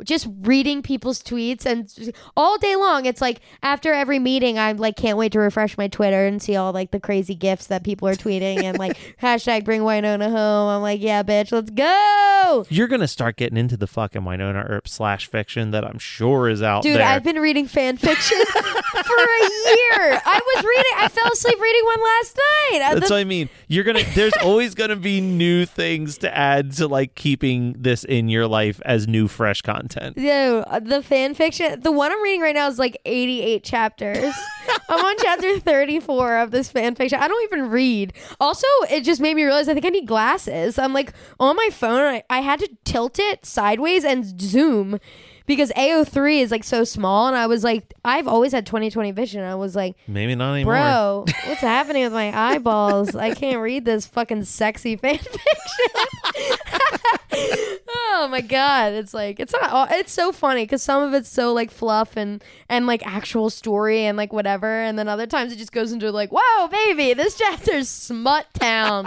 Just 0.02 0.26
reading 0.42 0.82
people's 0.82 1.22
tweets 1.22 1.64
and 1.64 2.12
all 2.36 2.58
day 2.58 2.74
long, 2.74 3.06
it's 3.06 3.20
like 3.20 3.40
after 3.62 3.92
every 3.92 4.18
meeting, 4.18 4.58
I'm 4.58 4.76
like, 4.76 4.96
can't 4.96 5.16
wait 5.16 5.30
to 5.32 5.38
refresh 5.38 5.78
my 5.78 5.86
Twitter 5.86 6.26
and 6.26 6.42
see 6.42 6.56
all 6.56 6.72
like 6.72 6.90
the 6.90 6.98
crazy 6.98 7.36
gifts 7.36 7.68
that 7.68 7.84
people 7.84 8.08
are 8.08 8.14
tweeting 8.14 8.64
and 8.64 8.76
like 8.78 8.98
hashtag 9.22 9.64
bring 9.64 9.82
Wynonna 9.82 10.30
home. 10.30 10.68
I'm 10.68 10.82
like, 10.82 11.00
yeah, 11.00 11.22
bitch, 11.22 11.52
let's 11.52 11.70
go. 11.70 12.66
you're 12.68 12.88
gonna 12.88 13.06
start 13.06 13.36
getting 13.36 13.56
into 13.56 13.76
the 13.76 13.86
fucking 13.86 14.22
Wynonna 14.22 14.68
Earp 14.68 14.88
slash 14.88 15.26
fiction 15.28 15.70
that 15.70 15.84
I'm 15.84 15.98
sure 15.98 16.48
is 16.48 16.60
out 16.62 16.82
Dude, 16.82 16.96
there. 16.96 17.06
I've 17.06 17.22
been 17.22 17.38
reading 17.38 17.66
fan 17.68 17.96
fiction 17.96 18.40
year. 18.94 20.20
I 20.24 20.40
was 20.54 20.64
reading, 20.64 20.92
I 20.96 21.08
fell 21.08 21.30
asleep 21.32 21.60
reading 21.60 21.84
one 21.84 22.02
last 22.02 22.36
night. 22.36 22.80
Uh, 22.82 22.94
That's 22.94 23.08
the- 23.08 23.14
what 23.14 23.20
I 23.20 23.24
mean. 23.24 23.48
You're 23.68 23.84
gonna. 23.84 24.02
There's 24.14 24.32
always 24.42 24.74
gonna 24.74 24.96
be 24.96 25.20
new 25.20 25.66
things 25.66 26.18
to 26.18 26.36
add 26.36 26.72
to 26.72 26.86
like 26.88 27.14
keeping 27.14 27.74
this 27.78 28.04
in 28.04 28.28
your 28.28 28.46
life 28.46 28.80
as 28.84 29.08
new, 29.08 29.26
fresh 29.28 29.62
content. 29.62 30.16
Yo, 30.16 30.60
uh, 30.66 30.80
the 30.80 31.02
fan 31.02 31.34
fiction, 31.34 31.80
the 31.80 31.92
one 31.92 32.12
I'm 32.12 32.22
reading 32.22 32.40
right 32.40 32.54
now 32.54 32.68
is 32.68 32.78
like 32.78 32.96
88 33.04 33.64
chapters. 33.64 34.34
I'm 34.88 35.04
on 35.04 35.16
chapter 35.22 35.58
34 35.60 36.36
of 36.38 36.50
this 36.50 36.70
fan 36.70 36.94
fiction. 36.94 37.18
I 37.20 37.28
don't 37.28 37.42
even 37.44 37.70
read. 37.70 38.12
Also, 38.38 38.66
it 38.90 39.02
just 39.02 39.20
made 39.20 39.34
me 39.34 39.44
realize 39.44 39.68
I 39.68 39.74
think 39.74 39.86
I 39.86 39.90
need 39.90 40.06
glasses. 40.06 40.78
I'm 40.78 40.92
like 40.92 41.12
on 41.40 41.56
my 41.56 41.70
phone, 41.72 42.02
I, 42.02 42.22
I 42.30 42.40
had 42.40 42.60
to 42.60 42.68
tilt 42.84 43.18
it 43.18 43.44
sideways 43.46 44.04
and 44.04 44.40
zoom 44.40 44.98
because 45.46 45.70
AO3 45.72 46.40
is 46.40 46.50
like 46.50 46.64
so 46.64 46.84
small. 46.84 47.26
And 47.28 47.36
I 47.36 47.46
was 47.46 47.64
like, 47.64 47.92
I've 48.04 48.26
always 48.28 48.52
had 48.52 48.66
2020 48.66 49.10
vision. 49.12 49.42
I 49.42 49.54
was 49.54 49.76
like, 49.76 49.96
Maybe 50.08 50.34
not 50.34 50.54
anymore. 50.54 50.74
Bro, 50.74 51.24
what's 51.46 51.60
happening 51.60 52.04
with 52.04 52.12
my 52.12 52.32
eyeballs? 52.52 53.14
I 53.14 53.34
can't 53.34 53.60
read 53.60 53.84
this 53.84 54.06
fucking 54.06 54.44
sexy 54.44 54.96
fan 54.96 55.18
fiction. 55.18 55.40
oh 57.88 58.28
my 58.30 58.40
god, 58.40 58.92
it's 58.92 59.12
like 59.14 59.40
it's 59.40 59.52
not. 59.52 59.90
It's 59.92 60.12
so 60.12 60.32
funny 60.32 60.62
because 60.64 60.82
some 60.82 61.02
of 61.02 61.14
it's 61.14 61.28
so 61.28 61.52
like 61.52 61.70
fluff 61.70 62.16
and 62.16 62.42
and 62.68 62.86
like 62.86 63.06
actual 63.06 63.50
story 63.50 64.04
and 64.04 64.16
like 64.16 64.32
whatever, 64.32 64.66
and 64.80 64.98
then 64.98 65.08
other 65.08 65.26
times 65.26 65.52
it 65.52 65.56
just 65.56 65.72
goes 65.72 65.92
into 65.92 66.10
like, 66.10 66.30
whoa, 66.32 66.68
baby, 66.68 67.14
this 67.14 67.36
chapter's 67.36 67.88
smut 67.88 68.46
town. 68.54 69.06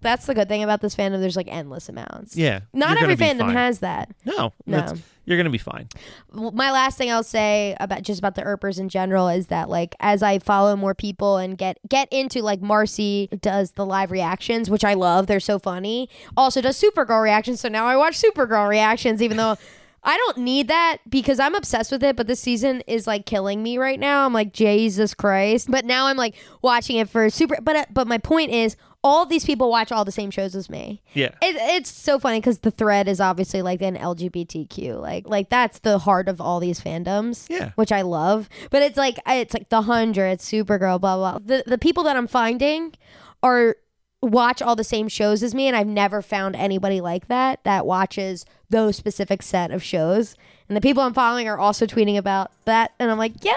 That's 0.00 0.26
the 0.26 0.34
good 0.34 0.48
thing 0.48 0.62
about 0.62 0.80
this 0.80 0.94
fandom. 0.94 1.20
There's 1.20 1.36
like 1.36 1.48
endless 1.48 1.88
amounts. 1.88 2.36
Yeah, 2.36 2.60
Not 2.72 2.96
every 3.00 3.16
fandom 3.16 3.40
fine. 3.40 3.54
has 3.54 3.80
that. 3.80 4.10
No, 4.24 4.52
No. 4.66 4.94
You're 5.24 5.36
gonna 5.36 5.50
be 5.50 5.58
fine. 5.58 5.88
My 6.32 6.70
last 6.70 6.98
thing 6.98 7.10
I'll 7.10 7.22
say 7.22 7.76
about 7.78 8.02
just 8.02 8.18
about 8.18 8.34
the 8.34 8.42
Earpers 8.42 8.78
in 8.78 8.88
general 8.88 9.28
is 9.28 9.46
that 9.48 9.68
like 9.68 9.94
as 10.00 10.22
I 10.22 10.38
follow 10.38 10.76
more 10.76 10.94
people 10.94 11.36
and 11.36 11.56
get 11.56 11.78
get 11.88 12.08
into 12.10 12.42
like 12.42 12.60
Marcy 12.60 13.28
does 13.40 13.72
the 13.72 13.86
live 13.86 14.10
reactions, 14.10 14.70
which 14.70 14.84
I 14.84 14.94
love. 14.94 15.26
They're 15.26 15.40
so 15.40 15.58
funny. 15.58 16.08
Also 16.36 16.60
does 16.60 16.80
Supergirl 16.80 17.22
reactions, 17.22 17.60
so 17.60 17.68
now 17.68 17.86
I 17.86 17.96
watch 17.96 18.20
Supergirl 18.20 18.68
reactions, 18.68 19.22
even 19.22 19.36
though 19.36 19.56
I 20.02 20.16
don't 20.16 20.38
need 20.38 20.68
that 20.68 20.98
because 21.08 21.38
I'm 21.38 21.54
obsessed 21.54 21.92
with 21.92 22.02
it, 22.02 22.16
but 22.16 22.26
this 22.26 22.40
season 22.40 22.82
is 22.86 23.06
like 23.06 23.26
killing 23.26 23.62
me 23.62 23.76
right 23.76 24.00
now. 24.00 24.24
I'm 24.24 24.32
like 24.32 24.52
Jesus 24.52 25.12
Christ. 25.12 25.70
But 25.70 25.84
now 25.84 26.06
I'm 26.06 26.16
like 26.16 26.34
watching 26.62 26.96
it 26.96 27.08
for 27.08 27.28
super 27.28 27.58
but 27.62 27.76
uh, 27.76 27.84
but 27.90 28.06
my 28.06 28.18
point 28.18 28.50
is 28.50 28.76
all 29.02 29.24
these 29.24 29.44
people 29.44 29.70
watch 29.70 29.90
all 29.90 30.04
the 30.04 30.12
same 30.12 30.30
shows 30.30 30.54
as 30.54 30.68
me. 30.68 31.02
Yeah. 31.14 31.30
It, 31.42 31.56
it's 31.56 31.90
so 31.90 32.18
funny 32.18 32.38
because 32.38 32.58
the 32.58 32.70
thread 32.70 33.08
is 33.08 33.20
obviously 33.20 33.62
like 33.62 33.80
an 33.80 33.96
LGBTQ, 33.96 35.00
like 35.00 35.26
like 35.26 35.48
that's 35.48 35.78
the 35.80 35.98
heart 35.98 36.28
of 36.28 36.40
all 36.40 36.60
these 36.60 36.80
fandoms. 36.80 37.46
Yeah. 37.48 37.72
which 37.76 37.92
I 37.92 38.02
love. 38.02 38.48
But 38.70 38.82
it's 38.82 38.96
like 38.96 39.18
it's 39.26 39.54
like 39.54 39.68
the 39.70 39.82
hundred, 39.82 40.40
Supergirl, 40.40 41.00
blah 41.00 41.16
blah. 41.16 41.38
The 41.38 41.64
the 41.66 41.78
people 41.78 42.02
that 42.04 42.16
I'm 42.16 42.26
finding 42.26 42.94
are 43.42 43.76
watch 44.22 44.60
all 44.60 44.76
the 44.76 44.84
same 44.84 45.08
shows 45.08 45.42
as 45.42 45.54
me, 45.54 45.66
and 45.66 45.74
I've 45.74 45.86
never 45.86 46.20
found 46.20 46.54
anybody 46.56 47.00
like 47.00 47.28
that 47.28 47.64
that 47.64 47.86
watches 47.86 48.44
those 48.68 48.96
specific 48.96 49.42
set 49.42 49.70
of 49.70 49.82
shows. 49.82 50.36
And 50.70 50.76
the 50.76 50.80
people 50.80 51.02
I'm 51.02 51.14
following 51.14 51.48
are 51.48 51.58
also 51.58 51.84
tweeting 51.84 52.16
about 52.16 52.52
that, 52.64 52.92
and 53.00 53.10
I'm 53.10 53.18
like, 53.18 53.44
yo, 53.44 53.50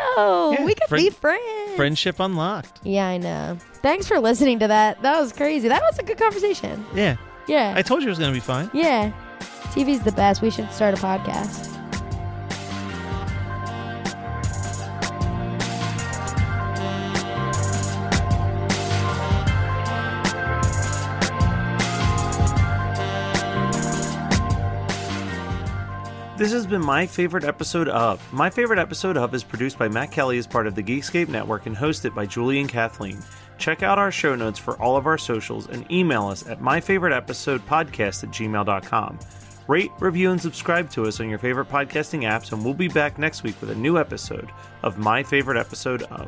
Yeah, 0.52 0.65
we 0.65 0.73
could 0.73 0.88
friend- 0.90 1.03
be 1.06 1.10
friends. 1.11 1.76
Friendship 1.76 2.19
unlocked. 2.19 2.80
Yeah, 2.84 3.06
I 3.06 3.18
know. 3.19 3.56
Thanks 3.84 4.07
for 4.07 4.19
listening 4.19 4.57
to 4.57 4.68
that. 4.68 4.99
That 5.03 5.19
was 5.19 5.31
crazy. 5.31 5.68
That 5.68 5.84
was 5.84 5.99
a 5.99 6.03
good 6.03 6.18
conversation. 6.18 6.84
Yeah, 6.95 7.18
Yeah. 7.45 7.73
I 7.77 7.84
told 7.84 8.02
you 8.02 8.07
it 8.07 8.10
was 8.10 8.18
gonna 8.18 8.31
be 8.31 8.40
fine. 8.40 8.68
Yeah. 8.73 9.11
TV's 9.76 9.99
the 10.02 10.11
best. 10.11 10.41
We 10.41 10.49
should 10.49 10.72
start 10.72 10.95
a 10.95 10.98
podcast. 10.98 11.69
This 26.44 26.52
has 26.52 26.68
been 26.68 26.86
my 26.86 27.07
favorite 27.07 27.45
episode 27.45 27.88
of. 27.88 28.22
My 28.34 28.49
favorite 28.49 28.78
episode 28.78 29.15
of 29.15 29.34
is 29.34 29.45
produced 29.45 29.80
by 29.80 29.88
Matt 29.88 30.11
Kelly 30.11 30.38
as 30.38 30.45
part 30.45 30.68
of 30.68 30.76
the 30.76 30.84
Geekscape 30.84 31.30
Network 31.30 31.68
and 31.68 31.74
hosted 31.74 32.14
by 32.14 32.26
Julie 32.26 32.60
and 32.60 32.68
Kathleen. 32.68 33.24
Check 33.57 33.82
out 33.82 33.98
our 33.98 34.11
show 34.11 34.36
notes 34.36 34.60
for 34.60 34.76
all 34.82 34.98
of 34.98 35.06
our 35.06 35.18
socials 35.18 35.70
and 35.70 35.90
email 35.90 36.28
us 36.28 36.45
at 36.45 36.60
myfavoriteepisodepodcast 36.60 38.24
at 38.26 38.30
gmail.com. 38.32 39.20
Rate, 39.70 39.91
review, 40.02 40.32
and 40.32 40.41
subscribe 40.41 40.90
to 40.90 41.06
us 41.06 41.22
on 41.22 41.30
your 41.30 41.40
favorite 41.40 41.70
podcasting 41.70 42.24
apps, 42.24 42.52
and 42.52 42.61
we'll 42.65 42.74
be 42.74 42.90
back 42.90 43.18
next 43.18 43.44
week 43.44 43.56
with 43.61 43.70
a 43.70 43.76
new 43.76 43.98
episode 43.98 44.52
of 44.82 44.98
My 44.98 45.24
Favorite 45.24 45.57
Episode 45.57 46.03
of. 46.11 46.28